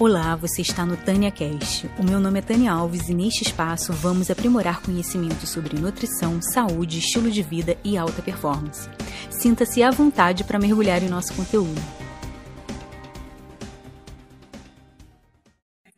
Olá, 0.00 0.36
você 0.36 0.62
está 0.62 0.86
no 0.86 0.96
Tânia 0.96 1.28
Cast. 1.28 1.90
O 1.98 2.04
meu 2.04 2.20
nome 2.20 2.38
é 2.38 2.42
Tânia 2.42 2.70
Alves 2.70 3.08
e 3.08 3.14
neste 3.14 3.42
espaço 3.42 3.92
vamos 3.92 4.30
aprimorar 4.30 4.80
conhecimentos 4.80 5.48
sobre 5.48 5.76
nutrição, 5.76 6.40
saúde, 6.40 7.00
estilo 7.00 7.28
de 7.28 7.42
vida 7.42 7.76
e 7.82 7.98
alta 7.98 8.22
performance. 8.22 8.88
Sinta-se 9.28 9.82
à 9.82 9.90
vontade 9.90 10.44
para 10.44 10.56
mergulhar 10.56 11.02
em 11.02 11.08
nosso 11.08 11.34
conteúdo. 11.34 11.80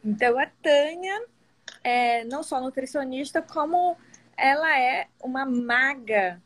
Então, 0.02 0.38
a 0.38 0.46
Tânia 0.46 1.26
é 1.84 2.24
não 2.24 2.42
só 2.42 2.58
nutricionista, 2.58 3.42
como 3.42 3.98
ela 4.34 4.80
é 4.80 5.08
uma 5.22 5.44
maga, 5.44 6.42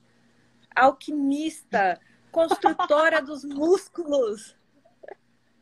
alquimista, 0.75 2.01
construtora 2.33 3.23
dos 3.23 3.45
músculos. 3.45 4.57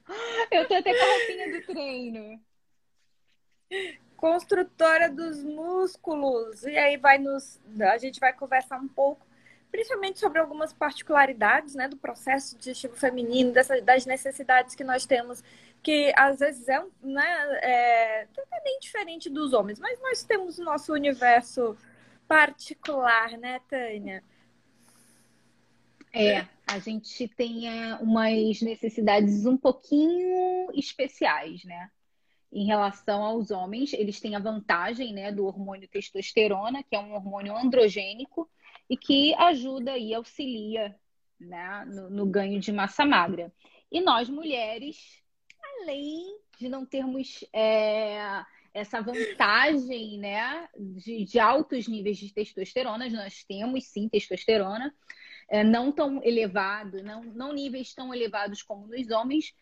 Eu 0.51 0.67
tô 0.69 0.75
até 0.75 0.93
com 0.93 1.05
a 1.05 1.09
roupinha 1.09 1.53
do 1.53 1.67
treino. 1.67 2.41
Construtora 4.17 5.11
dos 5.11 5.43
músculos. 5.43 6.63
E 6.65 6.77
aí 6.77 6.97
vai 6.97 7.19
nos. 7.19 7.61
A 7.81 7.99
gente 7.99 8.21
vai 8.21 8.33
conversar 8.33 8.79
um 8.79 8.89
pouco, 8.89 9.27
principalmente 9.71 10.19
sobre 10.19 10.39
algumas 10.39 10.73
particularidades 10.73 11.75
né, 11.75 11.89
do 11.89 11.97
processo 11.97 12.57
digestivo 12.57 12.95
feminino, 12.95 13.53
dessa, 13.53 13.81
das 13.81 14.07
necessidades 14.07 14.75
que 14.75 14.85
nós 14.85 15.07
temos, 15.07 15.43
que 15.83 16.13
às 16.17 16.39
vezes 16.39 16.69
é, 16.69 16.85
né, 17.03 17.59
é, 17.63 18.29
bem 18.63 18.79
diferente 18.79 19.29
dos 19.29 19.53
homens, 19.53 19.81
mas 19.81 20.01
nós 20.01 20.23
temos 20.23 20.59
o 20.59 20.65
nosso 20.65 20.93
universo 20.93 21.77
particular, 22.29 23.37
né, 23.39 23.61
Tânia? 23.69 24.23
É, 26.13 26.47
a 26.73 26.79
gente 26.79 27.29
tem 27.29 27.65
umas 28.01 28.63
necessidades 28.63 29.45
um 29.45 29.59
pouquinho 29.59 30.71
especiais, 30.73 31.63
né? 31.65 31.91
Em 32.51 32.67
relação 32.67 33.23
aos 33.23 33.51
homens, 33.51 33.93
eles 33.93 34.21
têm 34.21 34.35
a 34.35 34.39
vantagem, 34.39 35.13
né, 35.13 35.31
do 35.31 35.45
hormônio 35.45 35.89
testosterona, 35.89 36.83
que 36.83 36.97
é 36.97 36.99
um 36.99 37.13
hormônio 37.13 37.57
androgênico 37.57 38.51
e 38.89 38.97
que 38.97 39.35
ajuda 39.35 39.99
e 39.99 40.15
auxilia, 40.15 40.97
né, 41.39 41.85
no, 41.87 42.09
no 42.09 42.27
ganho 42.27 42.59
de 42.59 42.73
massa 42.73 43.05
magra. 43.05 43.53
E 43.91 44.01
nós 44.01 44.31
mulheres, 44.31 45.23
além 45.81 46.39
de 46.59 46.69
não 46.71 46.87
termos 46.87 47.45
é, 47.53 48.43
essa 48.73 49.03
vantagem, 49.03 50.19
né, 50.19 50.69
de, 50.79 51.25
de 51.25 51.39
altos 51.39 51.87
níveis 51.87 52.17
de 52.17 52.33
testosterona, 52.33 53.09
nós 53.11 53.45
temos 53.45 53.85
sim 53.85 54.09
testosterona, 54.09 54.95
é, 55.53 55.63
não 55.63 55.93
tão 55.93 56.25
elevado, 56.25 57.03
não, 57.03 57.23
não 57.23 57.53
níveis 57.53 57.93
tão 57.93 58.13
elevados 58.15 58.63
como 58.63 58.87
nos 58.87 59.11
homens, 59.11 59.55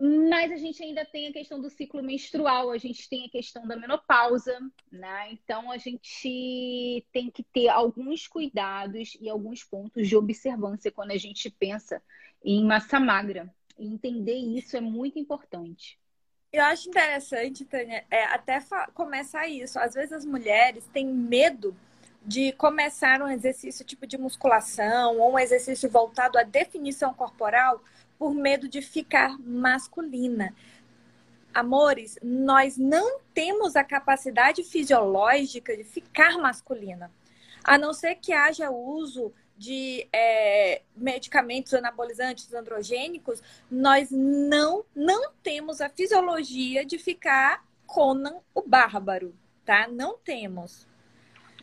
mas 0.00 0.52
a 0.52 0.56
gente 0.56 0.80
ainda 0.80 1.04
tem 1.04 1.26
a 1.26 1.32
questão 1.32 1.60
do 1.60 1.68
ciclo 1.68 2.00
menstrual, 2.00 2.70
a 2.70 2.78
gente 2.78 3.08
tem 3.08 3.26
a 3.26 3.28
questão 3.28 3.66
da 3.66 3.74
menopausa, 3.74 4.56
né? 4.90 5.32
Então 5.32 5.72
a 5.72 5.78
gente 5.78 7.04
tem 7.12 7.28
que 7.28 7.42
ter 7.42 7.68
alguns 7.68 8.28
cuidados 8.28 9.18
e 9.20 9.28
alguns 9.28 9.64
pontos 9.64 10.08
de 10.08 10.16
observância 10.16 10.92
quando 10.92 11.10
a 11.10 11.18
gente 11.18 11.50
pensa 11.50 12.00
em 12.44 12.64
massa 12.64 13.00
magra. 13.00 13.52
Entender 13.76 14.36
isso 14.36 14.76
é 14.76 14.80
muito 14.80 15.18
importante. 15.18 15.98
Eu 16.52 16.62
acho 16.64 16.88
interessante, 16.88 17.64
Tânia, 17.64 18.04
é, 18.08 18.24
até 18.26 18.60
começar 18.94 19.48
isso. 19.48 19.76
Às 19.76 19.94
vezes 19.94 20.12
as 20.12 20.24
mulheres 20.24 20.86
têm 20.92 21.06
medo 21.06 21.74
de 22.24 22.52
começar 22.52 23.20
um 23.20 23.28
exercício 23.28 23.84
tipo 23.84 24.06
de 24.06 24.16
musculação 24.16 25.18
ou 25.18 25.32
um 25.32 25.38
exercício 25.38 25.90
voltado 25.90 26.38
à 26.38 26.42
definição 26.42 27.12
corporal 27.12 27.82
por 28.18 28.32
medo 28.34 28.68
de 28.68 28.80
ficar 28.80 29.36
masculina. 29.38 30.54
Amores, 31.52 32.18
nós 32.22 32.78
não 32.78 33.18
temos 33.34 33.76
a 33.76 33.84
capacidade 33.84 34.62
fisiológica 34.62 35.76
de 35.76 35.84
ficar 35.84 36.38
masculina, 36.38 37.10
a 37.62 37.76
não 37.76 37.92
ser 37.92 38.14
que 38.14 38.32
haja 38.32 38.70
uso 38.70 39.32
de 39.56 40.08
é, 40.12 40.82
medicamentos 40.96 41.74
anabolizantes 41.74 42.52
androgênicos, 42.54 43.42
nós 43.70 44.10
não 44.10 44.84
não 44.94 45.30
temos 45.42 45.80
a 45.80 45.88
fisiologia 45.88 46.84
de 46.84 46.98
ficar 46.98 47.64
Conan 47.86 48.40
o 48.54 48.62
bárbaro, 48.62 49.34
tá? 49.64 49.86
Não 49.86 50.16
temos. 50.16 50.86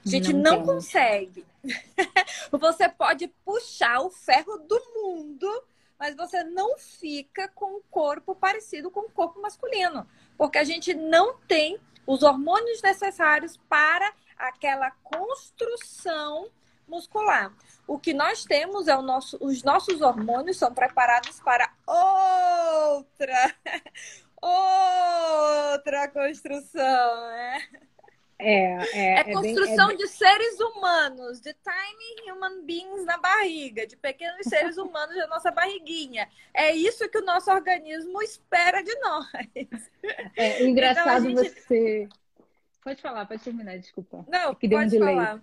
A 0.06 0.10
gente 0.10 0.34
não, 0.34 0.58
não 0.58 0.66
consegue. 0.66 1.46
você 2.52 2.88
pode 2.88 3.28
puxar 3.44 4.02
o 4.02 4.10
ferro 4.10 4.58
do 4.58 4.82
mundo, 4.96 5.64
mas 5.98 6.16
você 6.16 6.44
não 6.44 6.78
fica 6.78 7.48
com 7.50 7.78
um 7.78 7.82
corpo 7.92 8.34
parecido 8.34 8.90
com 8.90 9.02
o 9.02 9.12
corpo 9.12 9.42
masculino, 9.42 10.08
porque 10.38 10.58
a 10.58 10.64
gente 10.64 10.94
não 10.94 11.38
tem 11.40 11.78
os 12.08 12.24
hormônios 12.24 12.82
necessários 12.82 13.58
para 13.70 14.12
aquela 14.38 14.90
construção 15.04 16.50
muscular. 16.88 17.54
O 17.86 18.00
que 18.00 18.14
nós 18.14 18.46
temos 18.46 18.88
é 18.88 18.96
o 18.96 19.02
nosso, 19.02 19.38
os 19.42 19.64
nossos 19.64 20.02
hormônios 20.02 20.58
são 20.58 20.74
preparados 20.74 21.40
para 21.42 21.72
outra, 21.86 23.56
outra 24.42 26.08
construção, 26.08 27.30
né? 27.32 27.89
É, 28.42 28.78
é, 28.94 29.20
é 29.20 29.24
construção 29.34 29.92
é 29.92 29.96
bem, 29.96 29.96
é... 29.96 29.98
de 29.98 30.08
seres 30.08 30.60
humanos, 30.62 31.42
de 31.42 31.54
tiny 31.54 32.32
human 32.32 32.64
beings 32.64 33.04
na 33.04 33.18
barriga, 33.18 33.86
de 33.86 33.98
pequenos 33.98 34.40
seres 34.48 34.78
humanos 34.78 35.16
na 35.18 35.28
nossa 35.28 35.52
barriguinha. 35.52 36.30
É 36.54 36.74
isso 36.74 37.10
que 37.10 37.18
o 37.18 37.26
nosso 37.26 37.52
organismo 37.52 38.22
espera 38.22 38.82
de 38.82 38.96
nós. 39.00 39.28
É 40.38 40.64
engraçado 40.64 41.30
então, 41.30 41.44
gente... 41.44 41.60
você. 41.60 42.08
Pode 42.82 43.02
falar, 43.02 43.26
pode 43.26 43.44
terminar, 43.44 43.78
desculpa. 43.78 44.26
Não, 44.30 44.56
que 44.56 44.70
pode 44.70 44.96
um 44.98 45.00
falar. 45.00 45.42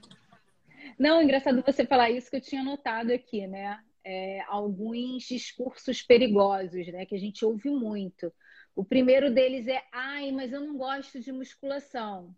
Não, 0.98 1.22
engraçado 1.22 1.62
você 1.62 1.84
falar 1.84 2.10
isso 2.10 2.30
que 2.30 2.36
eu 2.36 2.40
tinha 2.40 2.64
notado 2.64 3.12
aqui, 3.12 3.46
né? 3.46 3.78
É, 4.02 4.40
alguns 4.46 5.24
discursos 5.24 6.00
perigosos, 6.00 6.86
né? 6.88 7.04
Que 7.04 7.14
a 7.14 7.18
gente 7.18 7.44
ouve 7.44 7.68
muito. 7.68 8.32
O 8.74 8.84
primeiro 8.84 9.30
deles 9.30 9.66
é, 9.68 9.82
ai, 9.92 10.32
mas 10.32 10.52
eu 10.52 10.60
não 10.60 10.78
gosto 10.78 11.20
de 11.20 11.30
musculação. 11.30 12.34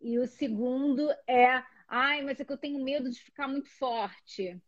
E 0.00 0.18
o 0.18 0.26
segundo 0.26 1.10
é, 1.26 1.62
ai, 1.88 2.22
mas 2.22 2.38
é 2.40 2.44
que 2.44 2.52
eu 2.52 2.58
tenho 2.58 2.82
medo 2.82 3.10
de 3.10 3.20
ficar 3.20 3.48
muito 3.48 3.68
forte, 3.70 4.60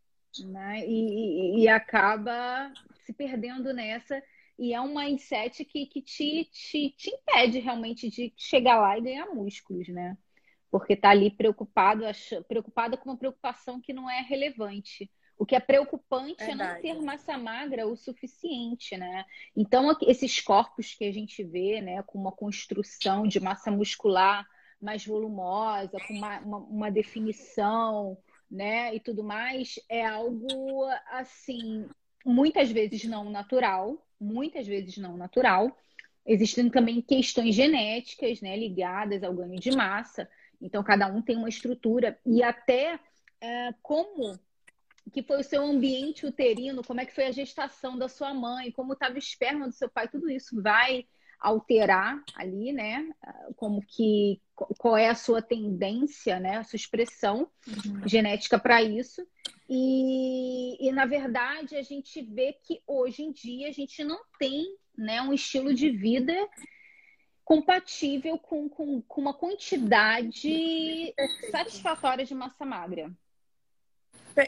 né? 0.45 0.85
E, 0.85 1.59
e, 1.59 1.63
e 1.63 1.67
acaba 1.67 2.71
se 3.05 3.13
perdendo 3.13 3.73
nessa. 3.73 4.21
E 4.57 4.73
é 4.73 4.81
um 4.81 4.93
mindset 4.93 5.65
que, 5.65 5.85
que 5.87 6.01
te, 6.01 6.45
te, 6.51 6.89
te 6.91 7.09
impede 7.09 7.59
realmente 7.59 8.09
de 8.09 8.33
chegar 8.37 8.79
lá 8.79 8.97
e 8.97 9.01
ganhar 9.01 9.25
músculos, 9.27 9.87
né? 9.87 10.17
Porque 10.69 10.95
tá 10.95 11.09
ali 11.09 11.31
preocupado, 11.31 12.03
preocupada 12.47 12.95
com 12.95 13.09
uma 13.09 13.17
preocupação 13.17 13.81
que 13.81 13.91
não 13.91 14.09
é 14.09 14.21
relevante. 14.21 15.09
O 15.37 15.45
que 15.45 15.55
é 15.55 15.59
preocupante 15.59 16.45
Verdade. 16.45 16.87
é 16.87 16.93
não 16.93 16.99
ter 16.99 17.03
massa 17.03 17.37
magra 17.37 17.87
o 17.87 17.97
suficiente, 17.97 18.95
né? 18.95 19.25
Então, 19.55 19.97
esses 20.03 20.39
corpos 20.39 20.93
que 20.93 21.03
a 21.05 21.11
gente 21.11 21.43
vê, 21.43 21.81
né, 21.81 22.03
com 22.03 22.19
uma 22.19 22.31
construção 22.31 23.25
de 23.25 23.39
massa 23.39 23.71
muscular 23.71 24.47
mais 24.81 25.05
volumosa, 25.05 25.97
com 26.07 26.13
uma, 26.13 26.39
uma, 26.39 26.57
uma 26.57 26.91
definição, 26.91 28.17
né, 28.49 28.93
e 28.93 28.99
tudo 28.99 29.23
mais, 29.23 29.79
é 29.87 30.05
algo 30.05 30.85
assim, 31.11 31.87
muitas 32.25 32.69
vezes 32.71 33.05
não 33.05 33.29
natural, 33.29 34.05
muitas 34.19 34.67
vezes 34.67 34.97
não 34.97 35.15
natural. 35.15 35.75
Existem 36.25 36.69
também 36.69 37.01
questões 37.01 37.55
genéticas, 37.55 38.41
né, 38.41 38.57
ligadas 38.57 39.23
ao 39.23 39.33
ganho 39.33 39.59
de 39.59 39.71
massa. 39.71 40.29
Então, 40.61 40.83
cada 40.83 41.07
um 41.07 41.21
tem 41.21 41.37
uma 41.37 41.49
estrutura 41.49 42.19
e 42.25 42.43
até 42.43 42.99
é, 43.39 43.73
como 43.81 44.37
que 45.11 45.23
foi 45.23 45.39
o 45.39 45.43
seu 45.43 45.63
ambiente 45.63 46.25
uterino, 46.25 46.83
como 46.83 47.01
é 47.01 47.05
que 47.05 47.13
foi 47.13 47.25
a 47.25 47.31
gestação 47.31 47.97
da 47.97 48.07
sua 48.07 48.33
mãe, 48.33 48.71
como 48.71 48.93
estava 48.93 49.15
o 49.15 49.17
esperma 49.17 49.67
do 49.67 49.73
seu 49.73 49.89
pai, 49.89 50.07
tudo 50.07 50.29
isso 50.29 50.61
vai 50.61 51.05
alterar 51.41 52.23
ali, 52.35 52.71
né? 52.71 53.09
Como 53.55 53.81
que 53.81 54.39
qual 54.77 54.95
é 54.95 55.09
a 55.09 55.15
sua 55.15 55.41
tendência, 55.41 56.39
né? 56.39 56.57
A 56.57 56.63
sua 56.63 56.77
expressão 56.77 57.49
uhum. 57.67 58.07
genética 58.07 58.59
para 58.59 58.81
isso. 58.83 59.27
E, 59.67 60.77
e, 60.87 60.91
na 60.91 61.05
verdade, 61.05 61.75
a 61.75 61.81
gente 61.81 62.21
vê 62.21 62.53
que 62.53 62.81
hoje 62.85 63.23
em 63.23 63.31
dia 63.31 63.69
a 63.69 63.71
gente 63.71 64.03
não 64.03 64.19
tem 64.37 64.65
né, 64.95 65.21
um 65.21 65.33
estilo 65.33 65.73
de 65.73 65.89
vida 65.89 66.35
compatível 67.43 68.37
com, 68.37 68.69
com, 68.69 69.01
com 69.01 69.21
uma 69.21 69.33
quantidade 69.33 71.13
satisfatória 71.49 72.23
de 72.23 72.35
massa 72.35 72.65
magra. 72.65 73.11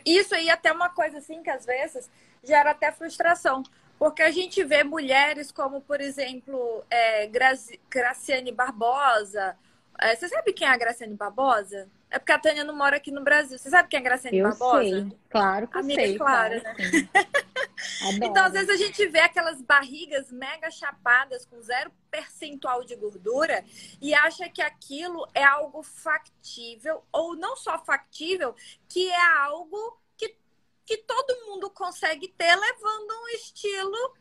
Isso 0.06 0.36
aí 0.36 0.48
é 0.48 0.52
até 0.52 0.72
uma 0.72 0.90
coisa 0.90 1.18
assim 1.18 1.42
que 1.42 1.50
às 1.50 1.66
vezes 1.66 2.10
gera 2.44 2.72
até 2.72 2.92
frustração. 2.92 3.64
Porque 3.98 4.22
a 4.22 4.32
gente 4.32 4.64
vê 4.64 4.84
mulheres 4.84 5.52
como, 5.52 5.82
por 5.82 6.02
exemplo, 6.02 6.84
é, 6.90 7.28
Grazi, 7.28 7.80
Graciane 7.90 8.52
Barbosa. 8.52 9.58
É, 10.00 10.16
você 10.16 10.28
sabe 10.28 10.54
quem 10.54 10.68
é 10.68 10.72
a 10.72 10.78
Graciane 10.78 11.16
Barbosa? 11.16 11.90
É 12.10 12.20
porque 12.20 12.32
a 12.32 12.40
Tânia 12.40 12.64
não 12.64 12.76
mora 12.76 12.98
aqui 12.98 13.12
no 13.12 13.24
Brasil. 13.24 13.58
Você 13.58 13.70
sabe 13.70 13.90
quem 13.90 13.98
é 13.98 14.02
a 14.02 14.04
Graciane 14.04 14.38
eu 14.38 14.50
Barbosa? 14.50 14.84
Sei. 14.84 15.18
Claro 15.30 15.68
que 15.68 15.78
Amiga 15.78 16.02
sei. 16.02 16.18
Clara, 16.18 16.62
claro, 16.62 16.78
né? 16.82 17.10
Então, 18.24 18.46
às 18.46 18.54
vezes, 18.54 18.70
a 18.70 18.78
gente 18.78 19.06
vê 19.08 19.20
aquelas 19.20 19.62
barrigas 19.62 20.32
mega 20.32 20.70
chapadas 20.72 21.46
com 21.46 21.62
zero 21.62 21.92
percentual 22.10 22.84
de 22.84 22.96
gordura 22.96 23.64
e 24.02 24.14
acha 24.14 24.48
que 24.50 24.62
aquilo 24.62 25.28
é 25.34 25.44
algo 25.44 25.84
factível, 25.84 27.04
ou 27.12 27.36
não 27.36 27.56
só 27.56 27.84
factível, 27.84 28.56
que 28.88 29.10
é 29.10 29.38
algo 29.38 30.00
que, 30.86 30.98
todo 30.98 31.46
mundo 31.46 31.70
consegue 31.70 32.28
ter 32.28 32.56
levando 32.56 33.12
um 33.12 33.28
estilo 33.30 34.14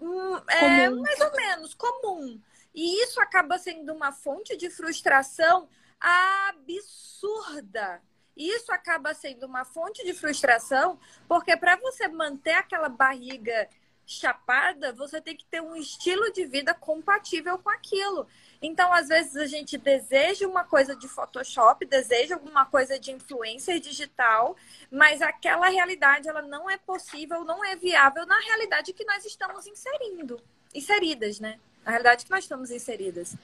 hum, 0.00 0.36
é, 0.48 0.90
mais 0.90 1.20
ou 1.20 1.32
menos 1.32 1.74
comum. 1.74 2.40
E 2.74 3.02
isso 3.02 3.20
acaba 3.20 3.58
sendo 3.58 3.92
uma 3.92 4.12
fonte 4.12 4.56
de 4.56 4.70
frustração 4.70 5.68
absurda. 6.00 8.02
Isso 8.36 8.72
acaba 8.72 9.14
sendo 9.14 9.46
uma 9.46 9.64
fonte 9.64 10.04
de 10.04 10.14
frustração, 10.14 10.98
porque 11.28 11.56
para 11.56 11.76
você 11.76 12.08
manter 12.08 12.54
aquela 12.54 12.88
barriga 12.88 13.68
chapada, 14.06 14.92
você 14.92 15.20
tem 15.20 15.36
que 15.36 15.44
ter 15.46 15.60
um 15.60 15.76
estilo 15.76 16.32
de 16.32 16.44
vida 16.46 16.74
compatível 16.74 17.58
com 17.58 17.70
aquilo. 17.70 18.26
Então, 18.62 18.92
às 18.92 19.08
vezes, 19.08 19.36
a 19.36 19.46
gente 19.46 19.76
deseja 19.76 20.46
uma 20.46 20.62
coisa 20.62 20.94
de 20.94 21.08
Photoshop, 21.08 21.84
deseja 21.84 22.36
alguma 22.36 22.64
coisa 22.64 22.96
de 22.96 23.10
influencer 23.10 23.80
digital, 23.80 24.56
mas 24.88 25.20
aquela 25.20 25.68
realidade 25.68 26.28
ela 26.28 26.42
não 26.42 26.70
é 26.70 26.78
possível, 26.78 27.44
não 27.44 27.64
é 27.64 27.74
viável 27.74 28.24
na 28.24 28.38
realidade 28.38 28.92
que 28.92 29.04
nós 29.04 29.24
estamos 29.24 29.66
inserindo, 29.66 30.40
inseridas, 30.72 31.40
né? 31.40 31.58
Na 31.84 31.90
realidade 31.90 32.24
que 32.24 32.30
nós 32.30 32.44
estamos 32.44 32.70
inseridas. 32.70 33.34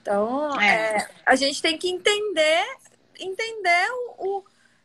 Então, 0.00 0.60
é. 0.60 0.98
É, 0.98 1.08
a 1.26 1.34
gente 1.34 1.60
tem 1.60 1.76
que 1.76 1.88
entender, 1.88 2.64
entender 3.18 3.88
o, 3.90 4.38
o, 4.38 4.44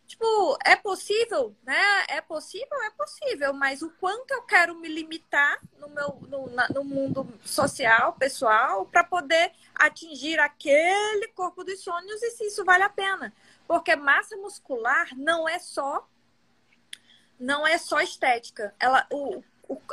tipo, 0.10 0.58
é 0.66 0.76
possível, 0.76 1.56
né? 1.64 2.06
É 2.10 2.20
possível, 2.20 2.82
é 2.84 2.90
possível, 2.90 3.54
mas 3.54 3.84
o 3.84 3.92
quanto 3.92 4.32
eu 4.32 4.42
quero 4.42 4.74
me 4.74 4.90
limitar 4.90 5.62
no 5.78 5.88
meu 5.88 6.18
no, 6.28 6.50
na, 6.50 6.68
no 6.70 6.84
mundo 6.84 7.32
social, 7.46 8.14
pessoal, 8.14 8.88
para 8.88 9.04
poder 9.04 9.52
atingir 9.76 10.40
aquele 10.40 11.28
corpo 11.36 11.64
dos 11.64 11.82
sonhos 11.82 12.24
e 12.24 12.32
se 12.32 12.48
isso 12.48 12.66
vale 12.66 12.84
a 12.84 12.90
pena. 12.90 13.32
Porque 13.68 13.96
massa 13.96 14.36
muscular 14.36 15.08
não 15.16 15.48
é 15.48 15.60
só 15.60 16.08
não 17.40 17.66
é 17.66 17.78
só 17.78 18.02
estética. 18.02 18.74
Ela, 18.80 19.08
o, 19.12 19.44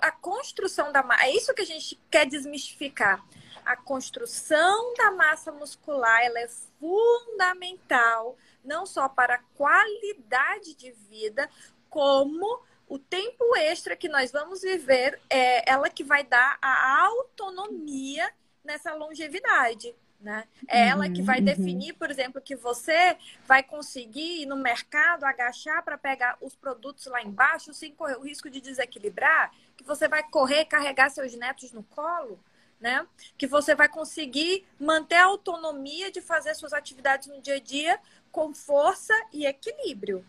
a 0.01 0.11
construção 0.11 0.91
da 0.91 1.03
massa. 1.03 1.27
É 1.27 1.37
isso 1.37 1.55
que 1.55 1.63
a 1.63 1.67
gente 1.67 2.01
quer 2.11 2.27
desmistificar. 2.27 3.23
A 3.67 3.77
construção 3.77 4.95
da 4.95 5.11
massa 5.11 5.53
muscular 5.53 6.23
ela 6.23 6.41
é 6.41 6.49
fundamental, 6.81 8.37
não 8.67 8.85
só 8.85 9.09
para 9.09 9.37
a 9.37 9.43
qualidade 9.55 10.75
de 10.75 10.91
vida, 10.93 11.49
como 11.89 12.63
o 12.89 12.99
tempo 12.99 13.57
extra 13.57 13.97
que 13.97 14.09
nós 14.09 14.31
vamos 14.31 14.63
viver, 14.63 15.21
é 15.29 15.71
ela 15.71 15.89
que 15.89 16.05
vai 16.05 16.23
dar 16.23 16.59
a 16.61 17.07
autonomia 17.07 18.31
nessa 18.65 18.95
longevidade. 18.95 19.95
Né? 20.21 20.45
É 20.67 20.89
ela 20.89 21.09
que 21.11 21.21
vai 21.21 21.39
uhum, 21.39 21.45
definir, 21.45 21.93
por 21.93 22.11
exemplo, 22.11 22.41
que 22.41 22.57
você 22.57 23.17
vai 23.47 23.63
conseguir 23.63 24.43
ir 24.43 24.47
no 24.47 24.57
mercado, 24.57 25.25
agachar 25.25 25.85
para 25.85 25.99
pegar 25.99 26.37
os 26.41 26.57
produtos 26.57 27.07
lá 27.07 27.23
embaixo 27.23 27.75
sem 27.75 27.93
correr 27.95 28.17
o 28.17 28.23
risco 28.23 28.49
de 28.49 28.61
desequilibrar, 28.61 29.53
que 29.77 29.85
você 29.85 30.09
vai 30.09 30.23
correr 30.23 30.65
carregar 30.65 31.11
seus 31.11 31.35
netos 31.35 31.71
no 31.71 31.83
colo, 31.83 32.41
né? 32.81 33.07
Que 33.37 33.47
você 33.47 33.75
vai 33.75 33.89
conseguir 33.89 34.67
manter 34.81 35.17
a 35.17 35.27
autonomia 35.27 36.11
de 36.11 36.21
fazer 36.21 36.55
suas 36.55 36.73
atividades 36.73 37.29
no 37.29 37.41
dia 37.41 37.57
a 37.57 37.61
dia 37.61 38.01
com 38.37 38.53
força 38.53 39.15
e 39.33 39.47
equilíbrio. 39.47 40.23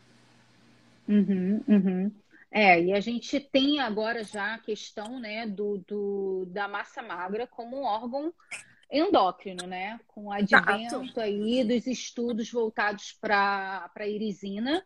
Uhum, 1.10 1.62
uhum. 1.68 2.12
É, 2.50 2.82
e 2.82 2.94
a 2.94 3.02
gente 3.02 3.38
tem 3.38 3.82
agora 3.82 4.24
já 4.24 4.54
a 4.54 4.60
questão 4.60 5.20
né, 5.20 5.46
do, 5.46 5.80
do, 5.86 6.46
da 6.46 6.70
massa 6.70 7.02
magra 7.02 7.46
como 7.46 7.76
um 7.76 7.84
órgão 7.84 8.34
endócrino, 8.90 9.68
né? 9.68 10.00
Com 10.08 10.28
o 10.28 10.32
advento 10.32 11.20
aí 11.20 11.66
dos 11.66 11.86
estudos 11.86 12.50
voltados 12.50 13.12
para 13.12 13.92
a 13.94 14.08
irisina. 14.08 14.86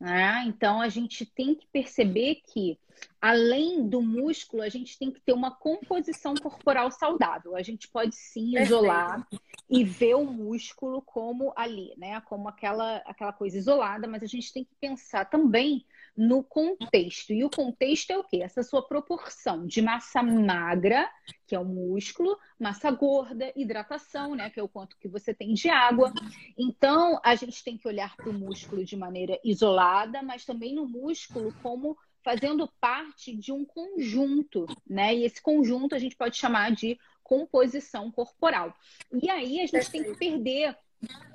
Né? 0.00 0.44
Então, 0.46 0.80
a 0.80 0.88
gente 0.88 1.26
tem 1.26 1.54
que 1.54 1.66
perceber 1.70 2.36
que, 2.46 2.78
além 3.20 3.86
do 3.86 4.00
músculo, 4.00 4.62
a 4.62 4.68
gente 4.70 4.98
tem 4.98 5.10
que 5.10 5.20
ter 5.20 5.34
uma 5.34 5.50
composição 5.50 6.34
corporal 6.34 6.90
saudável. 6.90 7.54
A 7.54 7.62
gente 7.62 7.86
pode 7.86 8.16
sim 8.16 8.58
isolar 8.58 9.28
e 9.68 9.84
ver 9.84 10.14
o 10.14 10.24
músculo 10.24 11.02
como 11.02 11.52
ali, 11.54 11.92
né? 11.98 12.18
Como 12.22 12.48
aquela, 12.48 12.96
aquela 13.04 13.32
coisa 13.32 13.58
isolada, 13.58 14.08
mas 14.08 14.22
a 14.22 14.26
gente 14.26 14.50
tem 14.54 14.64
que 14.64 14.74
pensar 14.80 15.26
também 15.26 15.84
no 16.20 16.44
contexto. 16.44 17.32
E 17.32 17.42
o 17.42 17.48
contexto 17.48 18.10
é 18.10 18.18
o 18.18 18.22
quê? 18.22 18.42
Essa 18.42 18.62
sua 18.62 18.86
proporção 18.86 19.66
de 19.66 19.80
massa 19.80 20.22
magra, 20.22 21.10
que 21.46 21.54
é 21.54 21.58
o 21.58 21.64
músculo, 21.64 22.36
massa 22.58 22.90
gorda, 22.90 23.50
hidratação, 23.56 24.34
né? 24.34 24.50
Que 24.50 24.60
é 24.60 24.62
o 24.62 24.68
quanto 24.68 24.98
que 24.98 25.08
você 25.08 25.32
tem 25.32 25.54
de 25.54 25.70
água. 25.70 26.12
Então, 26.58 27.18
a 27.24 27.34
gente 27.34 27.64
tem 27.64 27.78
que 27.78 27.88
olhar 27.88 28.14
para 28.16 28.28
o 28.28 28.34
músculo 28.34 28.84
de 28.84 28.98
maneira 28.98 29.40
isolada, 29.42 30.22
mas 30.22 30.44
também 30.44 30.74
no 30.74 30.86
músculo 30.86 31.54
como 31.62 31.96
fazendo 32.22 32.70
parte 32.78 33.34
de 33.34 33.50
um 33.50 33.64
conjunto, 33.64 34.66
né? 34.86 35.14
E 35.14 35.24
esse 35.24 35.40
conjunto 35.40 35.94
a 35.94 35.98
gente 35.98 36.16
pode 36.16 36.36
chamar 36.36 36.72
de 36.72 36.98
composição 37.22 38.10
corporal. 38.10 38.76
E 39.10 39.30
aí 39.30 39.62
a 39.62 39.66
gente 39.66 39.90
tem 39.90 40.04
que 40.04 40.14
perder 40.18 40.76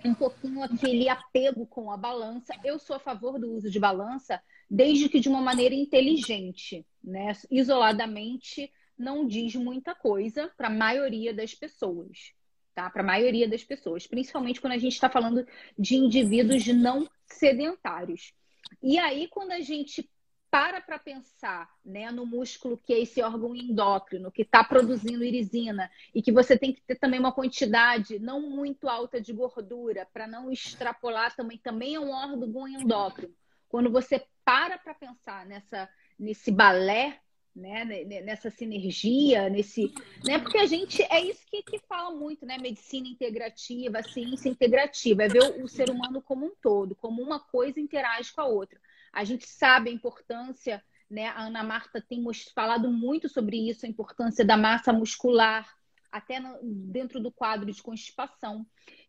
um 0.04 0.14
pouquinho 0.14 0.62
aquele 0.62 1.10
apego 1.10 1.66
com 1.66 1.92
a 1.92 1.98
balança. 1.98 2.54
Eu 2.64 2.78
sou 2.78 2.96
a 2.96 3.00
favor 3.00 3.40
do 3.40 3.52
uso 3.52 3.72
de 3.72 3.80
balança, 3.80 4.40
desde 4.70 5.10
que 5.10 5.20
de 5.20 5.30
uma 5.30 5.42
maneira 5.42 5.76
inteligente, 5.76 6.86
né? 7.04 7.32
Isoladamente 7.50 8.72
não 8.98 9.28
diz 9.28 9.56
muita 9.56 9.94
coisa 9.94 10.52
para 10.58 10.68
a 10.68 10.72
maioria 10.72 11.34
das 11.34 11.54
pessoas, 11.54 12.34
tá? 12.74 12.90
Para 12.90 13.02
a 13.02 13.06
maioria 13.06 13.48
das 13.48 13.64
pessoas, 13.64 14.08
principalmente 14.08 14.62
quando 14.62 14.74
a 14.74 14.78
gente 14.78 14.94
está 14.94 15.10
falando 15.10 15.46
de 15.78 15.96
indivíduos 15.96 16.66
não 16.68 17.08
sedentários. 17.28 18.34
E 18.82 18.98
aí, 18.98 19.28
quando 19.28 19.52
a 19.52 19.60
gente 19.60 20.10
para 20.56 20.80
para 20.80 20.98
pensar 20.98 21.70
né, 21.84 22.10
no 22.12 22.26
músculo 22.26 22.78
que 22.78 22.94
é 22.94 23.02
esse 23.02 23.22
órgão 23.22 23.54
endócrino 23.54 24.32
que 24.32 24.44
está 24.44 24.64
produzindo 24.64 25.22
irisina 25.22 25.92
e 26.14 26.22
que 26.22 26.32
você 26.32 26.58
tem 26.58 26.72
que 26.72 26.82
ter 26.82 26.96
também 26.96 27.20
uma 27.20 27.34
quantidade 27.34 28.20
não 28.20 28.50
muito 28.50 28.88
alta 28.88 29.20
de 29.20 29.34
gordura 29.34 30.08
para 30.14 30.26
não 30.26 30.50
extrapolar 30.50 31.36
também 31.36 31.58
também 31.58 31.96
é 31.96 32.00
um 32.00 32.10
órgão 32.10 32.66
endócrino. 32.70 33.34
Quando 33.68 33.92
você 33.92 34.26
para 34.46 34.78
para 34.78 34.94
pensar 34.94 35.46
nessa 35.46 35.90
nesse 36.18 36.52
balé 36.52 37.20
né, 37.56 37.86
nessa 38.22 38.50
sinergia, 38.50 39.50
nesse, 39.50 39.94
né, 40.26 40.38
porque 40.40 40.58
a 40.58 40.66
gente 40.66 41.02
é 41.04 41.22
isso 41.22 41.40
que, 41.50 41.64
que 41.64 41.80
fala 41.88 42.14
muito, 42.14 42.46
né, 42.46 42.58
medicina 42.58 43.08
integrativa, 43.08 44.04
ciência 44.04 44.50
integrativa, 44.50 45.24
é 45.24 45.30
ver 45.30 45.42
o, 45.42 45.64
o 45.64 45.68
ser 45.70 45.90
humano 45.90 46.22
como 46.22 46.46
um 46.46 46.52
todo, 46.62 46.96
como 46.96 47.22
uma 47.22 47.40
coisa 47.40 47.80
interage 47.80 48.34
com 48.34 48.42
a 48.42 48.46
outra. 48.46 48.78
A 49.14 49.24
gente 49.24 49.48
sabe 49.48 49.90
a 49.90 49.94
importância, 49.94 50.84
né? 51.10 51.28
A 51.28 51.44
Ana 51.44 51.64
Marta 51.64 52.02
tem 52.02 52.22
falado 52.54 52.92
muito 52.92 53.30
sobre 53.30 53.70
isso, 53.70 53.86
a 53.86 53.90
importância 53.90 54.44
da 54.44 54.58
massa 54.58 54.92
muscular, 54.92 55.74
até 56.12 56.42
dentro 56.62 57.22
do 57.22 57.32
quadro 57.32 57.72
de 57.72 57.82
constipação. 57.82 58.66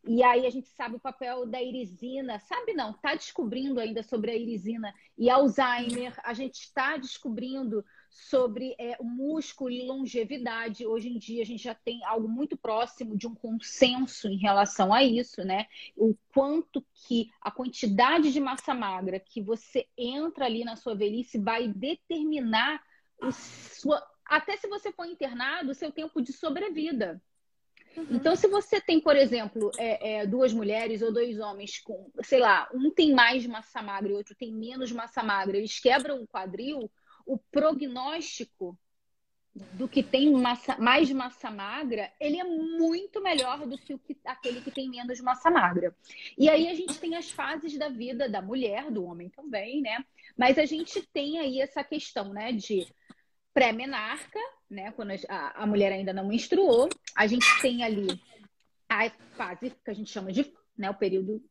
E 0.07 0.23
aí 0.23 0.47
a 0.47 0.51
gente 0.51 0.69
sabe 0.69 0.97
o 0.97 1.01
papel 1.01 1.47
da 1.47 1.61
irisina, 1.61 2.39
sabe 2.39 2.73
não, 2.73 2.93
está 2.93 3.15
descobrindo 3.15 3.81
ainda 3.81 4.05
sobre 4.05 4.31
a 4.31 4.37
irisina 4.37 4.95
e 5.19 5.29
Alzheimer, 5.29 6.15
a 6.23 6.33
gente 6.33 6.61
está 6.61 6.97
descobrindo 6.97 7.85
sobre 8.09 8.75
é, 8.79 8.97
o 9.01 9.05
músculo 9.05 9.71
e 9.71 9.85
longevidade. 9.85 10.87
Hoje 10.87 11.09
em 11.09 11.19
dia 11.19 11.43
a 11.43 11.47
gente 11.47 11.63
já 11.63 11.75
tem 11.75 12.05
algo 12.05 12.29
muito 12.29 12.57
próximo 12.57 13.17
de 13.17 13.27
um 13.27 13.35
consenso 13.35 14.29
em 14.29 14.37
relação 14.37 14.95
a 14.95 15.03
isso, 15.03 15.45
né? 15.45 15.67
O 15.97 16.15
quanto 16.33 16.85
que 16.95 17.31
a 17.41 17.51
quantidade 17.51 18.33
de 18.33 18.41
massa 18.41 18.73
magra 18.75 19.19
que 19.19 19.43
você 19.43 19.87
entra 19.99 20.47
ali 20.47 20.65
na 20.65 20.77
sua 20.77 20.95
velhice 20.95 21.39
vai 21.39 21.69
determinar 21.69 22.81
o 23.21 23.33
sua, 23.33 24.03
até 24.25 24.57
se 24.57 24.69
você 24.69 24.93
for 24.93 25.05
internado, 25.05 25.71
o 25.71 25.75
seu 25.75 25.91
tempo 25.91 26.23
de 26.23 26.33
sobrevida. 26.33 27.21
Uhum. 27.97 28.07
Então, 28.11 28.37
se 28.37 28.47
você 28.49 28.81
tem, 28.81 29.01
por 29.01 29.17
exemplo, 29.17 29.71
é, 29.79 30.19
é, 30.19 30.27
duas 30.27 30.53
mulheres 30.53 31.01
ou 31.03 31.13
dois 31.13 31.39
homens 31.39 31.79
com, 31.79 32.11
sei 32.23 32.39
lá, 32.39 32.69
um 32.75 32.91
tem 32.91 33.15
mais 33.15 33.47
massa 33.47 33.81
magra 33.83 34.13
e 34.13 34.15
outro 34.15 34.35
tem 34.35 34.53
menos 34.53 34.93
massa 34.93 35.23
magra, 35.23 35.57
eles 35.57 35.81
quebram 35.81 36.23
o 36.23 36.27
quadril, 36.27 36.91
o 37.25 37.39
prognóstico 37.39 38.79
do 39.73 39.89
que 39.89 40.03
tem 40.03 40.31
massa, 40.33 40.77
mais 40.79 41.11
massa 41.11 41.51
magra, 41.51 42.13
ele 42.21 42.39
é 42.39 42.45
muito 42.45 43.23
melhor 43.23 43.67
do 43.67 43.79
que, 43.79 43.95
o 43.95 43.99
que 43.99 44.17
aquele 44.25 44.61
que 44.61 44.71
tem 44.71 44.89
menos 44.89 45.19
massa 45.21 45.51
magra. 45.51 45.97
E 46.37 46.49
aí 46.49 46.69
a 46.69 46.75
gente 46.75 46.99
tem 46.99 47.17
as 47.17 47.31
fases 47.31 47.77
da 47.79 47.89
vida 47.89 48.29
da 48.29 48.43
mulher, 48.43 48.91
do 48.91 49.05
homem 49.05 49.31
também, 49.31 49.81
né? 49.81 50.05
Mas 50.37 50.59
a 50.59 50.67
gente 50.67 51.01
tem 51.13 51.39
aí 51.39 51.61
essa 51.61 51.83
questão, 51.83 52.35
né, 52.35 52.53
de 52.53 52.87
pré-menarca, 53.55 54.39
né, 54.69 54.93
quando 54.93 55.13
a, 55.29 55.63
a 55.63 55.67
mulher 55.67 55.93
ainda 55.93 56.13
não 56.13 56.27
menstruou, 56.27 56.89
a 57.15 57.27
gente 57.27 57.47
tem 57.61 57.85
ali 57.85 58.21
a 58.89 59.11
fase 59.37 59.71
que 59.71 59.91
a 59.91 59.95
gente 59.95 60.11
chama 60.11 60.33
de, 60.33 60.53
né, 60.77 60.91
o 60.91 60.95
período 60.95 61.43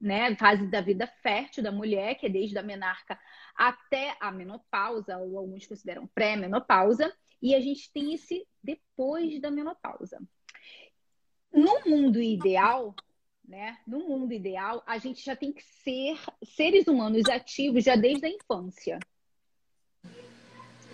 né? 0.00 0.34
Fase 0.36 0.66
da 0.68 0.80
vida 0.80 1.06
fértil 1.22 1.62
da 1.62 1.72
mulher, 1.72 2.14
que 2.14 2.26
é 2.26 2.28
desde 2.28 2.56
a 2.58 2.62
menarca 2.62 3.18
até 3.56 4.16
a 4.20 4.30
menopausa, 4.30 5.18
ou 5.18 5.38
alguns 5.38 5.66
consideram 5.66 6.06
pré-menopausa, 6.06 7.12
e 7.42 7.54
a 7.54 7.60
gente 7.60 7.92
tem 7.92 8.14
esse 8.14 8.46
depois 8.62 9.40
da 9.40 9.50
menopausa. 9.50 10.20
No 11.52 11.80
mundo 11.86 12.20
ideal, 12.20 12.94
né? 13.44 13.78
No 13.86 14.00
mundo 14.00 14.32
ideal, 14.32 14.82
a 14.86 14.98
gente 14.98 15.24
já 15.24 15.34
tem 15.34 15.52
que 15.52 15.62
ser 15.62 16.18
seres 16.44 16.86
humanos 16.86 17.28
ativos 17.28 17.84
já 17.84 17.96
desde 17.96 18.26
a 18.26 18.30
infância. 18.30 18.98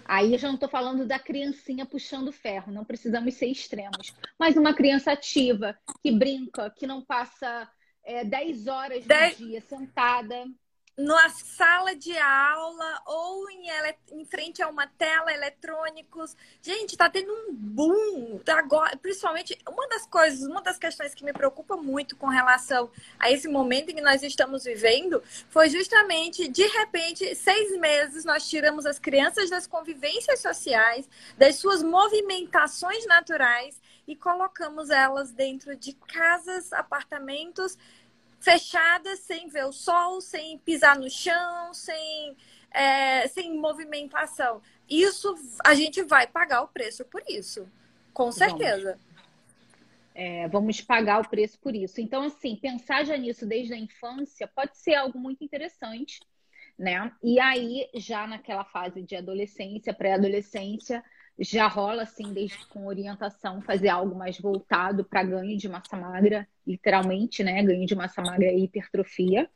Aí 0.05 0.33
eu 0.33 0.39
já 0.39 0.49
não 0.49 0.55
estou 0.55 0.69
falando 0.69 1.07
da 1.07 1.19
criancinha 1.19 1.87
puxando 1.87 2.33
ferro, 2.33 2.73
não 2.73 2.85
precisamos 2.85 3.35
ser 3.35 3.47
extremos. 3.47 4.15
Mas 4.39 4.57
uma 4.57 4.75
criança 4.75 5.13
ativa, 5.13 5.77
que 6.03 6.13
brinca, 6.13 6.71
que 6.71 6.87
não 6.87 7.05
passa 7.05 7.69
é, 8.05 8.25
10 8.25 8.67
horas 8.67 9.07
Dez... 9.07 9.39
do 9.39 9.47
dia 9.47 9.61
sentada 9.61 10.45
na 10.97 11.29
sala 11.29 11.95
de 11.97 12.17
aula 12.17 13.03
ou 13.07 13.51
em, 13.51 13.69
ele... 13.69 13.95
em 14.13 14.25
frente 14.25 14.63
a 14.63 14.69
uma 14.69 14.87
tela 14.87 15.33
eletrônicos. 15.33 16.37
Gente, 16.63 16.97
tá 16.97 17.11
tendo 17.11 17.33
um 17.33 17.53
boom 17.53 18.41
agora, 18.49 18.97
principalmente 18.97 19.59
uma 19.69 19.89
das 19.89 20.07
coisas, 20.07 20.47
uma 20.47 20.63
das 20.63 20.79
questões 20.79 21.15
que 21.15 21.25
me 21.25 21.33
preocupa 21.33 21.77
muito 21.77 22.17
com 22.17 22.29
relação 22.29 22.91
a 23.19 23.31
esse 23.31 23.49
momento 23.49 23.91
em 23.91 23.97
que 23.97 24.01
nós 24.01 24.23
estamos 24.23 24.65
vivendo 24.65 25.23
foi 25.49 25.69
justamente, 25.69 26.47
de 26.47 26.67
repente, 26.67 27.35
seis 27.35 27.77
meses 27.79 28.25
nós 28.25 28.49
tiramos 28.49 28.87
as 28.87 28.99
crianças 28.99 29.51
das 29.51 29.67
convivências 29.67 30.41
sociais, 30.41 31.09
das 31.37 31.57
suas 31.57 31.83
movimentações 31.83 33.05
naturais 33.07 33.81
e 34.07 34.15
colocamos 34.15 34.91
elas 34.91 35.33
dentro 35.33 35.75
de 35.75 35.95
casas, 35.95 36.73
apartamentos 36.73 37.77
fechadas, 38.45 39.21
sem 39.21 39.49
ver 39.49 39.65
o 39.65 39.73
sol, 39.73 40.21
sem 40.21 40.59
pisar 40.59 40.99
no 40.99 41.09
chão, 41.09 41.73
sem, 41.73 42.37
é, 42.71 43.27
sem 43.29 43.57
movimentação. 43.57 44.61
Isso 44.89 45.35
a 45.65 45.75
gente 45.75 46.03
vai 46.03 46.27
pagar 46.27 46.63
o 46.63 46.69
preço 46.69 47.05
por 47.07 47.23
isso, 47.27 47.67
com 48.13 48.31
certeza. 48.31 48.93
Vamos. 48.93 49.15
É, 50.15 50.47
vamos 50.49 50.81
pagar 50.81 51.21
o 51.21 51.29
preço 51.29 51.59
por 51.59 51.75
isso. 51.75 52.01
Então, 52.01 52.23
assim, 52.23 52.55
pensar 52.55 53.05
já 53.05 53.17
nisso 53.17 53.45
desde 53.47 53.75
a 53.75 53.79
infância 53.79 54.47
pode 54.47 54.77
ser 54.77 54.95
algo 54.95 55.19
muito 55.19 55.43
interessante, 55.43 56.21
né? 56.79 57.11
E 57.21 57.41
aí, 57.41 57.89
já 57.95 58.27
naquela 58.27 58.65
fase 58.65 59.03
de 59.03 59.17
adolescência, 59.17 59.93
pré-adolescência, 59.93 61.03
já 61.39 61.67
rola 61.67 62.03
assim, 62.03 62.33
desde 62.33 62.65
com 62.67 62.87
orientação, 62.87 63.61
fazer 63.63 63.89
algo 63.89 64.15
mais 64.15 64.39
voltado 64.39 65.05
para 65.05 65.23
ganho 65.23 65.57
de 65.57 65.69
massa 65.69 65.97
magra, 65.97 66.49
literalmente, 66.67 67.43
né? 67.43 67.63
Ganho 67.63 67.87
de 67.87 67.95
massa 67.95 68.23
magra 68.23 68.53
e 68.53 68.65
hipertrofia, 68.65 69.51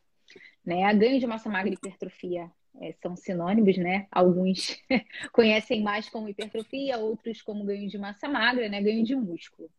né? 0.65 0.93
Ganho 0.95 1.21
de 1.21 1.27
massa 1.27 1.49
magra 1.49 1.71
e 1.71 1.75
hipertrofia 1.75 2.51
é, 2.81 2.93
são 3.01 3.17
sinônimos, 3.17 3.77
né? 3.77 4.07
Alguns 4.11 4.77
conhecem 5.33 5.83
mais 5.83 6.09
como 6.09 6.29
hipertrofia, 6.29 6.99
outros 6.99 7.43
como 7.43 7.65
ganho 7.65 7.89
de 7.89 7.99
massa 7.99 8.29
magra, 8.29 8.69
né? 8.69 8.83
Ganho 8.83 9.05
de 9.05 9.15
músculo. 9.15 9.71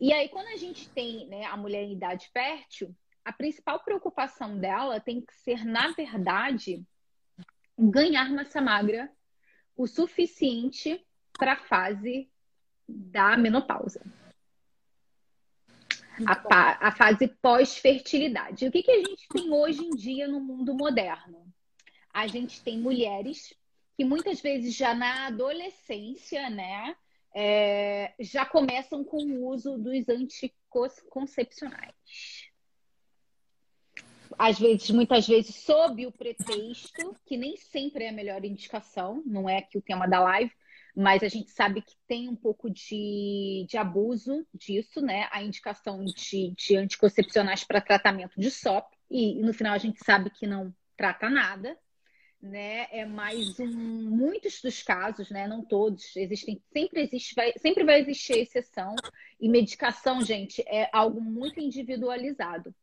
E 0.00 0.12
aí, 0.12 0.28
quando 0.28 0.48
a 0.48 0.56
gente 0.56 0.88
tem 0.90 1.26
né, 1.26 1.44
a 1.44 1.56
mulher 1.56 1.82
em 1.82 1.92
idade 1.92 2.28
fértil, 2.32 2.94
a 3.24 3.32
principal 3.32 3.80
preocupação 3.84 4.58
dela 4.58 5.00
tem 5.00 5.20
que 5.20 5.34
ser, 5.34 5.64
na 5.64 5.92
verdade, 5.92 6.82
ganhar 7.78 8.30
massa 8.30 8.60
magra 8.60 9.10
o 9.76 9.86
suficiente 9.86 11.04
para 11.38 11.54
a 11.54 11.56
fase 11.56 12.30
da 12.88 13.36
menopausa. 13.36 14.00
A, 16.26 16.88
a, 16.88 16.92
fase 16.92 17.26
pós-fertilidade. 17.26 18.66
O 18.66 18.70
que, 18.70 18.82
que 18.82 18.90
a 18.90 18.98
gente 18.98 19.26
tem 19.28 19.50
hoje 19.50 19.82
em 19.82 19.90
dia 19.90 20.28
no 20.28 20.40
mundo 20.40 20.74
moderno? 20.74 21.42
A 22.12 22.26
gente 22.26 22.62
tem 22.62 22.78
mulheres 22.78 23.54
que 23.96 24.04
muitas 24.04 24.40
vezes 24.40 24.74
já 24.76 24.94
na 24.94 25.28
adolescência, 25.28 26.50
né, 26.50 26.94
é, 27.34 28.12
já 28.20 28.44
começam 28.44 29.02
com 29.02 29.22
o 29.24 29.48
uso 29.48 29.78
dos 29.78 30.06
anticoncepcionais. 30.08 31.94
Às 34.38 34.58
vezes, 34.58 34.90
muitas 34.90 35.26
vezes, 35.26 35.54
sob 35.56 36.06
o 36.06 36.12
pretexto, 36.12 37.16
que 37.26 37.36
nem 37.36 37.56
sempre 37.56 38.04
é 38.04 38.10
a 38.10 38.12
melhor 38.12 38.44
indicação, 38.44 39.22
não 39.26 39.48
é 39.48 39.58
aqui 39.58 39.78
o 39.78 39.82
tema 39.82 40.06
da 40.06 40.20
live, 40.20 40.52
mas 40.94 41.22
a 41.22 41.28
gente 41.28 41.50
sabe 41.50 41.80
que 41.80 41.94
tem 42.06 42.28
um 42.28 42.36
pouco 42.36 42.68
de, 42.68 43.66
de 43.68 43.76
abuso 43.78 44.46
disso, 44.52 45.00
né? 45.00 45.28
A 45.32 45.42
indicação 45.42 46.04
de, 46.04 46.52
de 46.54 46.76
anticoncepcionais 46.76 47.64
para 47.64 47.80
tratamento 47.80 48.38
de 48.38 48.50
SOP, 48.50 48.86
e, 49.10 49.38
e, 49.38 49.42
no 49.42 49.54
final 49.54 49.74
a 49.74 49.78
gente 49.78 50.04
sabe 50.04 50.30
que 50.30 50.46
não 50.46 50.74
trata 50.96 51.30
nada, 51.30 51.76
né? 52.42 52.88
É 52.90 53.06
mais 53.06 53.58
um, 53.58 53.66
muitos 53.68 54.60
dos 54.60 54.82
casos, 54.82 55.30
né? 55.30 55.48
Não 55.48 55.64
todos, 55.64 56.14
existem, 56.14 56.62
sempre 56.72 57.02
existe, 57.02 57.34
vai, 57.34 57.52
sempre 57.56 57.84
vai 57.84 58.00
existir 58.00 58.38
exceção, 58.38 58.94
e 59.40 59.48
medicação, 59.48 60.22
gente, 60.22 60.62
é 60.66 60.90
algo 60.92 61.20
muito 61.22 61.58
individualizado. 61.58 62.74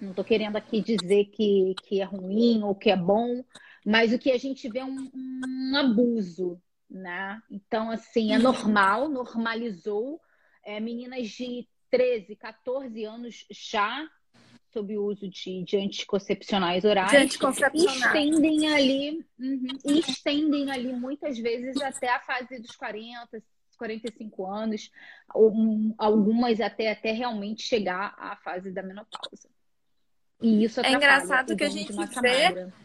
Não 0.00 0.10
estou 0.10 0.24
querendo 0.24 0.56
aqui 0.56 0.80
dizer 0.80 1.26
que, 1.26 1.74
que 1.84 2.00
é 2.00 2.04
ruim 2.04 2.62
ou 2.64 2.74
que 2.74 2.90
é 2.90 2.96
bom, 2.96 3.44
mas 3.86 4.12
o 4.12 4.18
que 4.18 4.32
a 4.32 4.38
gente 4.38 4.68
vê 4.68 4.80
é 4.80 4.84
um, 4.84 5.10
um 5.14 5.76
abuso 5.76 6.60
né? 6.94 7.42
Então, 7.50 7.90
assim, 7.90 8.32
é 8.32 8.38
normal, 8.38 9.08
normalizou. 9.08 10.20
É, 10.64 10.80
meninas 10.80 11.28
de 11.28 11.68
13, 11.90 12.36
14 12.36 13.04
anos 13.04 13.44
já 13.50 14.08
sob 14.72 14.96
o 14.96 15.04
uso 15.04 15.28
de, 15.28 15.62
de 15.62 15.76
anticoncepcionais 15.76 16.84
orais. 16.84 17.10
De 17.10 17.16
anticoncepcionais. 17.16 18.04
Estendem 18.04 18.72
ali, 18.72 19.26
uhum, 19.38 19.68
estendem 19.84 20.70
ali 20.70 20.92
muitas 20.92 21.38
vezes 21.38 21.80
até 21.82 22.08
a 22.08 22.20
fase 22.20 22.58
dos 22.58 22.74
40, 22.74 23.42
45 23.76 24.46
anos, 24.46 24.90
um, 25.34 25.94
algumas 25.98 26.60
até, 26.60 26.90
até 26.90 27.12
realmente 27.12 27.62
chegar 27.62 28.14
à 28.18 28.36
fase 28.36 28.72
da 28.72 28.82
menopausa. 28.82 29.48
E 30.40 30.64
isso 30.64 30.80
é 30.80 30.92
engraçado 30.92 31.56
que 31.56 31.64
a 31.64 31.68
gente 31.68 31.92
vê 31.92 32.50
magra 32.50 32.83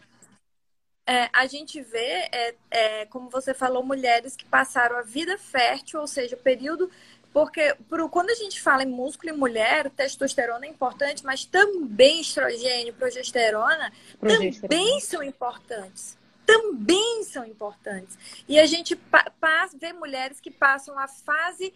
é, 1.09 1.27
a 1.33 1.47
gente 1.47 1.81
vê, 1.81 2.29
é, 2.31 2.55
é, 2.69 3.05
como 3.07 3.31
você 3.31 3.51
falou, 3.51 3.83
mulheres 3.83 4.35
que 4.35 4.45
passaram 4.45 4.95
a 4.95 5.01
vida 5.01 5.39
fértil, 5.39 6.01
ou 6.01 6.05
seja, 6.05 6.35
o 6.35 6.39
período. 6.39 6.87
Porque 7.33 7.75
pro, 7.89 8.07
quando 8.09 8.29
a 8.29 8.35
gente 8.35 8.61
fala 8.61 8.83
em 8.83 8.91
músculo 8.91 9.33
em 9.33 9.37
mulher, 9.37 9.89
testosterona 9.89 10.67
é 10.67 10.69
importante, 10.69 11.25
mas 11.25 11.45
também 11.45 12.21
estrogênio, 12.21 12.93
progesterona, 12.93 13.91
progesterona. 14.19 14.61
também 14.61 14.99
são 14.99 15.23
importantes. 15.23 16.15
Também 16.45 17.23
são 17.23 17.43
importantes. 17.43 18.15
E 18.47 18.59
a 18.59 18.67
gente 18.67 18.95
pa, 18.95 19.31
pa, 19.41 19.67
vê 19.79 19.91
mulheres 19.91 20.39
que 20.39 20.51
passam 20.51 20.97
a 20.99 21.07
fase 21.07 21.73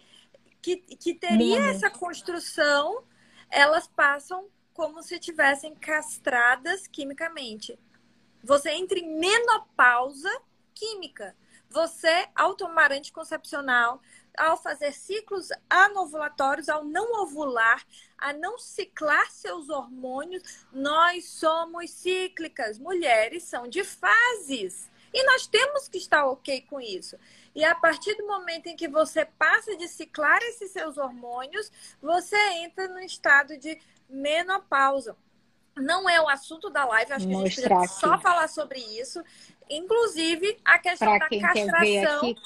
que, 0.62 0.76
que 0.76 1.12
teria 1.12 1.58
essa 1.70 1.90
construção, 1.90 3.02
elas 3.50 3.88
passam 3.88 4.46
como 4.72 5.02
se 5.02 5.18
tivessem 5.18 5.74
castradas 5.74 6.86
quimicamente. 6.86 7.76
Você 8.44 8.70
entra 8.70 8.98
em 8.98 9.18
menopausa 9.18 10.30
química. 10.74 11.34
Você, 11.70 12.28
ao 12.34 12.54
tomar 12.54 12.92
anticoncepcional, 12.92 14.00
ao 14.36 14.56
fazer 14.56 14.92
ciclos 14.92 15.48
anovulatórios, 15.68 16.68
ao 16.68 16.84
não 16.84 17.22
ovular, 17.22 17.84
a 18.18 18.32
não 18.32 18.58
ciclar 18.58 19.30
seus 19.30 19.70
hormônios, 19.70 20.66
nós 20.72 21.24
somos 21.28 21.90
cíclicas. 21.90 22.78
Mulheres 22.78 23.44
são 23.44 23.66
de 23.66 23.82
fases. 23.82 24.90
E 25.12 25.24
nós 25.24 25.46
temos 25.46 25.88
que 25.88 25.98
estar 25.98 26.26
ok 26.26 26.60
com 26.68 26.80
isso. 26.80 27.16
E 27.54 27.64
a 27.64 27.74
partir 27.74 28.14
do 28.16 28.26
momento 28.26 28.66
em 28.66 28.76
que 28.76 28.88
você 28.88 29.24
passa 29.24 29.76
de 29.76 29.88
ciclar 29.88 30.42
esses 30.42 30.70
seus 30.70 30.98
hormônios, 30.98 31.72
você 32.02 32.36
entra 32.54 32.88
no 32.88 33.00
estado 33.00 33.56
de 33.56 33.80
menopausa. 34.08 35.16
Não 35.76 36.08
é 36.08 36.20
o 36.20 36.28
assunto 36.28 36.70
da 36.70 36.84
live, 36.84 37.12
acho 37.12 37.26
que 37.26 37.34
a 37.34 37.38
gente 37.38 37.62
precisa 37.62 37.86
só 37.88 38.18
falar 38.18 38.48
sobre 38.48 38.78
isso. 38.78 39.22
Inclusive, 39.68 40.58
a 40.64 40.78
questão 40.78 41.18
pra 41.18 41.28
da 41.28 41.40
castração. 41.40 42.18
Aqui 42.18 42.36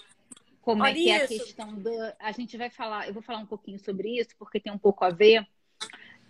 como 0.69 0.83
Olha 0.83 0.91
é 0.91 0.95
que 0.95 1.11
é 1.11 1.25
a 1.25 1.27
questão 1.27 1.75
do. 1.75 1.91
A 2.19 2.31
gente 2.31 2.59
vai 2.59 2.69
falar, 2.69 3.09
eu 3.09 3.15
vou 3.15 3.23
falar 3.23 3.39
um 3.39 3.47
pouquinho 3.47 3.79
sobre 3.79 4.21
isso, 4.21 4.37
porque 4.39 4.61
tem 4.61 4.71
um 4.71 4.77
pouco 4.77 5.03
a 5.03 5.09
ver. 5.09 5.47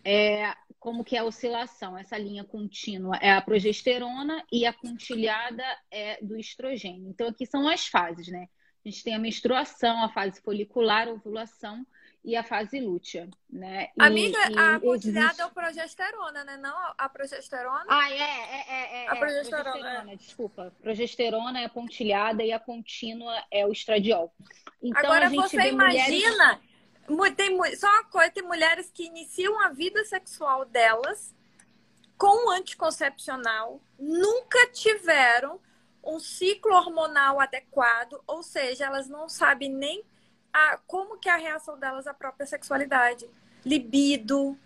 É, 0.04 0.54
como 0.78 1.02
que 1.02 1.16
é 1.16 1.18
a 1.18 1.24
oscilação, 1.24 1.98
essa 1.98 2.16
linha 2.16 2.44
contínua 2.44 3.16
é 3.20 3.32
a 3.32 3.42
progesterona 3.42 4.44
e 4.52 4.64
a 4.64 4.72
pontilhada 4.72 5.64
é 5.90 6.22
do 6.22 6.38
estrogênio. 6.38 7.10
Então, 7.10 7.26
aqui 7.26 7.44
são 7.46 7.66
as 7.66 7.88
fases, 7.88 8.28
né? 8.28 8.48
A 8.84 8.88
gente 8.88 9.02
tem 9.02 9.16
a 9.16 9.18
menstruação, 9.18 10.04
a 10.04 10.08
fase 10.08 10.40
folicular, 10.40 11.08
a 11.08 11.12
ovulação 11.12 11.84
e 12.28 12.36
a 12.36 12.42
fase 12.42 12.78
lútea, 12.78 13.26
né? 13.48 13.88
E, 13.96 14.02
Amiga, 14.02 14.38
e 14.50 14.58
a 14.58 14.78
pontilhada 14.78 15.26
existe... 15.28 15.40
é 15.40 15.46
o 15.46 15.50
progesterona, 15.50 16.44
né? 16.44 16.58
Não 16.58 16.76
a 16.98 17.08
progesterona? 17.08 17.86
Ah, 17.88 18.10
é, 18.10 18.16
é, 18.16 18.64
é, 18.68 19.04
é 19.04 19.08
A 19.08 19.16
progesterona, 19.16 19.70
progesterona 19.72 20.12
é. 20.12 20.16
desculpa. 20.16 20.76
Progesterona 20.82 21.60
é 21.60 21.64
a 21.64 21.68
pontilhada 21.70 22.44
e 22.44 22.52
a 22.52 22.60
contínua 22.60 23.34
é 23.50 23.64
o 23.64 23.72
estradiol. 23.72 24.30
Então, 24.82 25.00
Agora 25.04 25.30
você 25.30 25.70
imagina, 25.70 26.60
mulheres... 27.08 27.34
tem, 27.34 27.76
só 27.76 27.88
uma 27.88 28.04
coisa, 28.04 28.30
tem 28.30 28.42
mulheres 28.42 28.90
que 28.92 29.06
iniciam 29.06 29.58
a 29.62 29.70
vida 29.70 30.04
sexual 30.04 30.66
delas 30.66 31.34
com 32.18 32.50
anticoncepcional 32.50 33.80
nunca 33.98 34.66
tiveram 34.66 35.58
um 36.04 36.20
ciclo 36.20 36.74
hormonal 36.74 37.40
adequado, 37.40 38.20
ou 38.26 38.42
seja, 38.42 38.84
elas 38.84 39.08
não 39.08 39.30
sabem 39.30 39.70
nem 39.70 40.04
a, 40.58 40.78
como 40.86 41.18
que 41.18 41.28
é 41.28 41.32
a 41.32 41.36
reação 41.36 41.78
delas 41.78 42.06
à 42.06 42.14
própria 42.14 42.46
sexualidade, 42.46 43.28
libido, 43.64 44.58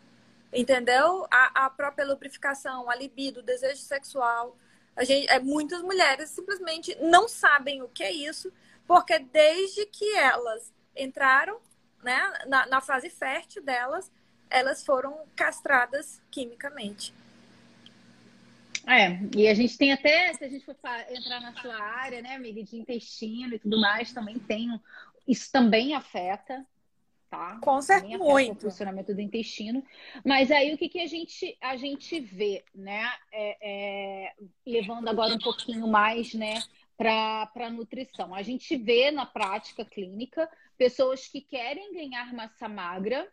entendeu? 0.52 1.26
A, 1.30 1.66
a 1.66 1.70
própria 1.70 2.06
lubrificação, 2.06 2.88
a 2.88 2.94
libido, 2.94 3.40
o 3.40 3.42
desejo 3.42 3.82
sexual. 3.82 4.56
A 4.96 5.04
gente, 5.04 5.28
é, 5.28 5.38
muitas 5.38 5.82
mulheres 5.82 6.30
simplesmente 6.30 6.96
não 7.00 7.28
sabem 7.28 7.82
o 7.82 7.88
que 7.88 8.02
é 8.02 8.12
isso, 8.12 8.52
porque 8.86 9.18
desde 9.18 9.86
que 9.86 10.14
elas 10.16 10.72
entraram 10.96 11.58
né, 12.02 12.20
na, 12.46 12.66
na 12.66 12.80
fase 12.80 13.08
fértil 13.08 13.62
delas, 13.62 14.10
elas 14.50 14.84
foram 14.84 15.24
castradas 15.34 16.20
quimicamente. 16.30 17.14
É, 18.86 19.16
e 19.36 19.46
a 19.46 19.54
gente 19.54 19.78
tem 19.78 19.92
até, 19.92 20.34
se 20.34 20.44
a 20.44 20.48
gente 20.48 20.64
for 20.64 20.76
entrar 21.10 21.40
na 21.40 21.54
sua 21.54 21.76
área, 21.76 22.20
né, 22.20 22.34
amiga, 22.34 22.62
de 22.62 22.76
intestino 22.76 23.54
e 23.54 23.58
tudo 23.58 23.80
mais, 23.80 24.12
também 24.12 24.38
tem. 24.40 24.68
Isso 25.26 25.50
também 25.52 25.94
afeta, 25.94 26.66
tá? 27.30 27.58
Com 27.62 27.80
certeza, 27.80 28.18
muito. 28.18 28.58
O 28.58 28.70
funcionamento 28.70 29.14
do 29.14 29.20
intestino. 29.20 29.84
Mas 30.24 30.50
aí 30.50 30.74
o 30.74 30.78
que, 30.78 30.88
que 30.88 31.00
a, 31.00 31.06
gente, 31.06 31.56
a 31.60 31.76
gente 31.76 32.20
vê, 32.20 32.64
né? 32.74 33.10
É, 33.32 33.56
é, 33.62 34.34
levando 34.66 35.08
agora 35.08 35.34
um 35.34 35.38
pouquinho 35.38 35.86
mais, 35.86 36.34
né, 36.34 36.62
para 36.96 37.50
a 37.54 37.70
nutrição. 37.70 38.34
A 38.34 38.42
gente 38.42 38.76
vê 38.76 39.10
na 39.10 39.26
prática 39.26 39.84
clínica 39.84 40.48
pessoas 40.76 41.26
que 41.26 41.40
querem 41.40 41.92
ganhar 41.92 42.32
massa 42.32 42.68
magra, 42.68 43.28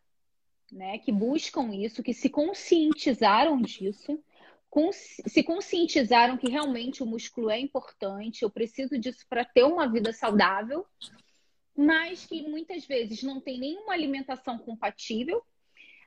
né, 0.72 1.00
que 1.00 1.12
buscam 1.12 1.74
isso, 1.74 2.04
que 2.04 2.14
se 2.14 2.30
conscientizaram 2.30 3.60
disso 3.62 4.24
se 5.28 5.44
conscientizaram 5.44 6.38
que 6.38 6.50
realmente 6.50 7.02
o 7.02 7.06
músculo 7.06 7.50
é 7.50 7.60
importante, 7.60 8.44
eu 8.44 8.50
preciso 8.50 9.00
disso 9.00 9.26
para 9.28 9.44
ter 9.44 9.64
uma 9.64 9.88
vida 9.88 10.14
saudável, 10.14 10.86
mas 11.76 12.26
que 12.26 12.42
muitas 12.44 12.86
vezes 12.86 13.24
não 13.24 13.40
tem 13.40 13.60
nenhuma 13.60 13.94
alimentação 13.94 14.58
compatível. 14.58 15.44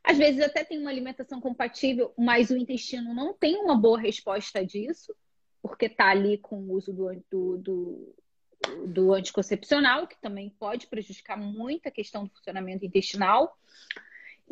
Às 0.05 0.19
vezes 0.19 0.41
até 0.41 0.65
tem 0.65 0.79
uma 0.79 0.91
alimentação 0.91 1.41
compatível, 1.41 2.13
mas 2.19 2.51
o 2.51 2.57
intestino 2.57 3.15
não 3.15 3.33
tem 3.33 3.57
uma 3.57 3.77
boa 3.77 4.01
resposta 4.01 4.65
disso, 4.65 5.15
porque 5.63 5.87
está 5.87 6.11
ali 6.11 6.39
com 6.39 6.57
o 6.57 6.73
uso 6.73 6.93
do, 6.93 7.25
do, 7.31 7.59
do, 7.59 8.15
do 8.87 9.13
anticoncepcional, 9.15 10.09
que 10.09 10.21
também 10.21 10.51
pode 10.51 10.89
prejudicar 10.89 11.39
muito 11.39 11.87
a 11.87 11.91
questão 11.91 12.25
do 12.25 12.31
funcionamento 12.31 12.85
intestinal. 12.85 13.57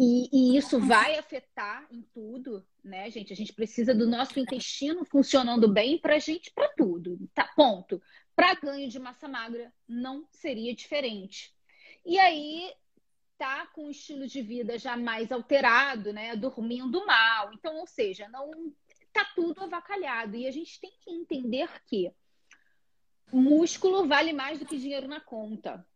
E, 0.03 0.31
e, 0.33 0.57
isso 0.57 0.81
vai 0.81 1.19
afetar 1.19 1.87
em 1.91 2.01
tudo, 2.15 2.67
né, 2.83 3.11
gente? 3.11 3.35
A 3.35 3.37
gente 3.37 3.53
precisa 3.53 3.95
do 3.95 4.09
nosso 4.09 4.41
intestino 4.41 5.05
funcionando 5.05 5.71
bem 5.71 5.99
para 5.99 6.19
gente, 6.19 6.51
para 6.53 6.71
tudo, 6.71 7.19
tá? 7.35 7.45
Ponto. 7.55 8.01
Para 8.35 8.55
ganho 8.55 8.89
de 8.89 8.99
massa 8.99 9.29
magra 9.29 9.71
não 9.87 10.27
seria 10.33 10.75
diferente. 10.75 11.55
E 12.03 12.19
aí 12.19 12.73
tá 13.37 13.67
com 13.75 13.89
o 13.89 13.91
estilo 13.91 14.27
de 14.27 14.41
vida 14.41 14.79
já 14.79 14.97
mais 14.97 15.31
alterado, 15.31 16.15
né? 16.15 16.35
Dormindo 16.35 17.05
mal. 17.05 17.53
Então, 17.53 17.77
ou 17.77 17.87
seja, 17.87 18.27
não 18.31 18.73
tá 19.13 19.31
tudo 19.35 19.61
avacalhado. 19.65 20.35
E 20.35 20.47
a 20.47 20.51
gente 20.51 20.81
tem 20.81 20.93
que 21.05 21.11
entender 21.11 21.69
que 21.85 22.11
músculo 23.31 24.09
vale 24.09 24.33
mais 24.33 24.59
do 24.59 24.65
que 24.65 24.79
dinheiro 24.79 25.07
na 25.07 25.21
conta 25.21 25.87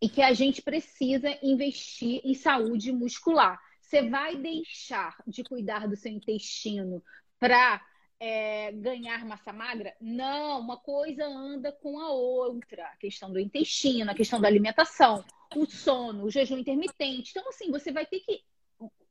e 0.00 0.08
que 0.08 0.22
a 0.22 0.32
gente 0.32 0.62
precisa 0.62 1.28
investir 1.42 2.20
em 2.24 2.34
saúde 2.34 2.90
muscular. 2.90 3.60
Você 3.80 4.08
vai 4.08 4.36
deixar 4.36 5.16
de 5.26 5.44
cuidar 5.44 5.86
do 5.86 5.96
seu 5.96 6.10
intestino 6.10 7.02
para 7.38 7.84
é, 8.18 8.72
ganhar 8.72 9.24
massa 9.24 9.52
magra? 9.52 9.94
Não, 10.00 10.60
uma 10.60 10.76
coisa 10.76 11.26
anda 11.26 11.72
com 11.72 11.98
a 11.98 12.10
outra. 12.10 12.84
A 12.84 12.96
questão 12.96 13.32
do 13.32 13.38
intestino, 13.38 14.10
a 14.10 14.14
questão 14.14 14.40
da 14.40 14.48
alimentação, 14.48 15.24
o 15.56 15.66
sono, 15.66 16.24
o 16.24 16.30
jejum 16.30 16.58
intermitente. 16.58 17.30
Então, 17.30 17.48
assim, 17.48 17.70
você 17.70 17.92
vai 17.92 18.06
ter 18.06 18.20
que. 18.20 18.42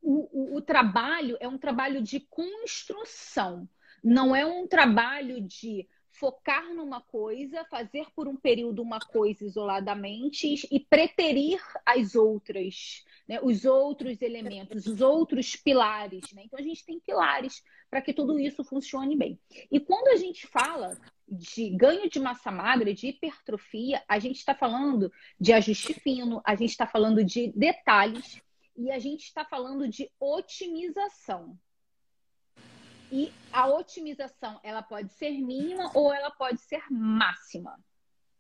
O, 0.02 0.30
o, 0.32 0.56
o 0.58 0.62
trabalho 0.62 1.38
é 1.40 1.48
um 1.48 1.58
trabalho 1.58 2.02
de 2.02 2.22
construção, 2.22 3.70
não 4.02 4.34
é 4.34 4.46
um 4.46 4.66
trabalho 4.66 5.42
de 5.42 5.86
focar 6.20 6.74
numa 6.74 7.02
coisa, 7.02 7.66
fazer 7.66 8.06
por 8.14 8.28
um 8.28 8.36
período 8.36 8.82
uma 8.82 9.00
coisa 9.00 9.46
isoladamente 9.46 10.68
e 10.70 10.80
preterir 10.80 11.62
as 11.86 12.14
outras, 12.14 13.06
né? 13.28 13.40
os 13.42 13.64
outros 13.64 14.22
elementos, 14.22 14.86
os 14.86 15.00
outros 15.00 15.56
pilares. 15.56 16.32
Né? 16.34 16.44
Então 16.46 16.60
a 16.60 16.64
gente 16.64 16.86
tem 16.86 17.00
pilares 17.00 17.64
para 17.90 18.02
que 18.02 18.14
tudo 18.14 18.38
isso 18.40 18.64
funcione 18.64 19.16
bem. 19.16 19.40
E 19.72 19.80
quando 19.80 20.10
a 20.10 20.16
gente 20.18 20.46
fala 20.46 21.00
de 21.28 21.70
ganho 21.70 22.10
de 22.10 22.20
massa 22.20 22.52
magra, 22.52 22.94
de 22.94 23.08
hipertrofia, 23.08 24.04
a 24.08 24.20
gente 24.20 24.38
está 24.38 24.54
falando 24.54 25.12
de 25.40 25.54
ajuste 25.54 25.94
fino, 25.94 26.42
a 26.46 26.56
gente 26.56 26.72
está 26.72 26.86
falando 26.86 27.24
de 27.24 27.52
detalhes 27.56 28.42
e 28.76 28.92
a 28.92 29.00
gente 29.00 29.24
está 29.24 29.46
falando 29.46 29.88
de 29.88 30.10
otimização. 30.20 31.58
E 33.12 33.32
a 33.52 33.68
otimização, 33.68 34.60
ela 34.64 34.82
pode 34.82 35.12
ser 35.14 35.32
mínima 35.32 35.92
ou 35.94 36.14
ela 36.14 36.32
pode 36.32 36.62
ser 36.62 36.84
máxima. 36.90 37.78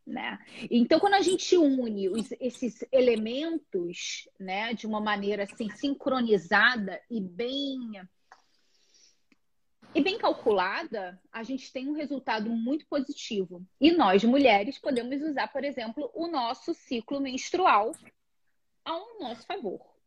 Né? 0.06 0.40
Então, 0.72 1.00
quando 1.00 1.14
a 1.14 1.22
gente 1.22 1.56
une 1.56 2.10
os, 2.10 2.32
esses 2.40 2.84
elementos 2.92 4.28
né, 4.40 4.74
de 4.74 4.88
uma 4.88 5.00
maneira 5.00 5.44
assim, 5.44 5.70
sincronizada 5.70 7.00
e 7.10 7.22
bem 7.22 8.02
e 9.94 10.02
bem 10.02 10.20
calculada, 10.20 11.20
a 11.32 11.42
gente 11.42 11.72
tem 11.74 11.88
um 11.88 11.94
resultado 11.94 12.50
muito 12.50 12.86
positivo. 12.88 13.66
E 13.82 13.92
nós, 13.92 14.24
mulheres, 14.24 14.78
podemos 14.78 15.20
usar, 15.22 15.48
por 15.52 15.64
exemplo, 15.64 16.12
o 16.14 16.28
nosso 16.28 16.76
ciclo 16.76 17.20
menstrual 17.20 17.92
ao 18.86 19.20
nosso 19.20 19.46
favor 19.48 19.99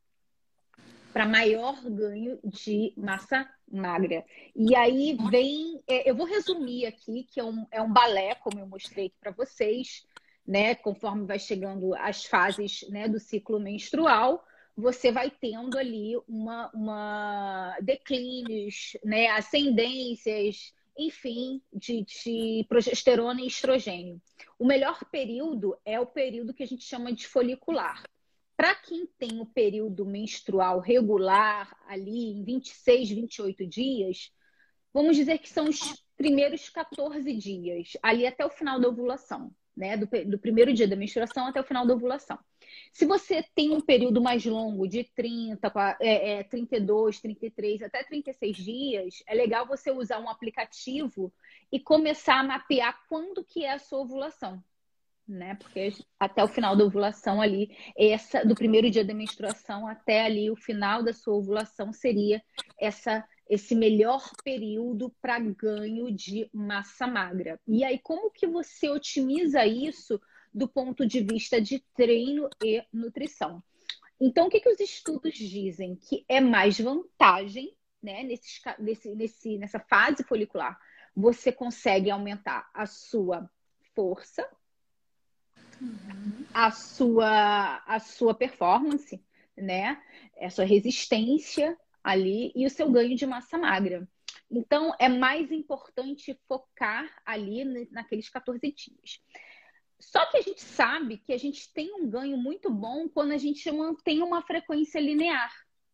para 1.12 1.27
maior 1.27 1.81
ganho 1.85 2.38
de 2.42 2.92
massa 2.96 3.48
magra. 3.70 4.25
E 4.55 4.75
aí 4.75 5.16
vem, 5.31 5.83
é, 5.87 6.09
eu 6.09 6.14
vou 6.14 6.27
resumir 6.27 6.87
aqui, 6.87 7.25
que 7.25 7.38
é 7.38 7.44
um, 7.44 7.66
é 7.70 7.81
um 7.81 7.92
balé, 7.92 8.35
como 8.37 8.59
eu 8.59 8.66
mostrei 8.66 9.07
aqui 9.07 9.16
para 9.20 9.31
vocês, 9.31 10.07
né? 10.46 10.75
Conforme 10.75 11.27
vai 11.27 11.38
chegando 11.38 11.94
as 11.94 12.25
fases 12.25 12.87
né, 12.88 13.09
do 13.09 13.18
ciclo 13.18 13.61
menstrual, 13.61 14.44
você 14.77 15.12
vai 15.12 15.31
tendo 15.31 15.79
ali 15.79 16.16
uma, 16.29 16.70
uma 16.72 17.77
declínios, 17.81 18.96
né, 19.05 19.29
ascendências, 19.29 20.72
enfim, 20.96 21.61
de, 21.72 22.05
de 22.05 22.66
progesterona 22.68 23.40
e 23.40 23.46
estrogênio. 23.46 24.20
O 24.59 24.66
melhor 24.66 25.05
período 25.11 25.77
é 25.85 26.01
o 26.01 26.07
período 26.07 26.55
que 26.55 26.62
a 26.62 26.66
gente 26.66 26.85
chama 26.85 27.12
de 27.12 27.27
folicular. 27.27 28.03
Para 28.62 28.77
quem 28.77 29.09
tem 29.18 29.40
o 29.40 29.46
período 29.46 30.07
menstrual 30.07 30.79
regular, 30.79 31.77
ali 31.88 32.31
em 32.31 32.44
26, 32.44 33.11
28 33.11 33.66
dias, 33.66 34.31
vamos 34.94 35.16
dizer 35.16 35.38
que 35.38 35.48
são 35.48 35.68
os 35.68 35.81
primeiros 36.16 36.70
14 36.70 37.35
dias, 37.35 37.96
ali 38.01 38.25
até 38.25 38.46
o 38.46 38.51
final 38.51 38.79
da 38.79 38.88
ovulação, 38.88 39.53
né? 39.77 39.96
Do, 39.96 40.07
do 40.07 40.38
primeiro 40.38 40.72
dia 40.72 40.87
da 40.87 40.94
menstruação 40.94 41.48
até 41.48 41.61
o 41.61 41.64
final 41.64 41.85
da 41.85 41.94
ovulação. 41.94 42.38
Se 42.92 43.05
você 43.05 43.44
tem 43.53 43.72
um 43.72 43.81
período 43.81 44.22
mais 44.22 44.46
longo, 44.46 44.87
de 44.87 45.11
30, 45.12 45.96
é, 45.98 46.35
é, 46.35 46.44
32, 46.44 47.20
33, 47.20 47.83
até 47.83 48.05
36 48.05 48.57
dias, 48.57 49.25
é 49.27 49.35
legal 49.35 49.66
você 49.66 49.90
usar 49.90 50.20
um 50.20 50.29
aplicativo 50.29 51.35
e 51.72 51.81
começar 51.81 52.38
a 52.38 52.44
mapear 52.44 52.96
quando 53.09 53.44
que 53.44 53.64
é 53.64 53.72
a 53.72 53.81
sua 53.81 54.03
ovulação 54.03 54.62
né? 55.33 55.57
Porque 55.57 55.92
até 56.18 56.45
o 56.45 56.49
final 56.49 56.77
da 56.77 56.85
ovulação 56.85 57.40
ali, 57.40 57.77
essa 57.97 58.45
do 58.45 58.55
primeiro 58.55 58.90
dia 58.90 59.05
da 59.05 59.14
menstruação 59.14 59.87
até 59.87 60.25
ali 60.25 60.51
o 60.51 60.57
final 60.57 61.03
da 61.03 61.12
sua 61.12 61.35
ovulação 61.35 61.92
seria 61.92 62.42
essa 62.79 63.25
esse 63.49 63.75
melhor 63.75 64.31
período 64.42 65.14
para 65.21 65.38
ganho 65.38 66.11
de 66.11 66.49
massa 66.55 67.07
magra. 67.07 67.61
E 67.66 67.85
aí 67.85 67.99
como 67.99 68.31
que 68.31 68.47
você 68.47 68.88
otimiza 68.88 69.66
isso 69.66 70.21
do 70.55 70.68
ponto 70.68 71.07
de 71.07 71.21
vista 71.21 71.61
de 71.61 71.83
treino 71.95 72.49
e 72.64 72.83
nutrição? 72.92 73.62
Então, 74.25 74.47
o 74.47 74.49
que, 74.49 74.61
que 74.61 74.68
os 74.68 74.79
estudos 74.79 75.35
dizem? 75.35 75.97
Que 75.97 76.25
é 76.29 76.40
mais 76.40 76.79
vantagem, 76.79 77.77
né, 78.01 78.23
nesse, 78.23 78.61
nesse, 78.79 79.14
nesse, 79.16 79.59
nessa 79.59 79.81
fase 79.81 80.23
folicular, 80.23 80.79
você 81.14 81.51
consegue 81.51 82.09
aumentar 82.09 82.71
a 82.73 82.87
sua 82.87 83.51
força, 83.97 84.49
a 86.53 86.71
sua, 86.71 87.83
a 87.87 87.99
sua 87.99 88.35
performance, 88.35 89.23
né? 89.57 90.01
A 90.40 90.51
sua 90.51 90.64
resistência 90.64 91.77
ali 92.03 92.53
e 92.55 92.66
o 92.66 92.71
seu 92.71 92.90
ganho 92.90 93.16
de 93.16 93.27
massa 93.27 93.57
magra. 93.57 94.09
Então, 94.51 94.95
é 94.99 95.09
mais 95.09 95.51
importante 95.51 96.38
focar 96.47 97.09
ali 97.25 97.64
naqueles 97.90 98.29
14 98.29 98.61
dias. 98.73 99.21
Só 99.99 100.27
que 100.27 100.37
a 100.37 100.42
gente 100.42 100.61
sabe 100.61 101.16
que 101.16 101.33
a 101.33 101.38
gente 101.38 101.73
tem 101.73 101.95
um 101.95 102.09
ganho 102.09 102.37
muito 102.37 102.68
bom 102.68 103.09
quando 103.09 103.33
a 103.33 103.38
gente 103.38 103.71
mantém 103.71 104.21
uma 104.21 104.42
frequência 104.42 105.01
linear, 105.01 105.53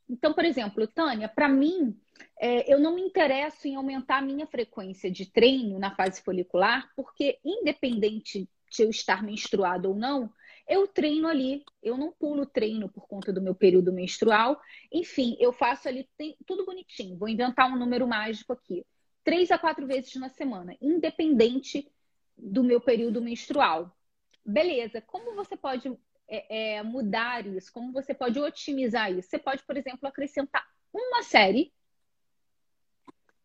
Então, 0.08 0.32
por 0.32 0.44
exemplo, 0.44 0.86
Tânia, 0.86 1.28
para 1.28 1.48
mim, 1.48 1.94
é, 2.40 2.72
eu 2.72 2.80
não 2.80 2.94
me 2.94 3.02
interesso 3.02 3.68
em 3.68 3.76
aumentar 3.76 4.18
a 4.18 4.22
minha 4.22 4.46
frequência 4.46 5.10
de 5.10 5.26
treino 5.26 5.78
na 5.78 5.94
fase 5.94 6.22
folicular, 6.22 6.90
porque 6.96 7.38
independente 7.44 8.48
de 8.70 8.82
eu 8.82 8.90
estar 8.90 9.22
menstruada 9.22 9.88
ou 9.88 9.94
não, 9.94 10.32
eu 10.68 10.86
treino 10.86 11.26
ali, 11.26 11.64
eu 11.82 11.96
não 11.96 12.12
pulo 12.12 12.44
treino 12.44 12.90
por 12.90 13.08
conta 13.08 13.32
do 13.32 13.40
meu 13.40 13.54
período 13.54 13.90
menstrual. 13.90 14.60
Enfim, 14.92 15.34
eu 15.40 15.50
faço 15.50 15.88
ali 15.88 16.06
tem, 16.16 16.36
tudo 16.46 16.66
bonitinho. 16.66 17.16
Vou 17.16 17.28
inventar 17.28 17.72
um 17.72 17.78
número 17.78 18.06
mágico 18.06 18.52
aqui. 18.52 18.84
Três 19.24 19.50
a 19.50 19.58
quatro 19.58 19.86
vezes 19.86 20.14
na 20.16 20.28
semana, 20.28 20.76
independente 20.80 21.90
do 22.36 22.62
meu 22.62 22.80
período 22.80 23.22
menstrual. 23.22 23.96
Beleza, 24.44 25.00
como 25.00 25.34
você 25.34 25.56
pode 25.56 25.90
é, 26.28 26.76
é, 26.76 26.82
mudar 26.82 27.46
isso? 27.46 27.72
Como 27.72 27.90
você 27.92 28.12
pode 28.12 28.38
otimizar 28.38 29.10
isso? 29.10 29.30
Você 29.30 29.38
pode, 29.38 29.62
por 29.64 29.76
exemplo, 29.76 30.06
acrescentar 30.06 30.66
uma 30.92 31.22
série, 31.22 31.72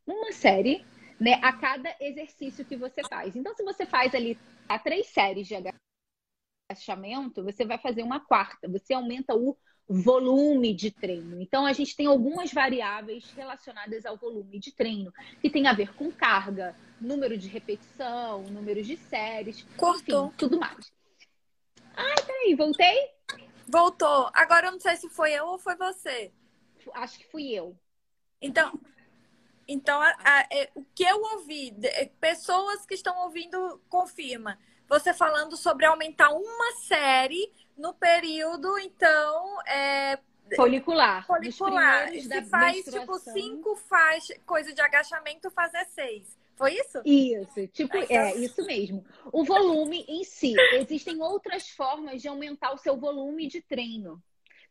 uma 0.05 0.31
série, 0.33 0.85
né, 1.19 1.39
a 1.41 1.53
cada 1.53 1.95
exercício 2.01 2.65
que 2.65 2.75
você 2.75 3.01
faz. 3.07 3.35
Então, 3.35 3.55
se 3.55 3.63
você 3.63 3.85
faz 3.85 4.13
ali 4.13 4.37
a 4.67 4.79
três 4.79 5.07
séries 5.07 5.47
de 5.47 5.55
agachamento, 6.69 7.43
você 7.43 7.65
vai 7.65 7.77
fazer 7.77 8.03
uma 8.03 8.19
quarta. 8.19 8.67
Você 8.67 8.93
aumenta 8.93 9.35
o 9.35 9.57
volume 9.87 10.73
de 10.73 10.91
treino. 10.91 11.41
Então, 11.41 11.65
a 11.65 11.73
gente 11.73 11.95
tem 11.95 12.05
algumas 12.07 12.51
variáveis 12.51 13.31
relacionadas 13.31 14.05
ao 14.05 14.17
volume 14.17 14.59
de 14.59 14.71
treino, 14.71 15.11
que 15.41 15.49
tem 15.49 15.67
a 15.67 15.73
ver 15.73 15.93
com 15.93 16.11
carga, 16.11 16.75
número 16.99 17.37
de 17.37 17.47
repetição, 17.47 18.43
número 18.43 18.81
de 18.81 18.95
séries, 18.97 19.63
Cortou. 19.75 20.27
enfim, 20.27 20.35
tudo 20.37 20.59
mais. 20.59 20.91
Ai, 21.95 22.15
peraí, 22.25 22.55
voltei? 22.55 23.11
Voltou. 23.67 24.29
Agora 24.33 24.67
eu 24.67 24.71
não 24.71 24.79
sei 24.79 24.95
se 24.95 25.09
foi 25.09 25.33
eu 25.33 25.45
ou 25.47 25.59
foi 25.59 25.75
você. 25.75 26.31
Acho 26.93 27.19
que 27.19 27.27
fui 27.29 27.51
eu. 27.51 27.77
Então, 28.41 28.79
então 29.67 30.01
a, 30.01 30.15
a, 30.23 30.47
é, 30.51 30.69
o 30.75 30.83
que 30.95 31.03
eu 31.03 31.21
ouvi, 31.21 31.71
de, 31.71 31.87
é, 31.87 32.11
pessoas 32.19 32.85
que 32.85 32.93
estão 32.93 33.23
ouvindo 33.23 33.81
confirma. 33.89 34.57
Você 34.87 35.13
falando 35.13 35.55
sobre 35.55 35.85
aumentar 35.85 36.29
uma 36.31 36.71
série 36.83 37.51
no 37.77 37.93
período, 37.93 38.77
então, 38.77 39.61
é, 39.67 40.19
folicular. 40.55 41.25
Folicular. 41.25 42.09
Se 42.09 42.41
faz, 42.43 42.85
tipo, 42.85 43.17
cinco 43.19 43.75
faixas, 43.75 44.37
coisa 44.45 44.73
de 44.73 44.81
agachamento, 44.81 45.49
fazer 45.51 45.85
seis. 45.85 46.37
Foi 46.55 46.73
isso? 46.73 47.01
Isso, 47.03 47.67
tipo, 47.67 47.97
é 47.97 48.35
isso 48.35 48.63
mesmo. 48.67 49.03
O 49.31 49.43
volume 49.43 50.05
em 50.07 50.23
si. 50.23 50.53
Existem 50.73 51.21
outras 51.21 51.69
formas 51.69 52.21
de 52.21 52.27
aumentar 52.27 52.73
o 52.73 52.77
seu 52.77 52.95
volume 52.95 53.47
de 53.47 53.61
treino. 53.61 54.21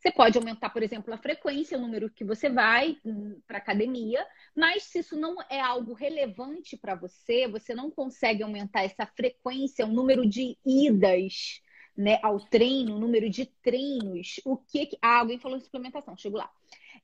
Você 0.03 0.11
pode 0.11 0.37
aumentar, 0.37 0.71
por 0.71 0.83
exemplo, 0.83 1.15
a 1.15 1.17
frequência, 1.17 1.79
o 1.79 1.81
número 1.81 2.11
que 2.11 2.25
você 2.25 2.51
vai 2.51 2.99
hum, 3.05 3.41
para 3.47 3.59
academia, 3.59 4.27
mas 4.53 4.83
se 4.83 4.99
isso 4.99 5.17
não 5.17 5.37
é 5.49 5.61
algo 5.61 5.93
relevante 5.93 6.77
para 6.77 6.97
você, 6.97 7.47
você 7.47 7.73
não 7.73 7.89
consegue 7.89 8.43
aumentar 8.43 8.83
essa 8.83 9.07
frequência, 9.07 9.87
o 9.87 9.93
número 9.93 10.29
de 10.29 10.59
idas 10.67 11.63
né, 11.97 12.19
ao 12.21 12.41
treino, 12.41 12.97
o 12.97 12.99
número 12.99 13.31
de 13.31 13.47
treinos, 13.63 14.41
o 14.45 14.57
que. 14.57 14.91
Ah, 15.01 15.21
alguém 15.21 15.39
falou 15.39 15.57
de 15.57 15.65
suplementação, 15.67 16.17
chego 16.17 16.37
lá 16.37 16.51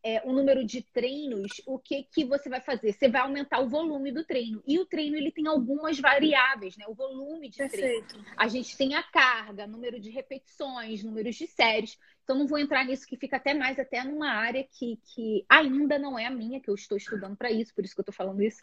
é, 0.04 0.22
o 0.24 0.32
número 0.32 0.64
de 0.64 0.82
treinos, 0.82 1.60
o 1.66 1.78
que 1.78 2.04
que 2.04 2.24
você 2.24 2.48
vai 2.48 2.60
fazer? 2.60 2.92
Você 2.92 3.08
vai 3.08 3.22
aumentar 3.22 3.60
o 3.60 3.68
volume 3.68 4.12
do 4.12 4.24
treino. 4.24 4.62
E 4.66 4.78
o 4.78 4.86
treino 4.86 5.16
ele 5.16 5.32
tem 5.32 5.46
algumas 5.46 5.98
variáveis, 5.98 6.76
né? 6.76 6.84
O 6.88 6.94
volume 6.94 7.48
de 7.48 7.58
Perfeito. 7.58 8.08
treino. 8.08 8.26
A 8.36 8.46
gente 8.48 8.76
tem 8.76 8.94
a 8.94 9.02
carga, 9.02 9.66
número 9.66 9.98
de 9.98 10.10
repetições, 10.10 11.02
números 11.02 11.36
de 11.36 11.46
séries. 11.46 11.98
Então 12.22 12.36
não 12.36 12.46
vou 12.46 12.58
entrar 12.58 12.84
nisso 12.84 13.06
que 13.06 13.16
fica 13.16 13.36
até 13.36 13.54
mais 13.54 13.78
até 13.78 14.04
numa 14.04 14.30
área 14.30 14.66
que, 14.70 15.00
que 15.14 15.44
ainda 15.48 15.98
não 15.98 16.18
é 16.18 16.26
a 16.26 16.30
minha, 16.30 16.60
que 16.60 16.70
eu 16.70 16.74
estou 16.74 16.96
estudando 16.96 17.36
para 17.36 17.50
isso, 17.50 17.74
por 17.74 17.84
isso 17.84 17.94
que 17.94 18.00
eu 18.00 18.02
estou 18.02 18.14
falando 18.14 18.42
isso, 18.42 18.60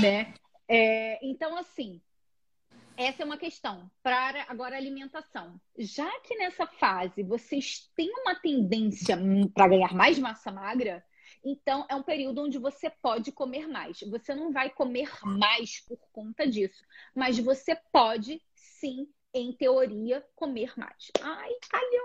né? 0.00 0.34
É, 0.68 1.24
então 1.24 1.56
assim, 1.56 2.00
essa 2.96 3.22
é 3.22 3.26
uma 3.26 3.36
questão. 3.36 3.90
Para 4.02 4.44
agora 4.48 4.76
alimentação. 4.76 5.60
Já 5.78 6.10
que 6.20 6.36
nessa 6.36 6.66
fase 6.66 7.22
vocês 7.22 7.90
têm 7.94 8.10
uma 8.22 8.34
tendência 8.34 9.18
para 9.54 9.68
ganhar 9.68 9.92
mais 9.94 10.18
massa 10.18 10.50
magra, 10.50 11.04
então 11.44 11.86
é 11.88 11.94
um 11.94 12.02
período 12.02 12.42
onde 12.42 12.58
você 12.58 12.90
pode 12.90 13.30
comer 13.32 13.68
mais. 13.68 14.00
Você 14.00 14.34
não 14.34 14.52
vai 14.52 14.70
comer 14.70 15.10
mais 15.22 15.80
por 15.80 15.98
conta 16.12 16.46
disso, 16.46 16.84
mas 17.14 17.38
você 17.38 17.76
pode 17.92 18.42
sim, 18.54 19.08
em 19.32 19.52
teoria, 19.52 20.26
comer 20.34 20.72
mais. 20.76 21.10
Ai, 21.20 21.52
caiu. 21.68 22.02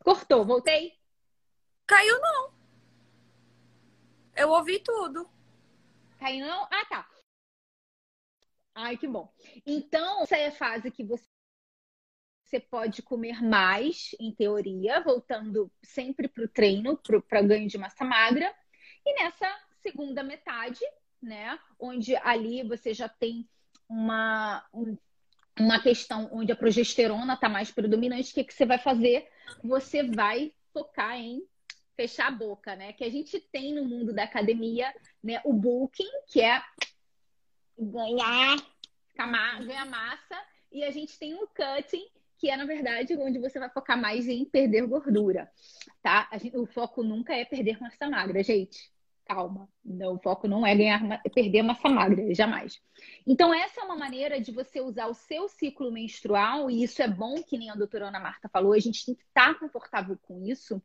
Cortou, 0.00 0.44
voltei? 0.44 0.98
Caiu 1.86 2.20
não. 2.20 2.52
Eu 4.36 4.50
ouvi 4.50 4.80
tudo. 4.80 5.28
Caiu 6.18 6.46
não? 6.46 6.64
Ah, 6.64 6.84
tá. 6.88 7.15
Ai, 8.76 8.98
que 8.98 9.08
bom. 9.08 9.32
Então, 9.64 10.22
essa 10.22 10.36
é 10.36 10.48
a 10.48 10.52
fase 10.52 10.90
que 10.90 11.02
você 11.02 11.24
você 12.44 12.60
pode 12.60 13.02
comer 13.02 13.42
mais, 13.42 14.14
em 14.20 14.32
teoria, 14.32 15.00
voltando 15.00 15.68
sempre 15.82 16.28
para 16.28 16.44
o 16.44 16.48
treino, 16.48 16.96
para 17.28 17.42
ganho 17.42 17.66
de 17.66 17.76
massa 17.76 18.04
magra. 18.04 18.54
E 19.04 19.20
nessa 19.20 19.52
segunda 19.82 20.22
metade, 20.22 20.78
né, 21.20 21.58
onde 21.76 22.14
ali 22.14 22.62
você 22.62 22.94
já 22.94 23.08
tem 23.08 23.48
uma, 23.88 24.64
uma 25.58 25.82
questão 25.82 26.28
onde 26.30 26.52
a 26.52 26.56
progesterona 26.56 27.34
está 27.34 27.48
mais 27.48 27.72
predominante, 27.72 28.30
o 28.30 28.34
que, 28.34 28.44
que 28.44 28.54
você 28.54 28.64
vai 28.64 28.78
fazer? 28.78 29.28
Você 29.64 30.04
vai 30.04 30.52
focar 30.72 31.18
em 31.18 31.42
fechar 31.96 32.28
a 32.28 32.30
boca, 32.30 32.76
né? 32.76 32.92
Que 32.92 33.02
a 33.02 33.10
gente 33.10 33.40
tem 33.40 33.74
no 33.74 33.84
mundo 33.84 34.12
da 34.12 34.22
academia, 34.22 34.94
né, 35.20 35.40
o 35.44 35.52
bulking, 35.52 36.10
que 36.28 36.40
é 36.40 36.62
ganhar, 37.78 38.56
ganhar 39.14 39.86
massa, 39.86 40.42
e 40.72 40.84
a 40.84 40.90
gente 40.90 41.18
tem 41.18 41.34
o 41.34 41.48
cutting, 41.48 42.06
que 42.38 42.50
é, 42.50 42.56
na 42.56 42.66
verdade, 42.66 43.16
onde 43.16 43.38
você 43.38 43.58
vai 43.58 43.70
focar 43.70 44.00
mais 44.00 44.28
em 44.28 44.44
perder 44.44 44.86
gordura, 44.86 45.50
tá? 46.02 46.28
Gente, 46.34 46.56
o 46.56 46.66
foco 46.66 47.02
nunca 47.02 47.34
é 47.34 47.44
perder 47.44 47.80
massa 47.80 48.08
magra, 48.08 48.42
gente. 48.42 48.90
Calma. 49.24 49.68
Não, 49.84 50.14
o 50.14 50.18
foco 50.20 50.46
não 50.46 50.64
é 50.64 50.72
ganhar, 50.74 51.20
é 51.24 51.28
perder 51.28 51.62
massa 51.62 51.88
magra, 51.88 52.32
jamais. 52.32 52.80
Então, 53.26 53.52
essa 53.52 53.80
é 53.80 53.84
uma 53.84 53.96
maneira 53.96 54.40
de 54.40 54.52
você 54.52 54.80
usar 54.80 55.06
o 55.06 55.14
seu 55.14 55.48
ciclo 55.48 55.90
menstrual, 55.90 56.70
e 56.70 56.84
isso 56.84 57.02
é 57.02 57.08
bom, 57.08 57.42
que 57.42 57.58
nem 57.58 57.70
a 57.70 57.74
doutora 57.74 58.06
Ana 58.06 58.20
Marta 58.20 58.48
falou, 58.48 58.72
a 58.72 58.78
gente 58.78 59.04
tem 59.04 59.14
que 59.16 59.24
estar 59.24 59.58
confortável 59.58 60.16
com 60.22 60.44
isso, 60.44 60.80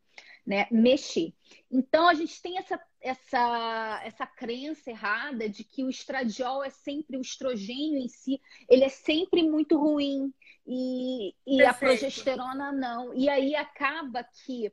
né? 0.46 0.68
Mexer. 0.72 1.34
Então, 1.70 2.08
a 2.08 2.14
gente 2.14 2.42
tem 2.42 2.58
essa, 2.58 2.80
essa, 3.00 4.02
essa 4.04 4.26
crença 4.26 4.90
errada 4.90 5.48
de 5.48 5.64
que 5.64 5.84
o 5.84 5.90
estradiol 5.90 6.64
é 6.64 6.70
sempre 6.70 7.18
o 7.18 7.22
estrogênio 7.22 7.98
em 7.98 8.08
si, 8.08 8.42
ele 8.70 8.84
é 8.84 8.90
sempre 8.90 9.44
muito 9.44 9.78
ruim, 9.78 10.34
e, 10.66 11.34
e 11.46 11.62
a 11.64 11.74
progesterona 11.74 12.72
não. 12.72 13.14
E 13.14 13.28
aí 13.28 13.56
acaba 13.56 14.24
que 14.24 14.72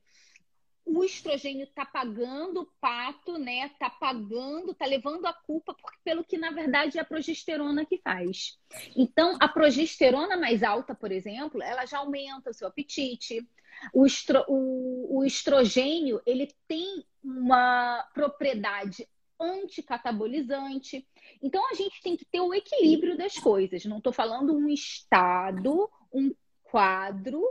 o 0.88 1.04
estrogênio 1.04 1.64
está 1.64 1.84
pagando 1.84 2.62
o 2.62 2.68
pato, 2.80 3.38
né? 3.38 3.66
Está 3.66 3.90
pagando, 3.90 4.72
está 4.72 4.86
levando 4.86 5.26
a 5.26 5.32
culpa 5.32 5.74
porque, 5.74 5.98
pelo 6.02 6.24
que 6.24 6.38
na 6.38 6.50
verdade 6.50 6.98
é 6.98 7.00
a 7.00 7.04
progesterona 7.04 7.84
que 7.84 7.98
faz. 7.98 8.58
Então, 8.96 9.36
a 9.40 9.48
progesterona 9.48 10.36
mais 10.36 10.62
alta, 10.62 10.94
por 10.94 11.12
exemplo, 11.12 11.62
ela 11.62 11.84
já 11.84 11.98
aumenta 11.98 12.50
o 12.50 12.54
seu 12.54 12.66
apetite. 12.66 13.46
O, 13.92 14.06
estro, 14.06 14.44
o, 14.48 15.18
o 15.18 15.24
estrogênio 15.24 16.20
ele 16.26 16.52
tem 16.66 17.04
uma 17.22 18.08
propriedade 18.14 19.06
anticatabolizante. 19.40 21.06
Então, 21.42 21.70
a 21.70 21.74
gente 21.74 22.02
tem 22.02 22.16
que 22.16 22.24
ter 22.24 22.40
o 22.40 22.54
equilíbrio 22.54 23.16
das 23.16 23.36
coisas. 23.38 23.84
Não 23.84 23.98
estou 23.98 24.12
falando 24.12 24.56
um 24.56 24.68
estado, 24.68 25.88
um 26.12 26.34
quadro 26.64 27.44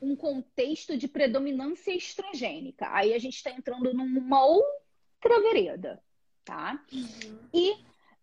um 0.00 0.16
contexto 0.16 0.96
de 0.96 1.06
predominância 1.06 1.94
estrogênica. 1.94 2.88
Aí 2.90 3.12
a 3.12 3.18
gente 3.18 3.36
está 3.36 3.50
entrando 3.50 3.92
numa 3.92 4.44
outra 4.44 5.40
vereda, 5.42 6.02
tá? 6.44 6.82
Uhum. 6.92 7.38
E 7.52 7.76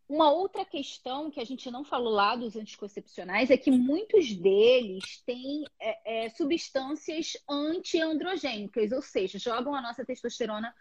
uma 0.10 0.32
outra 0.32 0.66
questão 0.66 1.30
que 1.30 1.40
a 1.40 1.46
gente 1.46 1.70
não 1.70 1.84
falou 1.84 2.14
lá 2.14 2.36
dos 2.36 2.56
anticoncepcionais 2.56 3.52
é 3.52 3.58
que 3.58 3.70
muitos 3.70 4.34
deles 4.34 5.22
têm 5.26 5.66
é, 5.80 6.26
é, 6.26 6.30
substâncias 6.30 7.34
antiandrogênicas, 7.48 8.92
ou 8.92 9.02
seja, 9.02 9.38
jogam 9.38 9.76
a 9.76 9.82
nossa 9.82 10.06
testosterona 10.06 10.74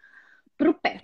para 0.57 0.69
o 0.69 0.73
pé. 0.73 1.01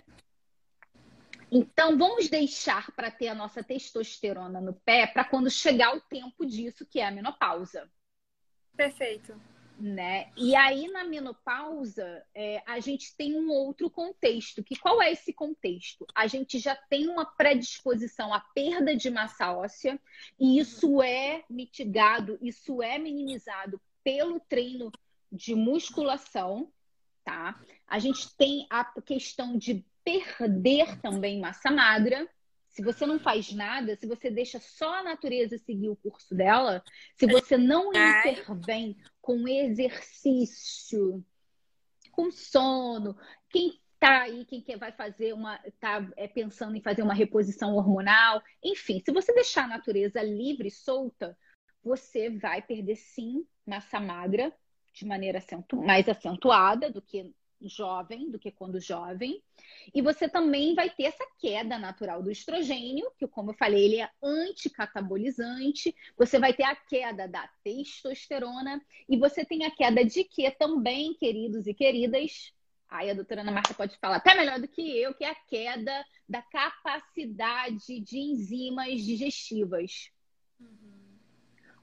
Então, 1.52 1.96
vamos 2.00 2.30
deixar 2.30 2.90
para 2.96 3.12
ter 3.12 3.28
a 3.28 3.36
nossa 3.36 3.62
testosterona 3.62 4.60
no 4.60 4.74
pé 4.74 5.06
para 5.06 5.24
quando 5.24 5.52
chegar 5.52 5.96
o 5.96 6.02
tempo 6.02 6.46
disso, 6.48 6.88
que 6.90 7.00
é 7.00 7.06
a 7.06 7.12
menopausa. 7.12 7.88
Perfeito 8.76 9.40
né? 9.80 10.32
E 10.38 10.56
aí 10.56 10.88
na 10.90 11.04
menopausa 11.04 12.24
é, 12.34 12.62
a 12.66 12.80
gente 12.80 13.16
tem 13.16 13.36
um 13.36 13.50
outro 13.50 13.90
contexto. 13.90 14.64
Que 14.64 14.78
qual 14.78 15.02
é 15.02 15.12
esse 15.12 15.34
contexto? 15.34 16.06
A 16.16 16.28
gente 16.28 16.60
já 16.60 16.76
tem 16.76 17.08
uma 17.08 17.26
predisposição 17.26 18.34
à 18.34 18.40
perda 18.40 18.96
de 18.96 19.10
massa 19.10 19.52
óssea 19.52 20.00
e 20.40 20.60
isso 20.60 21.02
é 21.02 21.44
mitigado, 21.50 22.38
isso 22.42 22.82
é 22.82 22.98
minimizado 22.98 23.82
pelo 24.04 24.40
treino 24.40 24.92
de 25.32 25.56
musculação, 25.56 26.72
tá? 27.24 27.60
A 27.88 27.98
gente 28.00 28.36
tem 28.38 28.68
a 28.70 28.84
questão 29.02 29.58
de 29.58 29.84
perder 30.04 31.00
também 31.02 31.40
massa 31.40 31.72
magra. 31.72 32.28
Se 32.74 32.82
você 32.82 33.06
não 33.06 33.20
faz 33.20 33.54
nada, 33.54 33.96
se 33.96 34.08
você 34.08 34.32
deixa 34.32 34.60
só 34.60 34.96
a 34.96 35.04
natureza 35.04 35.60
seguir 35.60 35.90
o 35.90 35.96
curso 35.96 36.34
dela, 36.34 36.84
se 37.16 37.28
você 37.28 37.56
não 37.56 37.92
intervém 37.92 38.98
com 39.22 39.48
exercício, 39.48 41.24
com 42.12 42.32
sono, 42.32 43.16
quem 43.48 43.80
tá 44.00 44.24
aí, 44.24 44.44
quem 44.46 44.60
quer 44.60 44.80
vai 44.80 44.92
fazer 44.92 45.34
uma, 45.34 45.60
tá 45.80 46.12
é, 46.18 46.28
pensando 46.28 46.76
em 46.76 46.82
fazer 46.82 47.04
uma 47.04 47.14
reposição 47.14 47.76
hormonal, 47.76 48.42
enfim, 48.64 49.00
se 49.06 49.12
você 49.14 49.32
deixar 49.34 49.66
a 49.66 49.70
natureza 49.70 50.24
livre, 50.24 50.72
solta, 50.72 51.38
você 51.84 52.32
vai 52.32 52.62
perder 52.62 52.96
sim 52.96 53.46
massa 53.68 54.00
magra 54.00 54.52
de 54.94 55.06
maneira 55.06 55.38
acentu 55.38 55.78
mais 55.78 56.10
acentuada 56.10 56.90
do 56.90 57.02
que 57.04 57.32
jovem, 57.68 58.30
do 58.30 58.40
que 58.40 58.52
quando 58.52 58.80
jovem. 58.80 59.42
E 59.94 60.02
você 60.02 60.28
também 60.28 60.76
vai 60.76 60.90
ter 60.90 61.04
essa 61.04 61.26
queda 61.40 61.78
natural 61.78 62.22
do 62.22 62.32
estrogênio, 62.32 63.12
que, 63.18 63.28
como 63.28 63.52
eu 63.52 63.56
falei, 63.56 63.86
ele 63.86 64.02
é 64.02 64.10
anticatabolizante. 64.22 65.96
Você 66.18 66.40
vai 66.40 66.54
ter 66.54 66.64
a 66.64 66.76
queda 66.76 67.28
da 67.28 67.50
testosterona. 67.64 68.82
E 69.08 69.18
você 69.18 69.44
tem 69.46 69.66
a 69.66 69.72
queda 69.72 70.04
de 70.04 70.24
quê 70.24 70.52
também, 70.52 71.14
queridos 71.14 71.68
e 71.68 71.74
queridas? 71.74 72.54
Aí 72.90 73.10
a 73.10 73.14
doutora 73.16 73.42
Ana 73.42 73.52
Marta 73.52 73.74
pode 73.74 73.98
falar 73.98 74.18
até 74.18 74.36
melhor 74.36 74.60
do 74.60 74.68
que 74.68 74.82
eu, 74.82 75.16
que 75.16 75.24
é 75.24 75.32
a 75.32 75.36
queda 75.36 76.06
da 76.30 76.44
capacidade 76.44 78.00
de 78.00 78.20
enzimas 78.20 79.02
digestivas. 79.02 80.12
Uhum. 80.60 80.94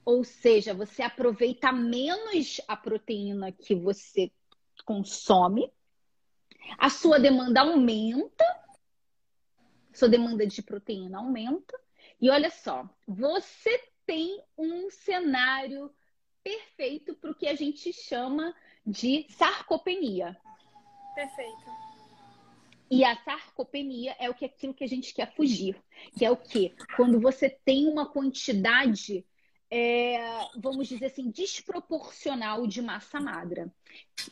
Ou 0.05 0.23
seja, 0.23 0.73
você 0.73 1.03
aproveita 1.03 1.71
menos 1.71 2.61
a 2.67 2.77
proteína 2.77 3.51
que 3.51 3.75
você 3.75 4.31
consome, 4.91 5.71
a 6.77 6.89
sua 6.89 7.17
demanda 7.17 7.61
aumenta, 7.61 8.45
sua 9.93 10.09
demanda 10.09 10.45
de 10.45 10.61
proteína 10.61 11.19
aumenta, 11.19 11.79
e 12.19 12.29
olha 12.29 12.49
só, 12.49 12.89
você 13.07 13.81
tem 14.05 14.43
um 14.57 14.89
cenário 14.89 15.89
perfeito 16.43 17.15
para 17.15 17.31
o 17.31 17.35
que 17.35 17.47
a 17.47 17.55
gente 17.55 17.93
chama 17.93 18.53
de 18.85 19.25
sarcopenia. 19.29 20.37
Perfeito. 21.15 21.65
E 22.89 23.05
a 23.05 23.15
sarcopenia 23.15 24.13
é 24.19 24.29
o 24.29 24.33
que 24.33 24.43
aquilo 24.43 24.73
que 24.73 24.83
a 24.83 24.87
gente 24.87 25.13
quer 25.13 25.33
fugir, 25.33 25.81
que 26.17 26.25
é 26.25 26.31
o 26.31 26.35
que 26.35 26.75
quando 26.97 27.21
você 27.21 27.49
tem 27.49 27.87
uma 27.87 28.11
quantidade 28.11 29.25
é, 29.71 30.19
vamos 30.57 30.89
dizer 30.89 31.05
assim, 31.05 31.31
desproporcional 31.31 32.67
de 32.67 32.81
massa 32.81 33.21
magra, 33.21 33.73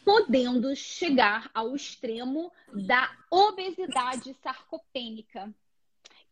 podendo 0.04 0.76
chegar 0.76 1.50
ao 1.54 1.74
extremo 1.74 2.52
da 2.74 3.10
obesidade 3.32 4.34
sarcopênica, 4.44 5.54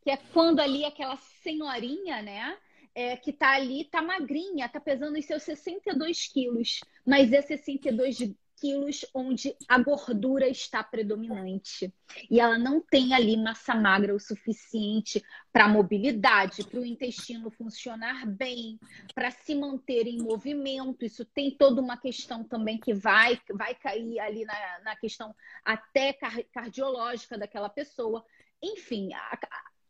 que 0.02 0.12
é 0.12 0.18
quando 0.18 0.60
ali 0.60 0.84
aquela 0.84 1.16
senhorinha, 1.16 2.22
né, 2.22 2.58
é, 2.94 3.16
que 3.16 3.32
tá 3.32 3.52
ali, 3.52 3.86
tá 3.86 4.02
magrinha, 4.02 4.68
tá 4.68 4.80
pesando 4.80 5.18
os 5.18 5.26
seus 5.26 5.44
62 5.44 6.28
quilos, 6.28 6.82
mas 7.06 7.32
é 7.32 7.42
62 7.42 8.18
quilos 8.60 9.06
onde 9.14 9.56
a 9.68 9.78
gordura 9.78 10.48
está 10.48 10.84
predominante. 10.84 11.94
E 12.30 12.40
ela 12.40 12.58
não 12.58 12.82
tem 12.82 13.14
ali 13.14 13.38
massa 13.38 13.76
magra 13.76 14.14
o 14.14 14.20
suficiente 14.20 15.24
para 15.54 15.68
mobilidade, 15.68 16.66
para 16.66 16.80
o 16.80 16.86
intestino 16.86 17.52
funcionar 17.52 18.26
bem, 18.26 18.80
para 19.14 19.32
se 19.32 19.54
manter 19.56 20.08
em 20.08 20.22
movimento. 20.22 21.06
Isso 21.06 21.24
tem 21.24 21.52
toda 21.52 21.82
uma 21.82 21.98
questão 21.98 22.44
também 22.44 22.80
que 22.80 22.94
vai, 22.94 23.40
vai 23.54 23.76
cair 23.76 24.20
ali 24.20 24.44
na, 24.44 24.80
na 24.84 24.96
questão 24.96 25.36
até 25.64 26.14
cardiológica 26.52 27.38
daquela 27.38 27.70
pessoa. 27.70 28.26
Enfim, 28.62 29.14
a, 29.14 29.40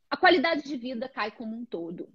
a 0.10 0.18
qualidade 0.18 0.64
de 0.64 0.76
vida 0.76 1.08
cai 1.08 1.32
como 1.32 1.56
um 1.56 1.66
todo. 1.66 2.10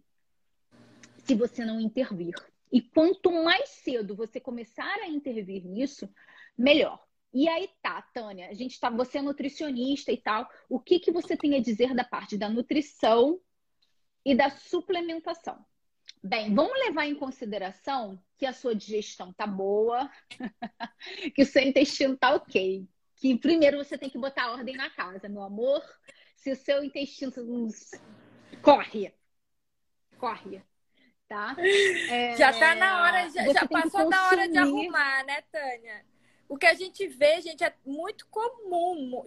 Se 1.25 1.35
você 1.35 1.65
não 1.65 1.81
intervir. 1.81 2.35
E 2.73 2.81
quanto 2.81 3.31
mais 3.31 3.69
cedo 3.69 4.17
você 4.17 4.41
começar 4.41 4.99
a 5.01 5.07
intervir 5.07 5.67
nisso, 5.67 6.09
melhor. 6.57 7.03
E 7.35 7.49
aí 7.49 7.69
tá, 7.81 8.03
Tânia, 8.13 8.49
a 8.49 8.55
gente 8.55 8.79
tá, 8.79 8.91
você 8.91 9.19
é 9.19 9.23
nutricionista 9.23 10.13
e 10.13 10.19
tal. 10.19 10.49
O 10.69 10.79
que 10.79 11.01
que 11.01 11.11
você 11.11 11.37
tem 11.37 11.57
a 11.57 11.61
dizer 11.61 11.95
da 11.95 12.05
parte 12.05 12.37
da 12.37 12.49
nutrição 12.49 13.41
e 14.25 14.35
da 14.35 14.51
suplementação? 14.51 15.65
Bem, 16.23 16.55
vamos 16.55 16.79
levar 16.87 17.07
em 17.07 17.15
consideração 17.15 18.23
que 18.37 18.45
a 18.45 18.53
sua 18.53 18.75
digestão 18.75 19.33
tá 19.33 19.47
boa, 19.47 20.11
que 21.35 21.43
o 21.43 21.47
seu 21.47 21.63
intestino 21.63 22.17
tá 22.17 22.35
ok. 22.35 22.87
Que 23.17 23.39
primeiro 23.39 23.79
você 23.79 23.97
tem 23.97 24.11
que 24.11 24.19
botar 24.19 24.53
ordem 24.53 24.77
na 24.77 24.91
casa, 24.91 25.29
meu 25.29 25.43
amor. 25.43 25.83
Se 26.37 26.53
o 26.53 26.57
seu 26.57 26.85
intestino 26.85 27.33
corre, 28.61 29.15
corre, 30.19 30.63
tá? 31.29 31.57
É, 31.59 32.37
já 32.37 32.53
tá 32.53 32.75
na 32.75 33.03
hora, 33.03 33.31
já, 33.31 33.53
já 33.53 33.67
passou 33.67 34.11
da 34.11 34.27
hora 34.29 34.49
de 34.49 34.59
arrumar, 34.59 35.25
né, 35.25 35.41
Tânia? 35.51 36.12
O 36.53 36.59
que 36.59 36.67
a 36.67 36.75
gente 36.75 37.07
vê, 37.07 37.41
gente, 37.41 37.65
é 37.65 37.73
muito 37.83 38.27
comum. 38.27 39.25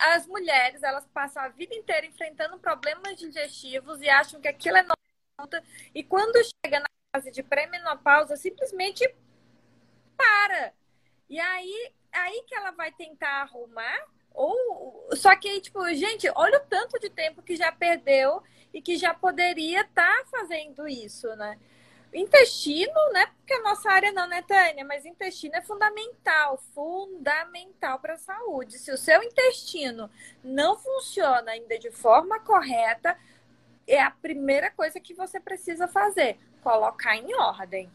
As 0.00 0.26
mulheres, 0.26 0.82
elas 0.82 1.06
passam 1.06 1.42
a 1.42 1.48
vida 1.48 1.74
inteira 1.74 2.04
enfrentando 2.04 2.58
problemas 2.58 3.16
digestivos 3.16 4.02
e 4.02 4.08
acham 4.10 4.38
que 4.38 4.48
aquilo 4.48 4.76
é 4.76 4.82
normal. 4.82 5.64
E 5.94 6.04
quando 6.04 6.36
chega 6.44 6.80
na 6.80 6.86
fase 7.10 7.30
de 7.30 7.42
pré-menopausa, 7.42 8.36
simplesmente 8.36 9.02
para. 10.14 10.74
E 11.30 11.40
aí, 11.40 11.90
aí 12.12 12.44
que 12.46 12.54
ela 12.54 12.72
vai 12.72 12.92
tentar 12.92 13.40
arrumar. 13.40 14.04
Ou 14.34 15.08
só 15.16 15.34
que 15.36 15.62
tipo, 15.62 15.82
gente, 15.94 16.30
olha 16.34 16.58
o 16.58 16.66
tanto 16.66 17.00
de 17.00 17.08
tempo 17.08 17.42
que 17.42 17.56
já 17.56 17.72
perdeu 17.72 18.42
e 18.74 18.82
que 18.82 18.98
já 18.98 19.14
poderia 19.14 19.80
estar 19.80 20.18
tá 20.18 20.24
fazendo 20.30 20.86
isso, 20.86 21.34
né? 21.34 21.58
Intestino, 22.12 23.12
né? 23.12 23.26
Porque 23.26 23.52
a 23.52 23.62
nossa 23.62 23.90
área 23.90 24.12
não, 24.12 24.26
né, 24.26 24.42
Tânia? 24.42 24.84
Mas 24.84 25.04
intestino 25.04 25.54
é 25.56 25.62
fundamental, 25.62 26.58
fundamental 26.74 27.98
para 27.98 28.14
a 28.14 28.18
saúde. 28.18 28.78
Se 28.78 28.90
o 28.90 28.96
seu 28.96 29.22
intestino 29.22 30.10
não 30.42 30.76
funciona 30.76 31.52
ainda 31.52 31.78
de 31.78 31.90
forma 31.90 32.40
correta, 32.40 33.16
é 33.86 34.00
a 34.00 34.10
primeira 34.10 34.70
coisa 34.70 34.98
que 34.98 35.14
você 35.14 35.38
precisa 35.38 35.86
fazer: 35.86 36.38
colocar 36.62 37.16
em 37.16 37.34
ordem. 37.34 37.90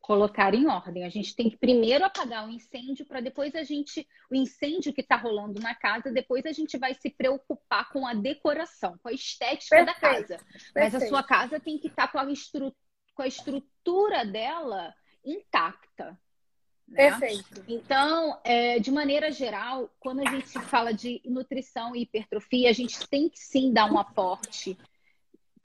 Colocar 0.00 0.54
em 0.54 0.66
ordem. 0.66 1.04
A 1.04 1.10
gente 1.10 1.36
tem 1.36 1.50
que 1.50 1.58
primeiro 1.58 2.04
apagar 2.04 2.48
o 2.48 2.50
incêndio 2.50 3.04
para 3.04 3.20
depois 3.20 3.54
a 3.54 3.62
gente, 3.62 4.08
o 4.30 4.34
incêndio 4.34 4.92
que 4.92 5.02
está 5.02 5.16
rolando 5.16 5.60
na 5.60 5.74
casa, 5.74 6.10
depois 6.10 6.46
a 6.46 6.52
gente 6.52 6.78
vai 6.78 6.94
se 6.94 7.10
preocupar 7.10 7.90
com 7.90 8.06
a 8.06 8.14
decoração, 8.14 8.98
com 9.02 9.10
a 9.10 9.12
estética 9.12 9.76
Perfeito. 9.76 9.86
da 9.86 10.00
casa. 10.00 10.38
Perfeito. 10.38 10.72
Mas 10.74 10.94
a 10.94 11.06
sua 11.06 11.22
casa 11.22 11.60
tem 11.60 11.78
que 11.78 11.88
estar 11.88 12.06
tá 12.06 12.12
com 12.12 12.18
a 12.18 12.32
estrutura 12.32 12.74
com 13.20 13.24
a 13.24 13.28
estrutura 13.28 14.24
dela 14.24 14.94
intacta. 15.22 16.18
Né? 16.88 17.10
Perfeito. 17.10 17.62
Então, 17.68 18.40
é, 18.42 18.78
de 18.78 18.90
maneira 18.90 19.30
geral, 19.30 19.90
quando 20.00 20.20
a 20.20 20.30
gente 20.30 20.58
fala 20.60 20.90
de 20.94 21.20
nutrição 21.26 21.94
e 21.94 22.00
hipertrofia, 22.00 22.70
a 22.70 22.72
gente 22.72 23.06
tem 23.10 23.28
que 23.28 23.38
sim 23.38 23.74
dar 23.74 23.92
um 23.92 23.98
aporte 23.98 24.74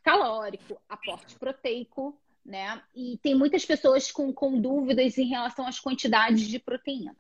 calórico, 0.03 0.77
aporte 0.89 1.35
proteico, 1.35 2.19
né? 2.45 2.83
E 2.93 3.17
tem 3.23 3.33
muitas 3.33 3.65
pessoas 3.65 4.11
com, 4.11 4.33
com 4.33 4.59
dúvidas 4.59 5.17
em 5.17 5.29
relação 5.29 5.65
às 5.65 5.79
quantidades 5.79 6.49
de 6.49 6.59
proteína. 6.59 7.15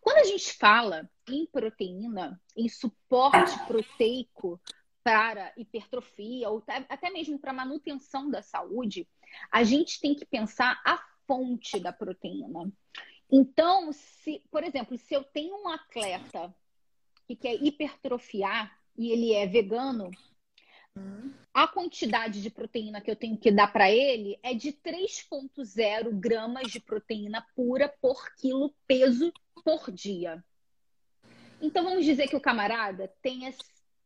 Quando 0.00 0.16
a 0.16 0.24
gente 0.24 0.50
fala 0.54 1.06
em 1.28 1.44
proteína, 1.44 2.40
em 2.56 2.70
suporte 2.70 3.54
proteico 3.66 4.58
para 5.04 5.52
hipertrofia 5.56 6.48
ou 6.48 6.64
até 6.66 7.10
mesmo 7.10 7.38
para 7.38 7.52
manutenção 7.52 8.30
da 8.30 8.40
saúde, 8.40 9.06
a 9.52 9.62
gente 9.62 10.00
tem 10.00 10.14
que 10.14 10.24
pensar 10.24 10.80
a 10.84 10.98
fonte 11.26 11.78
da 11.78 11.92
proteína. 11.92 12.72
Então, 13.30 13.92
se, 13.92 14.42
por 14.50 14.64
exemplo, 14.64 14.96
se 14.96 15.14
eu 15.14 15.22
tenho 15.22 15.62
um 15.62 15.68
atleta 15.68 16.54
que 17.26 17.36
quer 17.36 17.54
hipertrofiar 17.62 18.76
e 18.96 19.10
ele 19.10 19.34
é 19.34 19.46
vegano, 19.46 20.10
a 21.52 21.66
quantidade 21.68 22.40
de 22.40 22.50
proteína 22.50 23.00
que 23.00 23.10
eu 23.10 23.16
tenho 23.16 23.36
que 23.36 23.50
dar 23.50 23.72
para 23.72 23.90
ele 23.90 24.38
é 24.42 24.54
de 24.54 24.72
3,0 24.72 26.18
gramas 26.18 26.70
de 26.70 26.80
proteína 26.80 27.46
pura 27.54 27.92
por 28.00 28.34
quilo 28.36 28.74
peso 28.86 29.32
por 29.64 29.90
dia. 29.90 30.42
Então 31.60 31.84
vamos 31.84 32.04
dizer 32.04 32.28
que 32.28 32.36
o 32.36 32.40
camarada 32.40 33.12
tenha 33.20 33.52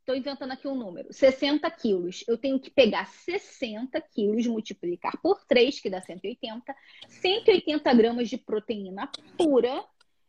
Estou 0.09 0.16
inventando 0.16 0.53
aqui 0.53 0.66
um 0.66 0.75
número. 0.75 1.12
60 1.12 1.71
quilos. 1.73 2.25
Eu 2.27 2.38
tenho 2.38 2.59
que 2.59 2.71
pegar 2.71 3.05
60 3.05 4.01
quilos, 4.01 4.47
multiplicar 4.47 5.12
por 5.21 5.44
3, 5.44 5.79
que 5.81 5.90
dá 5.90 6.01
180. 6.01 6.75
180 7.11 7.92
gramas 7.92 8.31
de 8.31 8.38
proteína 8.38 9.11
pura, 9.37 9.85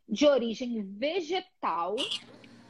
de 0.06 0.28
origem 0.28 0.84
vegetal, 0.84 1.96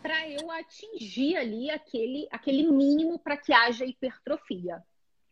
para 0.03 0.29
eu 0.29 0.51
atingir 0.51 1.35
ali 1.35 1.71
aquele, 1.71 2.27
aquele 2.29 2.71
mínimo 2.71 3.17
para 3.17 3.37
que 3.37 3.51
haja 3.51 3.85
hipertrofia. 3.85 4.83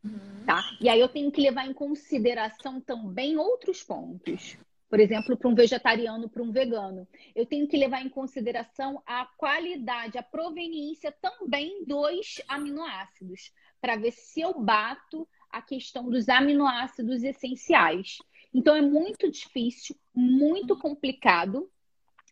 Uhum. 0.04 0.46
Tá? 0.48 0.64
E 0.82 0.90
aí 0.90 1.00
eu 1.00 1.08
tenho 1.08 1.32
que 1.32 1.42
levar 1.42 1.68
em 1.68 1.74
consideração 1.74 2.82
também 2.82 3.38
outros 3.38 3.84
pontos. 3.84 4.58
Por 4.90 5.00
exemplo, 5.00 5.38
para 5.38 5.50
um 5.50 5.56
vegetariano, 5.56 6.30
para 6.30 6.42
um 6.42 6.52
vegano. 6.52 7.08
Eu 7.36 7.46
tenho 7.46 7.68
que 7.68 7.78
levar 7.78 8.02
em 8.02 8.10
consideração 8.10 9.02
a 9.06 9.26
qualidade, 9.38 10.18
a 10.18 10.24
proveniência 10.24 11.12
também 11.12 11.84
dos 11.86 12.42
aminoácidos, 12.48 13.52
para 13.82 13.98
ver 13.98 14.12
se 14.12 14.42
eu 14.42 14.54
bato 14.60 15.28
a 15.50 15.62
questão 15.62 16.10
dos 16.10 16.30
aminoácidos 16.30 17.24
essenciais. 17.24 18.18
Então 18.54 18.76
é 18.76 18.82
muito 18.82 19.30
difícil, 19.30 19.96
muito 20.14 20.78
complicado, 20.78 21.70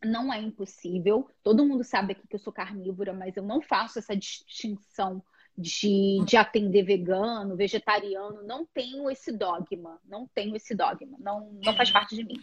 não 0.03 0.31
é 0.31 0.39
impossível. 0.39 1.29
Todo 1.43 1.65
mundo 1.65 1.83
sabe 1.83 2.13
aqui 2.13 2.27
que 2.27 2.35
eu 2.35 2.39
sou 2.39 2.53
carnívora, 2.53 3.13
mas 3.13 3.35
eu 3.35 3.43
não 3.43 3.61
faço 3.61 3.99
essa 3.99 4.15
distinção 4.15 5.23
de, 5.57 6.19
de 6.25 6.35
atender 6.35 6.83
vegano, 6.83 7.55
vegetariano, 7.55 8.43
não 8.43 8.65
tenho 8.65 9.09
esse 9.09 9.31
dogma, 9.31 10.01
não 10.03 10.27
tenho 10.27 10.53
esse 10.55 10.75
dogma, 10.75 11.17
não, 11.19 11.51
não 11.63 11.75
faz 11.75 11.89
parte 11.91 12.15
de 12.15 12.23
mim, 12.23 12.39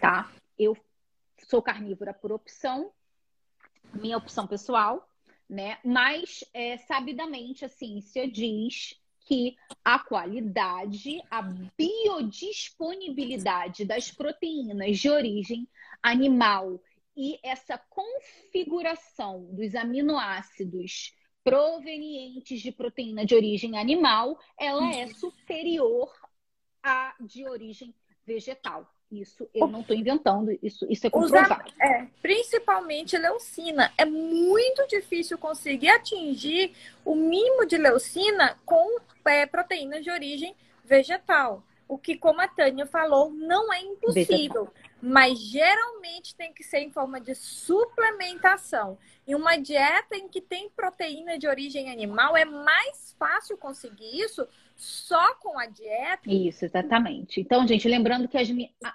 tá? 0.00 0.30
Eu 0.58 0.76
sou 1.48 1.60
carnívora 1.60 2.14
por 2.14 2.30
opção, 2.30 2.92
minha 3.92 4.16
opção 4.16 4.46
pessoal, 4.46 5.08
né? 5.48 5.78
Mas 5.84 6.44
é, 6.54 6.78
sabidamente 6.78 7.64
a 7.64 7.68
ciência 7.68 8.30
diz 8.30 8.96
que 9.26 9.56
a 9.84 9.98
qualidade, 9.98 11.20
a 11.30 11.42
biodisponibilidade 11.42 13.84
das 13.84 14.12
proteínas 14.12 14.98
de 14.98 15.08
origem 15.08 15.66
animal 16.02 16.78
e 17.16 17.38
essa 17.42 17.78
configuração 17.78 19.46
dos 19.54 19.74
aminoácidos 19.74 21.14
provenientes 21.44 22.62
de 22.62 22.72
proteína 22.72 23.24
de 23.24 23.34
origem 23.34 23.78
animal, 23.78 24.38
ela 24.58 24.90
é 24.90 25.06
superior 25.08 26.10
à 26.82 27.14
de 27.20 27.46
origem 27.46 27.94
vegetal. 28.26 28.90
Isso 29.12 29.48
eu 29.54 29.68
não 29.68 29.82
estou 29.82 29.94
inventando, 29.94 30.58
isso, 30.62 30.86
isso 30.90 31.06
é 31.06 31.10
comprovado. 31.10 31.70
É, 31.80 32.06
principalmente 32.20 33.16
leucina. 33.16 33.92
É 33.96 34.04
muito 34.04 34.86
difícil 34.88 35.38
conseguir 35.38 35.90
atingir 35.90 36.72
o 37.04 37.14
mínimo 37.14 37.66
de 37.66 37.76
leucina 37.76 38.58
com 38.64 38.98
é, 39.26 39.46
proteínas 39.46 40.02
de 40.02 40.10
origem 40.10 40.56
vegetal. 40.84 41.62
O 41.86 41.98
que, 41.98 42.16
como 42.16 42.40
a 42.40 42.48
Tânia 42.48 42.86
falou, 42.86 43.30
não 43.30 43.72
é 43.72 43.80
impossível. 43.80 44.64
Vegetal. 44.64 44.72
Mas 45.02 45.38
geralmente 45.38 46.34
tem 46.34 46.52
que 46.52 46.62
ser 46.62 46.78
em 46.78 46.90
forma 46.90 47.20
de 47.20 47.34
suplementação. 47.34 48.98
E 49.26 49.34
uma 49.34 49.56
dieta 49.56 50.16
em 50.16 50.28
que 50.28 50.40
tem 50.40 50.70
proteína 50.70 51.38
de 51.38 51.46
origem 51.46 51.90
animal 51.90 52.36
é 52.36 52.44
mais 52.44 53.14
fácil 53.18 53.56
conseguir 53.56 54.20
isso 54.20 54.46
só 54.76 55.34
com 55.36 55.58
a 55.58 55.66
dieta. 55.66 56.30
Isso, 56.30 56.64
exatamente. 56.64 57.40
Então, 57.40 57.66
gente, 57.66 57.88
lembrando 57.88 58.28
que 58.28 58.38
as, 58.38 58.48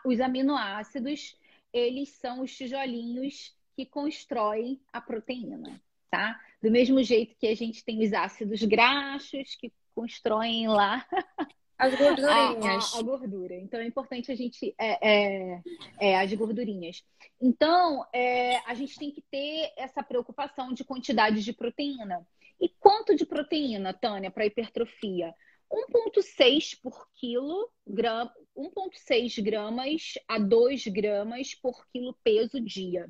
os 0.05 0.19
aminoácidos, 0.19 1.38
eles 1.71 2.09
são 2.09 2.41
os 2.41 2.55
tijolinhos 2.55 3.55
que 3.75 3.85
constroem 3.85 4.79
a 4.91 4.99
proteína, 4.99 5.81
tá? 6.12 6.39
Do 6.62 6.69
mesmo 6.69 7.01
jeito 7.01 7.35
que 7.38 7.47
a 7.47 7.55
gente 7.55 7.83
tem 7.83 8.03
os 8.03 8.13
ácidos 8.13 8.62
graxos 8.63 9.55
que 9.55 9.71
constroem 9.95 10.67
lá 10.67 11.05
As 11.79 11.95
gordurinhas. 11.95 12.93
A, 12.93 12.97
a, 12.97 12.99
a, 12.99 13.03
gordura. 13.03 13.55
Então 13.55 13.79
é 13.79 13.85
importante 13.85 14.29
a 14.29 14.35
gente. 14.35 14.75
É, 14.77 15.09
é, 15.09 15.61
é 15.97 16.19
as 16.19 16.33
gordurinhas. 16.33 17.05
Então, 17.41 18.05
é, 18.11 18.57
a 18.69 18.73
gente 18.73 18.99
tem 18.99 19.09
que 19.09 19.21
ter 19.31 19.71
essa 19.77 20.03
preocupação 20.03 20.73
de 20.73 20.83
quantidade 20.83 21.41
de 21.41 21.53
proteína. 21.53 22.27
E 22.59 22.67
quanto 22.67 23.15
de 23.15 23.25
proteína, 23.25 23.93
Tânia, 23.93 24.29
para 24.29 24.45
hipertrofia? 24.45 25.33
1,6 25.71 26.77
por 26.81 27.07
quilo, 27.13 27.71
1,6 27.87 29.41
gramas 29.41 30.15
a 30.27 30.37
2 30.37 30.87
gramas 30.87 31.55
por 31.55 31.87
quilo 31.93 32.17
peso 32.21 32.59
dia. 32.59 33.07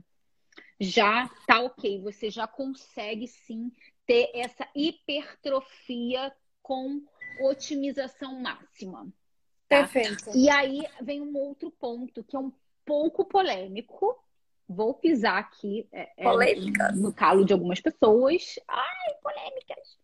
Já 0.79 1.27
tá 1.47 1.61
ok, 1.61 2.01
você 2.01 2.29
já 2.29 2.45
consegue 2.45 3.27
sim 3.27 3.71
ter 4.05 4.29
essa 4.33 4.67
hipertrofia 4.75 6.31
com 6.69 7.01
otimização 7.41 8.39
máxima. 8.39 9.11
Tá? 9.67 9.87
Perfeito. 9.87 10.29
E 10.35 10.47
aí 10.51 10.85
vem 11.01 11.19
um 11.19 11.35
outro 11.35 11.71
ponto 11.71 12.23
que 12.23 12.35
é 12.35 12.39
um 12.39 12.53
pouco 12.85 13.25
polêmico. 13.25 14.15
Vou 14.67 14.93
pisar 14.93 15.39
aqui 15.39 15.89
é, 15.91 16.11
é, 16.15 16.91
no 16.93 17.11
calo 17.11 17.43
de 17.43 17.53
algumas 17.53 17.81
pessoas. 17.81 18.59
Ai, 18.67 19.15
polêmicas! 19.23 19.97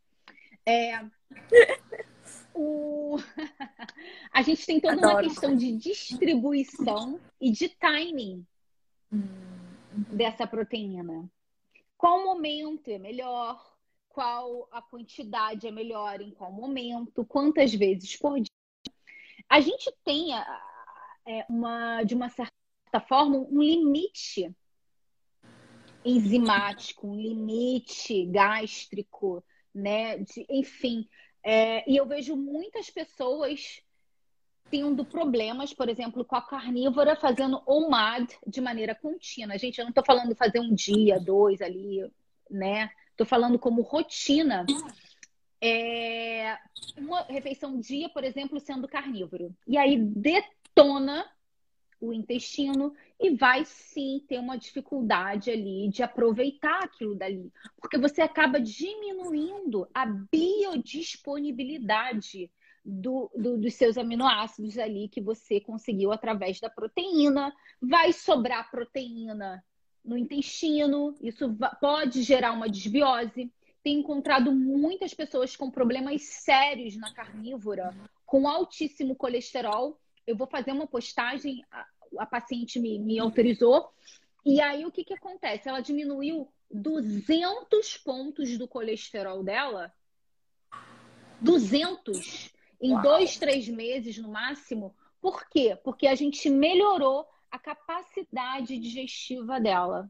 É, 0.65 1.06
o... 2.56 3.17
a 4.34 4.41
gente 4.41 4.65
tem 4.65 4.80
toda 4.80 4.93
Adoro. 4.93 5.13
uma 5.13 5.21
questão 5.21 5.56
de 5.56 5.71
distribuição 5.71 7.19
e 7.39 7.51
de 7.51 7.69
timing 7.69 8.43
hum. 9.13 9.21
dessa 9.93 10.47
proteína. 10.47 11.30
Qual 11.95 12.25
momento 12.25 12.89
é 12.89 12.97
melhor? 12.97 13.75
Qual 14.15 14.69
a 14.71 14.82
quantidade 14.82 15.67
é 15.67 15.71
melhor 15.71 16.21
em 16.21 16.32
qual 16.32 16.49
momento, 16.49 17.25
quantas 17.25 17.73
vezes 17.73 18.15
por 18.15 18.39
dia. 18.39 18.47
A 19.49 19.60
gente 19.60 19.93
tem 20.06 20.34
é, 20.34 21.45
uma, 21.49 22.01
de 22.04 22.15
uma 22.15 22.30
certa 22.30 22.54
forma, 23.10 23.38
um 23.38 23.62
limite 23.62 24.56
enzimático, 26.06 27.08
um 27.10 27.15
limite 27.19 28.25
gástrico, 28.28 29.43
né? 29.73 30.19
De, 30.19 30.45
enfim, 30.49 31.10
é, 31.43 31.89
e 31.91 31.97
eu 31.97 32.06
vejo 32.06 32.38
muitas 32.38 32.89
pessoas 32.89 33.82
tendo 34.71 35.04
problemas, 35.04 35.73
por 35.73 35.89
exemplo, 35.89 36.23
com 36.23 36.38
a 36.38 36.41
carnívora 36.41 37.17
fazendo 37.17 37.62
OMAD 37.65 38.34
de 38.47 38.62
maneira 38.62 38.95
contínua. 38.95 39.58
Gente, 39.58 39.78
eu 39.78 39.84
não 39.84 39.89
estou 39.89 40.06
falando 40.06 40.34
fazer 40.36 40.62
um 40.62 40.73
dia, 40.73 41.19
dois 41.19 41.62
ali, 41.62 42.10
né? 42.49 42.89
Estou 43.15 43.25
falando 43.25 43.58
como 43.58 43.82
rotina. 43.82 44.65
É, 45.62 46.58
uma 46.97 47.21
refeição 47.23 47.80
dia, 47.80 48.10
por 48.10 48.25
exemplo, 48.25 48.60
sendo 48.60 48.89
carnívoro. 48.89 49.56
E 49.65 49.78
aí 49.78 49.97
detona 49.97 51.25
o 52.01 52.12
intestino 52.12 52.93
e 53.17 53.30
vai 53.32 53.63
sim 53.63 54.21
ter 54.28 54.38
uma 54.38 54.58
dificuldade 54.58 55.49
ali 55.49 55.88
de 55.88 56.04
aproveitar 56.04 56.84
aquilo 56.84 57.15
dali, 57.15 57.49
porque 57.80 57.97
você 57.97 58.21
acaba 58.21 58.60
diminuindo 58.60 59.88
a 59.93 60.06
biodisponibilidade 60.06 62.51
do, 62.84 63.32
do, 63.34 63.58
dos 63.58 63.75
seus 63.75 63.97
aminoácidos 63.97 64.78
ali 64.78 65.08
que 65.08 65.21
você 65.21 65.62
conseguiu 65.62 66.12
através 66.12 66.60
da 66.60 66.69
proteína. 66.69 67.56
Vai 67.82 68.12
sobrar 68.12 68.69
proteína 68.69 69.63
no 70.06 70.18
intestino, 70.18 71.15
isso 71.20 71.54
pode 71.82 72.22
gerar 72.22 72.52
uma 72.52 72.70
desbiose. 72.70 73.52
Tem 73.84 74.00
encontrado 74.00 74.52
muitas 74.52 75.13
pessoas 75.13 75.56
com 75.56 75.70
problemas 75.70 76.22
sérios 76.24 76.96
na 76.96 77.13
carnívora, 77.13 77.96
com 78.26 78.48
altíssimo 78.48 79.15
colesterol. 79.15 80.00
Eu 80.26 80.36
vou 80.36 80.48
fazer 80.48 80.72
uma 80.72 80.88
postagem, 80.88 81.63
a, 81.72 81.86
a 82.20 82.26
paciente 82.26 82.80
me, 82.80 83.00
me 83.00 83.20
autorizou. 83.20 83.89
E 84.46 84.62
aí 84.62 84.86
o 84.86 84.91
que, 84.91 85.04
que 85.04 85.13
acontece? 85.13 85.68
Ela 85.68 85.82
diminuiu 85.82 86.48
200 86.72 87.98
pontos 87.98 88.58
do 88.58 88.68
colesterol 88.68 89.44
dela. 89.44 89.91
200 91.41 92.54
em 92.82 92.94
Uau. 92.94 93.02
dois, 93.02 93.38
três 93.38 93.68
meses 93.68 94.18
no 94.18 94.30
máximo. 94.30 94.96
Por 95.20 95.48
quê? 95.50 95.78
Porque 95.84 96.08
a 96.08 96.15
gente 96.15 96.50
melhorou 96.50 97.28
a 97.56 97.60
capacidade 97.60 98.78
digestiva 98.78 99.60
dela. 99.60 100.10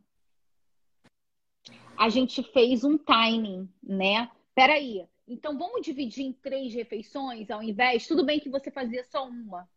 A 1.97 2.09
gente 2.09 2.43
fez 2.43 2.83
um 2.83 2.97
timing, 2.97 3.69
né? 3.81 4.29
Peraí, 4.53 5.07
então 5.27 5.57
vamos 5.57 5.85
dividir 5.85 6.25
em 6.25 6.33
três 6.33 6.73
refeições 6.73 7.49
ao 7.49 7.63
invés? 7.63 8.07
Tudo 8.07 8.25
bem 8.25 8.39
que 8.39 8.49
você 8.49 8.69
fazia 8.71 9.03
só 9.05 9.27
uma. 9.27 9.69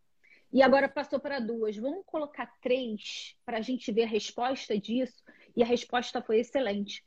E 0.53 0.63
agora 0.63 0.89
passou 0.89 1.21
para 1.21 1.39
duas. 1.39 1.77
Vamos 1.77 2.05
colocar 2.07 2.47
três 2.61 3.37
para 3.45 3.59
a 3.59 3.61
gente 3.63 3.93
ver 3.93 4.05
a 4.05 4.09
resposta 4.09 4.79
disso. 4.79 5.23
E 5.55 5.63
a 5.63 5.67
resposta 5.67 6.23
foi 6.23 6.41
excelente. 6.41 7.05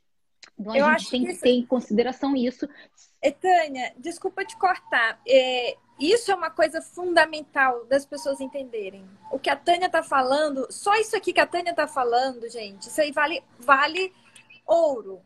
Então 0.58 0.72
a 0.72 0.78
Eu 0.78 0.98
gente 0.98 1.10
tem 1.10 1.24
que, 1.24 1.34
que 1.34 1.40
ter 1.40 1.50
em 1.50 1.66
consideração 1.66 2.36
isso. 2.36 2.68
Tânia, 3.40 3.94
desculpa 3.98 4.44
te 4.44 4.56
cortar. 4.56 5.20
É, 5.26 5.76
isso 6.10 6.30
é 6.30 6.34
uma 6.34 6.50
coisa 6.50 6.80
fundamental 6.80 7.84
das 7.84 8.06
pessoas 8.06 8.40
entenderem. 8.40 9.08
O 9.30 9.38
que 9.38 9.50
a 9.50 9.56
Tânia 9.56 9.86
está 9.86 10.02
falando, 10.02 10.66
só 10.70 10.94
isso 10.96 11.16
aqui 11.16 11.32
que 11.32 11.40
a 11.40 11.46
Tânia 11.46 11.70
está 11.70 11.86
falando, 11.86 12.48
gente, 12.48 12.88
isso 12.88 13.00
aí 13.00 13.12
vale, 13.12 13.42
vale 13.58 14.12
ouro. 14.66 15.20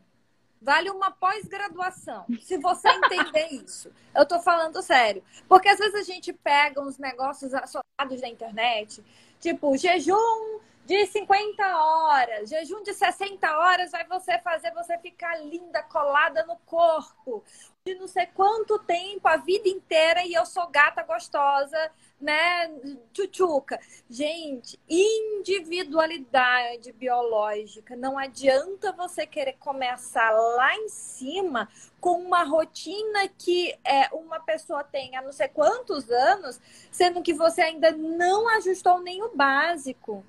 Vale 0.59 0.89
uma 0.89 1.11
pós-graduação, 1.11 2.25
se 2.41 2.57
você 2.57 2.89
entender 2.89 3.47
isso. 3.63 3.91
Eu 4.13 4.23
estou 4.23 4.39
falando 4.41 4.81
sério. 4.81 5.23
Porque 5.47 5.69
às 5.69 5.77
vezes 5.77 5.95
a 5.95 6.03
gente 6.03 6.33
pega 6.33 6.81
uns 6.81 6.97
negócios 6.97 7.53
associados 7.53 8.21
na 8.21 8.27
internet, 8.27 9.03
tipo 9.39 9.77
jejum 9.77 10.59
de 10.87 11.05
50 11.05 11.83
horas, 11.83 12.49
jejum 12.49 12.81
de 12.81 12.93
60 12.93 13.57
horas 13.57 13.91
vai 13.91 14.07
você 14.07 14.39
fazer 14.39 14.73
você 14.73 14.97
ficar 14.99 15.35
linda, 15.35 15.83
colada 15.83 16.45
no 16.45 16.55
corpo. 16.65 17.43
De 17.85 17.93
não 17.95 18.07
sei 18.07 18.25
quanto 18.27 18.79
tempo, 18.79 19.27
a 19.27 19.35
vida 19.35 19.67
inteira, 19.67 20.25
e 20.25 20.33
eu 20.33 20.45
sou 20.45 20.65
gata 20.67 21.03
gostosa, 21.03 21.91
né? 22.21 22.71
Tchutchuca. 23.11 23.77
Gente, 24.09 24.79
individualidade 24.89 26.93
biológica. 26.93 27.93
Não 27.97 28.17
adianta 28.17 28.93
você 28.93 29.27
querer 29.27 29.57
começar 29.59 30.31
lá 30.31 30.73
em 30.77 30.87
cima 30.87 31.67
com 31.99 32.13
uma 32.13 32.43
rotina 32.43 33.27
que 33.37 33.77
é, 33.83 34.07
uma 34.13 34.39
pessoa 34.39 34.85
tem 34.85 35.17
há 35.17 35.21
não 35.21 35.33
sei 35.33 35.49
quantos 35.49 36.09
anos, 36.09 36.61
sendo 36.89 37.21
que 37.21 37.33
você 37.33 37.61
ainda 37.61 37.91
não 37.91 38.47
ajustou 38.55 39.01
nem 39.01 39.21
o 39.21 39.35
básico 39.35 40.25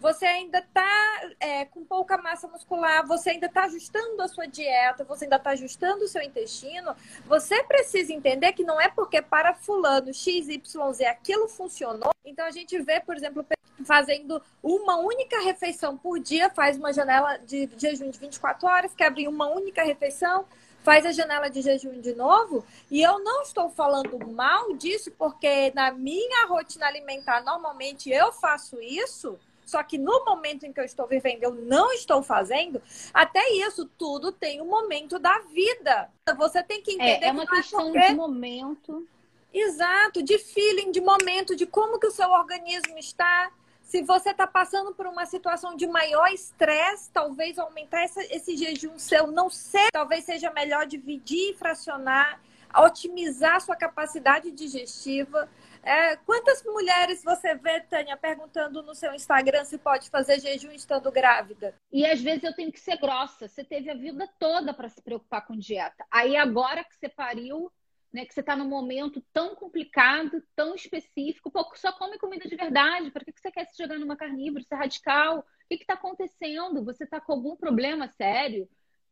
você 0.00 0.26
ainda 0.26 0.58
está 0.58 1.30
é, 1.40 1.64
com 1.64 1.84
pouca 1.84 2.16
massa 2.18 2.46
muscular, 2.48 3.06
você 3.06 3.30
ainda 3.30 3.46
está 3.46 3.64
ajustando 3.64 4.22
a 4.22 4.28
sua 4.28 4.46
dieta, 4.46 5.04
você 5.04 5.24
ainda 5.24 5.36
está 5.36 5.50
ajustando 5.50 6.04
o 6.04 6.08
seu 6.08 6.22
intestino, 6.22 6.94
você 7.26 7.62
precisa 7.64 8.12
entender 8.12 8.52
que 8.52 8.64
não 8.64 8.80
é 8.80 8.88
porque 8.88 9.20
para 9.20 9.54
fulano 9.54 10.12
XYZ 10.12 11.00
aquilo 11.08 11.48
funcionou. 11.48 12.10
Então 12.24 12.46
a 12.46 12.50
gente 12.50 12.78
vê, 12.80 13.00
por 13.00 13.16
exemplo, 13.16 13.44
fazendo 13.84 14.42
uma 14.62 14.96
única 14.96 15.40
refeição 15.40 15.96
por 15.96 16.18
dia, 16.18 16.50
faz 16.50 16.76
uma 16.76 16.92
janela 16.92 17.36
de 17.38 17.68
jejum 17.76 18.10
de 18.10 18.18
24 18.18 18.66
horas, 18.66 18.94
quer 18.94 19.06
abrir 19.06 19.28
uma 19.28 19.48
única 19.48 19.82
refeição, 19.82 20.44
faz 20.82 21.04
a 21.04 21.12
janela 21.12 21.48
de 21.48 21.60
jejum 21.62 22.00
de 22.00 22.14
novo. 22.14 22.64
E 22.90 23.02
eu 23.02 23.18
não 23.18 23.42
estou 23.42 23.68
falando 23.68 24.18
mal 24.30 24.74
disso, 24.74 25.10
porque 25.18 25.72
na 25.74 25.90
minha 25.90 26.46
rotina 26.46 26.86
alimentar, 26.86 27.42
normalmente 27.42 28.10
eu 28.10 28.32
faço 28.32 28.80
isso. 28.80 29.38
Só 29.68 29.82
que 29.82 29.98
no 29.98 30.24
momento 30.24 30.64
em 30.64 30.72
que 30.72 30.80
eu 30.80 30.84
estou 30.84 31.06
vivendo, 31.06 31.42
eu 31.42 31.52
não 31.52 31.92
estou 31.92 32.22
fazendo. 32.22 32.80
Até 33.12 33.50
isso 33.50 33.84
tudo 33.98 34.32
tem 34.32 34.62
um 34.62 34.64
momento 34.64 35.18
da 35.18 35.40
vida. 35.40 36.10
Você 36.38 36.62
tem 36.62 36.80
que 36.80 36.92
entender. 36.92 37.26
É, 37.26 37.28
é 37.28 37.32
uma 37.32 37.46
que 37.46 37.54
questão 37.54 37.92
de 37.92 38.14
momento. 38.14 39.06
Exato, 39.52 40.22
de 40.22 40.38
feeling, 40.38 40.90
de 40.90 41.02
momento, 41.02 41.54
de 41.54 41.66
como 41.66 42.00
que 42.00 42.06
o 42.06 42.10
seu 42.10 42.30
organismo 42.30 42.98
está. 42.98 43.50
Se 43.82 44.02
você 44.02 44.30
está 44.30 44.46
passando 44.46 44.94
por 44.94 45.06
uma 45.06 45.26
situação 45.26 45.76
de 45.76 45.86
maior 45.86 46.28
estresse, 46.28 47.10
talvez 47.10 47.58
aumentar 47.58 48.04
essa, 48.04 48.22
esse 48.34 48.56
jejum 48.56 48.98
seu, 48.98 49.26
não 49.26 49.50
sei, 49.50 49.88
talvez 49.92 50.24
seja 50.24 50.50
melhor 50.50 50.86
dividir 50.86 51.50
e 51.50 51.54
fracionar, 51.54 52.40
otimizar 52.74 53.60
sua 53.60 53.76
capacidade 53.76 54.50
digestiva. 54.50 55.46
É, 55.88 56.16
quantas 56.16 56.62
mulheres 56.64 57.24
você 57.24 57.54
vê, 57.54 57.80
Tânia, 57.80 58.14
perguntando 58.14 58.82
no 58.82 58.94
seu 58.94 59.14
Instagram 59.14 59.64
se 59.64 59.78
pode 59.78 60.10
fazer 60.10 60.38
jejum 60.38 60.70
estando 60.70 61.10
grávida? 61.10 61.74
E 61.90 62.04
às 62.04 62.20
vezes 62.20 62.44
eu 62.44 62.54
tenho 62.54 62.70
que 62.70 62.78
ser 62.78 62.98
grossa. 62.98 63.48
Você 63.48 63.64
teve 63.64 63.88
a 63.90 63.94
vida 63.94 64.28
toda 64.38 64.74
para 64.74 64.90
se 64.90 65.00
preocupar 65.00 65.46
com 65.46 65.56
dieta. 65.56 66.04
Aí 66.10 66.36
agora 66.36 66.84
que 66.84 66.94
você 66.94 67.08
pariu, 67.08 67.72
né, 68.12 68.26
que 68.26 68.34
você 68.34 68.40
está 68.40 68.54
num 68.54 68.68
momento 68.68 69.24
tão 69.32 69.54
complicado, 69.54 70.42
tão 70.54 70.74
específico, 70.74 71.50
pô, 71.50 71.66
só 71.74 71.90
come 71.90 72.18
comida 72.18 72.46
de 72.46 72.54
verdade. 72.54 73.10
Para 73.10 73.24
que, 73.24 73.32
que 73.32 73.40
você 73.40 73.50
quer 73.50 73.64
se 73.64 73.82
jogar 73.82 73.98
numa 73.98 74.14
carnívora? 74.14 74.62
É 74.70 74.74
radical. 74.74 75.38
O 75.38 75.44
que 75.68 75.76
está 75.76 75.94
acontecendo? 75.94 76.84
Você 76.84 77.04
está 77.04 77.18
com 77.18 77.32
algum 77.32 77.56
problema 77.56 78.08
sério? 78.08 78.68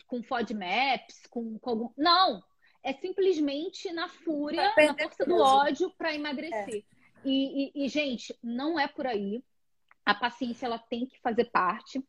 Com 0.07 0.23
FODMAPs? 0.23 1.23
Com, 1.31 1.59
com 1.59 1.71
algum... 1.71 1.91
Não! 1.97 2.45
É 2.87 2.93
simplesmente 2.93 3.93
na 3.93 4.09
fúria, 4.09 4.73
na 4.77 4.95
força 4.95 5.27
do 5.27 5.37
ódio 5.39 5.91
para 5.99 6.15
emagrecer. 6.15 6.85
É. 6.85 6.97
E, 7.25 7.73
e, 7.75 7.85
e, 7.85 7.89
gente, 7.89 8.33
não 8.41 8.79
é 8.79 8.87
por 8.87 9.09
aí. 9.09 9.43
A 10.05 10.15
paciência 10.15 10.67
ela 10.67 10.79
tem 10.79 11.05
que 11.05 11.19
fazer 11.21 11.47
parte. 11.47 12.01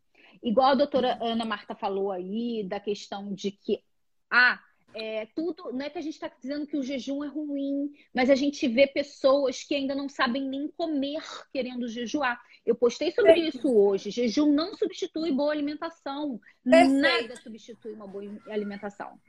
Igual 0.43 0.67
a 0.67 0.75
doutora 0.75 1.17
Ana 1.19 1.45
Marta 1.45 1.73
falou 1.73 2.11
aí, 2.11 2.63
da 2.63 2.79
questão 2.79 3.33
de 3.33 3.49
que 3.49 3.81
ah, 4.29 4.61
é, 4.93 5.25
tudo, 5.35 5.73
não 5.73 5.81
é 5.83 5.89
que 5.89 5.97
a 5.97 6.01
gente 6.01 6.13
está 6.13 6.27
dizendo 6.27 6.67
que 6.67 6.77
o 6.77 6.83
jejum 6.83 7.23
é 7.23 7.27
ruim, 7.27 7.91
mas 8.13 8.29
a 8.29 8.35
gente 8.35 8.67
vê 8.67 8.85
pessoas 8.85 9.63
que 9.63 9.73
ainda 9.73 9.95
não 9.95 10.07
sabem 10.07 10.47
nem 10.47 10.67
comer 10.77 11.23
querendo 11.51 11.87
jejuar. 11.87 12.39
Eu 12.63 12.75
postei 12.75 13.09
sobre 13.09 13.33
Perfeito. 13.33 13.57
isso 13.57 13.75
hoje. 13.75 14.11
Jejum 14.11 14.53
não 14.53 14.75
substitui 14.75 15.31
boa 15.31 15.51
alimentação. 15.51 16.39
Perfeito. 16.63 17.01
Nada 17.01 17.35
substitui 17.37 17.93
uma 17.93 18.05
boa 18.05 18.23
alimentação. 18.47 19.19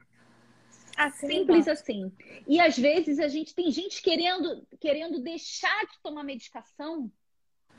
Assim, 0.98 1.28
Simples 1.28 1.68
assim. 1.68 2.12
E 2.48 2.60
às 2.60 2.76
vezes 2.76 3.20
a 3.20 3.28
gente 3.28 3.54
tem 3.54 3.70
gente 3.70 4.02
querendo, 4.02 4.66
querendo 4.80 5.20
deixar 5.20 5.86
de 5.86 5.96
tomar 6.02 6.24
medicação 6.24 7.08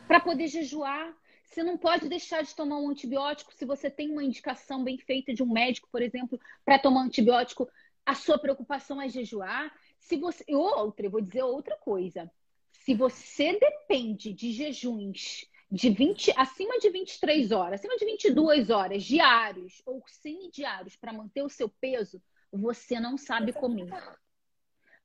para 0.08 0.22
poder 0.22 0.48
jejuar. 0.48 1.14
Você 1.44 1.62
não 1.62 1.78
pode 1.78 2.08
deixar 2.08 2.44
de 2.44 2.56
tomar 2.56 2.78
um 2.78 2.90
antibiótico 2.90 3.54
se 3.54 3.66
você 3.66 3.92
tem 3.92 4.10
uma 4.10 4.24
indicação 4.24 4.86
bem 4.86 4.98
feita 4.98 5.34
de 5.34 5.44
um 5.44 5.52
médico, 5.52 5.90
por 5.92 6.02
exemplo, 6.02 6.40
para 6.64 6.80
tomar 6.80 7.02
um 7.02 7.08
antibiótico. 7.08 7.70
A 8.06 8.16
sua 8.16 8.40
preocupação 8.40 9.02
é 9.02 9.10
jejuar. 9.10 9.70
Se 9.98 10.16
você 10.16 10.46
outra, 10.56 11.06
eu 11.06 11.12
vou 11.12 11.20
dizer 11.20 11.44
outra 11.44 11.76
coisa. 11.76 12.32
Se 12.72 12.96
você 12.96 13.60
depende 13.60 14.32
de 14.32 14.54
jejuns 14.54 15.46
de 15.70 15.90
20 15.90 16.32
acima 16.38 16.80
de 16.80 16.90
23 16.90 17.52
horas, 17.52 17.82
acima 17.82 17.98
de 17.98 18.06
22 18.06 18.70
horas 18.70 19.04
diários 19.04 19.82
ou 19.86 20.02
semi-diários 20.08 20.96
para 20.96 21.12
manter 21.12 21.44
o 21.44 21.50
seu 21.50 21.68
peso, 21.68 22.22
você 22.52 23.00
não 23.00 23.18
sabe 23.18 23.54
comer. 23.54 23.90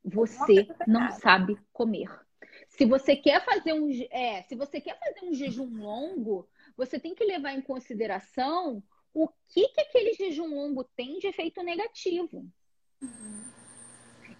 Você 0.04 0.66
não 0.86 1.10
sabe 1.10 1.58
comer. 1.72 2.10
Se 2.68 2.84
você 2.84 3.16
quer 3.16 3.44
fazer 3.44 3.72
um, 3.72 3.88
é, 4.10 4.42
se 4.42 4.54
você 4.54 4.80
quer 4.80 4.98
fazer 4.98 5.24
um 5.24 5.32
jejum 5.32 5.76
longo, 5.76 6.48
você 6.76 6.98
tem 6.98 7.14
que 7.14 7.24
levar 7.24 7.52
em 7.52 7.62
consideração 7.62 8.82
o 9.12 9.28
que, 9.48 9.68
que 9.68 9.80
aquele 9.80 10.12
jejum 10.14 10.54
longo 10.54 10.84
tem 10.96 11.18
de 11.18 11.28
efeito 11.28 11.62
negativo. 11.62 12.46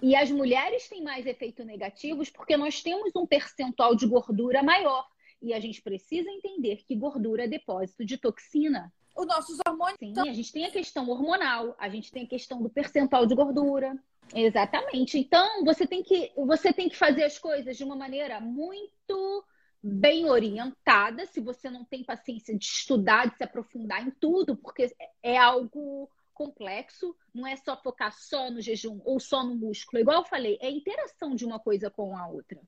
E 0.02 0.14
as 0.14 0.30
mulheres 0.30 0.88
têm 0.88 1.02
mais 1.02 1.26
efeitos 1.26 1.64
negativos 1.64 2.28
porque 2.28 2.56
nós 2.56 2.82
temos 2.82 3.14
um 3.16 3.26
percentual 3.26 3.94
de 3.94 4.06
gordura 4.06 4.62
maior. 4.62 5.06
E 5.40 5.52
a 5.54 5.60
gente 5.60 5.80
precisa 5.80 6.28
entender 6.30 6.84
que 6.86 6.96
gordura 6.96 7.44
é 7.44 7.48
depósito 7.48 8.04
de 8.04 8.18
toxina 8.18 8.92
os 9.16 9.26
nossos 9.26 9.58
hormônios. 9.66 9.98
Sim, 9.98 10.14
a 10.18 10.32
gente 10.32 10.52
tem 10.52 10.64
a 10.66 10.70
questão 10.70 11.08
hormonal, 11.08 11.74
a 11.78 11.88
gente 11.88 12.10
tem 12.10 12.24
a 12.24 12.28
questão 12.28 12.62
do 12.62 12.68
percentual 12.68 13.26
de 13.26 13.34
gordura. 13.34 13.96
Exatamente. 14.34 15.18
Então, 15.18 15.64
você 15.64 15.86
tem 15.86 16.02
que, 16.02 16.32
você 16.36 16.72
tem 16.72 16.88
que 16.88 16.96
fazer 16.96 17.24
as 17.24 17.38
coisas 17.38 17.76
de 17.76 17.84
uma 17.84 17.96
maneira 17.96 18.40
muito 18.40 19.44
bem 19.82 20.30
orientada, 20.30 21.26
se 21.26 21.40
você 21.40 21.68
não 21.68 21.84
tem 21.84 22.02
paciência 22.02 22.56
de 22.56 22.64
estudar, 22.64 23.28
de 23.28 23.36
se 23.36 23.44
aprofundar 23.44 24.06
em 24.06 24.10
tudo, 24.10 24.56
porque 24.56 24.90
é 25.22 25.36
algo 25.36 26.10
complexo, 26.32 27.14
não 27.34 27.46
é 27.46 27.54
só 27.56 27.76
focar 27.76 28.12
só 28.12 28.50
no 28.50 28.60
jejum 28.60 29.00
ou 29.04 29.20
só 29.20 29.44
no 29.44 29.54
músculo. 29.54 30.00
Igual 30.00 30.22
eu 30.22 30.24
falei, 30.24 30.58
é 30.60 30.68
a 30.68 30.70
interação 30.70 31.34
de 31.34 31.44
uma 31.44 31.60
coisa 31.60 31.90
com 31.90 32.16
a 32.16 32.26
outra, 32.26 32.60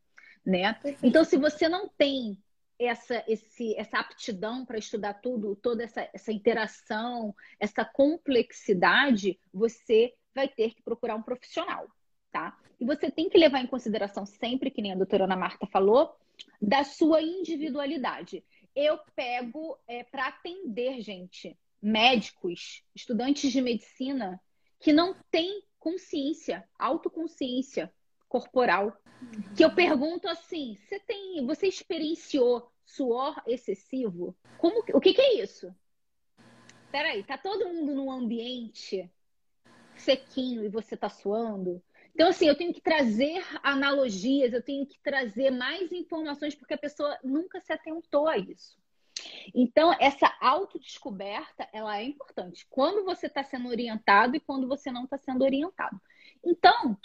né? 0.45 0.79
Então, 1.03 1.25
se 1.25 1.39
você 1.39 1.69
não 1.69 1.89
tem 1.89 2.39
essa, 2.79 3.25
esse, 3.27 3.75
essa 3.77 3.99
aptidão 3.99 4.65
para 4.65 4.79
estudar 4.79 5.15
tudo, 5.15 5.57
toda 5.57 5.85
essa, 5.85 6.09
essa 6.13 6.33
interação, 6.33 7.35
essa 7.59 7.85
complexidade, 7.85 9.39
você 9.53 10.15
vai 10.35 10.49
ter 10.49 10.75
que 10.75 10.83
procurar 10.83 11.17
um 11.17 11.23
profissional, 11.23 11.89
tá? 12.31 12.59
E 12.79 12.85
você 12.85 13.11
tem 13.11 13.29
que 13.29 13.39
levar 13.39 13.61
em 13.61 13.67
consideração 13.67 14.27
sempre, 14.27 14.71
que 14.71 14.83
nem 14.83 14.93
a 14.93 14.97
doutora 14.97 15.25
Ana 15.25 15.37
Marta 15.37 15.67
falou, 15.67 16.15
da 16.61 16.85
sua 16.85 17.23
individualidade. 17.23 18.45
Eu 18.75 18.99
pego 19.15 19.79
é, 19.89 20.05
para 20.05 20.27
atender, 20.27 21.01
gente, 21.01 21.59
médicos, 21.81 22.83
estudantes 22.95 23.51
de 23.51 23.63
medicina 23.63 24.39
que 24.79 24.93
não 24.93 25.17
têm 25.31 25.63
consciência, 25.79 26.69
autoconsciência 26.79 27.91
corporal. 28.29 28.97
Que 29.57 29.65
eu 29.65 29.75
pergunto 29.75 30.29
assim: 30.29 30.77
você 30.77 31.01
tem, 31.01 31.45
você 31.47 31.67
experienciou 31.67 32.71
suor 32.85 33.41
excessivo? 33.47 34.37
Como, 34.59 34.85
o 34.93 35.01
que, 35.01 35.15
que 35.15 35.21
é 35.21 35.43
isso? 35.43 35.75
Peraí, 36.91 37.25
tá 37.25 37.37
todo 37.37 37.69
mundo 37.69 37.95
num 37.95 38.11
ambiente 38.11 39.11
sequinho 39.97 40.65
e 40.65 40.69
você 40.69 40.97
tá 40.97 41.09
suando? 41.09 41.83
Então, 42.15 42.29
assim, 42.29 42.47
eu 42.47 42.57
tenho 42.57 42.73
que 42.73 42.81
trazer 42.81 43.45
analogias, 43.63 44.53
eu 44.53 44.63
tenho 44.63 44.87
que 44.87 44.99
trazer 45.01 45.51
mais 45.51 45.93
informações, 45.93 46.55
porque 46.55 46.73
a 46.73 46.79
pessoa 46.79 47.19
nunca 47.23 47.61
se 47.61 47.73
atentou 47.73 48.27
a 48.27 48.39
isso. 48.39 48.79
Então, 49.55 49.95
essa 50.01 50.35
autodescoberta, 50.41 51.69
ela 51.73 51.99
é 51.99 52.05
importante. 52.05 52.67
Quando 52.71 53.05
você 53.05 53.27
está 53.27 53.43
sendo 53.43 53.69
orientado 53.69 54.37
e 54.37 54.41
quando 54.41 54.67
você 54.67 54.91
não 54.91 55.05
está 55.05 55.19
sendo 55.19 55.43
orientado. 55.43 56.01
Então, 56.45 56.97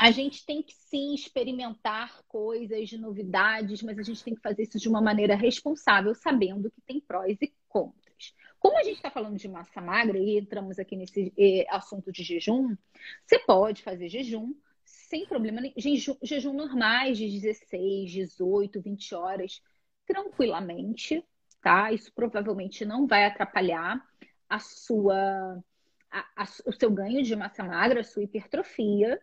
a 0.00 0.10
gente 0.10 0.46
tem 0.46 0.62
que 0.62 0.72
sim 0.72 1.14
experimentar 1.14 2.22
coisas, 2.26 2.88
de 2.88 2.96
novidades, 2.96 3.82
mas 3.82 3.98
a 3.98 4.02
gente 4.02 4.24
tem 4.24 4.34
que 4.34 4.40
fazer 4.40 4.62
isso 4.62 4.78
de 4.78 4.88
uma 4.88 5.02
maneira 5.02 5.34
responsável, 5.36 6.14
sabendo 6.14 6.70
que 6.70 6.80
tem 6.80 6.98
prós 6.98 7.36
e 7.42 7.52
contras. 7.68 8.34
Como 8.58 8.78
a 8.78 8.82
gente 8.82 8.96
está 8.96 9.10
falando 9.10 9.36
de 9.36 9.46
massa 9.46 9.78
magra 9.78 10.16
e 10.16 10.38
entramos 10.38 10.78
aqui 10.78 10.96
nesse 10.96 11.34
eh, 11.36 11.66
assunto 11.68 12.10
de 12.10 12.22
jejum, 12.22 12.74
você 13.26 13.38
pode 13.40 13.82
fazer 13.82 14.08
jejum 14.08 14.54
sem 14.86 15.26
problema. 15.26 15.60
Jejum, 15.76 16.16
jejum 16.22 16.54
normais 16.54 17.18
de 17.18 17.28
16, 17.28 18.10
18, 18.10 18.80
20 18.80 19.14
horas, 19.14 19.60
tranquilamente, 20.06 21.22
tá? 21.60 21.92
Isso 21.92 22.10
provavelmente 22.14 22.86
não 22.86 23.06
vai 23.06 23.26
atrapalhar 23.26 24.02
a 24.48 24.58
sua, 24.58 25.62
a, 26.10 26.20
a, 26.36 26.44
o 26.64 26.72
seu 26.72 26.90
ganho 26.90 27.22
de 27.22 27.36
massa 27.36 27.62
magra, 27.64 28.00
a 28.00 28.04
sua 28.04 28.22
hipertrofia. 28.22 29.20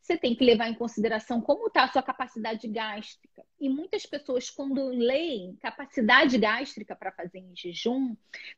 Você 0.00 0.16
tem 0.16 0.34
que 0.34 0.44
levar 0.44 0.68
em 0.68 0.74
consideração 0.74 1.40
como 1.40 1.66
está 1.66 1.84
a 1.84 1.92
sua 1.92 2.02
capacidade 2.02 2.66
gástrica. 2.66 3.44
E 3.60 3.68
muitas 3.68 4.06
pessoas, 4.06 4.48
quando 4.50 4.88
leem 4.88 5.56
capacidade 5.60 6.38
gástrica 6.38 6.96
para 6.96 7.12
fazer 7.12 7.38
em 7.38 7.54
jejum, 7.54 8.16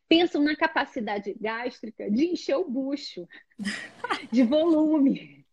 pensam 0.09 0.43
na 0.43 0.57
capacidade 0.57 1.35
gástrica 1.41 2.11
de 2.11 2.27
encher 2.27 2.57
o 2.57 2.69
bucho, 2.69 3.29
de 4.31 4.43
volume. 4.45 5.45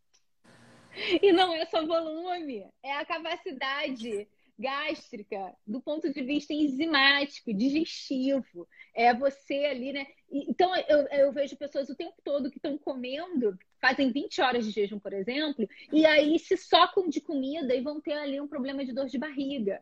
E 1.21 1.31
não 1.31 1.53
é 1.53 1.65
só 1.65 1.85
volume, 1.85 2.65
é 2.83 2.97
a 2.97 3.05
capacidade 3.05 4.27
gástrica, 4.59 5.55
do 5.65 5.81
ponto 5.81 6.11
de 6.11 6.21
vista 6.21 6.53
enzimático, 6.53 7.53
digestivo. 7.53 8.67
É 8.93 9.13
você 9.13 9.65
ali, 9.65 9.93
né? 9.93 10.05
Então, 10.29 10.75
eu, 10.75 11.07
eu 11.07 11.31
vejo 11.31 11.55
pessoas 11.55 11.89
o 11.89 11.95
tempo 11.95 12.15
todo 12.23 12.51
que 12.51 12.57
estão 12.57 12.77
comendo, 12.77 13.57
fazem 13.79 14.11
20 14.11 14.41
horas 14.41 14.65
de 14.65 14.71
jejum, 14.71 14.99
por 14.99 15.13
exemplo, 15.13 15.67
e 15.91 16.05
aí 16.05 16.37
se 16.37 16.57
socam 16.57 17.07
de 17.07 17.21
comida 17.21 17.73
e 17.73 17.81
vão 17.81 18.01
ter 18.01 18.13
ali 18.13 18.41
um 18.41 18.47
problema 18.47 18.83
de 18.83 18.91
dor 18.91 19.07
de 19.07 19.17
barriga. 19.17 19.81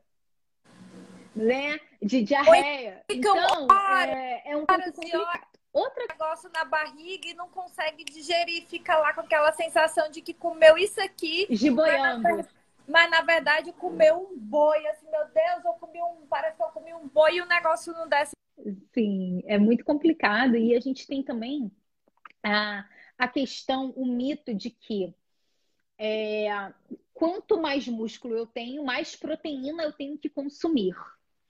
Né? 1.36 1.80
De 2.02 2.22
diarreia. 2.22 3.04
Então, 3.10 3.68
é, 3.72 4.52
é 4.52 4.58
um 4.58 4.66
pouco 4.66 4.94
complicado. 4.94 5.48
Outro 5.74 6.08
negócio 6.10 6.50
na 6.52 6.66
barriga 6.66 7.28
e 7.28 7.34
não 7.36 7.50
consegue 7.50 8.04
digerir, 8.04 8.66
fica 8.66 8.98
lá 8.98 9.14
com 9.14 9.22
aquela 9.22 9.52
sensação 9.52 10.10
de 10.10 10.22
que 10.22 10.34
comeu 10.34 10.76
isso 10.76 11.00
aqui. 11.00 11.46
Giboiando 11.52 12.48
mas 12.88 13.12
na 13.12 13.22
verdade 13.22 13.74
comeu 13.74 14.30
um 14.32 14.38
boi, 14.38 14.88
assim, 14.88 15.10
meu 15.10 15.26
Deus, 15.26 15.66
eu 15.66 15.74
comi 15.74 16.02
um, 16.02 16.26
parece 16.28 16.56
que 16.56 16.64
eu 16.64 16.70
comi 16.70 16.94
um 16.94 17.08
boi 17.08 17.36
e 17.36 17.42
o 17.42 17.46
negócio 17.46 17.94
não 17.94 18.08
desce. 18.08 18.32
Sim, 18.94 19.44
é 19.46 19.58
muito 19.58 19.84
complicado 19.84 20.56
e 20.56 20.76
a 20.76 20.80
gente 20.80 21.06
tem 21.06 21.22
também 21.22 21.72
a, 22.44 22.86
a 23.18 23.28
questão, 23.28 23.92
o 23.96 24.06
mito 24.06 24.54
de 24.54 24.70
que 24.70 25.14
é, 25.98 26.48
quanto 27.14 27.60
mais 27.60 27.88
músculo 27.88 28.36
eu 28.36 28.46
tenho, 28.46 28.84
mais 28.84 29.16
proteína 29.16 29.84
eu 29.84 29.92
tenho 29.92 30.18
que 30.18 30.30
consumir. 30.30 30.96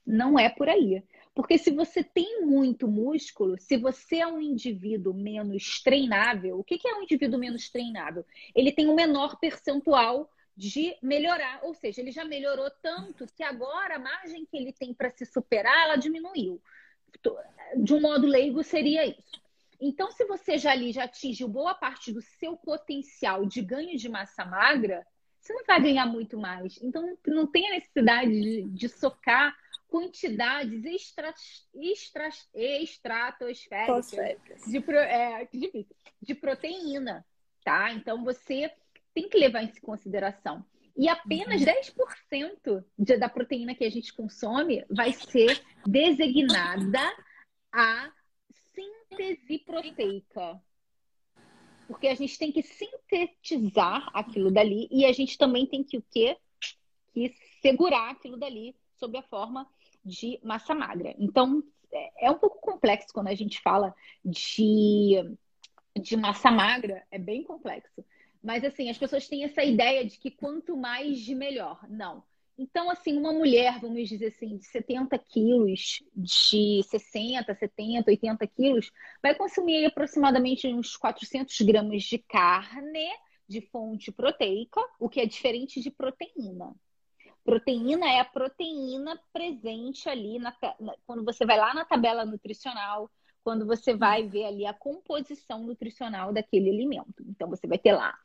Não 0.04 0.38
é 0.38 0.48
por 0.48 0.68
aí. 0.68 1.04
Porque 1.34 1.58
se 1.58 1.70
você 1.70 2.02
tem 2.02 2.40
muito 2.44 2.88
músculo, 2.88 3.56
se 3.60 3.76
você 3.76 4.16
é 4.16 4.26
um 4.26 4.40
indivíduo 4.40 5.14
menos 5.14 5.82
treinável, 5.82 6.58
o 6.58 6.64
que 6.64 6.80
é 6.84 6.94
um 6.94 7.02
indivíduo 7.02 7.38
menos 7.38 7.70
treinável? 7.70 8.24
Ele 8.54 8.72
tem 8.72 8.88
um 8.88 8.94
menor 8.94 9.38
percentual 9.38 10.28
de 10.58 10.98
melhorar, 11.00 11.60
ou 11.62 11.72
seja, 11.72 12.00
ele 12.00 12.10
já 12.10 12.24
melhorou 12.24 12.68
tanto 12.82 13.28
que 13.28 13.44
agora 13.44 13.94
a 13.94 13.98
margem 14.00 14.44
que 14.44 14.56
ele 14.56 14.72
tem 14.72 14.92
para 14.92 15.08
se 15.08 15.24
superar, 15.24 15.84
ela 15.84 15.94
diminuiu. 15.94 16.60
De 17.76 17.94
um 17.94 18.00
modo 18.00 18.26
leigo 18.26 18.64
seria 18.64 19.06
isso. 19.06 19.40
Então, 19.80 20.10
se 20.10 20.24
você 20.24 20.58
já 20.58 20.72
ali 20.72 20.90
já 20.90 21.04
atingiu 21.04 21.46
boa 21.46 21.76
parte 21.76 22.12
do 22.12 22.20
seu 22.20 22.56
potencial 22.56 23.46
de 23.46 23.62
ganho 23.62 23.96
de 23.96 24.08
massa 24.08 24.44
magra, 24.44 25.06
você 25.40 25.52
não 25.52 25.64
vai 25.64 25.80
ganhar 25.80 26.06
muito 26.06 26.36
mais. 26.36 26.76
Então, 26.82 27.16
não 27.24 27.46
tem 27.46 27.68
a 27.68 27.76
necessidade 27.76 28.28
de, 28.28 28.64
de 28.64 28.88
socar 28.88 29.56
quantidades 29.86 30.84
extra, 30.84 31.32
extra, 31.72 32.30
estratosféricas 32.56 34.62
de, 34.66 34.78
é, 34.92 35.48
de 36.20 36.34
proteína, 36.34 37.24
tá? 37.64 37.92
Então, 37.92 38.24
você 38.24 38.72
tem 39.14 39.28
que 39.28 39.38
levar 39.38 39.62
em 39.62 39.72
consideração. 39.80 40.64
E 40.96 41.08
apenas 41.08 41.60
uhum. 41.60 41.66
10% 41.66 42.84
de, 42.98 43.16
da 43.16 43.28
proteína 43.28 43.74
que 43.74 43.84
a 43.84 43.90
gente 43.90 44.12
consome 44.12 44.84
vai 44.90 45.12
ser 45.12 45.62
designada 45.86 47.00
a 47.72 48.10
síntese 48.74 49.58
proteica. 49.60 50.60
Porque 51.86 52.08
a 52.08 52.14
gente 52.14 52.36
tem 52.36 52.50
que 52.50 52.62
sintetizar 52.62 54.10
aquilo 54.12 54.50
dali 54.50 54.88
e 54.90 55.06
a 55.06 55.12
gente 55.12 55.38
também 55.38 55.66
tem 55.66 55.84
que 55.84 55.98
o 55.98 56.04
quê? 56.10 56.36
Que 57.14 57.32
segurar 57.62 58.10
aquilo 58.10 58.36
dali 58.36 58.74
sob 58.96 59.16
a 59.16 59.22
forma 59.22 59.66
de 60.04 60.40
massa 60.42 60.74
magra. 60.74 61.14
Então, 61.16 61.62
é, 61.92 62.26
é 62.26 62.30
um 62.30 62.38
pouco 62.38 62.60
complexo 62.60 63.08
quando 63.12 63.28
a 63.28 63.34
gente 63.34 63.60
fala 63.60 63.94
de, 64.24 65.14
de 66.00 66.16
massa 66.16 66.50
magra, 66.50 67.06
é 67.10 67.18
bem 67.18 67.44
complexo. 67.44 68.04
Mas, 68.48 68.64
assim, 68.64 68.88
as 68.88 68.96
pessoas 68.96 69.28
têm 69.28 69.44
essa 69.44 69.62
ideia 69.62 70.02
de 70.06 70.18
que 70.18 70.30
quanto 70.30 70.74
mais, 70.74 71.18
de 71.18 71.34
melhor. 71.34 71.86
Não. 71.86 72.24
Então, 72.56 72.90
assim, 72.90 73.14
uma 73.18 73.30
mulher, 73.30 73.78
vamos 73.78 74.08
dizer 74.08 74.28
assim, 74.28 74.56
de 74.56 74.64
70 74.64 75.18
quilos, 75.18 76.02
de 76.16 76.82
60, 76.84 77.54
70, 77.54 78.10
80 78.10 78.46
quilos, 78.46 78.90
vai 79.22 79.34
consumir 79.34 79.84
aproximadamente 79.84 80.66
uns 80.66 80.96
400 80.96 81.60
gramas 81.60 82.04
de 82.04 82.16
carne 82.16 83.10
de 83.46 83.60
fonte 83.60 84.10
proteica, 84.10 84.80
o 84.98 85.10
que 85.10 85.20
é 85.20 85.26
diferente 85.26 85.82
de 85.82 85.90
proteína. 85.90 86.74
Proteína 87.44 88.10
é 88.10 88.20
a 88.20 88.24
proteína 88.24 89.20
presente 89.30 90.08
ali 90.08 90.38
na, 90.38 90.56
na, 90.80 90.94
quando 91.06 91.22
você 91.22 91.44
vai 91.44 91.58
lá 91.58 91.74
na 91.74 91.84
tabela 91.84 92.24
nutricional, 92.24 93.10
quando 93.44 93.66
você 93.66 93.94
vai 93.94 94.26
ver 94.26 94.46
ali 94.46 94.64
a 94.64 94.72
composição 94.72 95.64
nutricional 95.64 96.32
daquele 96.32 96.70
alimento. 96.70 97.22
Então, 97.28 97.46
você 97.46 97.66
vai 97.66 97.76
ter 97.76 97.92
lá 97.92 98.18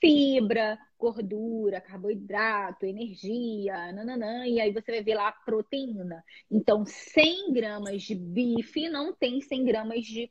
fibra, 0.00 0.78
gordura, 0.98 1.80
carboidrato, 1.80 2.86
energia, 2.86 3.92
nananã, 3.92 4.46
e 4.46 4.60
aí 4.60 4.72
você 4.72 4.92
vai 4.92 5.02
ver 5.02 5.14
lá 5.14 5.28
a 5.28 5.32
proteína. 5.32 6.24
Então, 6.50 6.84
100 6.86 7.52
gramas 7.52 8.02
de 8.02 8.14
bife 8.14 8.88
não 8.88 9.12
tem 9.12 9.40
100 9.40 9.64
gramas 9.64 10.04
de 10.04 10.30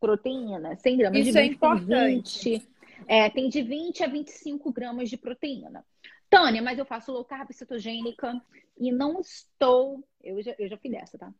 proteína. 0.00 0.76
100 0.76 0.96
gramas 0.96 1.18
Isso 1.18 1.32
de 1.32 1.38
é 1.38 1.42
bife 1.42 1.52
é 1.52 1.56
importante. 1.56 2.44
tem 2.44 2.58
20, 2.58 2.68
é, 3.08 3.30
tem 3.30 3.48
de 3.48 3.62
20 3.62 4.04
a 4.04 4.06
25 4.06 4.72
gramas 4.72 5.10
de 5.10 5.16
proteína. 5.16 5.84
Tânia, 6.30 6.62
mas 6.62 6.78
eu 6.78 6.86
faço 6.86 7.12
low 7.12 7.24
carb 7.24 7.52
cetogênica 7.52 8.40
e 8.78 8.90
não 8.90 9.20
estou. 9.20 10.02
Eu 10.22 10.42
já, 10.42 10.54
eu 10.58 10.68
já 10.68 10.78
fui 10.78 10.90
dessa, 10.90 11.18
tá? 11.18 11.32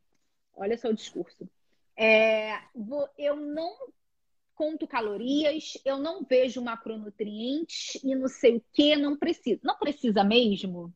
Olha 0.54 0.76
só 0.76 0.88
o 0.88 0.94
discurso. 0.94 1.48
É, 1.96 2.58
vou, 2.74 3.08
eu 3.16 3.36
não 3.36 3.74
conto 4.54 4.86
calorias, 4.86 5.78
eu 5.84 5.98
não 5.98 6.24
vejo 6.24 6.62
macronutrientes 6.62 8.02
e 8.02 8.14
não 8.14 8.28
sei 8.28 8.56
o 8.56 8.64
que, 8.72 8.96
não 8.96 9.16
precisa. 9.16 9.60
Não 9.62 9.76
precisa 9.78 10.22
mesmo? 10.24 10.92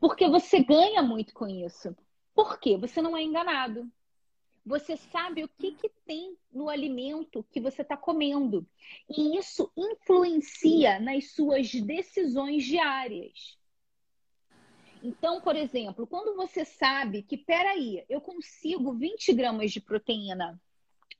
Porque 0.00 0.28
você 0.28 0.62
ganha 0.62 1.02
muito 1.02 1.32
com 1.34 1.46
isso. 1.46 1.96
Por 2.34 2.58
quê? 2.58 2.76
Você 2.76 3.00
não 3.00 3.16
é 3.16 3.22
enganado. 3.22 3.90
Você 4.64 4.96
sabe 4.96 5.44
o 5.44 5.48
que, 5.48 5.72
que 5.72 5.88
tem 6.04 6.36
no 6.52 6.68
alimento 6.68 7.46
que 7.52 7.60
você 7.60 7.82
está 7.82 7.96
comendo. 7.96 8.66
E 9.08 9.38
isso 9.38 9.70
influencia 9.76 10.98
nas 10.98 11.32
suas 11.32 11.70
decisões 11.72 12.64
diárias. 12.64 13.56
Então, 15.02 15.40
por 15.40 15.54
exemplo, 15.54 16.06
quando 16.06 16.34
você 16.34 16.64
sabe 16.64 17.22
que, 17.22 17.36
peraí, 17.36 18.04
eu 18.08 18.20
consigo 18.20 18.92
20 18.92 19.32
gramas 19.34 19.70
de 19.70 19.80
proteína 19.80 20.60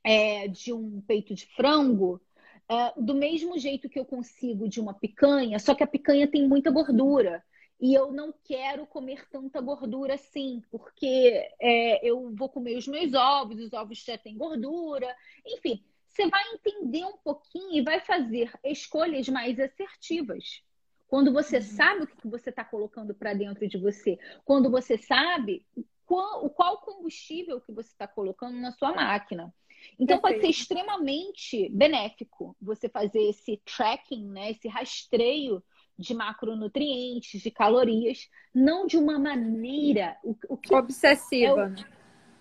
é, 0.07 0.47
de 0.47 0.71
um 0.71 1.01
peito 1.01 1.35
de 1.35 1.45
frango, 1.47 2.21
é, 2.69 2.93
do 2.95 3.13
mesmo 3.13 3.59
jeito 3.59 3.89
que 3.89 3.99
eu 3.99 4.05
consigo 4.05 4.69
de 4.69 4.79
uma 4.79 4.93
picanha, 4.93 5.59
só 5.59 5.75
que 5.75 5.83
a 5.83 5.87
picanha 5.87 6.31
tem 6.31 6.47
muita 6.47 6.71
gordura. 6.71 7.43
E 7.79 7.93
eu 7.93 8.09
não 8.11 8.33
quero 8.45 8.87
comer 8.87 9.27
tanta 9.29 9.59
gordura 9.59 10.13
assim, 10.13 10.63
porque 10.71 11.45
é, 11.59 12.09
eu 12.09 12.33
vou 12.33 12.47
comer 12.47 12.77
os 12.77 12.87
meus 12.87 13.13
ovos, 13.13 13.59
os 13.59 13.73
ovos 13.73 14.01
já 14.01 14.17
têm 14.17 14.37
gordura. 14.37 15.13
Enfim, 15.45 15.83
você 16.07 16.25
vai 16.29 16.41
entender 16.53 17.03
um 17.03 17.17
pouquinho 17.17 17.73
e 17.73 17.81
vai 17.81 17.99
fazer 17.99 18.49
escolhas 18.63 19.27
mais 19.27 19.59
assertivas. 19.59 20.63
Quando 21.09 21.33
você 21.33 21.57
uhum. 21.57 21.63
sabe 21.63 22.03
o 22.03 22.07
que 22.07 22.27
você 22.29 22.49
está 22.49 22.63
colocando 22.63 23.13
para 23.13 23.33
dentro 23.33 23.67
de 23.67 23.77
você, 23.77 24.17
quando 24.45 24.71
você 24.71 24.97
sabe 24.97 25.65
qual, 26.05 26.49
qual 26.49 26.77
combustível 26.77 27.59
que 27.59 27.73
você 27.73 27.89
está 27.89 28.07
colocando 28.07 28.57
na 28.57 28.71
sua 28.71 28.93
máquina. 28.93 29.53
Então 29.99 30.19
Perfeito. 30.19 30.21
pode 30.21 30.41
ser 30.41 30.61
extremamente 30.61 31.69
benéfico 31.69 32.55
você 32.61 32.87
fazer 32.89 33.21
esse 33.29 33.61
tracking, 33.65 34.27
né, 34.29 34.51
esse 34.51 34.67
rastreio 34.67 35.63
de 35.97 36.13
macronutrientes, 36.13 37.41
de 37.41 37.49
calorias, 37.49 38.29
não 38.53 38.85
de 38.85 38.97
uma 38.97 39.17
maneira 39.17 40.15
o, 40.23 40.35
o 40.49 40.57
que 40.57 40.73
obsessiva. 40.73 41.73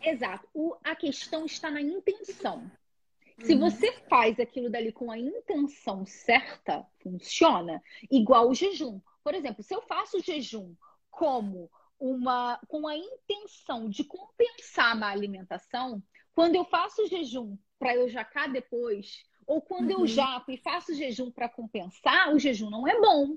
É 0.04 0.08
o... 0.08 0.12
Exato. 0.14 0.48
O, 0.52 0.76
a 0.84 0.94
questão 0.94 1.46
está 1.46 1.70
na 1.70 1.80
intenção. 1.80 2.70
Se 3.40 3.54
uhum. 3.54 3.60
você 3.60 3.92
faz 4.08 4.38
aquilo 4.40 4.70
dali 4.70 4.92
com 4.92 5.10
a 5.10 5.18
intenção 5.18 6.06
certa, 6.06 6.86
funciona. 7.02 7.82
Igual 8.10 8.48
o 8.48 8.54
jejum. 8.54 9.00
Por 9.22 9.34
exemplo, 9.34 9.62
se 9.62 9.74
eu 9.74 9.82
faço 9.82 10.20
jejum 10.20 10.74
como 11.10 11.70
uma 11.98 12.58
com 12.68 12.86
a 12.86 12.96
intenção 12.96 13.88
de 13.88 14.04
compensar 14.04 14.92
a 14.92 14.94
má 14.94 15.08
alimentação, 15.08 16.02
quando 16.36 16.54
eu 16.54 16.66
faço 16.66 17.08
jejum 17.08 17.56
para 17.78 17.96
eu 17.96 18.10
jacar 18.10 18.52
depois, 18.52 19.24
ou 19.46 19.62
quando 19.62 19.90
uhum. 19.90 20.00
eu 20.00 20.06
jaco 20.06 20.52
e 20.52 20.58
faço 20.58 20.94
jejum 20.94 21.30
para 21.30 21.48
compensar, 21.48 22.34
o 22.34 22.38
jejum 22.38 22.68
não 22.68 22.86
é 22.86 23.00
bom. 23.00 23.36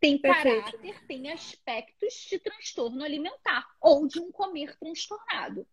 Tem 0.00 0.18
Perfeito. 0.18 0.64
caráter, 0.64 1.06
tem 1.06 1.30
aspectos 1.30 2.26
de 2.28 2.40
transtorno 2.40 3.04
alimentar 3.04 3.64
ou 3.80 4.08
de 4.08 4.18
um 4.18 4.32
comer 4.32 4.76
transtornado. 4.78 5.64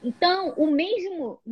Então, 0.00 0.54
o 0.56 0.68
mesmo, 0.70 1.42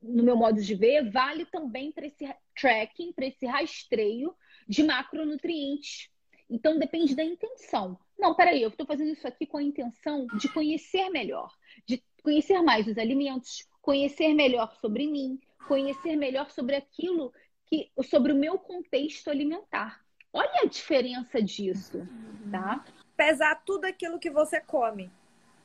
no 0.00 0.22
meu 0.22 0.36
modo 0.36 0.62
de 0.62 0.74
ver, 0.76 1.10
vale 1.10 1.44
também 1.46 1.90
para 1.90 2.06
esse 2.06 2.32
tracking, 2.54 3.12
para 3.12 3.26
esse 3.26 3.46
rastreio 3.46 4.32
de 4.68 4.84
macronutrientes. 4.84 6.08
Então, 6.48 6.78
depende 6.78 7.16
da 7.16 7.24
intenção. 7.24 7.98
Não, 8.16 8.32
peraí, 8.34 8.62
eu 8.62 8.68
estou 8.68 8.86
fazendo 8.86 9.10
isso 9.10 9.26
aqui 9.26 9.44
com 9.44 9.58
a 9.58 9.62
intenção 9.62 10.26
de 10.38 10.48
conhecer 10.52 11.10
melhor, 11.10 11.52
de 11.84 12.02
conhecer 12.22 12.60
mais 12.62 12.86
os 12.86 12.98
alimentos, 12.98 13.66
conhecer 13.88 14.34
melhor 14.34 14.70
sobre 14.82 15.06
mim, 15.06 15.40
conhecer 15.66 16.14
melhor 16.14 16.50
sobre 16.50 16.76
aquilo 16.76 17.32
que, 17.64 17.90
sobre 18.04 18.32
o 18.32 18.36
meu 18.36 18.58
contexto 18.58 19.30
alimentar. 19.30 20.04
Olha 20.30 20.60
a 20.62 20.66
diferença 20.66 21.40
disso, 21.40 22.06
tá? 22.50 22.84
Pesar 23.16 23.54
tudo 23.64 23.86
aquilo 23.86 24.18
que 24.18 24.28
você 24.28 24.60
come, 24.60 25.10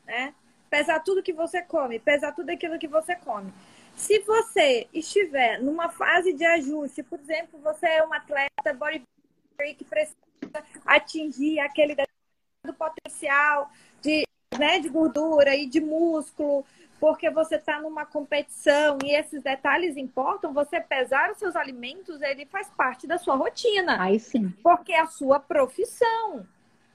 né? 0.06 0.34
Pesar 0.70 1.02
tudo 1.02 1.22
que 1.22 1.34
você 1.34 1.62
come, 1.64 2.00
pesar 2.00 2.32
tudo 2.32 2.50
aquilo 2.50 2.80
que 2.80 2.88
você 2.88 3.14
come. 3.14 3.54
Se 3.94 4.20
você 4.20 4.88
estiver 4.94 5.62
numa 5.62 5.90
fase 5.90 6.32
de 6.32 6.46
ajuste, 6.46 7.04
por 7.04 7.20
exemplo, 7.20 7.60
você 7.60 7.88
é 7.88 8.08
um 8.08 8.14
atleta 8.14 8.74
bodybuilder 8.74 9.76
que 9.78 9.84
precisa 9.84 10.16
atingir 10.86 11.60
aquele 11.60 11.94
potencial 12.78 13.70
de, 14.02 14.24
né, 14.58 14.80
de 14.80 14.88
gordura 14.88 15.54
e 15.58 15.66
de 15.66 15.82
músculo, 15.82 16.66
porque 17.04 17.30
você 17.30 17.58
está 17.58 17.82
numa 17.82 18.06
competição 18.06 18.98
e 19.04 19.14
esses 19.14 19.44
detalhes 19.44 19.98
importam, 19.98 20.54
você 20.54 20.80
pesar 20.80 21.32
os 21.32 21.38
seus 21.38 21.54
alimentos, 21.54 22.22
ele 22.22 22.46
faz 22.46 22.70
parte 22.70 23.06
da 23.06 23.18
sua 23.18 23.36
rotina. 23.36 24.02
Aí 24.02 24.18
sim. 24.18 24.54
Porque 24.64 24.94
é 24.94 25.02
a 25.02 25.08
sua 25.08 25.38
profissão. 25.38 26.48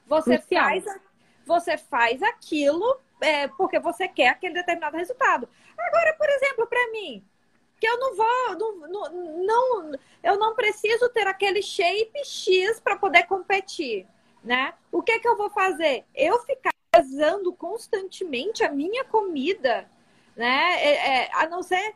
Você 0.07 0.39
faz, 0.39 0.83
você 1.45 1.77
faz 1.77 2.23
aquilo 2.23 2.99
é, 3.21 3.49
porque 3.49 3.77
você 3.77 4.07
quer 4.07 4.29
aquele 4.29 4.55
determinado 4.55 4.97
resultado. 4.97 5.47
Agora, 5.77 6.15
por 6.17 6.27
exemplo, 6.27 6.65
para 6.65 6.91
mim, 6.91 7.23
que 7.79 7.87
eu 7.87 7.99
não 7.99 8.15
vou, 8.15 8.87
não, 8.87 9.45
não, 9.45 9.91
eu 10.23 10.39
não 10.39 10.55
preciso 10.55 11.07
ter 11.09 11.27
aquele 11.27 11.61
shape 11.61 12.25
X 12.25 12.79
para 12.79 12.95
poder 12.95 13.27
competir, 13.27 14.07
né? 14.43 14.73
O 14.91 15.03
que 15.03 15.19
que 15.19 15.27
eu 15.27 15.37
vou 15.37 15.51
fazer? 15.51 16.03
Eu 16.15 16.39
ficar 16.39 16.73
pesando 16.89 17.53
constantemente 17.53 18.63
a 18.63 18.71
minha 18.71 19.05
comida, 19.05 19.87
né? 20.39 20.81
É, 20.81 21.23
é, 21.23 21.29
a 21.33 21.47
não 21.47 21.61
ser 21.61 21.93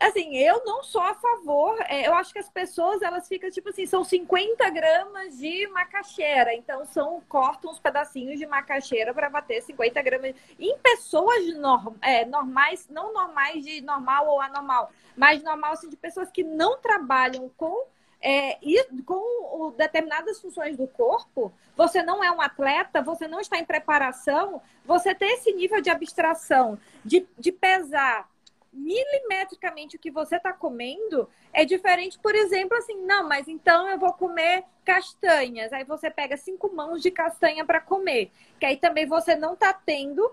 assim, 0.00 0.36
eu 0.36 0.64
não 0.64 0.82
sou 0.82 1.00
a 1.00 1.14
favor. 1.14 1.78
É, 1.88 2.08
eu 2.08 2.14
acho 2.14 2.32
que 2.32 2.38
as 2.38 2.48
pessoas, 2.48 3.02
elas 3.02 3.28
ficam, 3.28 3.50
tipo 3.50 3.68
assim, 3.68 3.86
são 3.86 4.02
50 4.02 4.68
gramas 4.70 5.38
de 5.38 5.66
macaxeira. 5.68 6.54
Então, 6.54 6.84
são, 6.86 7.22
cortam 7.28 7.70
uns 7.70 7.78
pedacinhos 7.78 8.38
de 8.38 8.46
macaxeira 8.46 9.14
para 9.14 9.30
bater 9.30 9.62
50 9.62 10.02
gramas. 10.02 10.34
Em 10.58 10.76
pessoas 10.78 11.54
norm, 11.54 11.94
é, 12.00 12.24
normais, 12.24 12.88
não 12.88 13.12
normais 13.12 13.64
de 13.64 13.80
normal 13.82 14.26
ou 14.26 14.40
anormal, 14.40 14.90
mas 15.16 15.42
normal, 15.42 15.72
assim, 15.72 15.88
de 15.88 15.96
pessoas 15.96 16.30
que 16.30 16.42
não 16.42 16.80
trabalham 16.80 17.48
com. 17.56 17.86
É, 18.24 18.56
e 18.62 18.84
com 19.04 19.14
o, 19.14 19.72
determinadas 19.72 20.40
funções 20.40 20.76
do 20.76 20.86
corpo, 20.86 21.52
você 21.76 22.02
não 22.02 22.22
é 22.22 22.30
um 22.30 22.40
atleta, 22.40 23.02
você 23.02 23.26
não 23.26 23.40
está 23.40 23.58
em 23.58 23.64
preparação, 23.64 24.62
você 24.84 25.12
ter 25.12 25.26
esse 25.26 25.52
nível 25.52 25.80
de 25.80 25.90
abstração, 25.90 26.78
de, 27.04 27.26
de 27.36 27.50
pesar 27.50 28.30
milimetricamente 28.72 29.96
o 29.96 29.98
que 29.98 30.10
você 30.10 30.36
está 30.36 30.52
comendo 30.52 31.28
é 31.52 31.64
diferente, 31.64 32.18
por 32.18 32.34
exemplo, 32.34 32.76
assim, 32.78 32.96
não, 33.04 33.28
mas 33.28 33.46
então 33.46 33.88
eu 33.88 33.98
vou 33.98 34.12
comer 34.14 34.64
castanhas. 34.84 35.72
Aí 35.72 35.84
você 35.84 36.08
pega 36.10 36.36
cinco 36.36 36.74
mãos 36.74 37.02
de 37.02 37.10
castanha 37.10 37.64
para 37.64 37.80
comer, 37.80 38.30
que 38.58 38.64
aí 38.64 38.76
também 38.76 39.04
você 39.04 39.34
não 39.34 39.52
está 39.52 39.74
tendo, 39.74 40.32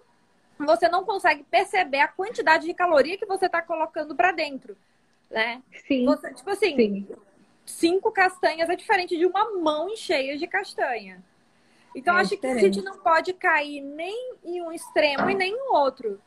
você 0.58 0.88
não 0.88 1.04
consegue 1.04 1.44
perceber 1.44 2.00
a 2.00 2.08
quantidade 2.08 2.66
de 2.66 2.74
caloria 2.74 3.18
que 3.18 3.26
você 3.26 3.48
está 3.48 3.62
colocando 3.62 4.16
para 4.16 4.32
dentro, 4.32 4.78
né? 5.30 5.62
Sim. 5.88 6.06
Você, 6.06 6.34
tipo 6.34 6.50
assim, 6.52 6.76
Sim. 6.76 7.08
Cinco 7.70 8.12
castanhas 8.12 8.70
é 8.70 8.76
diferente 8.76 9.18
de 9.18 9.26
uma 9.26 9.58
mão 9.58 9.96
cheia 9.96 10.38
de 10.38 10.48
castanha. 10.48 11.24
Então, 11.96 12.18
é 12.18 12.22
acho 12.22 12.32
diferente. 12.32 12.60
que 12.60 12.66
a 12.66 12.72
gente 12.72 12.82
não 12.84 13.00
pode 13.00 13.34
cair 13.34 13.82
nem 13.82 14.36
em 14.44 14.62
um 14.62 14.72
extremo 14.72 15.30
e 15.30 15.36
nem 15.36 15.52
no 15.52 15.74
outro. 15.74 16.22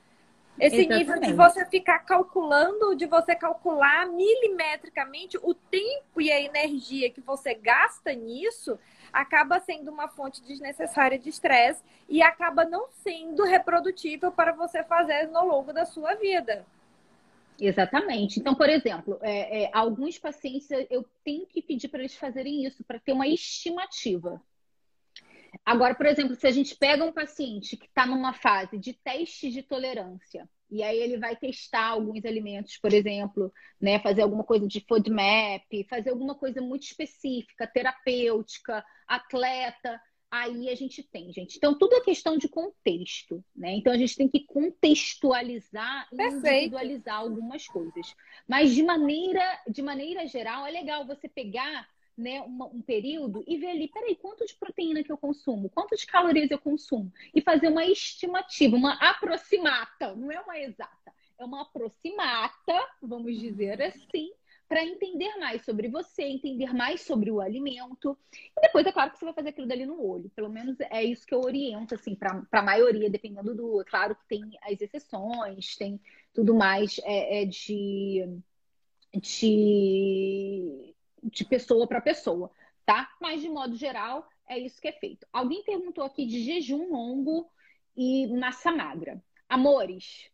Esse 0.59 0.76
Exatamente. 0.76 0.99
nível 0.99 1.20
de 1.20 1.32
você 1.32 1.64
ficar 1.66 2.01
calculando, 2.01 2.95
de 2.95 3.07
você 3.07 3.34
calcular 3.34 4.07
milimetricamente 4.07 5.38
o 5.43 5.55
tempo 5.55 6.20
e 6.20 6.30
a 6.30 6.40
energia 6.40 7.11
que 7.11 7.20
você 7.20 7.55
gasta 7.55 8.12
nisso, 8.12 8.78
acaba 9.12 9.61
sendo 9.61 9.90
uma 9.90 10.09
fonte 10.09 10.43
desnecessária 10.43 11.18
de 11.18 11.30
estresse 11.30 11.82
e 12.09 12.22
acaba 12.22 12.64
não 12.64 12.88
sendo 13.03 13.45
reprodutível 13.45 14.30
para 14.30 14.53
você 14.53 14.84
fazer 14.84 15.26
no 15.28 15.45
longo 15.45 15.72
da 15.72 15.86
sua 15.86 16.14
vida. 16.14 16.66
Exatamente. 17.64 18.40
Então, 18.40 18.56
por 18.56 18.68
exemplo, 18.68 19.20
é, 19.22 19.62
é, 19.62 19.70
alguns 19.72 20.18
pacientes 20.18 20.68
eu 20.90 21.08
tenho 21.22 21.46
que 21.46 21.62
pedir 21.62 21.86
para 21.86 22.00
eles 22.00 22.16
fazerem 22.16 22.66
isso 22.66 22.82
para 22.82 22.98
ter 22.98 23.12
uma 23.12 23.28
estimativa. 23.28 24.42
Agora, 25.64 25.94
por 25.94 26.06
exemplo, 26.06 26.34
se 26.34 26.44
a 26.44 26.50
gente 26.50 26.74
pega 26.74 27.04
um 27.04 27.12
paciente 27.12 27.76
que 27.76 27.86
está 27.86 28.04
numa 28.04 28.32
fase 28.32 28.78
de 28.78 28.92
teste 28.94 29.48
de 29.48 29.62
tolerância, 29.62 30.48
e 30.68 30.82
aí 30.82 30.98
ele 30.98 31.18
vai 31.18 31.36
testar 31.36 31.86
alguns 31.86 32.24
alimentos, 32.24 32.78
por 32.78 32.92
exemplo, 32.92 33.52
né, 33.80 34.00
fazer 34.00 34.22
alguma 34.22 34.42
coisa 34.42 34.66
de 34.66 34.80
food 34.80 35.08
map, 35.08 35.62
fazer 35.88 36.10
alguma 36.10 36.34
coisa 36.34 36.60
muito 36.60 36.82
específica, 36.82 37.66
terapêutica, 37.66 38.84
atleta, 39.06 40.00
aí 40.33 40.70
a 40.70 40.74
gente 40.74 41.03
tem, 41.03 41.30
gente. 41.30 41.59
Então, 41.59 41.76
tudo 41.76 41.95
é 41.95 42.01
questão 42.01 42.39
de 42.39 42.49
contexto, 42.49 43.45
né? 43.55 43.74
Então, 43.74 43.93
a 43.93 43.99
gente 43.99 44.16
tem 44.16 44.26
que 44.26 44.41
contextualizar 44.47 46.09
e 46.11 46.22
individualizar 46.22 47.16
algumas 47.16 47.66
coisas. 47.66 48.16
Mas, 48.49 48.74
de 48.74 48.83
maneira, 48.83 49.43
de 49.68 49.83
maneira 49.83 50.26
geral, 50.26 50.66
é 50.66 50.70
legal 50.70 51.07
você 51.07 51.28
pegar 51.28 51.87
né, 52.16 52.41
uma, 52.41 52.64
um 52.66 52.80
período 52.80 53.45
e 53.47 53.59
ver 53.59 53.68
ali, 53.68 53.89
peraí, 53.89 54.16
quanto 54.16 54.47
de 54.47 54.55
proteína 54.55 55.05
que 55.05 55.12
eu 55.12 55.18
consumo? 55.18 55.68
Quanto 55.68 55.95
de 55.95 56.07
calorias 56.07 56.51
eu 56.51 56.59
consumo? 56.59 57.12
E 57.35 57.43
fazer 57.43 57.68
uma 57.68 57.85
estimativa, 57.85 58.74
uma 58.74 58.95
aproximata, 58.95 60.14
não 60.16 60.33
é 60.33 60.41
uma 60.41 60.59
exata, 60.59 61.12
é 61.39 61.45
uma 61.45 61.61
aproximata, 61.62 62.89
vamos 63.03 63.39
dizer 63.39 63.83
assim, 63.83 64.33
para 64.73 64.87
entender 64.87 65.37
mais 65.37 65.62
sobre 65.66 65.87
você, 65.87 66.23
entender 66.23 66.73
mais 66.73 67.03
sobre 67.03 67.31
o 67.31 67.43
alimento. 67.43 68.16
E 68.57 68.61
depois, 68.62 68.87
é 68.87 68.91
claro 68.91 69.11
que 69.11 69.18
você 69.18 69.27
vai 69.27 69.35
fazer 69.35 69.51
aquilo 69.51 69.66
dali 69.66 69.85
no 69.85 70.03
olho. 70.03 70.31
Pelo 70.35 70.49
menos 70.49 70.81
é 70.81 71.05
isso 71.05 71.27
que 71.27 71.35
eu 71.35 71.43
oriento, 71.43 71.95
assim, 71.95 72.14
para 72.14 72.43
a 72.51 72.62
maioria, 72.62 73.11
dependendo 73.11 73.55
do. 73.55 73.83
É 73.83 73.85
claro 73.85 74.16
que 74.16 74.27
tem 74.27 74.41
as 74.62 74.81
exceções, 74.81 75.77
tem 75.77 76.01
tudo 76.33 76.55
mais 76.55 76.99
é, 77.05 77.43
é 77.43 77.45
de. 77.45 78.41
de 79.14 80.95
de 81.23 81.45
pessoa 81.45 81.87
para 81.87 82.01
pessoa, 82.01 82.51
tá? 82.85 83.09
Mas 83.20 83.41
de 83.41 83.49
modo 83.49 83.77
geral, 83.77 84.27
é 84.49 84.59
isso 84.59 84.81
que 84.81 84.89
é 84.89 84.93
feito. 84.93 85.25
Alguém 85.33 85.62
perguntou 85.62 86.03
aqui 86.03 86.27
de 86.27 86.43
jejum 86.43 86.91
longo 86.91 87.49
e 87.97 88.27
massa 88.27 88.73
magra. 88.73 89.23
Amores, 89.49 90.32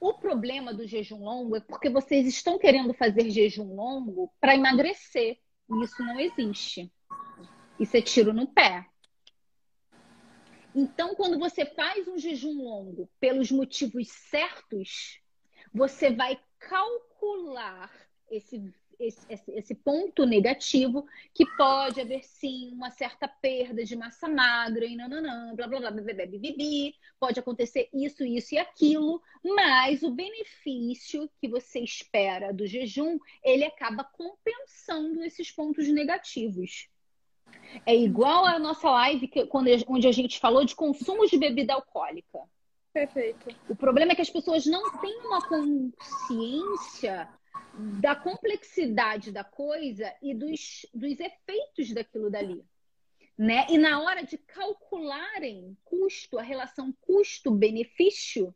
o 0.00 0.14
problema 0.14 0.72
do 0.72 0.86
jejum 0.86 1.24
longo 1.24 1.56
é 1.56 1.60
porque 1.60 1.90
vocês 1.90 2.26
estão 2.26 2.58
querendo 2.58 2.94
fazer 2.94 3.30
jejum 3.30 3.74
longo 3.74 4.32
para 4.40 4.54
emagrecer. 4.54 5.38
E 5.70 5.84
isso 5.84 6.02
não 6.02 6.18
existe. 6.18 6.92
Isso 7.78 7.96
é 7.96 8.02
tiro 8.02 8.32
no 8.32 8.46
pé. 8.46 8.86
Então, 10.74 11.14
quando 11.14 11.38
você 11.38 11.64
faz 11.64 12.06
um 12.06 12.18
jejum 12.18 12.62
longo 12.62 13.10
pelos 13.18 13.50
motivos 13.50 14.08
certos, 14.08 15.20
você 15.72 16.10
vai 16.10 16.38
calcular 16.58 17.90
esse 18.30 18.72
esse, 18.98 19.52
esse, 19.52 19.74
ponto 19.74 20.26
negativo 20.26 21.06
que 21.32 21.46
pode 21.56 22.00
haver 22.00 22.24
sim 22.24 22.72
uma 22.72 22.90
certa 22.90 23.28
perda 23.28 23.84
de 23.84 23.94
massa 23.94 24.28
magra 24.28 24.84
e 24.84 24.96
nananã, 24.96 25.54
blá 25.54 25.68
blá 25.68 25.78
blá, 25.78 25.90
blá, 25.90 26.02
blá, 26.02 26.14
blá, 26.14 26.26
blá, 26.26 26.92
pode 27.20 27.38
acontecer 27.38 27.88
isso, 27.92 28.24
isso 28.24 28.54
e 28.54 28.58
aquilo, 28.58 29.22
mas 29.44 30.02
o 30.02 30.10
benefício 30.10 31.30
que 31.40 31.48
você 31.48 31.80
espera 31.80 32.52
do 32.52 32.66
jejum, 32.66 33.18
ele 33.42 33.64
acaba 33.64 34.02
compensando 34.04 35.22
esses 35.22 35.50
pontos 35.50 35.86
negativos. 35.88 36.88
É 37.86 37.94
igual 37.94 38.44
a 38.44 38.58
nossa 38.58 38.90
live 38.90 39.28
que, 39.28 39.46
quando, 39.46 39.68
onde 39.86 40.08
a 40.08 40.12
gente 40.12 40.40
falou 40.40 40.64
de 40.64 40.74
consumo 40.74 41.26
de 41.26 41.38
bebida 41.38 41.74
alcoólica. 41.74 42.40
Perfeito. 42.92 43.54
O 43.68 43.76
problema 43.76 44.12
é 44.12 44.14
que 44.14 44.22
as 44.22 44.30
pessoas 44.30 44.66
não 44.66 44.98
têm 44.98 45.20
uma 45.20 45.46
consciência 45.46 47.28
da 48.00 48.16
complexidade 48.16 49.30
da 49.30 49.44
coisa 49.44 50.12
e 50.20 50.34
dos, 50.34 50.86
dos 50.92 51.18
efeitos 51.20 51.92
daquilo 51.94 52.30
dali. 52.30 52.64
Né? 53.36 53.66
E 53.70 53.78
na 53.78 54.02
hora 54.02 54.22
de 54.22 54.36
calcularem 54.36 55.76
custo, 55.84 56.38
a 56.38 56.42
relação 56.42 56.92
custo-benefício, 57.00 58.52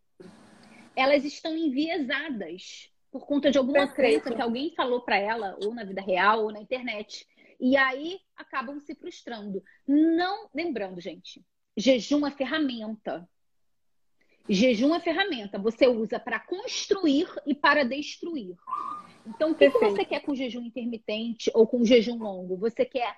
elas 0.97 1.25
estão 1.25 1.57
enviesadas 1.57 2.91
por 3.13 3.27
conta 3.27 3.51
de 3.51 3.59
alguma 3.59 3.87
Perfeito. 3.87 4.23
crença 4.23 4.35
que 4.35 4.43
alguém 4.43 4.75
falou 4.75 5.03
para 5.03 5.17
ela, 5.17 5.57
ou 5.63 5.73
na 5.73 5.85
vida 5.85 6.01
real, 6.01 6.45
ou 6.45 6.53
na 6.53 6.61
internet. 6.61 7.27
E 7.61 7.77
aí 7.77 8.19
acabam 8.37 8.81
se 8.81 8.95
frustrando. 8.95 9.63
Não, 9.87 10.49
lembrando, 10.53 11.01
gente, 11.01 11.45
jejum 11.77 12.27
é 12.27 12.31
ferramenta. 12.33 13.29
Jejum 14.49 14.93
é 14.93 14.99
ferramenta, 14.99 15.59
você 15.59 15.87
usa 15.87 16.19
para 16.19 16.41
construir 16.41 17.29
e 17.47 17.55
para 17.55 17.85
destruir. 17.85 18.57
Então, 19.27 19.53
o 19.53 19.55
que, 19.55 19.71
que, 19.71 19.79
você 19.79 20.05
quer 20.05 20.21
com 20.21 20.35
jejum 20.35 20.63
intermitente 20.63 21.51
ou 21.55 21.67
com 21.67 21.85
jejum 21.85 22.19
longo? 22.19 22.57
Você 22.57 22.85
quer 22.85 23.17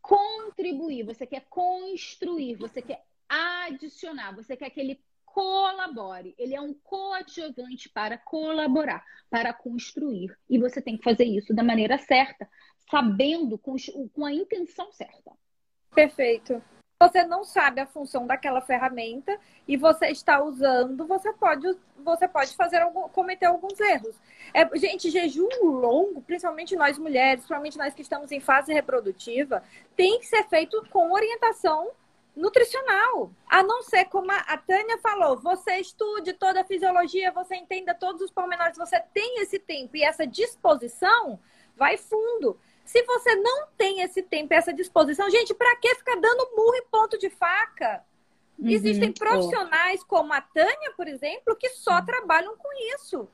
contribuir, 0.00 1.04
você 1.04 1.26
quer 1.26 1.44
construir, 1.48 2.54
você 2.54 2.80
quer 2.80 3.02
adicionar, 3.28 4.34
você 4.34 4.56
quer 4.56 4.70
que 4.70 4.80
ele 4.80 5.00
colabore. 5.24 6.34
Ele 6.38 6.54
é 6.54 6.60
um 6.60 6.72
coadjuvante 6.72 7.88
para 7.88 8.16
colaborar, 8.16 9.04
para 9.28 9.52
construir. 9.52 10.36
E 10.48 10.58
você 10.58 10.80
tem 10.80 10.96
que 10.96 11.02
fazer 11.02 11.24
isso 11.24 11.52
da 11.52 11.62
maneira 11.62 11.98
certa, 11.98 12.48
sabendo, 12.88 13.58
com, 13.58 13.74
com 14.12 14.24
a 14.24 14.32
intenção 14.32 14.92
certa. 14.92 15.32
Perfeito 15.94 16.62
você 16.98 17.24
não 17.24 17.44
sabe 17.44 17.80
a 17.80 17.86
função 17.86 18.26
daquela 18.26 18.62
ferramenta 18.62 19.38
e 19.68 19.76
você 19.76 20.06
está 20.06 20.42
usando, 20.42 21.06
você 21.06 21.30
pode, 21.30 21.76
você 21.98 22.26
pode 22.26 22.56
fazer 22.56 22.78
algum, 22.78 23.06
cometer 23.08 23.46
alguns 23.46 23.78
erros. 23.78 24.16
É, 24.54 24.66
gente, 24.78 25.10
jejum 25.10 25.48
longo, 25.62 26.22
principalmente 26.22 26.74
nós 26.74 26.96
mulheres, 26.96 27.40
principalmente 27.40 27.76
nós 27.76 27.92
que 27.92 28.00
estamos 28.00 28.32
em 28.32 28.40
fase 28.40 28.72
reprodutiva, 28.72 29.62
tem 29.94 30.18
que 30.18 30.26
ser 30.26 30.44
feito 30.44 30.82
com 30.90 31.12
orientação 31.12 31.90
nutricional. 32.34 33.30
A 33.46 33.62
não 33.62 33.82
ser 33.82 34.06
como 34.06 34.32
a 34.32 34.56
Tânia 34.56 34.96
falou, 34.96 35.36
você 35.36 35.76
estude 35.76 36.32
toda 36.32 36.62
a 36.62 36.64
fisiologia, 36.64 37.30
você 37.30 37.56
entenda 37.56 37.94
todos 37.94 38.22
os 38.22 38.30
pormenores, 38.30 38.78
você 38.78 38.98
tem 39.12 39.42
esse 39.42 39.58
tempo 39.58 39.98
e 39.98 40.02
essa 40.02 40.26
disposição, 40.26 41.38
vai 41.76 41.98
fundo. 41.98 42.58
Se 42.86 43.02
você 43.02 43.34
não 43.34 43.66
tem 43.76 44.00
esse 44.00 44.22
tempo, 44.22 44.54
essa 44.54 44.72
disposição, 44.72 45.28
gente, 45.28 45.52
para 45.52 45.74
que 45.76 45.94
ficar 45.96 46.14
dando 46.16 46.56
murro 46.56 46.76
em 46.76 46.86
ponto 46.86 47.18
de 47.18 47.28
faca? 47.28 48.02
Uhum, 48.56 48.70
Existem 48.70 49.12
profissionais 49.12 50.00
oh. 50.02 50.06
como 50.06 50.32
a 50.32 50.40
Tânia, 50.40 50.92
por 50.96 51.06
exemplo, 51.08 51.56
que 51.56 51.68
só 51.70 52.00
trabalham 52.00 52.56
com 52.56 52.68
isso. 52.94 53.28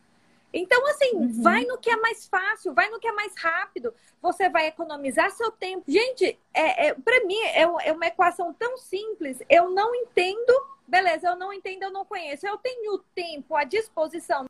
Então, 0.55 0.87
assim, 0.87 1.13
uhum. 1.15 1.43
vai 1.43 1.65
no 1.65 1.79
que 1.79 1.91
é 1.91 1.97
mais 1.97 2.27
fácil, 2.27 2.75
vai 2.75 2.89
no 2.91 2.99
que 2.99 3.07
é 3.07 3.13
mais 3.13 3.35
rápido. 3.37 3.95
Você 4.21 4.49
vai 4.49 4.67
economizar 4.67 5.31
seu 5.31 5.51
tempo. 5.51 5.85
Gente, 5.87 6.39
é, 6.53 6.89
é 6.89 6.95
para 6.95 7.25
mim 7.25 7.39
é, 7.39 7.63
é 7.63 7.93
uma 7.93 8.07
equação 8.07 8.53
tão 8.55 8.77
simples. 8.79 9.39
Eu 9.49 9.71
não 9.71 9.95
entendo, 9.95 10.53
beleza, 10.87 11.29
eu 11.29 11.37
não 11.37 11.53
entendo, 11.53 11.85
eu 11.85 11.91
não 11.91 12.05
conheço. 12.05 12.47
Eu 12.47 12.59
tenho 12.59 12.99
tempo 13.15 13.55
à 13.55 13.65
disposição 13.65 14.45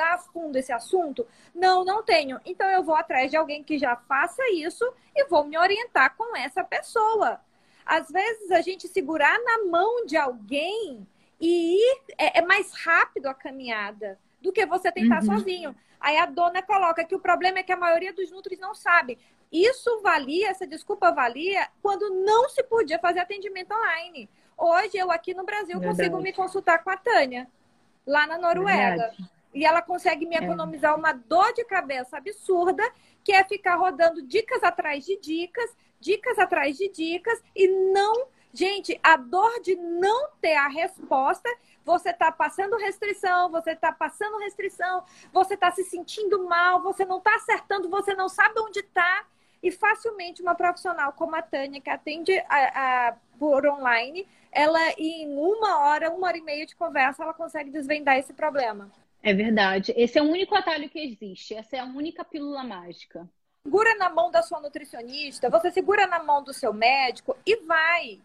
estudar 0.00 0.14
a 0.14 0.18
fundo 0.18 0.56
esse 0.56 0.72
assunto? 0.72 1.26
Não, 1.54 1.84
não 1.84 2.02
tenho. 2.02 2.40
Então 2.44 2.68
eu 2.70 2.82
vou 2.82 2.94
atrás 2.94 3.30
de 3.30 3.36
alguém 3.36 3.62
que 3.62 3.78
já 3.78 3.94
faça 3.96 4.42
isso 4.52 4.84
e 5.14 5.26
vou 5.26 5.44
me 5.44 5.58
orientar 5.58 6.16
com 6.16 6.34
essa 6.36 6.64
pessoa. 6.64 7.40
Às 7.84 8.08
vezes 8.08 8.50
a 8.50 8.60
gente 8.60 8.88
segurar 8.88 9.38
na 9.40 9.64
mão 9.66 10.06
de 10.06 10.16
alguém 10.16 11.06
e 11.40 11.76
ir 11.76 12.00
é, 12.18 12.38
é 12.38 12.42
mais 12.42 12.72
rápido 12.72 13.26
a 13.26 13.34
caminhada 13.34 14.18
do 14.40 14.52
que 14.52 14.64
você 14.64 14.90
tentar 14.90 15.22
uhum. 15.22 15.36
sozinho. 15.36 15.76
Aí 16.00 16.16
a 16.16 16.24
dona 16.24 16.62
coloca 16.62 17.04
que 17.04 17.14
o 17.14 17.20
problema 17.20 17.58
é 17.58 17.62
que 17.62 17.72
a 17.72 17.76
maioria 17.76 18.12
dos 18.12 18.30
nutris 18.30 18.58
não 18.58 18.74
sabe. 18.74 19.18
Isso 19.52 20.00
valia, 20.00 20.48
essa 20.48 20.66
desculpa 20.66 21.10
valia 21.10 21.68
quando 21.82 22.08
não 22.24 22.48
se 22.48 22.62
podia 22.62 22.98
fazer 22.98 23.20
atendimento 23.20 23.74
online. 23.74 24.30
Hoje 24.56 24.96
eu 24.96 25.10
aqui 25.10 25.34
no 25.34 25.44
Brasil 25.44 25.78
Verdade. 25.78 25.96
consigo 25.96 26.20
me 26.20 26.32
consultar 26.32 26.84
com 26.84 26.90
a 26.90 26.96
Tânia, 26.96 27.48
lá 28.06 28.26
na 28.26 28.38
Noruega. 28.38 29.08
Verdade 29.08 29.39
e 29.52 29.64
ela 29.64 29.82
consegue 29.82 30.26
me 30.26 30.36
é. 30.36 30.38
economizar 30.38 30.96
uma 30.96 31.12
dor 31.12 31.52
de 31.52 31.64
cabeça 31.64 32.16
absurda, 32.16 32.82
que 33.24 33.32
é 33.32 33.44
ficar 33.44 33.76
rodando 33.76 34.22
dicas 34.22 34.62
atrás 34.62 35.04
de 35.04 35.18
dicas, 35.18 35.70
dicas 35.98 36.38
atrás 36.38 36.76
de 36.76 36.88
dicas 36.88 37.42
e 37.54 37.68
não. 37.92 38.28
Gente, 38.52 38.98
a 39.02 39.16
dor 39.16 39.60
de 39.60 39.76
não 39.76 40.30
ter 40.40 40.54
a 40.54 40.66
resposta, 40.66 41.48
você 41.84 42.10
está 42.10 42.32
passando 42.32 42.76
restrição, 42.76 43.48
você 43.48 43.72
está 43.72 43.92
passando 43.92 44.38
restrição, 44.38 45.04
você 45.32 45.54
está 45.54 45.70
se 45.70 45.84
sentindo 45.84 46.44
mal, 46.48 46.82
você 46.82 47.04
não 47.04 47.18
está 47.18 47.36
acertando, 47.36 47.88
você 47.88 48.14
não 48.14 48.28
sabe 48.28 48.58
onde 48.60 48.80
está. 48.80 49.24
E 49.62 49.70
facilmente 49.70 50.40
uma 50.40 50.54
profissional 50.54 51.12
como 51.12 51.36
a 51.36 51.42
Tânia, 51.42 51.82
que 51.82 51.90
atende 51.90 52.32
a, 52.48 53.08
a, 53.08 53.16
por 53.38 53.66
online, 53.66 54.26
ela 54.50 54.80
em 54.96 55.36
uma 55.36 55.80
hora, 55.80 56.10
uma 56.10 56.28
hora 56.28 56.38
e 56.38 56.40
meia 56.40 56.64
de 56.64 56.74
conversa, 56.74 57.22
ela 57.22 57.34
consegue 57.34 57.70
desvendar 57.70 58.16
esse 58.16 58.32
problema. 58.32 58.90
É 59.22 59.34
verdade. 59.34 59.92
Esse 59.96 60.18
é 60.18 60.22
o 60.22 60.30
único 60.30 60.54
atalho 60.54 60.88
que 60.88 60.98
existe. 60.98 61.54
Essa 61.54 61.76
é 61.76 61.80
a 61.80 61.84
única 61.84 62.24
pílula 62.24 62.64
mágica. 62.64 63.28
Segura 63.62 63.94
na 63.96 64.08
mão 64.08 64.30
da 64.30 64.42
sua 64.42 64.60
nutricionista, 64.60 65.50
você 65.50 65.70
segura 65.70 66.06
na 66.06 66.22
mão 66.22 66.42
do 66.42 66.52
seu 66.52 66.72
médico 66.72 67.36
e 67.44 67.56
vai. 67.56 68.18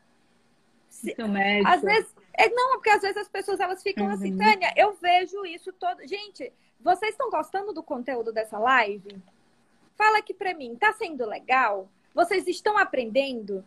Seu 0.90 1.28
médico. 1.28 1.70
Às 1.70 1.82
vezes, 1.82 2.16
é, 2.34 2.50
não, 2.50 2.72
porque 2.72 2.90
às 2.90 3.02
vezes 3.02 3.18
as 3.18 3.28
pessoas 3.28 3.60
elas 3.60 3.84
ficam 3.84 4.10
assim, 4.10 4.34
uhum. 4.34 4.42
assim, 4.42 4.54
Tânia, 4.54 4.74
eu 4.78 4.94
vejo 4.94 5.46
isso 5.46 5.74
todo. 5.74 6.08
Gente, 6.08 6.54
vocês 6.80 7.12
estão 7.12 7.30
gostando 7.30 7.74
do 7.74 7.84
conteúdo 7.84 8.32
dessa 8.32 8.58
live? 8.58 9.22
Fala 9.98 10.20
aqui 10.20 10.34
pra 10.34 10.54
mim, 10.54 10.76
tá 10.76 10.94
sendo 10.94 11.26
legal? 11.26 11.90
Vocês 12.14 12.48
estão 12.48 12.78
aprendendo? 12.78 13.66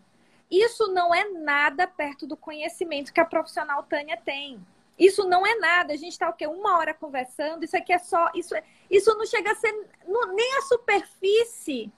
Isso 0.50 0.88
não 0.88 1.14
é 1.14 1.28
nada 1.28 1.86
perto 1.86 2.26
do 2.26 2.36
conhecimento 2.36 3.12
que 3.12 3.20
a 3.20 3.24
profissional 3.26 3.82
Tânia 3.82 4.16
tem. 4.16 4.58
Isso 4.98 5.26
não 5.28 5.46
é 5.46 5.54
nada. 5.56 5.92
A 5.92 5.96
gente 5.96 6.12
está 6.12 6.28
o 6.28 6.32
quê? 6.32 6.46
Uma 6.46 6.76
hora 6.78 6.92
conversando. 6.92 7.64
Isso 7.64 7.76
aqui 7.76 7.92
é 7.92 7.98
só. 7.98 8.30
Isso, 8.34 8.54
é, 8.54 8.64
isso 8.90 9.14
não 9.14 9.24
chega 9.24 9.52
a 9.52 9.54
ser 9.54 9.72
no, 10.06 10.32
nem 10.34 10.58
a 10.58 10.62
superfície, 10.62 11.92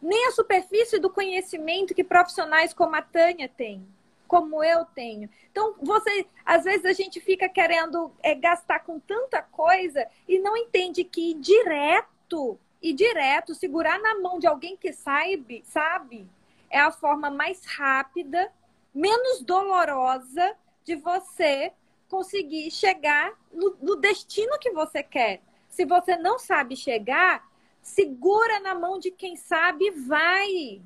nem 0.00 0.26
a 0.28 0.32
superfície 0.32 0.98
do 0.98 1.10
conhecimento 1.10 1.94
que 1.94 2.02
profissionais 2.02 2.72
como 2.72 2.96
a 2.96 3.02
Tânia 3.02 3.48
têm, 3.48 3.86
como 4.26 4.64
eu 4.64 4.86
tenho. 4.86 5.28
Então, 5.50 5.74
você, 5.82 6.26
às 6.44 6.64
vezes 6.64 6.86
a 6.86 6.92
gente 6.94 7.20
fica 7.20 7.48
querendo 7.48 8.10
é, 8.22 8.34
gastar 8.34 8.80
com 8.80 8.98
tanta 8.98 9.42
coisa 9.42 10.06
e 10.26 10.38
não 10.38 10.56
entende 10.56 11.04
que 11.04 11.34
direto 11.34 12.58
e 12.80 12.94
direto 12.94 13.54
segurar 13.54 14.00
na 14.00 14.18
mão 14.18 14.38
de 14.38 14.46
alguém 14.46 14.74
que 14.76 14.92
sabe, 14.94 15.62
sabe, 15.66 16.26
é 16.70 16.80
a 16.80 16.90
forma 16.90 17.28
mais 17.28 17.62
rápida, 17.66 18.50
menos 18.94 19.42
dolorosa 19.42 20.56
de 20.82 20.96
você 20.96 21.72
conseguir 22.10 22.70
chegar 22.72 23.32
no, 23.52 23.76
no 23.80 23.96
destino 23.96 24.58
que 24.58 24.72
você 24.72 25.02
quer. 25.02 25.40
Se 25.68 25.84
você 25.86 26.16
não 26.16 26.38
sabe 26.38 26.74
chegar, 26.74 27.48
segura 27.80 28.58
na 28.58 28.74
mão 28.74 28.98
de 28.98 29.12
quem 29.12 29.36
sabe 29.36 29.86
e 29.86 29.90
vai. 29.92 30.82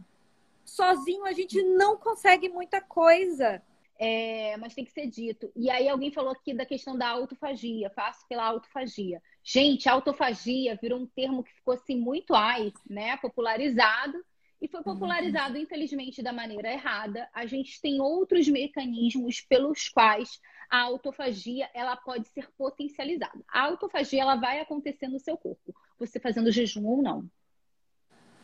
Sozinho 0.65 1.25
a 1.25 1.33
gente 1.33 1.63
não 1.63 1.97
consegue 1.97 2.49
muita 2.51 2.81
coisa. 2.81 3.63
É, 3.99 4.57
mas 4.59 4.75
tem 4.75 4.85
que 4.85 4.93
ser 4.93 5.07
dito. 5.07 5.51
E 5.57 5.71
aí 5.71 5.89
alguém 5.89 6.11
falou 6.11 6.33
aqui 6.33 6.53
da 6.53 6.67
questão 6.67 6.97
da 6.97 7.09
autofagia, 7.09 7.89
faço 7.91 8.27
pela 8.29 8.45
autofagia. 8.45 9.23
Gente, 9.43 9.89
autofagia 9.89 10.79
virou 10.81 11.01
um 11.01 11.07
termo 11.07 11.43
que 11.43 11.55
ficou 11.55 11.75
assim 11.75 11.97
muito 11.97 12.35
ai, 12.35 12.73
né, 12.89 13.17
popularizado 13.17 14.23
e 14.65 14.69
foi 14.69 14.83
popularizado, 14.83 15.59
infelizmente, 15.59 16.23
da 16.23 16.33
maneira 16.33 16.73
errada. 16.73 17.29
A 17.35 17.45
gente 17.45 17.79
tem 17.83 18.01
outros 18.01 18.49
mecanismos 18.49 19.43
pelos 19.43 19.91
quais 19.91 20.41
a 20.71 20.81
autofagia 20.81 21.69
ela 21.75 21.95
pode 21.95 22.29
ser 22.29 22.51
potencializada. 22.57 23.45
A 23.47 23.61
autofagia 23.65 24.23
ela 24.23 24.37
vai 24.37 24.61
acontecer 24.61 25.07
no 25.07 25.21
seu 25.21 25.37
corpo, 25.37 25.75
você 25.99 26.19
fazendo 26.19 26.51
jejum 26.51 26.87
ou 26.87 27.03
não. 27.03 27.31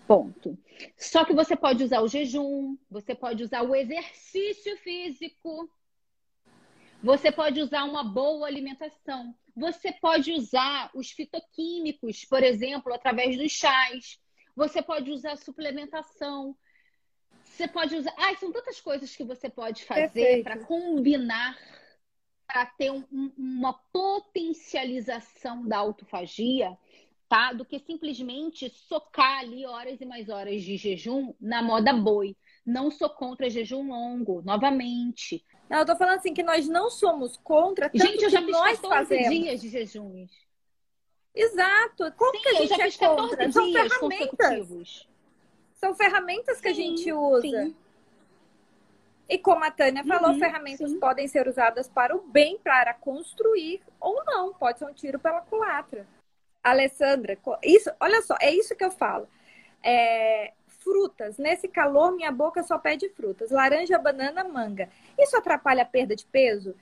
Ponto. 0.07 0.59
Só 0.99 1.25
que 1.25 1.33
você 1.33 1.57
pode 1.57 1.85
usar 1.85 2.03
o 2.03 2.09
jejum, 2.09 2.77
você 2.91 3.15
pode 3.15 3.43
usar 3.43 3.63
o 3.63 3.75
exercício 3.75 4.77
físico, 4.77 5.71
você 7.03 7.33
pode 7.33 7.63
usar 7.63 7.85
uma 7.85 8.05
boa 8.05 8.47
alimentação, 8.47 9.35
você 9.57 9.91
pode 9.91 10.33
usar 10.33 10.91
os 10.95 11.13
fitoquímicos, 11.13 12.27
por 12.27 12.43
exemplo, 12.43 12.93
através 12.93 13.39
dos 13.39 13.53
chás. 13.53 14.21
Você 14.61 14.83
pode 14.83 15.11
usar 15.11 15.37
suplementação. 15.37 16.55
Você 17.45 17.67
pode 17.67 17.97
usar. 17.97 18.13
Ai, 18.19 18.37
são 18.37 18.53
tantas 18.53 18.79
coisas 18.79 19.17
que 19.17 19.25
você 19.25 19.49
pode 19.49 19.85
fazer 19.87 20.43
para 20.45 20.59
combinar 20.59 21.57
para 22.47 22.67
ter 22.67 22.91
um, 22.91 23.33
uma 23.39 23.73
potencialização 23.91 25.67
da 25.67 25.79
autofagia, 25.79 26.77
tá? 27.27 27.55
Do 27.55 27.65
que 27.65 27.79
simplesmente 27.79 28.69
socar 28.69 29.39
ali 29.39 29.65
horas 29.65 29.99
e 29.99 30.05
mais 30.05 30.29
horas 30.29 30.63
de 30.63 30.77
jejum 30.77 31.33
na 31.41 31.63
moda 31.63 31.95
boi. 31.95 32.37
Não 32.67 32.91
sou 32.91 33.09
contra 33.09 33.49
jejum 33.49 33.89
longo, 33.89 34.43
novamente. 34.43 35.43
Não, 35.71 35.79
eu 35.79 35.87
tô 35.87 35.97
falando 35.97 36.19
assim 36.19 36.35
que 36.35 36.43
nós 36.43 36.69
não 36.69 36.91
somos 36.91 37.39
contra. 37.39 37.89
Tanto 37.89 38.07
Gente, 38.07 38.25
eu 38.25 38.31
já 38.31 38.43
fiz 38.43 38.51
nós 38.51 38.79
14 38.79 38.89
fazemos. 38.89 39.31
dias 39.31 39.61
de 39.63 39.71
jejuns. 39.71 40.50
Exato. 41.35 42.13
Como 42.17 42.37
sim, 42.37 42.43
que 42.43 42.49
a 42.49 42.55
gente 42.55 43.05
é 43.05 43.07
contra? 43.07 43.53
São 43.53 43.73
ferramentas. 43.73 45.09
São 45.75 45.95
ferramentas 45.95 46.61
que 46.61 46.69
sim, 46.69 46.71
a 46.71 46.75
gente 46.75 47.13
usa. 47.13 47.65
Sim. 47.65 47.77
E 49.29 49.39
como 49.39 49.65
a 49.65 49.71
Tânia 49.71 50.05
falou, 50.05 50.33
uhum, 50.33 50.39
ferramentas 50.41 50.91
sim. 50.91 50.99
podem 50.99 51.29
ser 51.29 51.47
usadas 51.47 51.89
para 51.89 52.17
o 52.17 52.21
bem, 52.21 52.59
para 52.59 52.93
construir 52.95 53.81
ou 54.01 54.25
não. 54.25 54.53
Pode 54.53 54.81
ser 54.81 54.87
um 54.87 54.93
tiro 54.93 55.21
pela 55.21 55.41
culatra. 55.43 56.07
Alessandra, 56.63 57.39
isso, 57.63 57.91
olha 58.01 58.21
só, 58.23 58.37
é 58.41 58.53
isso 58.53 58.75
que 58.75 58.85
eu 58.85 58.91
falo. 58.91 59.29
É, 59.83 60.53
frutas. 60.67 61.39
Nesse 61.39 61.69
calor, 61.69 62.13
minha 62.13 62.33
boca 62.33 62.63
só 62.63 62.77
pede 62.77 63.09
frutas. 63.11 63.51
Laranja, 63.51 63.99
banana, 63.99 64.43
manga. 64.45 64.91
Isso 65.19 65.37
atrapalha 65.37 65.83
a 65.83 65.87
perda 65.87 66.15
de 66.17 66.27
peso? 66.27 66.75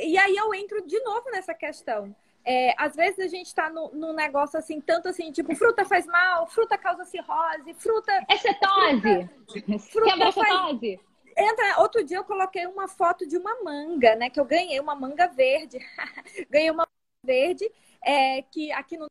e 0.00 0.16
aí 0.16 0.36
eu 0.36 0.54
entro 0.54 0.80
de 0.86 1.00
novo 1.00 1.28
nessa 1.30 1.52
questão. 1.52 2.14
É, 2.50 2.74
às 2.78 2.96
vezes 2.96 3.18
a 3.18 3.26
gente 3.28 3.48
está 3.48 3.68
num 3.68 4.14
negócio 4.14 4.58
assim, 4.58 4.80
tanto 4.80 5.06
assim, 5.06 5.30
tipo, 5.30 5.54
fruta 5.54 5.84
faz 5.84 6.06
mal, 6.06 6.46
fruta 6.46 6.78
causa 6.78 7.04
cirrose, 7.04 7.74
fruta. 7.74 8.10
É 8.26 8.38
cetose! 8.38 9.28
Fruta, 9.46 9.78
fruta 9.78 10.10
Quebra 10.12 10.32
faz... 10.32 10.48
cetose! 10.48 11.00
Entra, 11.36 11.80
outro 11.82 12.02
dia 12.02 12.16
eu 12.16 12.24
coloquei 12.24 12.66
uma 12.66 12.88
foto 12.88 13.26
de 13.26 13.36
uma 13.36 13.62
manga, 13.62 14.16
né? 14.16 14.30
Que 14.30 14.40
eu 14.40 14.46
ganhei 14.46 14.80
uma 14.80 14.94
manga 14.94 15.26
verde. 15.26 15.78
ganhei 16.48 16.70
uma 16.70 16.84
manga 16.84 17.22
verde, 17.22 17.70
é, 18.02 18.40
que 18.40 18.72
aqui 18.72 18.96
no 18.96 19.10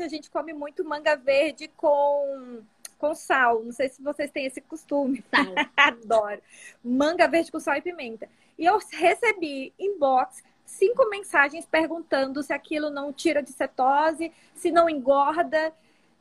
a 0.00 0.08
gente 0.08 0.30
come 0.30 0.54
muito 0.54 0.82
manga 0.82 1.14
verde 1.14 1.68
com, 1.68 2.62
com 2.96 3.14
sal. 3.14 3.64
Não 3.64 3.72
sei 3.72 3.90
se 3.90 4.02
vocês 4.02 4.30
têm 4.30 4.46
esse 4.46 4.62
costume. 4.62 5.22
Adoro. 5.76 6.40
Manga 6.82 7.28
verde 7.28 7.52
com 7.52 7.60
sal 7.60 7.76
e 7.76 7.82
pimenta. 7.82 8.30
E 8.58 8.64
eu 8.64 8.78
recebi 8.92 9.74
inbox 9.78 10.42
cinco 10.68 11.08
mensagens 11.08 11.66
perguntando 11.66 12.42
se 12.42 12.52
aquilo 12.52 12.90
não 12.90 13.12
tira 13.12 13.42
de 13.42 13.50
cetose, 13.52 14.32
se 14.54 14.70
não 14.70 14.88
engorda. 14.88 15.72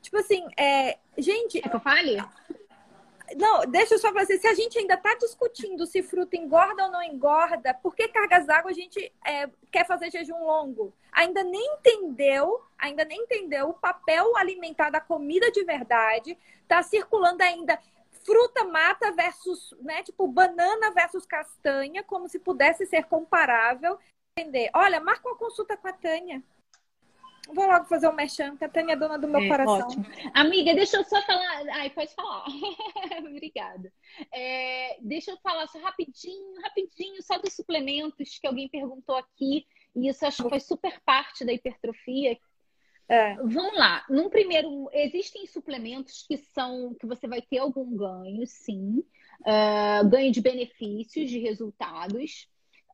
Tipo 0.01 0.17
assim, 0.17 0.47
é... 0.57 0.97
gente. 1.17 1.59
É 1.59 1.69
que 1.69 1.75
eu 1.75 1.79
fale? 1.79 2.17
Não, 3.35 3.65
deixa 3.65 3.95
eu 3.95 3.99
só 3.99 4.13
fazer. 4.13 4.37
Se 4.37 4.47
a 4.47 4.53
gente 4.53 4.79
ainda 4.79 4.93
está 4.93 5.13
discutindo 5.15 5.85
se 5.85 6.01
fruta 6.01 6.37
engorda 6.37 6.85
ou 6.85 6.91
não 6.91 7.03
engorda, 7.03 7.73
por 7.73 7.93
que 7.93 8.07
cargas 8.07 8.45
d'água 8.45 8.71
a 8.71 8.73
gente 8.73 9.11
é, 9.25 9.49
quer 9.69 9.85
fazer 9.85 10.09
jejum 10.09 10.45
longo? 10.45 10.93
Ainda 11.11 11.43
nem 11.43 11.75
entendeu, 11.75 12.63
ainda 12.77 13.03
nem 13.03 13.23
entendeu 13.23 13.69
o 13.69 13.73
papel 13.73 14.37
alimentar 14.37 14.89
da 14.89 15.01
comida 15.01 15.51
de 15.51 15.63
verdade. 15.65 16.37
Está 16.63 16.81
circulando 16.81 17.43
ainda 17.43 17.77
fruta 18.23 18.65
mata 18.65 19.11
versus, 19.11 19.73
né, 19.79 20.03
tipo 20.03 20.27
banana 20.27 20.91
versus 20.91 21.25
castanha, 21.25 22.03
como 22.03 22.27
se 22.27 22.39
pudesse 22.39 22.85
ser 22.85 23.05
comparável. 23.05 23.97
Entender. 24.37 24.69
Olha, 24.75 24.99
marca 24.99 25.27
uma 25.27 25.37
consulta 25.37 25.75
com 25.75 25.87
a 25.87 25.93
Tânia. 25.93 26.43
Vou 27.47 27.65
logo 27.65 27.85
fazer 27.85 28.07
um 28.07 28.13
merchan, 28.13 28.55
que 28.55 28.65
a 28.65 28.69
Tânia 28.69 28.93
é 28.93 28.95
dona 28.95 29.17
do 29.17 29.27
meu 29.27 29.41
é, 29.41 29.47
coração. 29.47 29.87
Ótimo. 29.87 30.05
Amiga, 30.33 30.75
deixa 30.75 30.97
eu 30.97 31.03
só 31.03 31.19
falar. 31.23 31.63
Ai, 31.71 31.89
pode 31.89 32.13
falar. 32.13 32.45
Obrigada. 33.19 33.91
É, 34.31 34.97
deixa 35.01 35.31
eu 35.31 35.37
falar 35.37 35.65
só 35.67 35.79
rapidinho, 35.79 36.61
rapidinho, 36.61 37.23
só 37.23 37.39
dos 37.39 37.53
suplementos 37.53 38.37
que 38.37 38.45
alguém 38.45 38.67
perguntou 38.67 39.15
aqui. 39.15 39.65
E 39.95 40.07
isso 40.07 40.25
acho 40.25 40.43
que 40.43 40.49
foi 40.49 40.59
super 40.59 41.01
parte 41.01 41.43
da 41.43 41.53
hipertrofia. 41.53 42.37
É. 43.09 43.35
Vamos 43.37 43.77
lá. 43.77 44.05
Num 44.09 44.29
primeiro, 44.29 44.89
existem 44.91 45.47
suplementos 45.47 46.25
que 46.27 46.37
são 46.37 46.93
que 46.99 47.07
você 47.07 47.27
vai 47.27 47.41
ter 47.41 47.59
algum 47.59 47.95
ganho, 47.95 48.45
sim. 48.45 49.03
Uh, 49.41 50.07
ganho 50.09 50.31
de 50.31 50.41
benefícios, 50.41 51.29
de 51.29 51.39
resultados. 51.39 52.47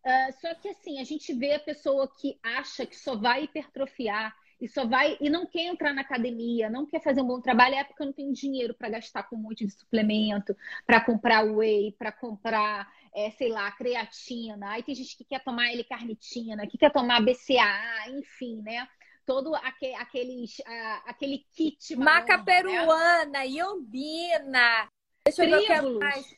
Uh, 0.06 0.34
só 0.42 0.54
que 0.56 0.68
assim, 0.68 1.00
a 1.00 1.04
gente 1.06 1.34
vê 1.34 1.54
a 1.54 1.60
pessoa 1.60 2.08
que 2.08 2.38
acha 2.44 2.86
que 2.86 2.96
só 2.96 3.16
vai 3.16 3.46
hipertrofiar 3.46 4.36
e 4.60 4.68
só 4.68 4.86
vai 4.86 5.18
e 5.20 5.30
não 5.30 5.46
quer 5.46 5.66
entrar 5.66 5.94
na 5.94 6.02
academia, 6.02 6.70
não 6.70 6.86
quer 6.86 7.02
fazer 7.02 7.22
um 7.22 7.28
bom 7.28 7.40
trabalho, 7.40 7.76
é 7.76 7.84
porque 7.84 8.04
não 8.04 8.14
tem 8.14 8.32
dinheiro 8.32 8.74
para 8.74 8.90
gastar 8.90 9.24
com 9.24 9.36
um 9.36 9.40
monte 9.40 9.66
de 9.66 9.72
suplemento, 9.72 10.56
para 10.86 11.00
comprar 11.00 11.44
whey, 11.44 11.94
para 11.98 12.12
comprar, 12.12 12.90
é, 13.14 13.32
sei 13.32 13.50
lá, 13.50 13.72
creatina. 13.72 14.72
Aí 14.72 14.84
tem 14.84 14.94
gente 14.94 15.18
que 15.18 15.24
quer 15.24 15.42
tomar 15.42 15.72
L-carnitina, 15.72 16.68
que 16.68 16.78
quer 16.78 16.92
tomar 16.92 17.22
BCAA, 17.22 18.10
enfim, 18.10 18.62
né? 18.62 18.88
Todo 19.26 19.56
aquele, 19.56 19.96
aqueles, 19.96 20.62
aquele 21.06 21.46
kit. 21.54 21.96
Maca 21.96 22.34
marrom, 22.34 22.46
peruana, 22.46 23.26
né? 23.26 23.48
iombina. 23.48 24.90
Deixa 25.26 25.46
eu 25.46 25.50
ver 25.50 25.58
o 25.58 25.66
que 25.66 25.72
é 25.72 25.82
mais. 25.82 26.36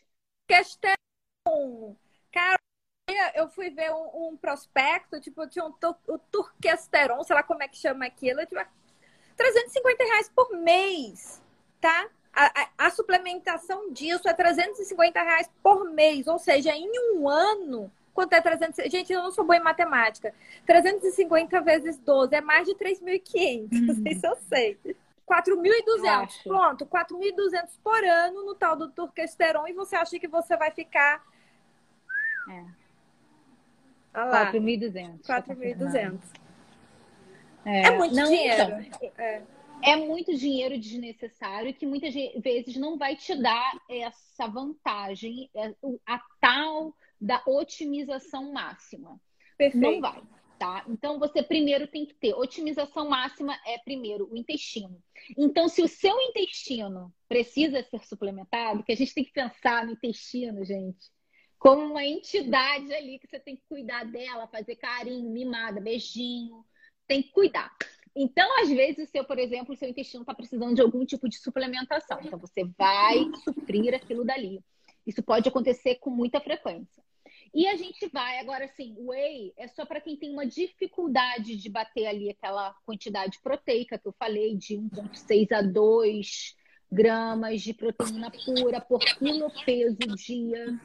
Questão. 0.48 1.98
Cara, 2.32 2.58
eu 3.36 3.48
fui 3.50 3.70
ver 3.70 3.92
um, 3.92 4.30
um 4.30 4.38
prospecto, 4.38 5.20
tipo, 5.20 5.48
tinha 5.48 5.66
um, 5.66 5.74
o 6.08 6.18
turquesteron, 6.18 7.24
sei 7.24 7.36
lá 7.36 7.44
como 7.44 7.62
é 7.62 7.68
que 7.68 7.78
chama 7.78 8.06
aquilo, 8.06 8.46
tipo, 8.46 8.62
350 9.38 10.04
reais 10.04 10.32
por 10.34 10.52
mês, 10.52 11.42
tá? 11.80 12.08
A, 12.34 12.62
a, 12.62 12.70
a, 12.88 12.90
suplementação 12.90 13.92
disso 13.92 14.28
é 14.28 14.34
350 14.34 15.22
reais 15.22 15.50
por 15.62 15.86
mês, 15.86 16.28
ou 16.28 16.40
seja, 16.40 16.72
em 16.72 16.90
um 17.14 17.30
ano, 17.30 17.92
quanto 18.14 18.34
é 18.34 18.42
300? 18.42 18.92
Gente, 18.92 19.14
eu 19.14 19.24
não 19.24 19.32
sou 19.32 19.46
boa 19.46 19.58
em 19.58 19.64
matemática. 19.64 20.34
350 20.66 21.62
vezes 21.62 21.98
12 21.98 22.36
é 22.36 22.42
mais 22.42 22.68
de 22.68 22.74
3.500, 22.76 23.72
uhum. 23.72 23.86
não 23.86 23.96
sei 23.96 24.16
se 24.16 24.28
eu 24.28 24.36
sei. 24.50 24.80
4.200, 25.28 26.44
pronto, 26.44 26.86
4.200 26.86 27.70
por 27.84 28.04
ano 28.04 28.46
no 28.46 28.54
tal 28.54 28.76
do 28.76 28.90
turquesteron 28.90 29.68
e 29.68 29.74
você 29.74 29.96
acha 29.96 30.20
que 30.20 30.28
você 30.28 30.56
vai 30.58 30.72
ficar... 30.72 31.24
É 32.50 32.85
4.200. 34.16 35.22
4.200. 35.22 36.20
É, 37.66 37.88
é 37.88 37.98
muito 37.98 38.16
não, 38.16 38.30
dinheiro. 38.30 38.62
Então, 39.02 39.10
é. 39.18 39.44
é 39.84 39.96
muito 39.96 40.36
dinheiro 40.36 40.78
desnecessário 40.78 41.74
que 41.74 41.86
muitas 41.86 42.14
vezes 42.14 42.78
não 42.78 42.98
vai 42.98 43.16
te 43.16 43.36
dar 43.36 43.74
essa 43.90 44.48
vantagem, 44.48 45.50
é, 45.56 45.74
a 46.06 46.22
tal 46.40 46.96
da 47.20 47.42
otimização 47.46 48.54
máxima. 48.54 49.20
Perfeito. 49.58 49.84
Não 49.84 50.00
vai. 50.00 50.22
Tá? 50.60 50.86
Então, 50.88 51.20
você 51.20 51.44
primeiro 51.44 51.86
tem 51.86 52.06
que 52.06 52.14
ter 52.14 52.34
otimização 52.34 53.10
máxima 53.10 53.60
é 53.66 53.78
primeiro 53.80 54.32
o 54.32 54.38
intestino. 54.38 55.04
Então, 55.38 55.68
se 55.68 55.82
o 55.82 55.88
seu 55.88 56.18
intestino 56.22 57.14
precisa 57.28 57.84
ser 57.84 58.06
suplementado, 58.06 58.84
que 58.84 58.94
a 58.94 58.96
gente 58.96 59.14
tem 59.14 59.26
que 59.26 59.34
pensar 59.34 59.86
no 59.86 59.92
intestino, 59.92 60.64
gente, 60.64 61.12
como 61.60 61.84
uma 61.86 62.06
entidade 62.06 62.94
ali 62.94 63.20
que 63.20 63.28
você 63.28 63.40
tem 63.40 63.56
que 63.56 63.64
cuidar 63.68 64.06
dela, 64.06 64.48
fazer 64.48 64.76
carinho, 64.76 65.30
mimada, 65.30 65.82
beijinho, 65.82 66.66
tem 67.08 67.22
que 67.22 67.32
cuidar. 67.32 67.76
Então, 68.16 68.48
às 68.62 68.70
vezes, 68.70 69.10
o 69.10 69.12
seu, 69.12 69.26
por 69.26 69.38
exemplo, 69.38 69.74
o 69.74 69.78
seu 69.78 69.90
intestino 69.90 70.22
está 70.24 70.34
precisando 70.34 70.74
de 70.74 70.82
algum 70.82 71.06
tipo 71.06 71.28
de 71.28 71.38
suplementação. 71.38 72.20
Então, 72.24 72.40
você 72.40 72.64
vai 72.78 73.30
suprir 73.44 73.94
aquilo 73.94 74.24
dali. 74.24 74.64
Isso 75.06 75.22
pode 75.22 75.50
acontecer 75.50 75.96
com 75.96 76.10
muita 76.10 76.40
frequência. 76.40 77.04
E 77.54 77.68
a 77.68 77.76
gente 77.76 78.08
vai, 78.10 78.40
agora 78.40 78.68
sim, 78.68 78.96
o 78.98 79.12
whey 79.12 79.54
é 79.58 79.68
só 79.68 79.86
para 79.86 80.02
quem 80.02 80.18
tem 80.18 80.32
uma 80.32 80.46
dificuldade 80.46 81.56
de 81.56 81.70
bater 81.70 82.06
ali 82.06 82.30
aquela 82.30 82.74
quantidade 82.86 83.40
proteica 83.42 83.98
que 83.98 84.08
eu 84.08 84.14
falei, 84.18 84.58
de 84.58 84.76
1,6 84.76 85.52
a 85.52 85.62
2 85.62 86.56
gramas 86.92 87.62
de 87.62 87.74
proteína 87.74 88.32
pura 88.46 88.80
por 88.82 89.00
quilo 89.00 89.52
peso 89.66 89.98
dia. 90.16 90.80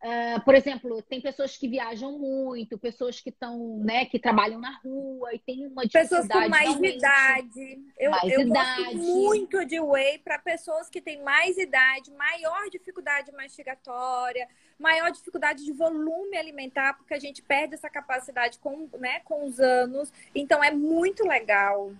Uh, 0.00 0.40
por 0.44 0.54
exemplo, 0.54 1.02
tem 1.02 1.20
pessoas 1.20 1.56
que 1.56 1.66
viajam 1.66 2.16
muito, 2.16 2.78
pessoas 2.78 3.20
que 3.20 3.30
estão, 3.30 3.78
né, 3.78 4.04
que 4.04 4.16
trabalham 4.16 4.60
na 4.60 4.78
rua 4.78 5.34
e 5.34 5.40
tem 5.40 5.66
uma 5.66 5.84
dificuldade. 5.84 6.28
Pessoas 6.28 6.28
com 6.28 6.48
mais 6.48 6.68
realmente. 6.68 6.96
idade. 6.98 7.82
Eu, 7.98 8.10
mais 8.12 8.32
eu 8.32 8.40
idade. 8.42 8.82
gosto 8.84 8.96
muito 8.96 9.64
de 9.64 9.80
whey 9.80 10.18
para 10.18 10.38
pessoas 10.38 10.88
que 10.88 11.00
têm 11.00 11.20
mais 11.24 11.58
idade, 11.58 12.12
maior 12.12 12.70
dificuldade 12.70 13.32
mastigatória, 13.32 14.46
maior 14.78 15.10
dificuldade 15.10 15.64
de 15.64 15.72
volume 15.72 16.36
alimentar, 16.36 16.94
porque 16.94 17.14
a 17.14 17.18
gente 17.18 17.42
perde 17.42 17.74
essa 17.74 17.90
capacidade 17.90 18.60
com, 18.60 18.88
né, 19.00 19.18
com 19.24 19.46
os 19.46 19.58
anos. 19.58 20.12
Então 20.32 20.62
é 20.62 20.70
muito 20.70 21.26
legal. 21.26 21.92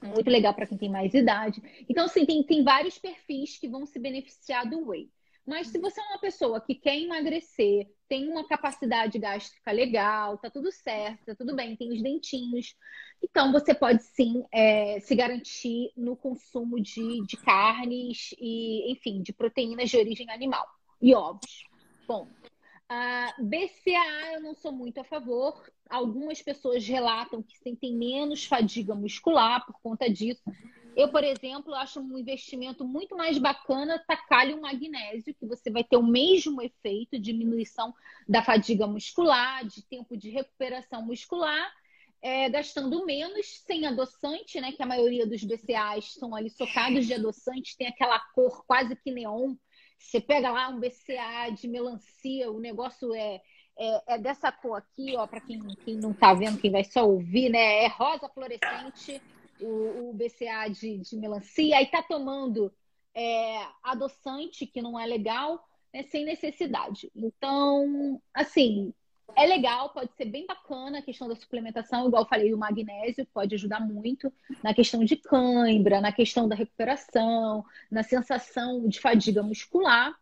Muito 0.00 0.30
legal 0.30 0.54
para 0.54 0.66
quem 0.66 0.78
tem 0.78 0.88
mais 0.88 1.12
idade. 1.12 1.60
Então, 1.88 2.04
assim, 2.04 2.24
tem, 2.24 2.40
tem 2.44 2.62
vários 2.62 2.98
perfis 2.98 3.58
que 3.58 3.66
vão 3.66 3.84
se 3.84 3.98
beneficiar 3.98 4.68
do 4.68 4.90
whey. 4.90 5.10
Mas 5.46 5.68
se 5.68 5.78
você 5.78 6.00
é 6.00 6.04
uma 6.04 6.18
pessoa 6.18 6.60
que 6.60 6.74
quer 6.74 6.98
emagrecer, 6.98 7.88
tem 8.08 8.28
uma 8.28 8.46
capacidade 8.46 9.16
gástrica 9.18 9.70
legal, 9.70 10.36
tá 10.38 10.50
tudo 10.50 10.72
certo, 10.72 11.24
tá 11.24 11.34
tudo 11.36 11.54
bem, 11.54 11.76
tem 11.76 11.92
os 11.92 12.02
dentinhos, 12.02 12.74
então 13.22 13.52
você 13.52 13.72
pode 13.72 14.02
sim 14.02 14.44
é, 14.52 14.98
se 15.00 15.14
garantir 15.14 15.92
no 15.96 16.16
consumo 16.16 16.80
de, 16.80 17.24
de 17.26 17.36
carnes 17.36 18.34
e, 18.38 18.90
enfim, 18.90 19.22
de 19.22 19.32
proteínas 19.32 19.88
de 19.88 19.96
origem 19.96 20.30
animal 20.30 20.66
e 21.00 21.14
ovos. 21.14 21.64
Bom, 22.08 22.28
a 22.88 23.34
BCAA 23.38 24.34
eu 24.34 24.40
não 24.42 24.54
sou 24.54 24.72
muito 24.72 25.00
a 25.00 25.04
favor. 25.04 25.60
Algumas 25.88 26.40
pessoas 26.40 26.86
relatam 26.86 27.42
que 27.42 27.58
sentem 27.58 27.96
menos 27.96 28.44
fadiga 28.44 28.94
muscular 28.94 29.64
por 29.66 29.80
conta 29.80 30.08
disso. 30.08 30.42
Eu, 30.96 31.10
por 31.10 31.22
exemplo, 31.22 31.74
acho 31.74 32.00
um 32.00 32.18
investimento 32.18 32.82
muito 32.82 33.14
mais 33.14 33.36
bacana 33.36 34.02
tacar 34.08 34.46
um 34.46 34.62
magnésio, 34.62 35.34
que 35.34 35.44
você 35.44 35.70
vai 35.70 35.84
ter 35.84 35.98
o 35.98 36.02
mesmo 36.02 36.62
efeito, 36.62 37.18
diminuição 37.18 37.94
da 38.26 38.42
fadiga 38.42 38.86
muscular, 38.86 39.62
de 39.66 39.82
tempo 39.82 40.16
de 40.16 40.30
recuperação 40.30 41.02
muscular, 41.02 41.70
é, 42.22 42.48
gastando 42.48 43.04
menos, 43.04 43.46
sem 43.66 43.86
adoçante, 43.86 44.58
né? 44.58 44.72
Que 44.72 44.82
a 44.82 44.86
maioria 44.86 45.26
dos 45.26 45.44
BCAAs 45.44 46.14
são 46.14 46.34
ali 46.34 46.48
socados 46.48 47.06
de 47.06 47.12
adoçante, 47.12 47.76
tem 47.76 47.88
aquela 47.88 48.18
cor 48.34 48.64
quase 48.66 48.96
que 48.96 49.10
neon. 49.10 49.54
Você 49.98 50.18
pega 50.18 50.50
lá 50.50 50.70
um 50.70 50.80
BCA 50.80 51.50
de 51.54 51.68
melancia, 51.68 52.50
o 52.50 52.58
negócio 52.58 53.14
é, 53.14 53.42
é, 53.78 54.14
é 54.14 54.18
dessa 54.18 54.50
cor 54.50 54.78
aqui, 54.78 55.14
ó, 55.14 55.26
para 55.26 55.42
quem, 55.42 55.60
quem 55.84 55.96
não 55.96 56.14
tá 56.14 56.32
vendo, 56.32 56.58
quem 56.58 56.70
vai 56.70 56.84
só 56.84 57.06
ouvir, 57.06 57.50
né? 57.50 57.84
É 57.84 57.86
rosa 57.86 58.30
fluorescente 58.30 59.20
o, 59.60 60.10
o 60.10 60.12
BCA 60.12 60.68
de, 60.68 60.98
de 60.98 61.16
melancia, 61.16 61.76
aí 61.76 61.86
tá 61.86 62.02
tomando 62.02 62.72
é, 63.14 63.66
adoçante, 63.82 64.66
que 64.66 64.82
não 64.82 64.98
é 64.98 65.06
legal, 65.06 65.66
né, 65.92 66.02
sem 66.04 66.24
necessidade. 66.24 67.10
Então, 67.14 68.20
assim, 68.34 68.92
é 69.34 69.46
legal, 69.46 69.90
pode 69.90 70.14
ser 70.14 70.26
bem 70.26 70.46
bacana 70.46 70.98
a 70.98 71.02
questão 71.02 71.26
da 71.28 71.34
suplementação, 71.34 72.06
igual 72.06 72.22
eu 72.22 72.28
falei, 72.28 72.54
o 72.54 72.58
magnésio 72.58 73.26
pode 73.32 73.54
ajudar 73.54 73.80
muito 73.80 74.32
na 74.62 74.72
questão 74.72 75.04
de 75.04 75.16
cãibra, 75.16 76.00
na 76.00 76.12
questão 76.12 76.46
da 76.48 76.54
recuperação, 76.54 77.64
na 77.90 78.02
sensação 78.02 78.86
de 78.88 79.00
fadiga 79.00 79.42
muscular. 79.42 80.14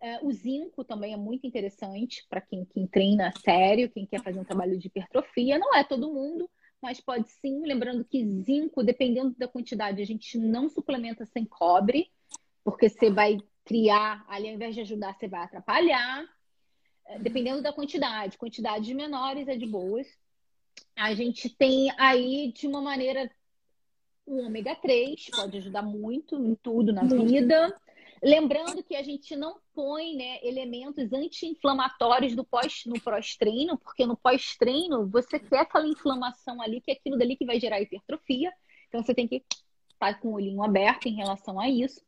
É, 0.00 0.18
o 0.20 0.32
zinco 0.32 0.82
também 0.82 1.14
é 1.14 1.16
muito 1.16 1.46
interessante 1.46 2.26
para 2.28 2.40
quem, 2.40 2.64
quem 2.64 2.88
treina 2.88 3.32
sério, 3.44 3.88
quem 3.88 4.04
quer 4.04 4.20
fazer 4.20 4.40
um 4.40 4.44
trabalho 4.44 4.76
de 4.76 4.88
hipertrofia. 4.88 5.58
Não 5.58 5.74
é 5.76 5.84
todo 5.84 6.12
mundo, 6.12 6.50
mas 6.82 7.00
pode 7.00 7.30
sim. 7.30 7.64
Lembrando 7.64 8.04
que 8.04 8.26
zinco, 8.42 8.82
dependendo 8.82 9.34
da 9.38 9.46
quantidade, 9.46 10.02
a 10.02 10.04
gente 10.04 10.36
não 10.36 10.68
suplementa 10.68 11.24
sem 11.24 11.44
cobre, 11.44 12.10
porque 12.64 12.88
você 12.88 13.08
vai 13.08 13.38
criar, 13.64 14.24
ali 14.28 14.48
ao 14.48 14.54
invés 14.54 14.74
de 14.74 14.80
ajudar, 14.80 15.14
você 15.14 15.28
vai 15.28 15.44
atrapalhar. 15.44 16.28
É, 17.06 17.18
dependendo 17.18 17.62
da 17.62 17.72
quantidade, 17.72 18.36
quantidades 18.36 18.94
menores 18.94 19.46
é 19.46 19.56
de 19.56 19.66
boas. 19.66 20.06
A 20.96 21.14
gente 21.14 21.48
tem 21.48 21.92
aí, 21.96 22.52
de 22.52 22.66
uma 22.66 22.82
maneira, 22.82 23.30
o 24.26 24.38
ômega 24.44 24.74
3 24.74 25.30
pode 25.30 25.58
ajudar 25.58 25.82
muito 25.82 26.36
em 26.36 26.54
tudo 26.56 26.92
na 26.92 27.02
vida. 27.04 27.74
Lembrando 28.22 28.84
que 28.84 28.94
a 28.94 29.02
gente 29.02 29.34
não 29.34 29.58
põe 29.74 30.14
né, 30.14 30.38
elementos 30.44 31.12
anti-inflamatórios 31.12 32.36
pós, 32.48 32.84
no 32.86 33.00
pós-treino, 33.00 33.76
porque 33.76 34.06
no 34.06 34.16
pós-treino 34.16 35.08
você 35.08 35.40
quer 35.40 35.60
aquela 35.60 35.88
inflamação 35.88 36.62
ali, 36.62 36.80
que 36.80 36.92
é 36.92 36.94
aquilo 36.94 37.18
dali 37.18 37.34
que 37.36 37.44
vai 37.44 37.58
gerar 37.58 37.80
hipertrofia. 37.80 38.52
Então 38.86 39.02
você 39.02 39.12
tem 39.12 39.26
que 39.26 39.42
estar 39.92 40.20
com 40.20 40.28
o 40.28 40.34
olhinho 40.34 40.62
aberto 40.62 41.06
em 41.06 41.16
relação 41.16 41.58
a 41.58 41.68
isso. 41.68 42.00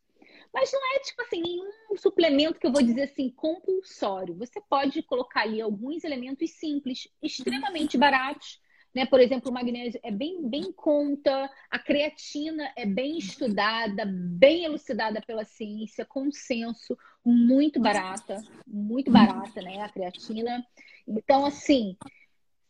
Mas 0.52 0.72
não 0.72 0.80
é, 0.94 1.00
tipo 1.00 1.20
assim, 1.22 1.42
nenhum 1.42 1.68
suplemento 1.96 2.60
que 2.60 2.66
eu 2.68 2.72
vou 2.72 2.80
dizer 2.80 3.02
assim, 3.02 3.28
compulsório. 3.30 4.36
Você 4.36 4.60
pode 4.68 5.02
colocar 5.02 5.40
ali 5.40 5.60
alguns 5.60 6.04
elementos 6.04 6.48
simples, 6.52 7.08
extremamente 7.20 7.98
baratos, 7.98 8.60
né? 8.95 9.05
Por 9.07 9.20
exemplo, 9.20 9.51
o 9.51 9.55
magnésio 9.55 9.99
é 10.03 10.11
bem, 10.11 10.49
bem 10.49 10.72
conta, 10.72 11.51
a 11.70 11.78
creatina 11.78 12.72
é 12.76 12.86
bem 12.86 13.18
estudada, 13.18 14.05
bem 14.07 14.64
elucidada 14.64 15.20
pela 15.20 15.45
ciência, 15.45 16.05
consenso, 16.05 16.97
muito 17.24 17.80
barata, 17.80 18.40
muito 18.66 19.11
barata, 19.11 19.61
né? 19.61 19.80
A 19.80 19.88
creatina. 19.88 20.64
Então, 21.07 21.45
assim, 21.45 21.97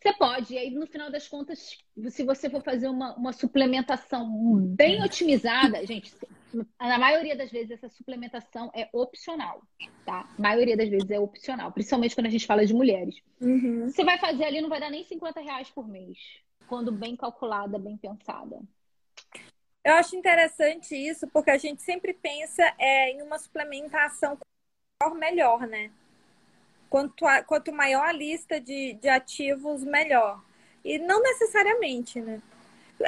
você 0.04 0.12
pode, 0.12 0.52
e 0.52 0.58
aí 0.58 0.70
no 0.70 0.86
final 0.86 1.10
das 1.10 1.26
contas, 1.26 1.78
se 2.10 2.24
você 2.24 2.50
for 2.50 2.62
fazer 2.62 2.88
uma, 2.88 3.16
uma 3.16 3.32
suplementação 3.32 4.28
bem 4.60 5.02
otimizada, 5.02 5.84
gente, 5.86 6.12
na 6.78 6.98
maioria 6.98 7.34
das 7.34 7.50
vezes 7.50 7.70
essa 7.70 7.88
suplementação 7.88 8.70
é 8.74 8.86
opcional, 8.92 9.62
tá? 10.04 10.28
A 10.38 10.42
maioria 10.42 10.76
das 10.76 10.90
vezes 10.90 11.10
é 11.10 11.18
opcional, 11.18 11.72
principalmente 11.72 12.14
quando 12.14 12.26
a 12.26 12.30
gente 12.30 12.46
fala 12.46 12.66
de 12.66 12.74
mulheres. 12.74 13.16
Uhum. 13.40 13.88
Você 13.88 14.04
vai 14.04 14.18
fazer 14.18 14.44
ali, 14.44 14.60
não 14.60 14.68
vai 14.68 14.78
dar 14.78 14.90
nem 14.90 15.04
50 15.04 15.40
reais 15.40 15.70
por 15.70 15.88
mês, 15.88 16.18
quando 16.68 16.92
bem 16.92 17.16
calculada, 17.16 17.78
bem 17.78 17.96
pensada. 17.96 18.60
Eu 19.82 19.94
acho 19.94 20.16
interessante 20.16 20.94
isso, 20.94 21.26
porque 21.28 21.50
a 21.50 21.58
gente 21.58 21.82
sempre 21.82 22.12
pensa 22.12 22.62
é, 22.78 23.12
em 23.12 23.22
uma 23.22 23.38
suplementação 23.38 24.36
melhor, 25.16 25.66
né? 25.66 25.90
Quanto, 26.94 27.26
a, 27.26 27.42
quanto 27.42 27.72
maior 27.72 28.06
a 28.06 28.12
lista 28.12 28.60
de, 28.60 28.92
de 28.92 29.08
ativos, 29.08 29.82
melhor. 29.82 30.40
E 30.84 30.96
não 30.96 31.20
necessariamente, 31.20 32.20
né? 32.20 32.40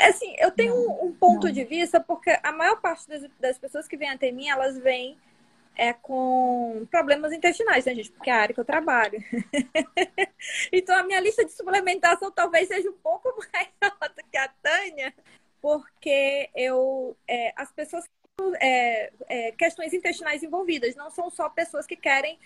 Assim, 0.08 0.34
eu 0.40 0.50
tenho 0.50 0.74
não, 0.74 1.04
um 1.04 1.12
ponto 1.12 1.46
não. 1.46 1.52
de 1.52 1.62
vista, 1.62 2.00
porque 2.00 2.36
a 2.42 2.50
maior 2.50 2.80
parte 2.80 3.08
das, 3.08 3.30
das 3.38 3.56
pessoas 3.56 3.86
que 3.86 3.96
vêm 3.96 4.10
até 4.10 4.32
mim, 4.32 4.48
elas 4.48 4.76
vêm 4.76 5.16
é, 5.76 5.92
com 5.92 6.84
problemas 6.90 7.32
intestinais, 7.32 7.84
né, 7.84 7.94
gente? 7.94 8.10
Porque 8.10 8.28
é 8.28 8.32
a 8.32 8.40
área 8.40 8.52
que 8.52 8.58
eu 8.58 8.64
trabalho. 8.64 9.22
então, 10.72 10.96
a 10.96 11.04
minha 11.04 11.20
lista 11.20 11.44
de 11.44 11.52
suplementação 11.52 12.32
talvez 12.32 12.66
seja 12.66 12.90
um 12.90 12.98
pouco 13.00 13.28
maior 13.54 13.96
do 14.00 14.24
que 14.28 14.36
a 14.36 14.48
Tânia, 14.48 15.14
porque 15.62 16.50
eu, 16.56 17.16
é, 17.28 17.52
as 17.54 17.70
pessoas 17.70 18.04
é, 18.60 19.12
é, 19.28 19.52
questões 19.52 19.92
intestinais 19.92 20.42
envolvidas, 20.42 20.96
não 20.96 21.08
são 21.08 21.30
só 21.30 21.48
pessoas 21.48 21.86
que 21.86 21.94
querem 21.94 22.36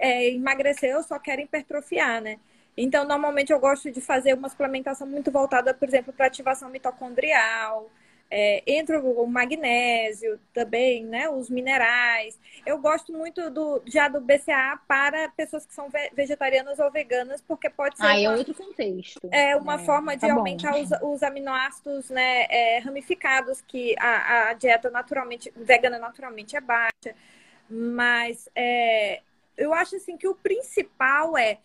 é, 0.00 0.30
emagrecer 0.30 0.96
ou 0.96 1.02
só 1.02 1.18
querem 1.18 1.44
hipertrofiar, 1.44 2.20
né? 2.20 2.38
Então, 2.76 3.04
normalmente 3.04 3.52
eu 3.52 3.60
gosto 3.60 3.90
de 3.90 4.00
fazer 4.00 4.32
uma 4.34 4.48
suplementação 4.48 5.06
muito 5.06 5.30
voltada, 5.30 5.74
por 5.74 5.86
exemplo, 5.86 6.12
para 6.12 6.26
ativação 6.26 6.70
mitocondrial. 6.70 7.90
É, 8.32 8.62
entra 8.64 9.00
o 9.00 9.26
magnésio 9.26 10.38
também, 10.54 11.04
né? 11.04 11.28
Os 11.28 11.50
minerais. 11.50 12.38
Eu 12.64 12.78
gosto 12.78 13.12
muito 13.12 13.50
do, 13.50 13.82
já 13.86 14.06
do 14.06 14.20
BCA 14.20 14.78
para 14.86 15.28
pessoas 15.30 15.66
que 15.66 15.74
são 15.74 15.88
vegetarianas 16.14 16.78
ou 16.78 16.88
veganas, 16.92 17.42
porque 17.42 17.68
pode 17.68 17.96
ser. 17.96 18.06
Ah, 18.06 18.20
é 18.20 18.28
uma, 18.28 18.36
é 18.36 18.38
outro 18.38 18.54
contexto. 18.54 19.28
É 19.32 19.56
uma 19.56 19.74
é, 19.74 19.78
forma 19.78 20.14
de 20.14 20.28
tá 20.28 20.32
aumentar 20.32 20.76
os, 20.76 20.90
os, 21.02 21.22
aminoácidos 21.24 22.08
né, 22.08 22.46
é, 22.48 22.78
ramificados, 22.78 23.60
que 23.62 23.96
a, 23.98 24.50
a, 24.50 24.52
dieta 24.52 24.88
naturalmente, 24.90 25.52
vegana 25.56 25.98
naturalmente 25.98 26.56
é 26.56 26.60
baixa. 26.60 27.16
Mas 27.68 28.48
é, 28.54 29.22
eu 29.60 29.74
acho 29.74 29.96
assim 29.96 30.16
que 30.16 30.26
o 30.26 30.34
principal 30.34 31.36
é 31.36 31.58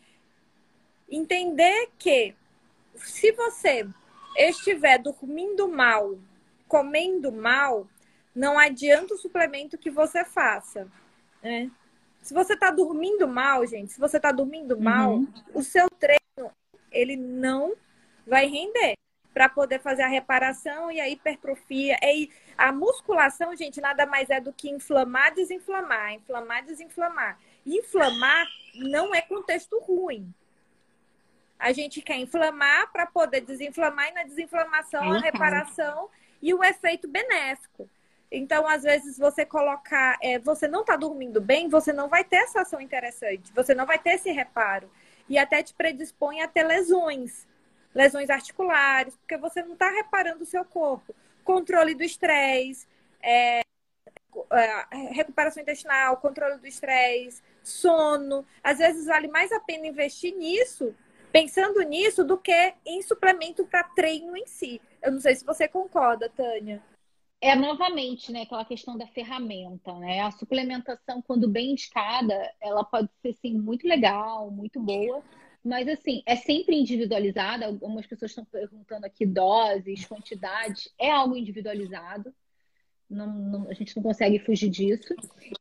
entender 1.09 1.89
que 1.97 2.35
se 2.95 3.31
você 3.31 3.87
estiver 4.37 4.99
dormindo 4.99 5.67
mal, 5.67 6.17
comendo 6.67 7.31
mal, 7.31 7.87
não 8.35 8.59
adianta 8.59 9.13
o 9.13 9.17
suplemento 9.17 9.77
que 9.77 9.89
você 9.89 10.25
faça, 10.25 10.91
né? 11.41 11.71
Se 12.21 12.33
você 12.33 12.53
está 12.53 12.69
dormindo 12.69 13.27
mal, 13.27 13.65
gente, 13.65 13.93
se 13.93 13.99
você 13.99 14.17
está 14.17 14.31
dormindo 14.31 14.79
mal, 14.79 15.13
uhum. 15.13 15.33
o 15.53 15.63
seu 15.63 15.87
treino 15.89 16.51
ele 16.91 17.15
não 17.15 17.75
vai 18.25 18.47
render 18.47 18.95
para 19.35 19.47
poder 19.49 19.79
fazer 19.79 20.01
a 20.01 20.07
reparação 20.07 20.89
e 20.89 20.99
a 20.99 21.09
hipertrofia. 21.09 21.97
E 22.01 22.29
a 22.57 22.71
musculação, 22.71 23.55
gente, 23.55 23.81
nada 23.81 24.05
mais 24.05 24.29
é 24.29 24.39
do 24.39 24.53
que 24.53 24.69
inflamar, 24.69 25.33
desinflamar, 25.33 26.13
inflamar, 26.13 26.65
desinflamar. 26.65 27.37
Inflamar 27.65 28.47
não 28.75 29.13
é 29.13 29.21
contexto 29.21 29.79
ruim. 29.79 30.33
A 31.57 31.71
gente 31.71 32.01
quer 32.01 32.17
inflamar 32.17 32.91
para 32.91 33.05
poder 33.05 33.41
desinflamar 33.41 34.09
e 34.09 34.13
na 34.13 34.23
desinflamação 34.23 35.13
a 35.13 35.19
reparação 35.19 36.09
e 36.41 36.53
o 36.53 36.63
efeito 36.63 37.07
benéfico. 37.07 37.89
Então, 38.31 38.67
às 38.67 38.83
vezes, 38.83 39.17
você 39.17 39.45
colocar, 39.45 40.17
é, 40.21 40.37
você 40.37 40.67
não 40.67 40.81
está 40.81 40.95
dormindo 40.95 41.39
bem, 41.39 41.69
você 41.69 41.93
não 41.93 42.09
vai 42.09 42.23
ter 42.23 42.37
essa 42.37 42.61
ação 42.61 42.81
interessante, 42.81 43.53
você 43.53 43.73
não 43.73 43.85
vai 43.85 43.97
ter 43.97 44.11
esse 44.11 44.31
reparo. 44.31 44.89
E 45.29 45.37
até 45.37 45.63
te 45.63 45.73
predispõe 45.73 46.41
a 46.41 46.47
ter 46.47 46.63
lesões, 46.63 47.47
lesões 47.93 48.29
articulares, 48.29 49.15
porque 49.15 49.37
você 49.37 49.63
não 49.63 49.73
está 49.73 49.89
reparando 49.89 50.43
o 50.43 50.47
seu 50.47 50.65
corpo. 50.65 51.15
Controle 51.43 51.95
do 51.95 52.03
estresse, 52.03 52.85
é, 53.21 53.61
é, 54.51 54.97
recuperação 55.11 55.63
intestinal, 55.63 56.17
controle 56.17 56.57
do 56.57 56.67
estresse, 56.67 57.41
sono. 57.69 58.45
Às 58.63 58.77
vezes, 58.77 59.05
vale 59.05 59.27
mais 59.27 59.51
a 59.51 59.59
pena 59.59 59.87
investir 59.87 60.35
nisso 60.35 60.95
pensando 61.35 61.81
nisso 61.81 62.23
do 62.23 62.37
que 62.37 62.73
em 62.85 63.01
suplemento 63.01 63.65
para 63.65 63.83
treino 63.83 64.37
em 64.37 64.47
si. 64.47 64.79
Eu 65.01 65.11
não 65.11 65.19
sei 65.19 65.35
se 65.35 65.43
você 65.43 65.67
concorda, 65.67 66.29
Tânia. 66.29 66.81
É 67.41 67.53
novamente, 67.53 68.31
né, 68.31 68.43
aquela 68.43 68.63
questão 68.63 68.97
da 68.97 69.05
ferramenta, 69.07 69.91
né? 69.99 70.21
A 70.21 70.31
suplementação, 70.31 71.21
quando 71.21 71.49
bem 71.49 71.71
indicada, 71.71 72.33
ela 72.61 72.85
pode 72.85 73.09
ser 73.21 73.33
sim 73.33 73.53
muito 73.53 73.85
legal, 73.85 74.49
muito 74.49 74.79
boa, 74.79 75.21
mas 75.61 75.89
assim, 75.89 76.23
é 76.25 76.37
sempre 76.37 76.79
individualizada. 76.79 77.65
Algumas 77.65 78.07
pessoas 78.07 78.31
estão 78.31 78.45
perguntando 78.45 79.05
aqui 79.05 79.25
doses, 79.25 80.05
quantidades, 80.05 80.89
é 80.97 81.11
algo 81.11 81.35
individualizado. 81.35 82.33
Não, 83.09 83.27
não, 83.27 83.69
a 83.69 83.73
gente 83.73 83.95
não 83.95 84.03
consegue 84.03 84.39
fugir 84.39 84.69
disso. 84.69 85.13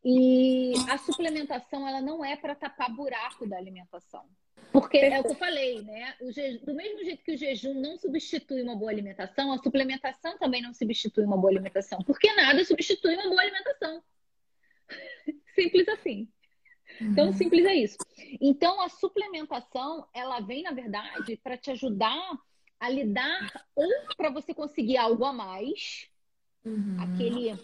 E 0.04 0.72
a 0.88 0.96
suplementação 0.98 1.86
ela 1.86 2.00
não 2.00 2.24
é 2.24 2.36
para 2.36 2.54
tapar 2.54 2.94
buraco 2.94 3.46
da 3.46 3.56
alimentação. 3.56 4.24
Porque 4.72 4.98
é 4.98 5.20
o 5.20 5.22
que 5.22 5.30
eu 5.30 5.36
falei, 5.36 5.82
né? 5.82 6.16
do 6.64 6.74
mesmo 6.74 7.04
jeito 7.04 7.22
que 7.22 7.34
o 7.34 7.38
jejum 7.38 7.74
não 7.74 7.96
substitui 7.96 8.60
uma 8.62 8.74
boa 8.74 8.90
alimentação, 8.90 9.52
a 9.52 9.58
suplementação 9.58 10.36
também 10.36 10.62
não 10.62 10.74
substitui 10.74 11.24
uma 11.24 11.36
boa 11.36 11.52
alimentação. 11.52 12.00
Porque 12.02 12.32
nada 12.32 12.64
substitui 12.64 13.14
uma 13.14 13.28
boa 13.28 13.40
alimentação. 13.40 14.02
Simples 15.54 15.88
assim. 15.88 16.28
Então, 17.00 17.32
simples 17.32 17.64
é 17.64 17.74
isso. 17.74 17.96
Então, 18.40 18.80
a 18.80 18.88
suplementação, 18.88 20.06
ela 20.12 20.40
vem, 20.40 20.62
na 20.62 20.70
verdade, 20.70 21.36
para 21.42 21.56
te 21.56 21.70
ajudar 21.70 22.38
a 22.78 22.88
lidar 22.88 23.66
ou 23.74 23.90
para 24.16 24.30
você 24.30 24.52
conseguir 24.52 24.96
algo 24.96 25.24
a 25.24 25.32
mais, 25.32 26.08
uhum. 26.64 26.96
aquele, 27.00 27.58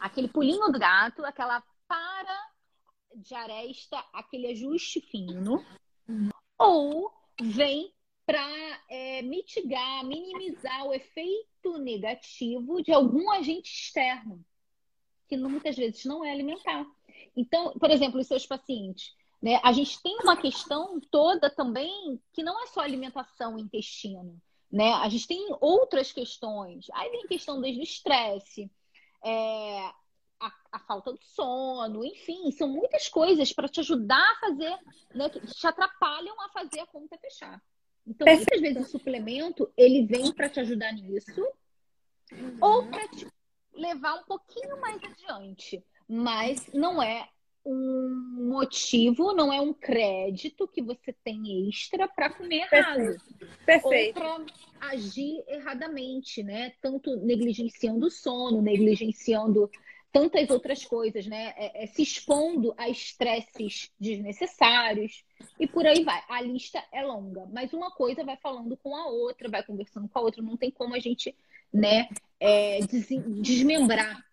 aquele 0.00 0.28
pulinho 0.28 0.70
do 0.70 0.78
gato, 0.78 1.24
aquela 1.24 1.62
para 1.86 2.54
de 3.14 3.34
aresta 3.34 4.04
aquele 4.12 4.48
ajuste 4.48 5.00
fino, 5.00 5.64
ou 6.58 7.12
vem 7.40 7.92
para 8.26 8.44
é, 8.88 9.22
mitigar, 9.22 10.04
minimizar 10.04 10.84
o 10.86 10.94
efeito 10.94 11.78
negativo 11.78 12.82
de 12.82 12.92
algum 12.92 13.30
agente 13.30 13.70
externo, 13.70 14.44
que 15.28 15.36
muitas 15.36 15.76
vezes 15.76 16.04
não 16.04 16.24
é 16.24 16.32
alimentar. 16.32 16.86
Então, 17.36 17.72
por 17.78 17.90
exemplo, 17.90 18.20
os 18.20 18.26
seus 18.26 18.46
pacientes, 18.46 19.14
Né? 19.42 19.60
A 19.62 19.72
gente 19.72 20.02
tem 20.02 20.16
uma 20.22 20.36
questão 20.38 20.98
toda 21.10 21.50
também 21.50 22.18
que 22.32 22.42
não 22.42 22.62
é 22.62 22.66
só 22.68 22.80
alimentação 22.80 23.58
intestino. 23.58 24.40
Né? 24.74 24.92
A 24.92 25.08
gente 25.08 25.28
tem 25.28 25.46
outras 25.60 26.10
questões. 26.10 26.86
Aí 26.94 27.08
vem 27.08 27.28
questão 27.28 27.60
desde 27.60 27.80
o 27.80 27.84
estresse, 27.84 28.68
é, 29.24 29.78
a, 30.40 30.52
a, 30.72 30.80
falta 30.80 31.12
do 31.12 31.22
sono, 31.22 32.04
enfim, 32.04 32.50
são 32.50 32.66
muitas 32.66 33.08
coisas 33.08 33.52
para 33.52 33.68
te 33.68 33.78
ajudar 33.78 34.18
a 34.18 34.40
fazer, 34.40 34.76
né, 35.14 35.30
que 35.30 35.46
te 35.46 35.64
atrapalham 35.64 36.34
a 36.40 36.48
fazer 36.48 36.80
a 36.80 36.86
conta 36.86 37.16
fechar. 37.18 37.62
Então, 38.04 38.26
muitas 38.26 38.60
vezes 38.60 38.88
o 38.88 38.90
suplemento 38.90 39.72
ele 39.76 40.06
vem 40.06 40.32
para 40.32 40.48
te 40.48 40.58
ajudar 40.58 40.92
nisso 40.92 41.40
uhum. 42.32 42.58
ou 42.60 42.86
para 42.88 43.06
te 43.10 43.28
levar 43.72 44.14
um 44.16 44.24
pouquinho 44.24 44.80
mais 44.80 45.00
adiante, 45.04 45.84
mas 46.08 46.66
não 46.74 47.00
é 47.00 47.28
um 47.64 48.48
motivo, 48.48 49.32
não 49.32 49.52
é 49.52 49.60
um 49.60 49.72
crédito 49.72 50.68
que 50.68 50.82
você 50.82 51.12
tem 51.12 51.68
extra 51.68 52.06
para 52.06 52.30
comer 52.30 52.68
errado. 52.70 53.16
Perfeito. 53.64 54.20
Ou 54.20 54.44
para 54.44 54.88
agir 54.88 55.42
erradamente, 55.48 56.42
né? 56.42 56.72
Tanto 56.82 57.16
negligenciando 57.16 58.06
o 58.06 58.10
sono, 58.10 58.60
negligenciando 58.60 59.70
tantas 60.12 60.48
outras 60.48 60.84
coisas, 60.84 61.26
né? 61.26 61.54
É, 61.56 61.82
é, 61.82 61.86
se 61.86 62.02
expondo 62.02 62.72
a 62.76 62.88
estresses 62.88 63.90
desnecessários 63.98 65.24
e 65.58 65.66
por 65.66 65.86
aí 65.86 66.04
vai. 66.04 66.22
A 66.28 66.40
lista 66.40 66.80
é 66.92 67.02
longa, 67.02 67.46
mas 67.52 67.72
uma 67.72 67.90
coisa 67.90 68.22
vai 68.22 68.36
falando 68.36 68.76
com 68.76 68.94
a 68.94 69.06
outra, 69.08 69.48
vai 69.48 69.64
conversando 69.64 70.08
com 70.08 70.18
a 70.18 70.22
outra. 70.22 70.40
Não 70.40 70.56
tem 70.56 70.70
como 70.70 70.94
a 70.94 71.00
gente, 71.00 71.34
né, 71.72 72.08
é, 72.38 72.78
des 72.80 73.08
desmembrar, 73.42 74.24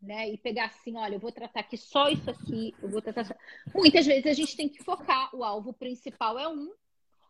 né? 0.00 0.28
E 0.30 0.38
pegar 0.38 0.66
assim, 0.66 0.96
olha, 0.96 1.14
eu 1.14 1.20
vou 1.20 1.32
tratar 1.32 1.60
aqui 1.60 1.76
só 1.76 2.08
isso 2.08 2.30
aqui, 2.30 2.74
eu 2.82 2.88
vou 2.88 3.02
tratar. 3.02 3.36
Muitas 3.74 4.06
vezes 4.06 4.26
a 4.26 4.32
gente 4.32 4.56
tem 4.56 4.68
que 4.68 4.82
focar. 4.82 5.34
O 5.34 5.44
alvo 5.44 5.72
principal 5.72 6.38
é 6.38 6.48
um, 6.48 6.72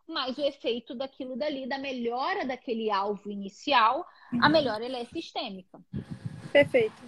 mas 0.06 0.38
o 0.38 0.42
efeito 0.42 0.94
daquilo 0.94 1.36
dali, 1.36 1.68
da 1.68 1.78
melhora 1.78 2.44
daquele 2.44 2.90
alvo 2.90 3.30
inicial, 3.30 4.06
a 4.40 4.48
melhora 4.48 4.84
ela 4.84 4.98
é 4.98 5.04
sistêmica. 5.04 5.80
Perfeito 6.52 7.02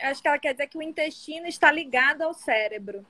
acho 0.00 0.22
que 0.22 0.28
ela 0.28 0.38
quer 0.38 0.52
dizer 0.52 0.68
que 0.68 0.78
o 0.78 0.82
intestino 0.82 1.46
está 1.46 1.70
ligado 1.70 2.22
ao 2.22 2.34
cérebro. 2.34 3.04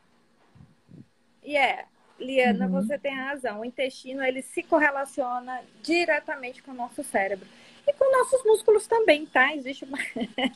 E 1.43 1.57
é, 1.57 1.85
Liana, 2.19 2.67
uhum. 2.67 2.73
você 2.73 2.99
tem 2.99 3.15
razão. 3.15 3.61
O 3.61 3.65
intestino 3.65 4.23
ele 4.23 4.43
se 4.43 4.63
correlaciona 4.63 5.63
diretamente 5.83 6.63
com 6.63 6.71
o 6.71 6.75
nosso 6.75 7.03
cérebro. 7.03 7.47
E 7.87 7.93
com 7.93 8.11
nossos 8.19 8.43
músculos 8.45 8.87
também, 8.87 9.27
tá? 9.27 9.55
Existe 9.55 9.85
uma, 9.85 9.99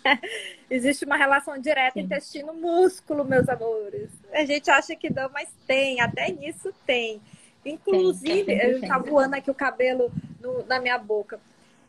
Existe 0.70 1.04
uma 1.04 1.16
relação 1.16 1.58
direta 1.58 2.00
intestino-músculo, 2.00 3.24
meus 3.24 3.48
amores. 3.48 4.10
A 4.32 4.44
gente 4.44 4.70
acha 4.70 4.96
que 4.96 5.12
não, 5.12 5.28
mas 5.30 5.48
tem, 5.66 6.00
até 6.00 6.30
nisso 6.30 6.72
tem. 6.86 7.20
Inclusive, 7.64 8.44
tem, 8.44 8.58
tem, 8.58 8.80
tem. 8.80 8.88
tá 8.88 8.98
voando 8.98 9.34
aqui 9.34 9.50
o 9.50 9.54
cabelo 9.54 10.10
no, 10.40 10.64
na 10.64 10.80
minha 10.80 10.96
boca. 10.96 11.38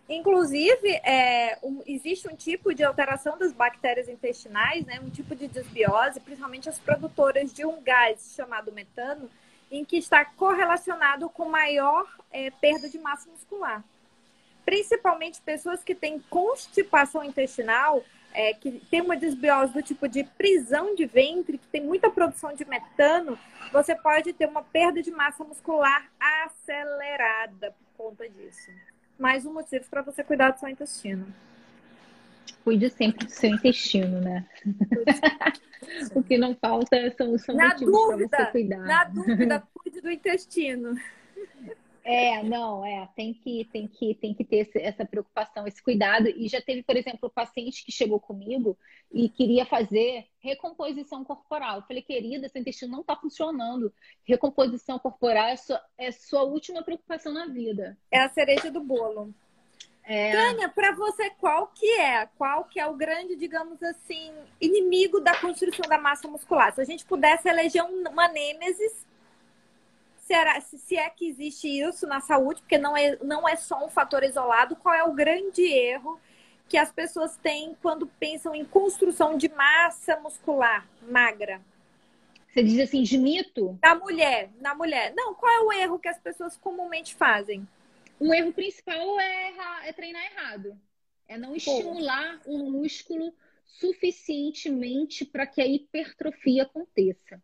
Inclusive, 0.09 0.89
é, 1.03 1.59
um, 1.61 1.83
existe 1.85 2.27
um 2.27 2.35
tipo 2.35 2.73
de 2.73 2.83
alteração 2.83 3.37
das 3.37 3.53
bactérias 3.53 4.09
intestinais, 4.09 4.83
né, 4.83 4.99
um 4.99 5.09
tipo 5.09 5.35
de 5.35 5.47
desbiose, 5.47 6.19
principalmente 6.19 6.67
as 6.67 6.79
produtoras 6.79 7.53
de 7.53 7.63
um 7.63 7.79
gás 7.79 8.33
chamado 8.35 8.71
metano, 8.71 9.29
em 9.71 9.85
que 9.85 9.97
está 9.97 10.25
correlacionado 10.25 11.29
com 11.29 11.47
maior 11.47 12.07
é, 12.31 12.49
perda 12.49 12.89
de 12.89 12.97
massa 12.97 13.29
muscular. 13.29 13.83
Principalmente 14.65 15.41
pessoas 15.41 15.83
que 15.83 15.95
têm 15.95 16.19
constipação 16.29 17.23
intestinal, 17.23 18.03
é, 18.33 18.53
que 18.53 18.81
tem 18.91 19.01
uma 19.01 19.17
desbiose 19.17 19.73
do 19.73 19.81
tipo 19.81 20.07
de 20.07 20.23
prisão 20.23 20.93
de 20.93 21.05
ventre, 21.05 21.57
que 21.57 21.67
tem 21.67 21.81
muita 21.81 22.09
produção 22.09 22.53
de 22.53 22.65
metano, 22.65 23.37
você 23.71 23.95
pode 23.95 24.33
ter 24.33 24.47
uma 24.47 24.61
perda 24.61 25.01
de 25.01 25.11
massa 25.11 25.43
muscular 25.43 26.09
acelerada 26.19 27.73
por 27.97 28.05
conta 28.05 28.29
disso 28.29 28.69
mais 29.19 29.45
um 29.45 29.53
motivo 29.53 29.85
para 29.89 30.01
você 30.01 30.23
cuidar 30.23 30.51
do 30.51 30.59
seu 30.59 30.69
intestino. 30.69 31.27
Cuide 32.63 32.89
sempre 32.89 33.25
do 33.25 33.31
seu 33.31 33.49
intestino, 33.49 34.21
né? 34.21 34.45
o 36.15 36.23
que 36.23 36.37
não 36.37 36.55
falta 36.55 37.13
são, 37.17 37.37
são 37.37 37.55
na 37.55 37.69
motivos 37.69 38.07
para 38.07 38.17
você 38.17 38.51
cuidar. 38.51 38.79
Na 38.79 39.03
dúvida, 39.03 39.63
cuide 39.73 40.01
do 40.01 40.09
intestino. 40.09 40.95
É, 42.11 42.41
não, 42.41 42.83
é, 42.83 43.07
tem 43.15 43.35
que, 43.35 43.69
tem 43.71 43.87
que, 43.87 44.15
tem 44.15 44.33
que 44.33 44.43
ter 44.43 44.67
essa 44.77 45.05
preocupação, 45.05 45.67
esse 45.67 45.79
cuidado. 45.79 46.27
E 46.27 46.47
já 46.47 46.59
teve, 46.59 46.81
por 46.81 46.97
exemplo, 46.97 47.29
um 47.29 47.29
paciente 47.29 47.85
que 47.85 47.91
chegou 47.91 48.19
comigo 48.19 48.75
e 49.11 49.29
queria 49.29 49.63
fazer 49.63 50.25
recomposição 50.39 51.23
corporal. 51.23 51.75
Eu 51.75 51.81
falei, 51.83 52.01
querida, 52.01 52.49
seu 52.49 52.61
intestino 52.61 52.93
não 52.93 53.01
está 53.01 53.15
funcionando. 53.15 53.93
Recomposição 54.25 54.97
corporal 54.97 55.49
é 55.49 55.55
sua, 55.55 55.79
é 55.99 56.11
sua 56.11 56.41
última 56.41 56.81
preocupação 56.81 57.31
na 57.31 57.45
vida. 57.45 57.95
É 58.09 58.21
a 58.21 58.29
cereja 58.29 58.71
do 58.71 58.81
bolo. 58.81 59.31
É... 60.03 60.31
Tânia, 60.31 60.67
para 60.67 60.93
você, 60.93 61.29
qual 61.29 61.67
que 61.67 61.85
é? 61.99 62.25
Qual 62.39 62.63
que 62.63 62.79
é 62.79 62.87
o 62.87 62.95
grande, 62.95 63.35
digamos 63.35 63.83
assim, 63.83 64.33
inimigo 64.59 65.19
da 65.19 65.39
construção 65.39 65.87
da 65.87 65.99
massa 65.99 66.27
muscular? 66.27 66.73
Se 66.73 66.81
a 66.81 66.85
gente 66.85 67.05
pudesse 67.05 67.47
eleger 67.47 67.83
uma 67.83 68.27
nêmesis 68.29 69.07
será, 70.29 70.61
se 70.61 70.95
é 70.95 71.09
que 71.09 71.27
existe 71.27 71.67
isso 71.67 72.05
na 72.05 72.21
saúde, 72.21 72.61
porque 72.61 72.77
não 72.77 72.95
é, 72.95 73.17
não 73.23 73.49
é 73.49 73.55
só 73.55 73.83
um 73.83 73.89
fator 73.89 74.23
isolado, 74.23 74.75
qual 74.75 74.93
é 74.93 75.03
o 75.03 75.11
grande 75.11 75.63
erro 75.63 76.21
que 76.67 76.77
as 76.77 76.91
pessoas 76.91 77.35
têm 77.37 77.75
quando 77.81 78.05
pensam 78.05 78.53
em 78.53 78.63
construção 78.63 79.35
de 79.35 79.49
massa 79.49 80.19
muscular 80.19 80.87
magra? 81.01 81.59
Você 82.47 82.61
diz 82.61 82.79
assim, 82.79 83.01
de 83.01 83.17
mito? 83.17 83.79
Na 83.81 83.95
mulher, 83.95 84.51
na 84.61 84.75
mulher. 84.75 85.13
Não, 85.15 85.33
qual 85.33 85.51
é 85.51 85.59
o 85.61 85.73
erro 85.73 85.97
que 85.97 86.07
as 86.07 86.19
pessoas 86.19 86.55
comumente 86.55 87.15
fazem? 87.15 87.67
O 88.19 88.31
erro 88.31 88.53
principal 88.53 89.19
é, 89.19 89.53
é 89.85 89.93
treinar 89.93 90.23
errado. 90.31 90.79
É 91.27 91.39
não 91.39 91.55
estimular 91.55 92.39
Pô. 92.43 92.51
o 92.51 92.71
músculo 92.71 93.33
suficientemente 93.65 95.25
para 95.25 95.47
que 95.47 95.59
a 95.59 95.65
hipertrofia 95.65 96.63
aconteça. 96.63 97.41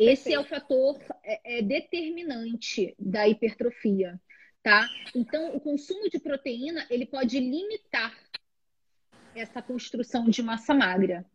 Esse 0.00 0.32
é 0.32 0.40
o 0.40 0.44
fator 0.44 0.98
é, 1.22 1.58
é 1.58 1.62
determinante 1.62 2.94
da 2.98 3.28
hipertrofia, 3.28 4.18
tá? 4.62 4.88
Então, 5.14 5.54
o 5.54 5.60
consumo 5.60 6.08
de 6.08 6.18
proteína 6.18 6.86
ele 6.88 7.04
pode 7.04 7.38
limitar 7.38 8.16
essa 9.34 9.60
construção 9.60 10.30
de 10.30 10.42
massa 10.42 10.72
magra, 10.72 11.26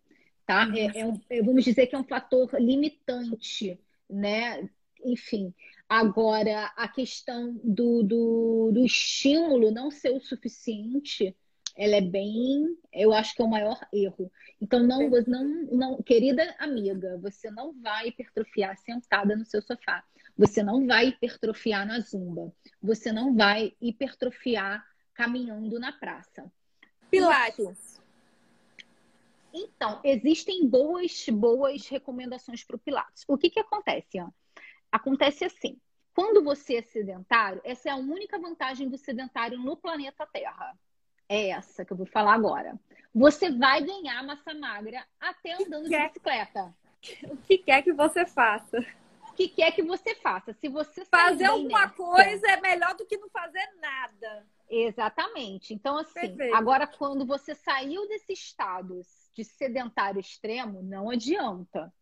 tá? 0.48 0.68
É, 0.76 1.02
é 1.02 1.06
um, 1.06 1.22
é, 1.30 1.44
vamos 1.44 1.64
dizer 1.64 1.86
que 1.86 1.96
é 1.96 2.00
um 2.00 2.04
fator 2.04 2.60
limitante, 2.60 3.80
né? 4.10 4.68
Enfim, 5.04 5.54
agora 5.88 6.74
a 6.76 6.88
questão 6.88 7.54
do, 7.64 8.02
do, 8.02 8.72
do 8.74 8.84
estímulo 8.84 9.70
não 9.70 9.92
ser 9.92 10.10
o 10.10 10.20
suficiente 10.20 11.36
ela 11.76 11.98
é 11.98 12.02
bem, 12.02 12.78
eu 12.94 13.14
acho 13.14 13.36
que 13.36 13.42
é 13.42 13.46
o 13.46 13.50
maior 13.50 13.78
erro. 13.92 14.32
Então, 14.62 14.80
não, 14.80 15.10
não, 15.28 15.44
não, 15.72 16.04
querida 16.04 16.56
amiga, 16.58 17.18
você 17.22 17.52
não 17.52 17.74
vai 17.82 18.08
hipertrofiar 18.08 18.78
sentada 18.78 19.36
no 19.36 19.46
seu 19.46 19.62
sofá. 19.62 20.04
Você 20.38 20.64
não 20.64 20.88
vai 20.88 21.10
hipertrofiar 21.10 21.86
na 21.86 22.00
zumba. 22.00 22.54
Você 22.82 23.12
não 23.12 23.36
vai 23.36 23.74
hipertrofiar 23.82 24.86
caminhando 25.14 25.78
na 25.80 25.92
praça. 25.92 26.50
Pilates. 27.12 28.02
Então, 29.54 30.02
existem 30.04 30.68
boas, 30.68 31.26
boas 31.30 31.88
recomendações 31.88 32.64
para 32.64 32.76
o 32.76 32.80
Pilates. 32.80 33.24
O 33.28 33.38
que, 33.38 33.50
que 33.50 33.60
acontece? 33.60 34.18
Acontece 34.92 35.46
assim. 35.46 35.80
Quando 36.14 36.44
você 36.44 36.76
é 36.76 36.82
sedentário, 36.82 37.62
essa 37.66 37.90
é 37.90 37.92
a 37.92 37.98
única 37.98 38.40
vantagem 38.40 38.90
do 38.90 38.98
sedentário 38.98 39.60
no 39.60 39.76
planeta 39.76 40.26
Terra 40.28 40.78
é 41.28 41.50
essa 41.50 41.84
que 41.84 41.92
eu 41.92 41.98
vou 41.98 42.06
falar 42.06 42.34
agora. 42.34 42.80
Você 43.14 43.50
vai 43.52 43.82
ganhar 43.82 44.24
massa 44.24 44.54
magra 44.54 45.06
até 45.20 45.54
andando 45.54 45.90
de 45.90 45.98
bicicleta. 45.98 46.76
O 47.24 47.38
que 47.38 47.58
quer 47.60 47.82
que 47.82 47.94
você 47.94 48.26
faça? 48.26 48.86
O 49.30 49.34
que 49.34 49.48
quer 49.48 49.72
que 49.72 49.84
você 49.84 50.16
faça? 50.16 50.54
Se 50.54 50.68
você 50.68 51.06
fazer 51.06 51.46
alguma 51.46 51.82
nessa, 51.82 51.94
coisa 51.94 52.48
é 52.48 52.60
melhor 52.62 52.96
do 52.96 53.06
que 53.06 53.18
não 53.18 53.30
fazer 53.30 53.68
nada. 53.80 54.46
Exatamente. 54.70 55.74
Então, 55.74 55.98
assim, 55.98 56.14
Perfeito. 56.14 56.56
agora 56.56 56.88
quando 56.88 57.26
você 57.26 57.54
saiu 57.54 58.08
desse 58.08 58.34
estado 58.34 59.00
de 59.34 59.44
sedentário 59.44 60.20
extremo, 60.20 60.82
não 60.82 61.10
adianta. 61.10 61.94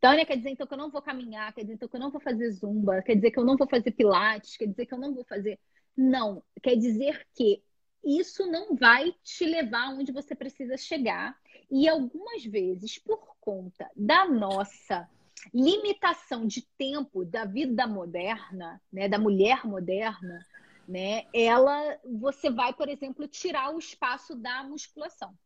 Tânia 0.00 0.24
quer 0.24 0.36
dizer 0.36 0.50
então 0.50 0.66
que 0.66 0.74
eu 0.74 0.78
não 0.78 0.90
vou 0.90 1.02
caminhar, 1.02 1.52
quer 1.52 1.62
dizer 1.62 1.74
então 1.74 1.88
que 1.88 1.96
eu 1.96 2.00
não 2.00 2.10
vou 2.10 2.20
fazer 2.20 2.50
zumba, 2.52 3.02
quer 3.02 3.16
dizer 3.16 3.32
que 3.32 3.38
eu 3.38 3.44
não 3.44 3.56
vou 3.56 3.68
fazer 3.68 3.90
pilates, 3.90 4.56
quer 4.56 4.66
dizer 4.66 4.86
que 4.86 4.94
eu 4.94 4.98
não 4.98 5.12
vou 5.12 5.24
fazer. 5.24 5.58
Não, 5.96 6.42
quer 6.62 6.76
dizer 6.76 7.26
que 7.34 7.62
isso 8.08 8.46
não 8.46 8.74
vai 8.74 9.14
te 9.22 9.44
levar 9.44 9.90
onde 9.90 10.12
você 10.12 10.34
precisa 10.34 10.76
chegar. 10.76 11.36
E 11.70 11.88
algumas 11.88 12.44
vezes, 12.44 12.98
por 12.98 13.36
conta 13.40 13.90
da 13.94 14.24
nossa 14.26 15.08
limitação 15.52 16.46
de 16.46 16.62
tempo 16.78 17.24
da 17.24 17.44
vida 17.44 17.86
moderna, 17.86 18.80
né, 18.92 19.08
da 19.08 19.18
mulher 19.18 19.66
moderna, 19.66 20.46
né, 20.86 21.26
ela, 21.34 21.98
você 22.04 22.50
vai, 22.50 22.72
por 22.72 22.88
exemplo, 22.88 23.28
tirar 23.28 23.74
o 23.74 23.78
espaço 23.78 24.34
da 24.34 24.64
musculação. 24.64 25.36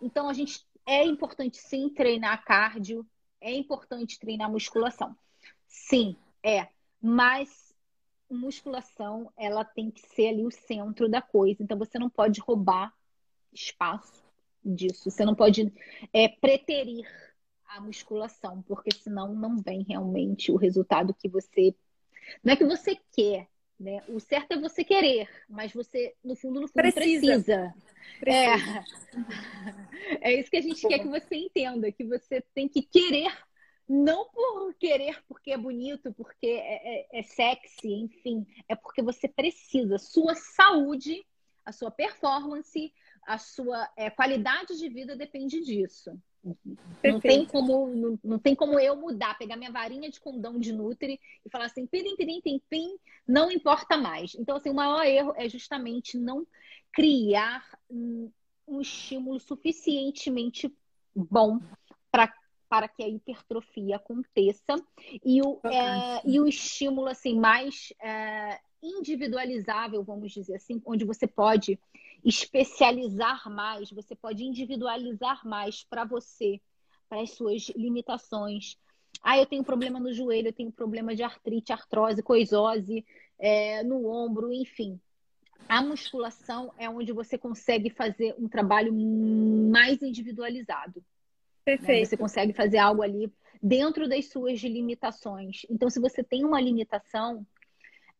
Então, 0.00 0.28
a 0.28 0.32
gente 0.32 0.64
é 0.86 1.04
importante 1.04 1.58
sim 1.58 1.88
treinar 1.90 2.44
cardio, 2.44 3.06
é 3.40 3.52
importante 3.52 4.18
treinar 4.18 4.50
musculação. 4.50 5.16
Sim, 5.68 6.16
é. 6.42 6.68
Mas 7.00 7.71
musculação, 8.34 9.30
ela 9.36 9.64
tem 9.64 9.90
que 9.90 10.00
ser 10.00 10.28
ali 10.28 10.44
o 10.44 10.50
centro 10.50 11.08
da 11.08 11.22
coisa. 11.22 11.62
Então 11.62 11.78
você 11.78 11.98
não 11.98 12.10
pode 12.10 12.40
roubar 12.40 12.92
espaço 13.52 14.22
disso. 14.64 15.10
Você 15.10 15.24
não 15.24 15.34
pode 15.34 15.72
é, 16.12 16.28
preterir 16.28 17.06
a 17.66 17.80
musculação, 17.80 18.62
porque 18.62 18.90
senão 18.94 19.34
não 19.34 19.58
vem 19.58 19.82
realmente 19.82 20.52
o 20.52 20.56
resultado 20.56 21.14
que 21.14 21.28
você. 21.28 21.74
Não 22.44 22.52
é 22.52 22.56
que 22.56 22.64
você 22.64 22.96
quer, 23.12 23.48
né? 23.78 24.02
O 24.08 24.20
certo 24.20 24.52
é 24.52 24.60
você 24.60 24.84
querer, 24.84 25.28
mas 25.48 25.72
você, 25.72 26.14
no 26.22 26.36
fundo, 26.36 26.60
no 26.60 26.68
fundo, 26.68 26.74
precisa. 26.74 27.74
precisa. 28.20 28.84
É. 30.20 30.28
é 30.30 30.40
isso 30.40 30.50
que 30.50 30.56
a 30.56 30.62
gente 30.62 30.86
quer 30.86 30.98
que 30.98 31.08
você 31.08 31.34
entenda, 31.34 31.90
que 31.90 32.04
você 32.04 32.42
tem 32.54 32.68
que 32.68 32.82
querer, 32.82 33.32
não 33.92 34.26
por 34.30 34.72
querer 34.74 35.22
porque 35.28 35.52
é 35.52 35.58
bonito, 35.58 36.14
porque 36.14 36.46
é, 36.46 37.00
é, 37.00 37.20
é 37.20 37.22
sexy, 37.22 37.92
enfim, 37.92 38.46
é 38.66 38.74
porque 38.74 39.02
você 39.02 39.28
precisa. 39.28 39.98
Sua 39.98 40.34
saúde, 40.34 41.22
a 41.62 41.72
sua 41.72 41.90
performance, 41.90 42.90
a 43.26 43.36
sua 43.36 43.86
é, 43.94 44.08
qualidade 44.08 44.78
de 44.78 44.88
vida 44.88 45.14
depende 45.14 45.60
disso. 45.60 46.18
Não 47.04 47.20
tem, 47.20 47.44
como, 47.44 47.94
não, 47.94 48.18
não, 48.24 48.38
tem 48.38 48.54
como 48.54 48.80
eu 48.80 48.96
mudar, 48.96 49.36
pegar 49.38 49.56
minha 49.56 49.70
varinha 49.70 50.10
de 50.10 50.18
condão 50.18 50.58
de 50.58 50.72
Nutri 50.72 51.20
e 51.44 51.50
falar 51.50 51.66
assim, 51.66 51.86
pirim, 51.86 52.16
pirim, 52.16 52.40
tem 52.40 52.60
pim, 52.70 52.96
não 53.28 53.50
importa 53.50 53.98
mais. 53.98 54.34
Então, 54.34 54.56
assim, 54.56 54.70
o 54.70 54.74
maior 54.74 55.04
erro 55.04 55.34
é 55.36 55.48
justamente 55.48 56.16
não 56.16 56.46
criar 56.90 57.62
um 57.90 58.80
estímulo 58.80 59.38
suficientemente 59.38 60.74
bom 61.14 61.60
para 62.10 62.32
para 62.72 62.88
que 62.88 63.02
a 63.02 63.08
hipertrofia 63.08 63.96
aconteça 63.96 64.82
e 65.22 65.42
o, 65.42 65.60
é, 65.62 66.22
e 66.24 66.40
o 66.40 66.48
estímulo 66.48 67.06
assim 67.06 67.38
mais 67.38 67.92
é, 68.00 68.58
individualizável, 68.82 70.02
vamos 70.02 70.32
dizer 70.32 70.54
assim, 70.54 70.80
onde 70.86 71.04
você 71.04 71.26
pode 71.26 71.78
especializar 72.24 73.46
mais, 73.50 73.90
você 73.90 74.16
pode 74.16 74.42
individualizar 74.42 75.46
mais 75.46 75.84
para 75.84 76.06
você, 76.06 76.62
para 77.10 77.20
as 77.20 77.32
suas 77.32 77.68
limitações. 77.76 78.78
Ah, 79.22 79.36
eu 79.36 79.44
tenho 79.44 79.62
problema 79.62 80.00
no 80.00 80.10
joelho, 80.10 80.48
eu 80.48 80.54
tenho 80.54 80.72
problema 80.72 81.14
de 81.14 81.22
artrite, 81.22 81.74
artrose, 81.74 82.22
coisose, 82.22 83.04
é, 83.38 83.82
no 83.82 84.06
ombro, 84.06 84.50
enfim. 84.50 84.98
A 85.68 85.82
musculação 85.82 86.72
é 86.78 86.88
onde 86.88 87.12
você 87.12 87.36
consegue 87.36 87.90
fazer 87.90 88.34
um 88.38 88.48
trabalho 88.48 88.94
mais 88.94 90.00
individualizado. 90.00 91.04
Perfeito. 91.64 92.00
Né? 92.00 92.04
Você 92.04 92.16
consegue 92.16 92.52
fazer 92.52 92.78
algo 92.78 93.02
ali 93.02 93.32
dentro 93.62 94.08
das 94.08 94.28
suas 94.28 94.60
limitações. 94.60 95.62
Então, 95.70 95.88
se 95.88 96.00
você 96.00 96.22
tem 96.24 96.44
uma 96.44 96.60
limitação, 96.60 97.46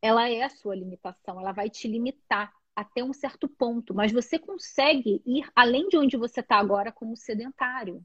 ela 0.00 0.28
é 0.28 0.42
a 0.42 0.50
sua 0.50 0.74
limitação, 0.74 1.40
ela 1.40 1.52
vai 1.52 1.68
te 1.68 1.88
limitar 1.88 2.52
até 2.74 3.04
um 3.04 3.12
certo 3.12 3.48
ponto, 3.48 3.94
mas 3.94 4.12
você 4.12 4.38
consegue 4.38 5.22
ir 5.26 5.50
além 5.54 5.88
de 5.88 5.96
onde 5.96 6.16
você 6.16 6.40
está 6.40 6.56
agora 6.56 6.90
como 6.90 7.16
sedentário. 7.16 8.04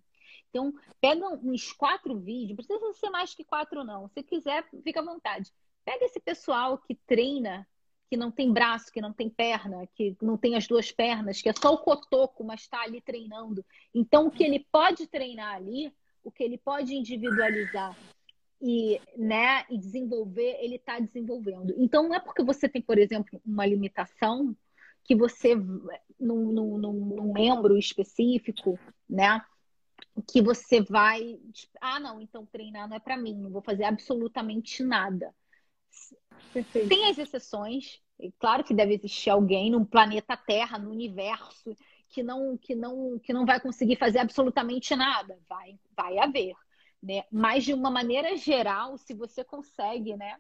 Então, 0.50 0.74
pega 1.00 1.28
uns 1.28 1.72
quatro 1.72 2.18
vídeos, 2.18 2.68
não 2.68 2.80
precisa 2.80 3.00
ser 3.00 3.10
mais 3.10 3.34
que 3.34 3.44
quatro, 3.44 3.84
não. 3.84 4.08
Se 4.10 4.24
quiser, 4.24 4.68
fica 4.84 5.00
à 5.00 5.06
vontade. 5.06 5.52
Pega 5.86 6.06
esse 6.06 6.20
pessoal 6.20 6.78
que 6.78 6.96
treina, 6.96 7.68
que 8.10 8.18
não 8.18 8.32
tem 8.32 8.52
braço, 8.52 8.92
que 8.92 9.02
não 9.02 9.12
tem 9.12 9.30
perna, 9.30 9.86
que 9.96 10.16
não 10.22 10.38
tem 10.38 10.56
as 10.56 10.68
duas 10.68 10.92
pernas, 10.92 11.42
que 11.42 11.50
é 11.50 11.54
só 11.54 11.74
o 11.74 11.80
cotoco, 11.80 12.44
mas 12.44 12.62
está 12.62 12.82
ali 12.82 13.02
treinando. 13.02 13.66
Então, 13.94 14.28
o 14.28 14.32
que 14.32 14.44
ele 14.44 14.66
pode 14.72 15.08
treinar 15.08 15.56
ali, 15.56 15.94
o 16.24 16.32
que 16.32 16.44
ele 16.44 16.58
pode 16.58 16.96
individualizar 16.96 17.96
e, 18.62 19.00
né, 19.16 19.66
e 19.70 19.78
desenvolver, 19.78 20.58
ele 20.62 20.76
está 20.76 21.00
desenvolvendo. 21.00 21.74
Então, 21.78 22.08
não 22.08 22.16
é 22.16 22.20
porque 22.20 22.44
você 22.44 22.70
tem, 22.70 22.82
por 22.82 22.98
exemplo, 22.98 23.42
uma 23.46 23.66
limitação 23.66 24.56
que 25.04 25.16
você, 25.16 25.56
num, 25.56 26.52
num, 26.52 26.78
num 26.78 27.34
membro 27.34 27.78
específico, 27.78 28.80
né, 29.10 29.42
que 30.28 30.42
você 30.42 30.82
vai, 30.82 31.40
ah, 31.80 32.00
não, 32.00 32.20
então 32.20 32.46
treinar 32.46 32.88
não 32.88 32.96
é 32.96 33.00
para 33.00 33.18
mim, 33.18 33.36
não 33.36 33.52
vou 33.52 33.62
fazer 33.62 33.84
absolutamente 33.84 34.84
nada. 34.84 35.34
Perfeito. 36.54 36.90
Tem 36.90 37.10
as 37.10 37.18
exceções, 37.18 38.00
claro 38.40 38.64
que 38.64 38.74
deve 38.74 38.96
existir 38.96 39.30
alguém 39.30 39.70
no 39.70 39.86
planeta 39.86 40.36
Terra, 40.38 40.78
no 40.78 40.92
universo, 40.92 41.76
que 42.10 42.24
não, 42.24 42.58
que 42.58 42.76
não, 42.76 43.20
que 43.20 43.34
não 43.34 43.46
vai 43.46 43.60
conseguir 43.60 43.98
fazer 43.98 44.20
absolutamente 44.20 44.96
nada. 44.96 45.38
Vai, 45.48 45.78
vai 45.96 46.18
haver 46.18 46.56
né? 47.02 47.24
Mas 47.32 47.64
de 47.64 47.74
uma 47.74 47.90
maneira 47.90 48.36
geral, 48.36 48.98
se 48.98 49.14
você 49.14 49.44
consegue, 49.44 50.16
né, 50.16 50.38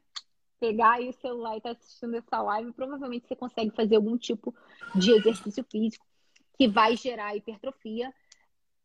pegar 0.60 0.94
aí 0.94 1.10
o 1.10 1.14
celular 1.14 1.56
e 1.56 1.57
estar 1.57 1.74
tá 1.74 1.80
assistindo 1.80 2.15
essa 2.15 2.41
live, 2.41 2.72
provavelmente 2.74 3.28
você 3.28 3.36
consegue 3.36 3.72
fazer 3.72 3.95
algum 3.95 4.18
tipo 4.18 4.53
de 4.95 5.11
exercício 5.11 5.64
físico 5.64 6.06
que 6.57 6.68
vai 6.68 6.95
gerar 6.98 7.36
hipertrofia, 7.36 8.14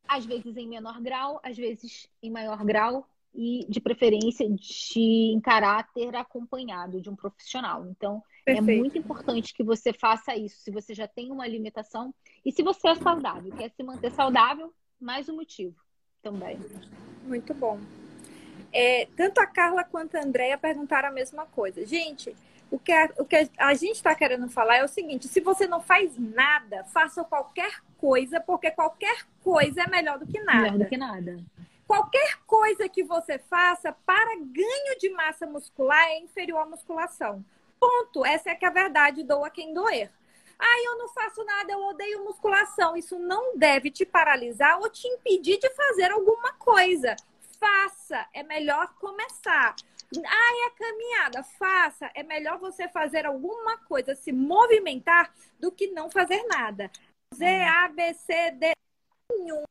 às 0.07 0.27
vezes 0.27 0.57
em 0.57 0.69
menor 0.69 1.01
grau, 1.01 1.41
às 1.43 1.57
vezes 1.57 2.07
em 2.23 2.31
maior 2.31 2.63
grau 2.65 3.09
e 3.35 3.67
de 3.69 3.81
preferência 3.81 4.49
de 4.49 5.33
em 5.33 5.41
caráter 5.41 6.15
acompanhado 6.15 7.01
de 7.01 7.09
um 7.09 7.17
profissional. 7.17 7.87
Então, 7.87 8.23
é 8.47 8.55
Perfeito. 8.55 8.71
é 8.71 8.77
muito 8.77 8.99
importante 8.99 9.55
que 9.55 9.63
você 9.63 9.93
faça 9.93 10.37
isso. 10.37 10.61
Se 10.61 10.71
você 10.71 10.95
já 10.95 11.09
tem 11.09 11.31
uma 11.31 11.47
limitação 11.47 12.15
e 12.45 12.53
se 12.53 12.63
você 12.63 12.89
é 12.89 12.95
saudável, 12.97 13.53
quer 13.57 13.71
se 13.71 13.83
manter 13.83 14.11
saudável, 14.13 14.73
mais 15.01 15.29
um 15.29 15.37
motivo 15.37 15.77
também. 16.23 16.59
Muito 17.25 17.55
bom. 17.55 17.81
É, 18.73 19.07
tanto 19.17 19.39
a 19.39 19.47
Carla 19.47 19.85
quanto 19.85 20.17
a 20.17 20.23
Andrea 20.23 20.57
perguntaram 20.57 21.09
a 21.09 21.13
mesma 21.13 21.47
coisa. 21.47 21.85
Gente, 21.87 22.35
o 22.71 22.79
que 22.79 22.93
a, 22.93 23.11
o 23.19 23.25
que 23.25 23.51
a 23.59 23.75
gente 23.75 23.97
está 23.97 24.15
querendo 24.15 24.49
falar 24.49 24.77
é 24.77 24.85
o 24.85 24.89
seguinte: 24.89 25.29
se 25.29 25.41
você 25.41 25.67
não 25.67 25.81
faz 25.81 26.17
nada, 26.19 26.85
faça 26.85 27.23
qualquer 27.23 27.81
coisa, 27.99 28.41
porque 28.41 28.71
qualquer 28.71 29.27
coisa 29.43 29.83
é 29.83 29.89
melhor 29.89 30.19
do 30.19 30.27
que 30.27 30.41
nada. 30.41 30.63
Melhor 30.63 30.79
do 30.79 30.87
que 30.87 30.97
nada. 30.97 31.39
Qualquer 31.93 32.39
coisa 32.47 32.89
que 32.89 33.05
você 33.05 33.39
faça 33.39 33.93
para 33.93 34.35
ganho 34.37 34.99
de 34.99 35.11
massa 35.11 35.47
muscular 35.47 36.03
é 36.09 36.21
inferior 36.21 36.61
à 36.61 36.65
musculação. 36.65 37.45
Ponto. 37.79 38.25
Essa 38.25 38.49
é 38.49 38.55
que 38.55 38.65
é 38.65 38.69
a 38.69 38.73
verdade, 38.73 39.23
doa 39.23 39.51
quem 39.51 39.75
doer. 39.75 40.11
Ah, 40.59 40.83
eu 40.87 40.97
não 40.97 41.11
faço 41.11 41.45
nada, 41.45 41.71
eu 41.71 41.81
odeio 41.81 42.25
musculação. 42.25 42.97
Isso 42.97 43.19
não 43.19 43.59
deve 43.59 43.91
te 43.91 44.07
paralisar 44.07 44.81
ou 44.81 44.89
te 44.89 45.07
impedir 45.07 45.59
de 45.59 45.69
fazer 45.75 46.11
alguma 46.11 46.55
coisa. 46.55 47.15
Faça, 47.61 48.27
é 48.33 48.43
melhor 48.43 48.95
começar. 48.95 49.77
Ah, 50.17 50.53
é 50.63 50.67
a 50.69 50.71
caminhada, 50.71 51.43
faça. 51.59 52.11
É 52.15 52.23
melhor 52.23 52.59
você 52.59 52.89
fazer 52.89 53.27
alguma 53.27 53.77
coisa, 53.77 54.15
se 54.15 54.33
movimentar, 54.33 55.31
do 55.61 55.71
que 55.71 55.89
não 55.89 56.11
fazer 56.11 56.43
nada. 56.45 56.91
Z, 57.35 57.45
A, 57.45 57.89
B, 57.89 58.15
C, 58.15 58.51
D, 58.53 58.73
nenhum 59.31 59.63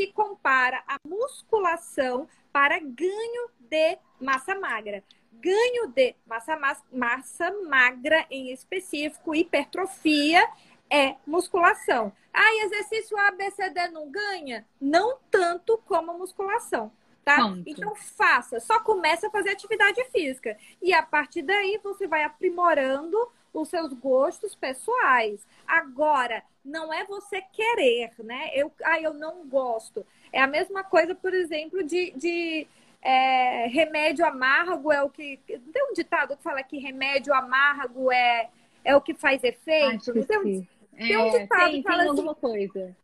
se 0.00 0.06
compara 0.12 0.82
à 0.88 0.96
musculação 1.06 2.26
para 2.50 2.78
ganho 2.78 3.50
de 3.60 3.98
massa 4.18 4.54
magra 4.54 5.04
ganho 5.32 5.88
de 5.88 6.14
massa, 6.26 6.58
massa 6.92 7.50
magra 7.66 8.26
em 8.30 8.52
específico, 8.52 9.34
hipertrofia, 9.34 10.46
é 10.90 11.16
musculação. 11.26 12.12
Ah, 12.32 12.64
exercício 12.64 13.16
ABCD 13.16 13.88
não 13.88 14.10
ganha? 14.10 14.66
Não 14.78 15.18
tanto 15.30 15.78
como 15.86 16.18
musculação, 16.18 16.92
tá? 17.24 17.36
Ponto. 17.36 17.62
Então 17.64 17.94
faça, 17.94 18.60
só 18.60 18.80
comece 18.80 19.26
a 19.26 19.30
fazer 19.30 19.50
atividade 19.50 20.04
física. 20.10 20.58
E 20.82 20.92
a 20.92 21.02
partir 21.02 21.42
daí 21.42 21.80
você 21.82 22.06
vai 22.06 22.22
aprimorando 22.22 23.16
os 23.52 23.68
seus 23.68 23.92
gostos 23.92 24.54
pessoais. 24.54 25.46
Agora, 25.66 26.42
não 26.64 26.92
é 26.92 27.04
você 27.04 27.40
querer, 27.40 28.12
né? 28.18 28.50
Eu, 28.54 28.72
ah, 28.84 29.00
eu 29.00 29.14
não 29.14 29.46
gosto. 29.48 30.06
É 30.32 30.40
a 30.40 30.46
mesma 30.46 30.84
coisa, 30.84 31.14
por 31.14 31.34
exemplo, 31.34 31.82
de, 31.82 32.12
de 32.12 32.66
é, 33.02 33.66
remédio 33.68 34.24
amargo 34.24 34.92
é 34.92 35.02
o 35.02 35.08
que. 35.08 35.40
Tem 35.46 35.90
um 35.90 35.94
ditado 35.94 36.36
que 36.36 36.42
fala 36.42 36.62
que 36.62 36.78
remédio 36.78 37.32
amargo 37.34 38.12
é, 38.12 38.50
é 38.84 38.94
o 38.94 39.00
que 39.00 39.14
faz 39.14 39.42
efeito? 39.42 40.10
Acho 40.10 40.26
tem, 40.26 40.38
um, 40.38 40.66
tem 40.96 41.16
um 41.16 41.26
é, 41.26 41.38
ditado 41.40 41.70
tem, 41.70 41.82
que 41.82 41.88
fala 41.88 42.02
tem 42.02 42.10
assim, 42.10 42.34
coisa. 42.34 42.96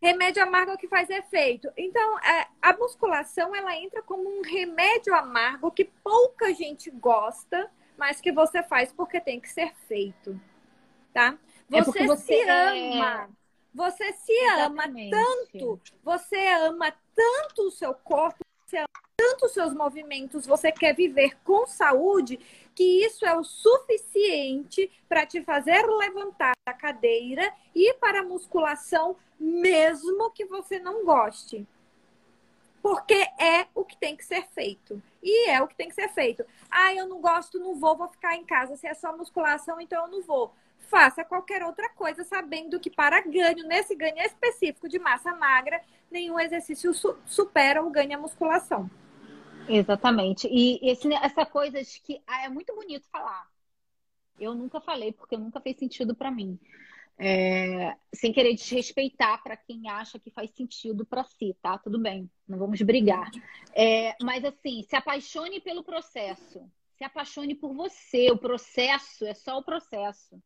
Remédio 0.00 0.42
amargo 0.42 0.70
é 0.70 0.74
o 0.74 0.78
que 0.78 0.88
faz 0.88 1.10
efeito. 1.10 1.68
Então, 1.76 2.18
é, 2.20 2.46
a 2.62 2.74
musculação 2.74 3.54
ela 3.54 3.76
entra 3.76 4.02
como 4.02 4.38
um 4.38 4.40
remédio 4.40 5.14
amargo 5.14 5.70
que 5.70 5.84
pouca 5.84 6.54
gente 6.54 6.90
gosta, 6.90 7.70
mas 8.00 8.18
que 8.18 8.32
você 8.32 8.62
faz 8.62 8.90
porque 8.90 9.20
tem 9.20 9.38
que 9.38 9.50
ser 9.50 9.74
feito. 9.86 10.40
Tá? 11.12 11.36
É 11.70 11.82
você, 11.82 11.98
é 11.98 12.06
você 12.06 12.42
se 12.42 12.48
ama. 12.48 13.30
Você 13.74 14.12
se 14.14 14.32
Exatamente. 14.32 15.14
ama 15.14 15.36
tanto, 15.46 15.80
você 16.02 16.46
ama 16.64 16.94
tanto 17.14 17.68
o 17.68 17.70
seu 17.70 17.92
corpo, 17.94 18.38
você 18.66 18.78
ama 18.78 18.86
tanto 19.16 19.46
os 19.46 19.52
seus 19.52 19.74
movimentos, 19.74 20.46
você 20.46 20.72
quer 20.72 20.96
viver 20.96 21.36
com 21.44 21.66
saúde, 21.66 22.40
que 22.74 23.04
isso 23.04 23.24
é 23.24 23.36
o 23.36 23.44
suficiente 23.44 24.90
para 25.08 25.26
te 25.26 25.42
fazer 25.42 25.86
levantar 25.86 26.54
da 26.66 26.72
cadeira 26.72 27.52
e 27.74 27.90
ir 27.90 27.94
para 28.00 28.20
a 28.20 28.24
musculação, 28.24 29.14
mesmo 29.38 30.30
que 30.30 30.46
você 30.46 30.80
não 30.80 31.04
goste. 31.04 31.68
Porque 32.82 33.14
é 33.14 33.66
o 33.74 33.84
que 33.84 33.96
tem 33.96 34.16
que 34.16 34.24
ser 34.24 34.46
feito. 34.48 35.02
E 35.22 35.50
é 35.50 35.62
o 35.62 35.68
que 35.68 35.74
tem 35.74 35.88
que 35.88 35.94
ser 35.94 36.08
feito. 36.08 36.44
Ah, 36.70 36.94
eu 36.94 37.06
não 37.06 37.20
gosto, 37.20 37.58
não 37.58 37.74
vou, 37.74 37.96
vou 37.96 38.08
ficar 38.08 38.36
em 38.36 38.44
casa. 38.44 38.76
Se 38.76 38.86
é 38.86 38.94
só 38.94 39.16
musculação, 39.16 39.80
então 39.80 40.04
eu 40.04 40.10
não 40.10 40.22
vou. 40.22 40.54
Faça 40.88 41.24
qualquer 41.24 41.62
outra 41.62 41.88
coisa, 41.90 42.24
sabendo 42.24 42.80
que 42.80 42.90
para 42.90 43.20
ganho, 43.20 43.66
nesse 43.66 43.94
ganho 43.94 44.18
específico 44.18 44.88
de 44.88 44.98
massa 44.98 45.32
magra, 45.34 45.80
nenhum 46.10 46.40
exercício 46.40 46.92
supera 47.26 47.82
o 47.82 47.90
ganho 47.90 48.20
musculação. 48.20 48.90
Exatamente. 49.68 50.48
E 50.50 50.80
esse, 50.90 51.12
essa 51.14 51.46
coisa 51.46 51.82
de 51.82 52.00
que 52.00 52.20
ah, 52.26 52.44
é 52.44 52.48
muito 52.48 52.74
bonito 52.74 53.06
falar. 53.10 53.46
Eu 54.38 54.54
nunca 54.54 54.80
falei, 54.80 55.12
porque 55.12 55.36
nunca 55.36 55.60
fez 55.60 55.76
sentido 55.76 56.14
para 56.14 56.30
mim. 56.30 56.58
É, 57.22 57.94
sem 58.14 58.32
querer 58.32 58.54
desrespeitar 58.54 59.42
para 59.42 59.54
quem 59.54 59.90
acha 59.90 60.18
que 60.18 60.30
faz 60.30 60.50
sentido 60.52 61.04
para 61.04 61.22
si, 61.22 61.54
tá? 61.60 61.76
Tudo 61.76 61.98
bem, 61.98 62.30
não 62.48 62.58
vamos 62.58 62.80
brigar. 62.80 63.30
É, 63.74 64.16
mas 64.22 64.42
assim, 64.42 64.82
se 64.84 64.96
apaixone 64.96 65.60
pelo 65.60 65.84
processo. 65.84 66.66
Se 66.96 67.04
apaixone 67.04 67.54
por 67.54 67.74
você. 67.74 68.30
O 68.30 68.38
processo 68.38 69.26
é 69.26 69.34
só 69.34 69.58
o 69.58 69.62
processo. 69.62 70.42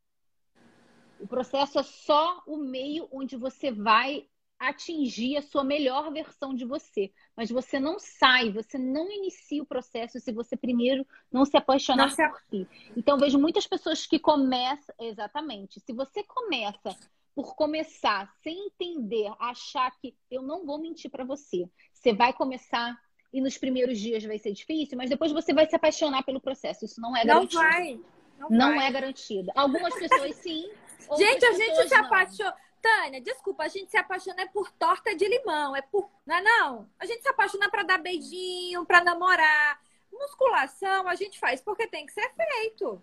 O 1.20 1.28
processo 1.28 1.78
é 1.78 1.84
só 1.84 2.42
o 2.44 2.56
meio 2.56 3.08
onde 3.12 3.36
você 3.36 3.70
vai 3.70 4.26
atingir 4.68 5.36
a 5.36 5.42
sua 5.42 5.64
melhor 5.64 6.12
versão 6.12 6.54
de 6.54 6.64
você. 6.64 7.12
Mas 7.36 7.50
você 7.50 7.78
não 7.78 7.98
sai, 7.98 8.50
você 8.50 8.78
não 8.78 9.10
inicia 9.10 9.62
o 9.62 9.66
processo 9.66 10.20
se 10.20 10.32
você 10.32 10.56
primeiro 10.56 11.06
não 11.32 11.44
se 11.44 11.56
apaixonar 11.56 12.14
por 12.14 12.40
si. 12.50 12.66
Então, 12.96 13.18
vejo 13.18 13.38
muitas 13.38 13.66
pessoas 13.66 14.06
que 14.06 14.18
começam. 14.18 14.94
Exatamente. 14.98 15.80
Se 15.80 15.92
você 15.92 16.22
começa 16.22 16.96
por 17.34 17.54
começar 17.56 18.32
sem 18.42 18.66
entender, 18.66 19.32
achar 19.40 19.90
que 20.00 20.14
eu 20.30 20.42
não 20.42 20.64
vou 20.64 20.78
mentir 20.78 21.10
para 21.10 21.24
você, 21.24 21.68
você 21.92 22.12
vai 22.12 22.32
começar 22.32 22.96
e 23.32 23.40
nos 23.40 23.58
primeiros 23.58 23.98
dias 23.98 24.22
vai 24.22 24.38
ser 24.38 24.52
difícil, 24.52 24.96
mas 24.96 25.10
depois 25.10 25.32
você 25.32 25.52
vai 25.52 25.68
se 25.68 25.74
apaixonar 25.74 26.22
pelo 26.22 26.40
processo. 26.40 26.84
Isso 26.84 27.00
não 27.00 27.16
é 27.16 27.24
garantido. 27.24 27.60
Não 27.60 27.70
vai. 27.70 28.00
Não, 28.38 28.48
não 28.50 28.74
vai. 28.76 28.86
é 28.86 28.92
garantido. 28.92 29.50
Algumas 29.56 29.92
pessoas 29.94 30.36
sim. 30.36 30.70
Gente, 31.18 31.44
a 31.44 31.52
gente 31.52 31.88
se 31.88 31.94
apaixona. 31.94 32.54
Tânia, 32.84 33.18
desculpa, 33.18 33.64
a 33.64 33.68
gente 33.68 33.90
se 33.90 33.96
apaixona 33.96 34.42
é 34.42 34.46
por 34.46 34.70
torta 34.72 35.16
de 35.16 35.26
limão, 35.26 35.74
é 35.74 35.80
por. 35.80 36.10
Não 36.26 36.36
é 36.36 36.42
não? 36.42 36.90
A 36.98 37.06
gente 37.06 37.22
se 37.22 37.28
apaixona 37.30 37.70
para 37.70 37.82
dar 37.82 37.96
beijinho, 37.96 38.84
para 38.84 39.02
namorar. 39.02 39.80
Musculação 40.12 41.08
a 41.08 41.14
gente 41.14 41.38
faz 41.38 41.62
porque 41.62 41.86
tem 41.86 42.04
que 42.04 42.12
ser 42.12 42.30
feito. 42.34 43.02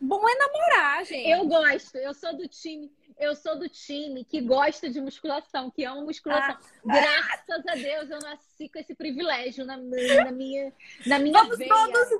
Bom 0.00 0.26
é 0.26 0.34
namorar, 0.36 1.04
gente. 1.04 1.28
Eu 1.28 1.46
gosto, 1.46 1.96
eu 1.96 2.14
sou 2.14 2.34
do 2.34 2.48
time 2.48 2.90
eu 3.18 3.34
sou 3.34 3.58
do 3.58 3.68
time 3.68 4.24
que 4.24 4.40
gosta 4.40 4.88
de 4.88 5.00
musculação, 5.00 5.70
que 5.70 5.84
ama 5.84 6.02
musculação. 6.02 6.56
Ah. 6.58 6.78
Graças 6.84 7.66
a 7.66 7.74
Deus 7.74 8.10
eu 8.10 8.18
nasci 8.20 8.68
com 8.68 8.78
esse 8.78 8.94
privilégio 8.94 9.64
na, 9.64 9.76
na 9.76 10.32
minha, 10.32 10.72
na 11.06 11.18
minha 11.18 11.40
Vamos 11.40 11.58
veia. 11.58 11.68
Todos... 11.68 12.10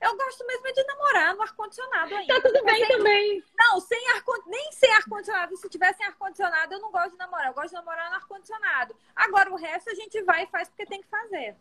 Eu 0.00 0.16
gosto 0.16 0.46
mesmo 0.46 0.72
de 0.72 0.84
namorar 0.84 1.34
no 1.34 1.42
ar-condicionado 1.42 2.14
ainda. 2.14 2.34
Tá 2.34 2.48
tudo 2.48 2.64
bem 2.64 2.86
sem... 2.86 2.88
também. 2.88 3.44
Não, 3.58 3.80
sem 3.80 4.08
ar 4.10 4.22
nem 4.46 4.72
sem 4.72 4.92
ar-condicionado. 4.94 5.56
Se 5.56 5.68
tivesse 5.68 6.02
ar-condicionado, 6.02 6.74
eu 6.74 6.80
não 6.80 6.90
gosto 6.90 7.12
de 7.12 7.18
namorar. 7.18 7.48
Eu 7.48 7.54
gosto 7.54 7.68
de 7.68 7.74
namorar 7.74 8.10
no 8.10 8.16
ar-condicionado. 8.16 8.96
Agora, 9.14 9.50
o 9.50 9.56
resto 9.56 9.90
a 9.90 9.94
gente 9.94 10.22
vai 10.22 10.44
e 10.44 10.46
faz 10.48 10.68
porque 10.68 10.86
tem 10.86 11.00
que 11.00 11.08
fazer. 11.08 11.56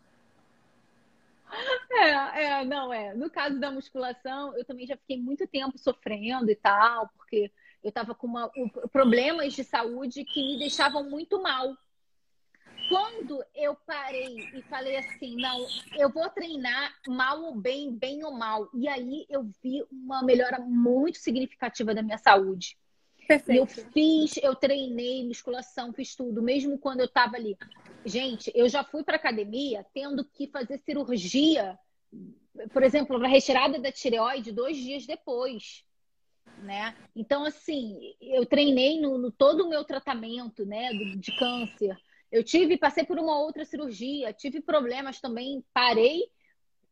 É, 1.91 2.43
é, 2.43 2.65
não, 2.65 2.93
é. 2.93 3.13
No 3.13 3.29
caso 3.29 3.59
da 3.59 3.71
musculação, 3.71 4.55
eu 4.57 4.63
também 4.63 4.85
já 4.85 4.95
fiquei 4.95 5.17
muito 5.17 5.45
tempo 5.47 5.77
sofrendo 5.77 6.49
e 6.49 6.55
tal, 6.55 7.09
porque 7.17 7.51
eu 7.83 7.89
estava 7.89 8.13
com 8.13 8.27
uma, 8.27 8.51
problemas 8.91 9.53
de 9.53 9.63
saúde 9.63 10.23
que 10.23 10.41
me 10.41 10.59
deixavam 10.59 11.09
muito 11.09 11.41
mal. 11.41 11.75
Quando 12.89 13.43
eu 13.55 13.73
parei 13.73 14.49
e 14.53 14.61
falei 14.63 14.97
assim, 14.97 15.35
não, 15.37 15.65
eu 15.97 16.09
vou 16.11 16.29
treinar 16.29 16.93
mal 17.07 17.41
ou 17.41 17.55
bem, 17.55 17.91
bem 17.91 18.23
ou 18.23 18.31
mal. 18.31 18.69
E 18.73 18.87
aí 18.87 19.25
eu 19.29 19.49
vi 19.63 19.83
uma 19.89 20.21
melhora 20.21 20.59
muito 20.59 21.17
significativa 21.17 21.95
da 21.95 22.03
minha 22.03 22.17
saúde. 22.17 22.77
Perfeito. 23.27 23.57
Eu 23.57 23.65
fiz, 23.65 24.37
eu 24.43 24.55
treinei 24.55 25.25
musculação, 25.25 25.93
fiz 25.93 26.15
tudo, 26.15 26.41
mesmo 26.41 26.77
quando 26.77 26.99
eu 26.99 27.05
estava 27.05 27.37
ali. 27.37 27.57
Gente, 28.05 28.51
eu 28.53 28.67
já 28.67 28.83
fui 28.83 29.03
para 29.03 29.15
academia 29.15 29.85
tendo 29.93 30.25
que 30.25 30.47
fazer 30.47 30.77
cirurgia, 30.79 31.79
por 32.73 32.83
exemplo, 32.83 33.17
para 33.17 33.27
retirada 33.29 33.79
da 33.79 33.91
tireoide 33.91 34.51
dois 34.51 34.75
dias 34.75 35.05
depois 35.05 35.85
né? 36.57 36.95
Então, 37.15 37.43
assim, 37.43 38.15
eu 38.21 38.45
treinei 38.45 38.99
no, 38.99 39.17
no 39.17 39.31
todo 39.31 39.65
o 39.65 39.69
meu 39.69 39.83
tratamento, 39.83 40.65
né, 40.65 40.89
de 41.17 41.35
câncer. 41.37 41.97
Eu 42.31 42.43
tive, 42.43 42.77
passei 42.77 43.03
por 43.03 43.19
uma 43.19 43.39
outra 43.39 43.65
cirurgia, 43.65 44.33
tive 44.33 44.61
problemas 44.61 45.19
também, 45.19 45.63
parei 45.73 46.21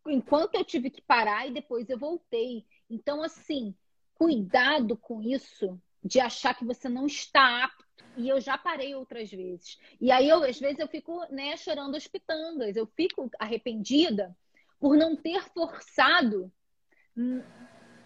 enquanto 0.07 0.55
eu 0.55 0.63
tive 0.63 0.89
que 0.89 1.01
parar 1.01 1.47
e 1.47 1.53
depois 1.53 1.89
eu 1.89 1.97
voltei. 1.97 2.65
Então, 2.89 3.23
assim, 3.23 3.75
cuidado 4.15 4.97
com 4.97 5.21
isso 5.21 5.79
de 6.03 6.19
achar 6.19 6.53
que 6.53 6.65
você 6.65 6.87
não 6.89 7.05
está 7.05 7.63
apto. 7.63 7.85
E 8.17 8.27
eu 8.27 8.39
já 8.41 8.57
parei 8.57 8.95
outras 8.95 9.29
vezes. 9.29 9.77
E 9.99 10.11
aí, 10.11 10.27
eu, 10.27 10.43
às 10.43 10.59
vezes, 10.59 10.79
eu 10.79 10.87
fico 10.87 11.25
né, 11.31 11.55
chorando 11.57 11.95
as 11.95 12.07
pitangas. 12.07 12.75
Eu 12.75 12.87
fico 12.87 13.29
arrependida 13.39 14.35
por 14.79 14.97
não 14.97 15.15
ter 15.15 15.41
forçado 15.53 16.51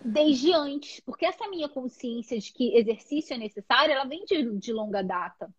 desde 0.03 0.53
antes, 0.53 0.99
porque 0.99 1.25
essa 1.25 1.47
minha 1.47 1.69
consciência 1.69 2.37
de 2.37 2.51
que 2.51 2.75
exercício 2.75 3.33
é 3.33 3.37
necessário, 3.37 3.93
ela 3.93 4.05
vem 4.05 4.25
de, 4.25 4.57
de 4.57 4.73
longa 4.73 5.01
data. 5.01 5.53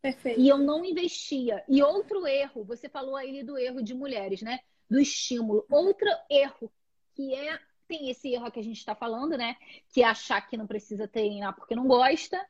Perfeito. 0.00 0.40
E 0.40 0.48
eu 0.48 0.58
não 0.58 0.84
investia. 0.84 1.64
E 1.68 1.82
outro 1.82 2.26
erro, 2.26 2.64
você 2.64 2.88
falou 2.88 3.16
aí 3.16 3.42
do 3.42 3.56
erro 3.58 3.82
de 3.82 3.94
mulheres, 3.94 4.42
né? 4.42 4.60
Do 4.90 4.98
estímulo. 4.98 5.64
Outro 5.70 6.08
erro 6.28 6.72
que 7.14 7.34
é 7.34 7.58
tem 7.86 8.10
esse 8.10 8.32
erro 8.32 8.50
que 8.50 8.58
a 8.58 8.64
gente 8.64 8.78
está 8.78 8.94
falando, 8.94 9.36
né? 9.36 9.56
Que 9.92 10.02
é 10.02 10.06
achar 10.06 10.40
que 10.40 10.56
não 10.56 10.66
precisa 10.66 11.06
treinar 11.06 11.54
porque 11.54 11.76
não 11.76 11.86
gosta. 11.86 12.40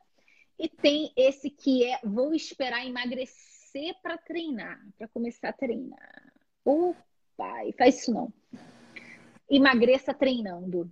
E 0.57 0.69
tem 0.69 1.11
esse 1.15 1.49
que 1.49 1.85
é 1.85 1.99
vou 2.03 2.33
esperar 2.33 2.85
emagrecer 2.85 3.95
para 4.01 4.17
treinar, 4.17 4.79
para 4.97 5.07
começar 5.07 5.49
a 5.49 5.53
treinar. 5.53 6.33
Ô, 6.63 6.95
pai, 7.35 7.71
faz 7.73 7.99
isso 7.99 8.13
não. 8.13 8.33
Emagreça 9.49 10.13
treinando 10.13 10.89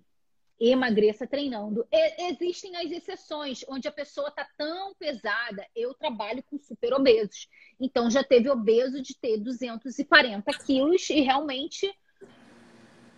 emagreça 0.69 1.25
treinando. 1.25 1.87
E, 1.91 2.31
existem 2.31 2.75
as 2.77 2.91
exceções, 2.91 3.65
onde 3.67 3.87
a 3.87 3.91
pessoa 3.91 4.27
está 4.27 4.47
tão 4.55 4.93
pesada. 4.93 5.65
Eu 5.75 5.93
trabalho 5.93 6.43
com 6.43 6.59
super 6.59 6.93
obesos. 6.93 7.47
Então, 7.79 8.09
já 8.11 8.23
teve 8.23 8.49
obeso 8.49 9.01
de 9.01 9.15
ter 9.17 9.37
240 9.37 10.51
quilos 10.65 11.09
e 11.09 11.21
realmente 11.21 11.91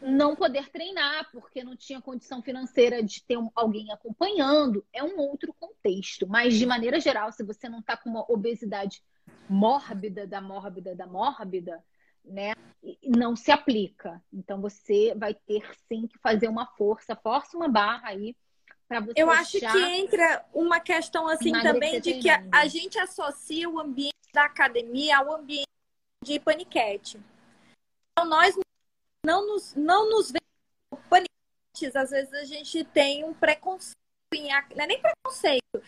não 0.01 0.35
poder 0.35 0.69
treinar, 0.69 1.29
porque 1.31 1.63
não 1.63 1.75
tinha 1.75 2.01
condição 2.01 2.41
financeira 2.41 3.01
de 3.01 3.23
ter 3.23 3.37
alguém 3.55 3.91
acompanhando. 3.91 4.85
É 4.93 5.03
um 5.03 5.19
outro 5.19 5.53
contexto. 5.53 6.27
Mas, 6.27 6.55
de 6.55 6.65
maneira 6.65 6.99
geral, 6.99 7.31
se 7.31 7.43
você 7.43 7.67
não 7.67 7.79
está 7.79 7.97
com 7.97 8.09
uma 8.09 8.25
obesidade 8.31 9.01
mórbida, 9.49 10.25
da 10.27 10.41
mórbida, 10.41 10.95
da 10.95 11.07
mórbida, 11.07 11.83
né, 12.23 12.53
não 13.03 13.35
se 13.35 13.51
aplica. 13.51 14.21
Então 14.31 14.61
você 14.61 15.13
vai 15.15 15.33
ter 15.33 15.63
sim 15.87 16.07
que 16.07 16.17
fazer 16.19 16.47
uma 16.47 16.65
força, 16.65 17.15
força 17.15 17.57
uma 17.57 17.67
barra 17.67 18.09
aí 18.09 18.35
para 18.87 18.99
você. 18.99 19.13
Eu 19.15 19.29
acho 19.29 19.59
que 19.59 19.83
entra 19.83 20.45
uma 20.53 20.79
questão 20.79 21.27
assim 21.27 21.51
também 21.61 21.99
de 21.99 22.19
que 22.19 22.29
a, 22.29 22.43
a, 22.51 22.67
gente 22.67 22.99
associa 22.99 23.69
o 23.69 23.79
ambiente 23.79 24.13
da 24.33 24.45
academia 24.45 25.17
ao 25.17 25.33
ambiente 25.33 25.67
de 26.23 26.39
paniquete. 26.39 27.19
Então 28.11 28.29
nós 28.29 28.55
não 29.25 29.47
nos 29.47 29.75
não 29.75 30.09
nos 30.09 30.31
vemos 30.31 31.05
paniquetes, 31.09 31.95
às 31.95 32.11
vezes 32.11 32.33
a 32.33 32.43
gente 32.43 32.83
tem 32.83 33.23
um 33.23 33.33
preconceito, 33.33 33.95
não 34.31 34.83
é 34.83 34.87
nem 34.87 35.01
preconceito, 35.01 35.83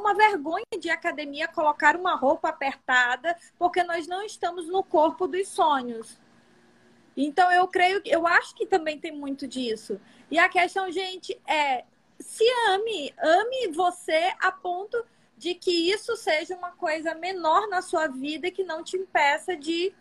uma 0.00 0.14
vergonha 0.14 0.64
de 0.78 0.90
academia 0.90 1.46
colocar 1.46 1.96
uma 1.96 2.14
roupa 2.14 2.48
apertada, 2.48 3.36
porque 3.58 3.82
nós 3.82 4.06
não 4.06 4.22
estamos 4.22 4.66
no 4.66 4.82
corpo 4.82 5.26
dos 5.26 5.48
sonhos. 5.48 6.18
Então 7.16 7.52
eu 7.52 7.68
creio, 7.68 8.00
eu 8.04 8.26
acho 8.26 8.54
que 8.54 8.66
também 8.66 8.98
tem 8.98 9.12
muito 9.12 9.46
disso. 9.46 10.00
E 10.30 10.38
a 10.38 10.48
questão, 10.48 10.90
gente, 10.90 11.38
é 11.46 11.84
se 12.18 12.44
ame, 12.68 13.14
ame 13.18 13.68
você 13.72 14.32
a 14.40 14.50
ponto 14.52 15.04
de 15.36 15.54
que 15.54 15.90
isso 15.90 16.16
seja 16.16 16.54
uma 16.54 16.72
coisa 16.72 17.14
menor 17.14 17.68
na 17.68 17.80
sua 17.80 18.06
vida 18.06 18.50
que 18.50 18.62
não 18.62 18.84
te 18.84 18.96
impeça 18.96 19.56
de, 19.56 19.92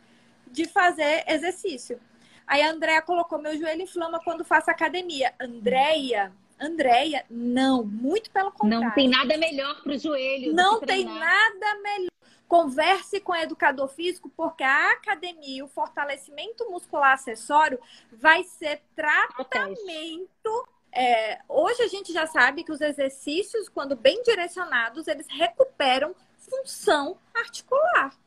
de 0.48 0.66
fazer 0.66 1.24
exercício. 1.28 2.00
Aí 2.46 2.62
a 2.62 2.72
Andrea 2.72 3.02
colocou: 3.02 3.40
meu 3.40 3.58
joelho 3.58 3.84
inflama 3.84 4.20
quando 4.24 4.44
faço 4.44 4.70
academia. 4.70 5.34
Andréia, 5.40 6.34
Andréia, 6.60 7.26
não, 7.30 7.84
muito 7.84 8.30
pelo 8.32 8.52
contrário. 8.52 8.86
Não 8.88 8.92
tem 8.94 9.08
nada 9.08 9.38
melhor 9.38 9.82
para 9.82 9.94
o 9.94 9.98
joelho. 9.98 10.54
Não 10.54 10.80
tem 10.80 11.06
nada 11.06 11.76
melhor. 11.82 12.10
Converse 12.48 13.20
com 13.22 13.32
o 13.32 13.36
educador 13.36 13.88
físico, 13.88 14.30
porque 14.36 14.64
a 14.64 14.92
academia, 14.92 15.64
o 15.64 15.68
fortalecimento 15.68 16.70
muscular 16.70 17.14
acessório, 17.14 17.80
vai 18.12 18.44
ser 18.44 18.82
tratamento. 18.96 20.68
É, 20.92 21.40
hoje 21.48 21.84
a 21.84 21.88
gente 21.88 22.12
já 22.12 22.26
sabe 22.26 22.64
que 22.64 22.72
os 22.72 22.82
exercícios, 22.82 23.70
quando 23.70 23.96
bem 23.96 24.22
direcionados, 24.24 25.08
eles 25.08 25.28
recuperam 25.30 26.16
função 26.38 27.18
articular. 27.34 28.18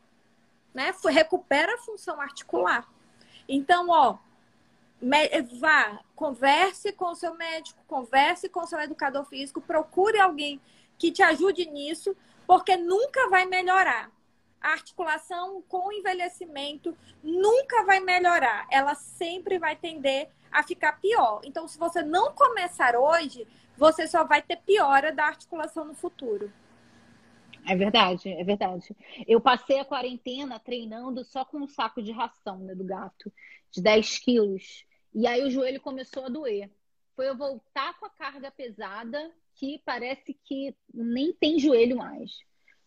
né? 0.72 0.94
Recupera 1.10 1.74
a 1.74 1.78
função 1.78 2.20
articular. 2.20 2.88
Então, 3.48 3.88
ó, 3.90 4.16
vá, 5.58 6.00
converse 6.14 6.92
com 6.92 7.06
o 7.06 7.14
seu 7.14 7.34
médico, 7.34 7.82
converse 7.86 8.48
com 8.48 8.60
o 8.60 8.66
seu 8.66 8.80
educador 8.80 9.24
físico, 9.24 9.60
procure 9.60 10.18
alguém 10.20 10.60
que 10.96 11.10
te 11.10 11.22
ajude 11.22 11.66
nisso, 11.66 12.16
porque 12.46 12.76
nunca 12.76 13.28
vai 13.28 13.44
melhorar. 13.44 14.10
A 14.60 14.70
articulação 14.70 15.60
com 15.68 15.88
o 15.88 15.92
envelhecimento 15.92 16.96
nunca 17.22 17.84
vai 17.84 17.98
melhorar. 17.98 18.66
Ela 18.70 18.94
sempre 18.94 19.58
vai 19.58 19.74
tender 19.74 20.30
a 20.52 20.62
ficar 20.62 21.00
pior. 21.00 21.40
Então, 21.42 21.66
se 21.66 21.76
você 21.76 22.02
não 22.02 22.32
começar 22.32 22.94
hoje, 22.94 23.46
você 23.76 24.06
só 24.06 24.22
vai 24.22 24.40
ter 24.40 24.58
piora 24.58 25.12
da 25.12 25.24
articulação 25.24 25.84
no 25.84 25.94
futuro. 25.94 26.52
É 27.66 27.74
verdade, 27.74 28.28
é 28.28 28.44
verdade. 28.44 28.94
Eu 29.26 29.40
passei 29.40 29.78
a 29.80 29.84
quarentena 29.84 30.60
treinando 30.60 31.24
só 31.24 31.44
com 31.44 31.58
um 31.58 31.68
saco 31.68 32.02
de 32.02 32.12
ração 32.12 32.58
né, 32.58 32.74
do 32.74 32.84
gato, 32.84 33.32
de 33.70 33.80
10 33.82 34.18
quilos. 34.18 34.84
E 35.14 35.26
aí 35.26 35.44
o 35.44 35.50
joelho 35.50 35.80
começou 35.80 36.24
a 36.24 36.28
doer. 36.28 36.70
Foi 37.14 37.28
eu 37.28 37.36
voltar 37.36 37.98
com 37.98 38.06
a 38.06 38.10
carga 38.10 38.50
pesada 38.50 39.30
que 39.54 39.80
parece 39.84 40.34
que 40.44 40.74
nem 40.92 41.32
tem 41.32 41.58
joelho 41.58 41.96
mais. 41.96 42.38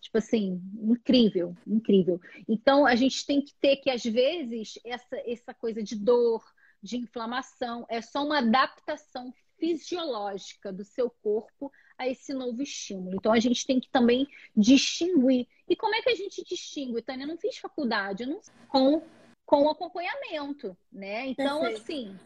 Tipo 0.02 0.18
assim, 0.18 0.62
incrível, 0.82 1.56
incrível. 1.66 2.20
Então 2.48 2.86
a 2.86 2.96
gente 2.96 3.26
tem 3.26 3.42
que 3.42 3.54
ter 3.60 3.78
que, 3.78 3.90
às 3.90 4.04
vezes, 4.04 4.80
essa, 4.84 5.18
essa 5.26 5.54
coisa 5.54 5.82
de 5.82 5.96
dor, 5.96 6.44
de 6.82 6.98
inflamação, 6.98 7.86
é 7.90 8.02
só 8.02 8.24
uma 8.24 8.40
adaptação 8.40 9.34
fisiológica 9.58 10.72
do 10.72 10.84
seu 10.84 11.10
corpo 11.10 11.72
a 11.98 12.08
esse 12.08 12.34
novo 12.34 12.62
estímulo. 12.62 13.16
Então 13.16 13.32
a 13.32 13.40
gente 13.40 13.66
tem 13.66 13.80
que 13.80 13.90
também 13.90 14.28
distinguir. 14.56 15.48
E 15.68 15.76
como 15.76 15.96
é 15.96 16.02
que 16.02 16.10
a 16.10 16.16
gente 16.16 16.44
distingue? 16.44 17.02
Tânia, 17.02 17.24
eu 17.24 17.30
não 17.30 17.38
fiz 17.38 17.58
faculdade, 17.58 18.24
eu 18.24 18.30
não 18.30 18.42
com 18.68 19.02
com 19.46 19.70
acompanhamento, 19.70 20.76
né? 20.92 21.28
Então 21.28 21.62
Perfeito. 21.62 21.82
assim, 21.82 22.20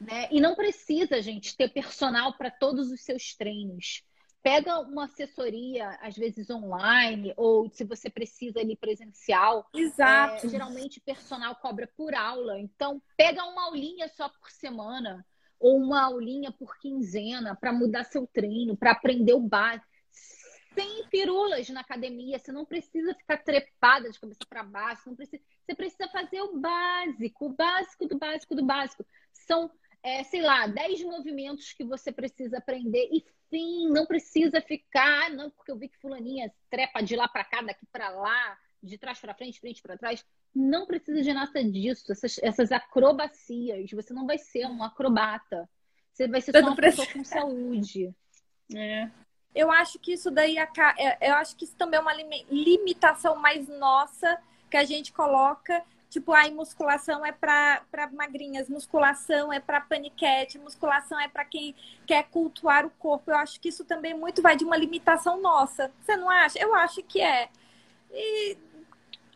né? 0.00 0.28
E 0.30 0.40
não 0.40 0.54
precisa, 0.54 1.20
gente, 1.22 1.56
ter 1.56 1.68
personal 1.68 2.32
para 2.36 2.50
todos 2.50 2.90
os 2.90 3.02
seus 3.02 3.34
treinos. 3.34 4.02
Pega 4.42 4.80
uma 4.80 5.04
assessoria, 5.04 5.98
às 6.00 6.16
vezes 6.16 6.48
online, 6.48 7.34
ou 7.36 7.68
se 7.68 7.84
você 7.84 8.08
precisa 8.08 8.60
ali 8.60 8.74
presencial. 8.74 9.68
Exato. 9.74 10.46
É, 10.46 10.48
geralmente 10.48 11.00
personal 11.00 11.54
cobra 11.56 11.86
por 11.94 12.14
aula. 12.14 12.58
Então, 12.58 13.02
pega 13.18 13.44
uma 13.44 13.66
aulinha 13.66 14.08
só 14.08 14.28
por 14.30 14.50
semana 14.50 15.24
ou 15.58 15.76
uma 15.76 16.04
aulinha 16.04 16.50
por 16.50 16.78
quinzena 16.78 17.54
para 17.54 17.70
mudar 17.70 18.04
seu 18.04 18.26
treino, 18.26 18.74
para 18.74 18.92
aprender 18.92 19.34
o 19.34 19.40
básico. 19.40 19.89
Sem 20.80 21.06
pirulas 21.08 21.68
na 21.68 21.80
academia, 21.80 22.38
você 22.38 22.50
não 22.50 22.64
precisa 22.64 23.14
ficar 23.14 23.38
trepada 23.38 24.10
de 24.10 24.18
cabeça 24.18 24.40
para 24.48 24.62
baixo, 24.62 25.02
não 25.06 25.14
precisa, 25.14 25.42
você 25.62 25.74
precisa 25.74 26.08
fazer 26.08 26.40
o 26.40 26.58
básico, 26.58 27.46
o 27.46 27.52
básico 27.52 28.06
do 28.06 28.18
básico 28.18 28.54
do 28.54 28.64
básico. 28.64 29.04
São, 29.32 29.70
é, 30.02 30.22
sei 30.24 30.40
lá, 30.40 30.66
10 30.66 31.02
movimentos 31.04 31.72
que 31.72 31.84
você 31.84 32.10
precisa 32.10 32.58
aprender 32.58 33.08
e 33.12 33.24
fim, 33.50 33.88
não 33.88 34.06
precisa 34.06 34.60
ficar, 34.62 35.30
não, 35.30 35.50
porque 35.50 35.70
eu 35.70 35.76
vi 35.76 35.88
que 35.88 35.98
fulaninha 35.98 36.50
trepa 36.70 37.02
de 37.02 37.14
lá 37.14 37.28
para 37.28 37.44
cá, 37.44 37.60
daqui 37.60 37.84
para 37.92 38.08
lá, 38.08 38.58
de 38.82 38.96
trás 38.96 39.18
para 39.18 39.34
frente, 39.34 39.60
frente 39.60 39.82
para 39.82 39.98
trás. 39.98 40.24
Não 40.54 40.86
precisa 40.86 41.20
de 41.20 41.32
nada 41.32 41.62
disso, 41.62 42.10
essas, 42.10 42.38
essas 42.38 42.72
acrobacias. 42.72 43.90
Você 43.90 44.14
não 44.14 44.26
vai 44.26 44.38
ser 44.38 44.66
um 44.66 44.82
acrobata. 44.82 45.68
Você 46.12 46.26
vai 46.26 46.40
ser 46.40 46.52
só 46.52 46.60
uma 46.60 46.74
pessoa 46.74 47.06
com 47.12 47.22
saúde. 47.22 48.14
É. 48.74 49.10
Eu 49.54 49.70
acho 49.70 49.98
que 49.98 50.12
isso 50.12 50.30
daí, 50.30 50.56
é, 50.58 51.18
eu 51.20 51.34
acho 51.34 51.56
que 51.56 51.64
isso 51.64 51.74
também 51.76 51.98
é 51.98 52.00
uma 52.00 52.14
limitação 52.50 53.36
mais 53.36 53.68
nossa 53.68 54.38
que 54.70 54.76
a 54.76 54.84
gente 54.84 55.12
coloca. 55.12 55.82
Tipo, 56.08 56.32
a 56.32 56.48
musculação 56.50 57.24
é 57.24 57.30
para 57.30 57.84
magrinhas, 58.12 58.68
musculação 58.68 59.52
é 59.52 59.60
para 59.60 59.80
paniquete, 59.80 60.58
musculação 60.58 61.18
é 61.20 61.28
para 61.28 61.44
quem 61.44 61.74
quer 62.04 62.24
cultuar 62.24 62.84
o 62.84 62.90
corpo. 62.90 63.30
Eu 63.30 63.36
acho 63.36 63.60
que 63.60 63.68
isso 63.68 63.84
também 63.84 64.12
muito 64.12 64.42
vai 64.42 64.56
de 64.56 64.64
uma 64.64 64.76
limitação 64.76 65.40
nossa. 65.40 65.92
Você 66.00 66.16
não 66.16 66.28
acha? 66.28 66.58
Eu 66.58 66.74
acho 66.74 67.02
que 67.04 67.20
é. 67.20 67.48
E 68.12 68.56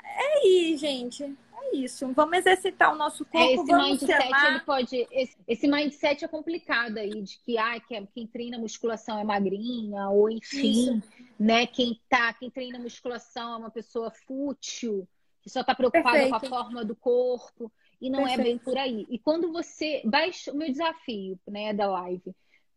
é 0.03 0.39
aí, 0.39 0.77
gente. 0.77 1.37
É 1.73 1.77
isso. 1.77 2.07
Vamos 2.13 2.39
exercitar 2.39 2.93
o 2.93 2.97
nosso 2.97 3.25
corpo. 3.25 3.39
É, 3.39 3.55
esse 3.55 3.67
vamos 3.67 4.01
mindset, 4.03 4.47
ele 4.47 4.61
pode. 4.61 5.09
Esse, 5.11 5.37
esse, 5.47 5.69
mindset 5.69 6.25
é 6.25 6.29
complicado 6.29 6.99
aí, 6.99 7.23
de 7.23 7.39
que, 7.39 7.57
ah, 7.59 7.79
que 7.81 8.07
quem 8.15 8.27
treina 8.27 8.59
musculação 8.59 9.19
é 9.19 9.25
magrinha, 9.25 10.09
ou 10.09 10.31
enfim, 10.31 10.99
isso. 10.99 11.03
né? 11.39 11.67
Quem 11.67 12.01
tá, 12.09 12.33
quem 12.35 12.51
treina 12.51 12.79
musculação 12.79 13.55
é 13.55 13.57
uma 13.57 13.71
pessoa 13.71 14.11
fútil, 14.11 15.09
que 15.43 15.51
só 15.51 15.65
tá 15.65 15.75
preocupada 15.75 16.19
Perfeito. 16.19 16.41
com 16.41 16.47
a 16.47 16.49
forma 16.49 16.85
do 16.85 16.95
corpo. 16.95 17.73
E 18.01 18.11
não 18.11 18.25
Perfeito. 18.25 18.41
é 18.41 18.45
bem 18.45 18.59
por 18.59 18.77
aí. 18.77 19.07
E 19.09 19.19
quando 19.19 19.53
você. 19.53 20.03
Baixa, 20.05 20.53
o 20.53 20.57
meu 20.57 20.71
desafio 20.71 21.39
né, 21.49 21.73
da 21.73 21.87
live 21.87 22.35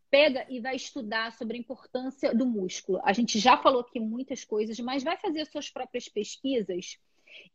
pega 0.09 0.45
e 0.49 0.61
vai 0.61 0.75
estudar 0.75 1.33
sobre 1.33 1.57
a 1.57 1.59
importância 1.59 2.33
do 2.33 2.45
músculo. 2.45 3.01
A 3.03 3.11
gente 3.11 3.39
já 3.39 3.57
falou 3.57 3.81
aqui 3.81 3.99
muitas 3.99 4.45
coisas, 4.45 4.79
mas 4.79 5.03
vai 5.03 5.17
fazer 5.17 5.45
suas 5.45 5.69
próprias 5.69 6.07
pesquisas 6.07 6.97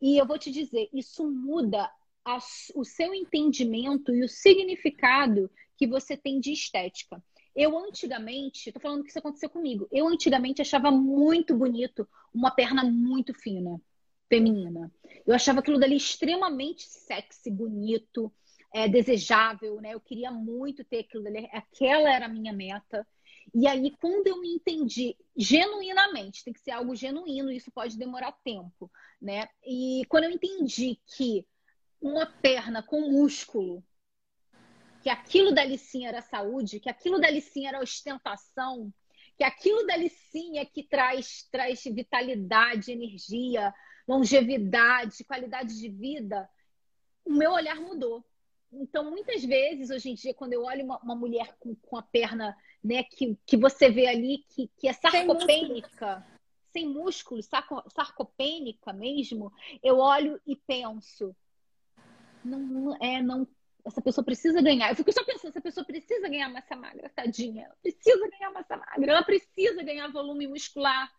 e 0.01 0.17
eu 0.17 0.25
vou 0.25 0.37
te 0.37 0.51
dizer, 0.51 0.89
isso 0.93 1.29
muda 1.29 1.89
a, 2.25 2.37
o 2.75 2.83
seu 2.83 3.13
entendimento 3.13 4.13
e 4.13 4.23
o 4.23 4.29
significado 4.29 5.49
que 5.77 5.87
você 5.87 6.15
tem 6.15 6.39
de 6.39 6.51
estética. 6.51 7.23
Eu 7.55 7.77
antigamente, 7.77 8.71
tô 8.71 8.79
falando 8.79 9.03
que 9.03 9.09
isso 9.09 9.19
aconteceu 9.19 9.49
comigo, 9.49 9.87
eu 9.91 10.07
antigamente 10.07 10.61
achava 10.61 10.89
muito 10.89 11.55
bonito 11.55 12.07
uma 12.33 12.49
perna 12.49 12.83
muito 12.83 13.33
fina, 13.33 13.79
feminina. 14.27 14.91
Eu 15.25 15.35
achava 15.35 15.59
aquilo 15.59 15.79
dali 15.79 15.95
extremamente 15.95 16.83
sexy, 16.87 17.51
bonito, 17.51 18.33
é, 18.73 18.87
desejável, 18.87 19.79
né? 19.79 19.93
Eu 19.93 19.99
queria 19.99 20.31
muito 20.31 20.83
ter 20.83 20.99
aquilo 20.99 21.23
dali, 21.23 21.47
aquela 21.51 22.11
era 22.11 22.25
a 22.25 22.29
minha 22.29 22.51
meta. 22.51 23.05
E 23.53 23.67
aí, 23.67 23.95
quando 24.01 24.25
eu 24.27 24.41
me 24.41 24.49
entendi 24.49 25.15
genuinamente, 25.35 26.43
tem 26.43 26.53
que 26.53 26.59
ser 26.59 26.71
algo 26.71 26.95
genuíno, 26.95 27.51
isso 27.51 27.71
pode 27.71 27.97
demorar 27.97 28.31
tempo, 28.43 28.91
né? 29.21 29.47
E 29.63 30.03
quando 30.09 30.23
eu 30.23 30.31
entendi 30.31 30.99
que 31.15 31.45
uma 32.01 32.25
perna 32.25 32.81
com 32.81 33.11
músculo, 33.11 33.83
que 35.03 35.09
aquilo 35.09 35.53
dali 35.53 35.77
sim 35.77 36.05
era 36.07 36.21
saúde, 36.21 36.79
que 36.79 36.89
aquilo 36.89 37.19
dali 37.19 37.41
sim 37.41 37.67
era 37.67 37.79
ostentação, 37.79 38.91
que 39.37 39.43
aquilo 39.43 39.85
dali 39.85 40.09
sim 40.09 40.57
é 40.57 40.65
que 40.65 40.83
traz, 40.83 41.47
traz 41.51 41.83
vitalidade, 41.83 42.91
energia, 42.91 43.73
longevidade, 44.07 45.23
qualidade 45.25 45.79
de 45.79 45.89
vida, 45.89 46.49
o 47.23 47.33
meu 47.33 47.51
olhar 47.51 47.79
mudou. 47.79 48.25
Então, 48.75 49.09
muitas 49.09 49.43
vezes, 49.43 49.89
hoje 49.89 50.09
em 50.09 50.15
dia, 50.15 50.33
quando 50.33 50.53
eu 50.53 50.63
olho 50.63 50.83
uma, 50.83 50.97
uma 50.99 51.15
mulher 51.15 51.55
com, 51.59 51.75
com 51.75 51.97
a 51.97 52.01
perna 52.01 52.57
né, 52.83 53.03
que, 53.03 53.37
que 53.45 53.55
você 53.55 53.89
vê 53.89 54.07
ali 54.07 54.39
que, 54.49 54.69
que 54.77 54.87
é 54.87 54.93
sarcopênica, 54.93 56.25
sem 56.71 56.87
músculo, 56.89 57.41
sarco, 57.43 57.83
sarcopênica 57.89 58.91
mesmo, 58.91 59.53
eu 59.81 59.99
olho 59.99 60.41
e 60.45 60.55
penso, 60.55 61.35
não, 62.43 62.95
é, 62.99 63.21
não, 63.21 63.47
essa 63.85 64.01
pessoa 64.01 64.25
precisa 64.25 64.61
ganhar. 64.61 64.89
Eu 64.89 64.95
fico 64.95 65.13
só 65.13 65.23
pensando, 65.23 65.51
essa 65.51 65.61
pessoa 65.61 65.85
precisa 65.85 66.27
ganhar 66.27 66.49
massa 66.49 66.75
magra, 66.75 67.09
tadinha. 67.09 67.65
Ela 67.65 67.75
precisa 67.81 68.29
ganhar 68.29 68.51
massa 68.51 68.75
magra, 68.75 69.11
ela 69.11 69.23
precisa 69.23 69.83
ganhar 69.83 70.11
volume 70.11 70.47
muscular, 70.47 71.11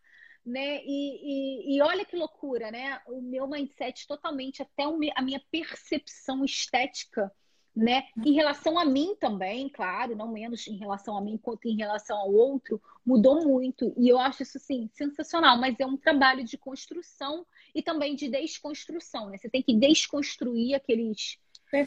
né? 0.45 0.83
E, 0.85 1.73
e, 1.73 1.77
e 1.77 1.83
olha 1.83 2.05
que 2.05 2.17
loucura, 2.17 2.71
né? 2.71 3.01
O 3.07 3.23
meu 3.23 3.47
mindset 3.47 4.07
totalmente, 4.07 4.61
até 4.61 4.83
a 4.83 5.23
minha 5.23 5.41
percepção 5.51 6.45
estética 6.45 7.33
né? 7.75 8.05
Em 8.25 8.33
relação 8.33 8.79
a 8.79 8.85
mim 8.85 9.17
também, 9.19 9.69
claro, 9.69 10.15
não 10.15 10.31
menos 10.31 10.67
em 10.69 10.77
relação 10.77 11.17
a 11.17 11.21
mim 11.21 11.37
quanto 11.37 11.67
em 11.67 11.77
relação 11.77 12.17
ao 12.17 12.33
outro, 12.33 12.81
mudou 13.05 13.45
muito. 13.45 13.93
E 13.97 14.09
eu 14.09 14.19
acho 14.19 14.43
isso, 14.43 14.59
sim, 14.61 14.89
sensacional. 14.93 15.59
Mas 15.59 15.79
é 15.81 15.87
um 15.87 15.97
trabalho 15.97 16.45
de 16.45 16.57
construção 16.57 17.45
e 17.75 17.83
também 17.83 18.15
de 18.15 18.29
desconstrução, 18.29 19.29
né? 19.29 19.39
Você 19.39 19.51
tem 19.51 19.63
que 19.63 19.75
desconstruir 19.75 20.75
aqueles, 20.75 21.37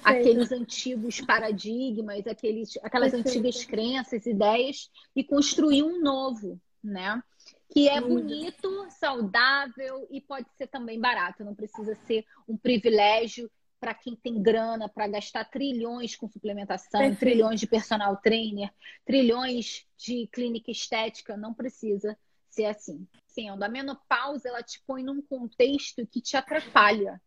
aqueles 0.03 0.51
antigos 0.51 1.21
paradigmas, 1.21 2.27
aqueles, 2.27 2.77
aquelas 2.83 3.11
Perfeito. 3.11 3.29
antigas 3.29 3.63
crenças, 3.63 4.25
ideias 4.25 4.89
e 5.15 5.23
construir 5.23 5.83
um 5.83 6.01
novo, 6.01 6.59
né? 6.83 7.23
Que 7.69 7.87
é 7.87 8.01
bonito, 8.01 8.87
saudável 8.89 10.05
e 10.11 10.19
pode 10.19 10.47
ser 10.57 10.67
também 10.67 10.99
barato. 10.99 11.45
Não 11.45 11.55
precisa 11.55 11.95
ser 12.05 12.25
um 12.47 12.57
privilégio 12.57 13.49
para 13.79 13.93
quem 13.93 14.15
tem 14.15 14.41
grana 14.41 14.89
para 14.89 15.07
gastar 15.07 15.45
trilhões 15.45 16.15
com 16.15 16.27
suplementação, 16.27 16.99
Perfeito. 16.99 17.19
trilhões 17.19 17.59
de 17.59 17.67
personal 17.67 18.17
trainer, 18.17 18.73
trilhões 19.05 19.85
de 19.97 20.27
clínica 20.27 20.71
estética, 20.71 21.37
não 21.37 21.53
precisa 21.53 22.17
ser 22.49 22.65
assim. 22.65 23.07
Sendo 23.27 23.63
a 23.63 23.69
menopausa, 23.69 24.49
ela 24.49 24.63
te 24.63 24.81
põe 24.85 25.03
num 25.03 25.21
contexto 25.21 26.05
que 26.07 26.21
te 26.21 26.35
atrapalha. 26.35 27.21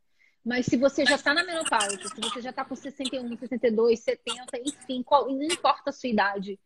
Mas 0.44 0.66
se 0.66 0.76
você 0.76 1.04
já 1.04 1.16
está 1.16 1.34
na 1.34 1.44
menopausa, 1.44 2.08
se 2.08 2.20
você 2.20 2.40
já 2.40 2.50
está 2.50 2.64
com 2.64 2.74
61, 2.74 3.36
62, 3.36 4.00
70, 4.00 4.58
enfim, 4.64 5.02
qual, 5.02 5.30
não 5.30 5.42
importa 5.42 5.90
a 5.90 5.92
sua 5.92 6.08
idade, 6.08 6.58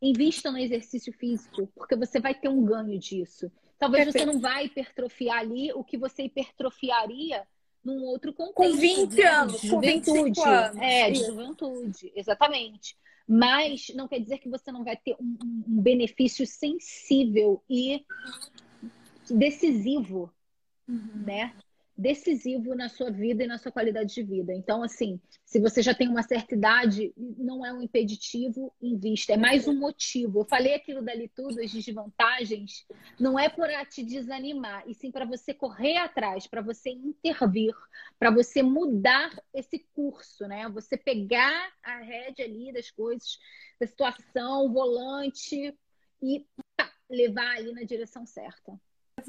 invista 0.00 0.50
no 0.52 0.58
exercício 0.58 1.12
físico, 1.12 1.66
porque 1.74 1.96
você 1.96 2.20
vai 2.20 2.34
ter 2.34 2.48
um 2.48 2.64
ganho 2.64 2.98
disso. 2.98 3.50
Talvez 3.78 4.04
Perfeito. 4.04 4.26
você 4.26 4.32
não 4.32 4.40
vai 4.40 4.66
hipertrofiar 4.66 5.38
ali 5.38 5.72
o 5.72 5.82
que 5.82 5.96
você 5.96 6.24
hipertrofiaria 6.24 7.46
num 7.88 8.04
outro 8.04 8.32
contexto. 8.32 8.54
Com 8.54 8.72
20 8.76 9.14
né? 9.14 9.24
anos, 9.24 9.60
de 9.60 9.68
juventude. 9.68 10.40
anos. 10.40 10.82
É, 10.82 11.10
de 11.10 11.24
juventude, 11.24 12.12
exatamente. 12.14 12.96
Mas 13.26 13.88
não 13.94 14.06
quer 14.06 14.20
dizer 14.20 14.38
que 14.38 14.48
você 14.48 14.70
não 14.70 14.84
vai 14.84 14.96
ter 14.96 15.14
um, 15.20 15.36
um 15.66 15.82
benefício 15.82 16.46
sensível 16.46 17.62
e 17.68 18.04
decisivo, 19.30 20.32
uhum. 20.88 21.22
né? 21.26 21.54
Decisivo 21.98 22.76
na 22.76 22.88
sua 22.88 23.10
vida 23.10 23.42
e 23.42 23.46
na 23.48 23.58
sua 23.58 23.72
qualidade 23.72 24.14
de 24.14 24.22
vida. 24.22 24.54
Então, 24.54 24.84
assim, 24.84 25.20
se 25.44 25.58
você 25.58 25.82
já 25.82 25.92
tem 25.92 26.08
uma 26.08 26.22
certa 26.22 26.54
idade, 26.54 27.12
não 27.16 27.66
é 27.66 27.72
um 27.72 27.82
impeditivo, 27.82 28.72
invista, 28.80 29.32
é 29.32 29.36
mais 29.36 29.66
um 29.66 29.76
motivo. 29.76 30.40
Eu 30.40 30.44
falei 30.44 30.74
aquilo 30.74 31.02
dali 31.02 31.28
tudo, 31.28 31.60
as 31.60 31.72
desvantagens, 31.72 32.86
não 33.18 33.36
é 33.36 33.48
para 33.48 33.84
te 33.84 34.04
desanimar, 34.04 34.84
e 34.86 34.94
sim 34.94 35.10
para 35.10 35.24
você 35.24 35.52
correr 35.52 35.96
atrás, 35.96 36.46
para 36.46 36.62
você 36.62 36.90
intervir, 36.90 37.74
para 38.16 38.30
você 38.30 38.62
mudar 38.62 39.36
esse 39.52 39.80
curso, 39.92 40.46
né? 40.46 40.68
Você 40.68 40.96
pegar 40.96 41.72
a 41.82 41.98
rédea 41.98 42.44
ali 42.44 42.72
das 42.72 42.92
coisas, 42.92 43.38
da 43.80 43.88
situação, 43.88 44.66
o 44.66 44.72
volante 44.72 45.76
e 46.22 46.46
pá, 46.76 46.92
levar 47.10 47.56
ali 47.56 47.72
na 47.72 47.82
direção 47.82 48.24
certa 48.24 48.78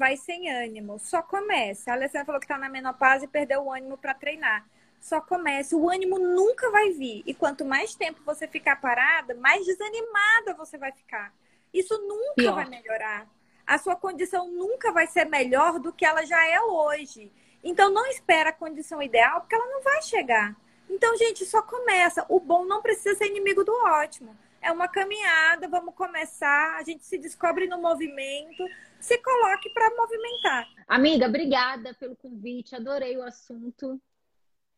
vai 0.00 0.16
sem 0.16 0.50
ânimo, 0.50 0.98
só 0.98 1.20
comece. 1.20 1.90
A 1.90 1.92
Alessandra 1.92 2.24
falou 2.24 2.40
que 2.40 2.46
está 2.46 2.56
na 2.56 2.70
menopausa 2.70 3.26
e 3.26 3.28
perdeu 3.28 3.60
o 3.62 3.70
ânimo 3.70 3.98
para 3.98 4.14
treinar. 4.14 4.66
Só 4.98 5.20
comece, 5.20 5.74
o 5.74 5.90
ânimo 5.90 6.18
nunca 6.18 6.70
vai 6.70 6.90
vir. 6.92 7.22
E 7.26 7.34
quanto 7.34 7.66
mais 7.66 7.94
tempo 7.94 8.22
você 8.24 8.48
ficar 8.48 8.80
parada, 8.80 9.34
mais 9.34 9.66
desanimada 9.66 10.54
você 10.56 10.78
vai 10.78 10.90
ficar. 10.90 11.34
Isso 11.72 11.98
nunca 11.98 12.34
Pior. 12.34 12.54
vai 12.54 12.64
melhorar. 12.64 13.28
A 13.66 13.76
sua 13.76 13.94
condição 13.94 14.50
nunca 14.50 14.90
vai 14.90 15.06
ser 15.06 15.26
melhor 15.26 15.78
do 15.78 15.92
que 15.92 16.06
ela 16.06 16.24
já 16.24 16.48
é 16.48 16.58
hoje. 16.62 17.30
Então 17.62 17.90
não 17.90 18.06
espera 18.06 18.48
a 18.48 18.54
condição 18.54 19.02
ideal, 19.02 19.42
porque 19.42 19.54
ela 19.54 19.66
não 19.66 19.82
vai 19.82 20.00
chegar. 20.00 20.56
Então, 20.88 21.14
gente, 21.18 21.44
só 21.44 21.60
começa. 21.60 22.24
O 22.26 22.40
bom 22.40 22.64
não 22.64 22.80
precisa 22.80 23.14
ser 23.16 23.26
inimigo 23.26 23.62
do 23.64 23.72
ótimo. 23.84 24.34
É 24.60 24.70
uma 24.70 24.88
caminhada, 24.88 25.68
vamos 25.68 25.94
começar, 25.94 26.76
a 26.76 26.82
gente 26.82 27.04
se 27.04 27.18
descobre 27.18 27.66
no 27.66 27.80
movimento 27.80 28.64
se 29.00 29.18
coloque 29.18 29.70
para 29.70 29.90
movimentar. 29.96 30.68
Amiga, 30.86 31.26
obrigada 31.26 31.94
pelo 31.94 32.14
convite, 32.14 32.76
adorei 32.76 33.16
o 33.16 33.22
assunto. 33.22 34.00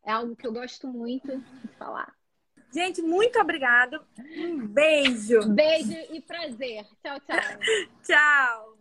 É 0.04 0.12
algo 0.12 0.34
que 0.34 0.46
eu 0.46 0.52
gosto 0.52 0.88
muito 0.88 1.36
de 1.38 1.68
falar. 1.76 2.14
Gente, 2.72 3.02
muito 3.02 3.38
obrigado. 3.38 4.02
Um 4.18 4.66
beijo. 4.66 5.46
Beijo 5.48 5.92
e 6.10 6.20
prazer. 6.22 6.86
Tchau, 7.02 7.20
tchau. 7.20 7.58
tchau. 8.02 8.71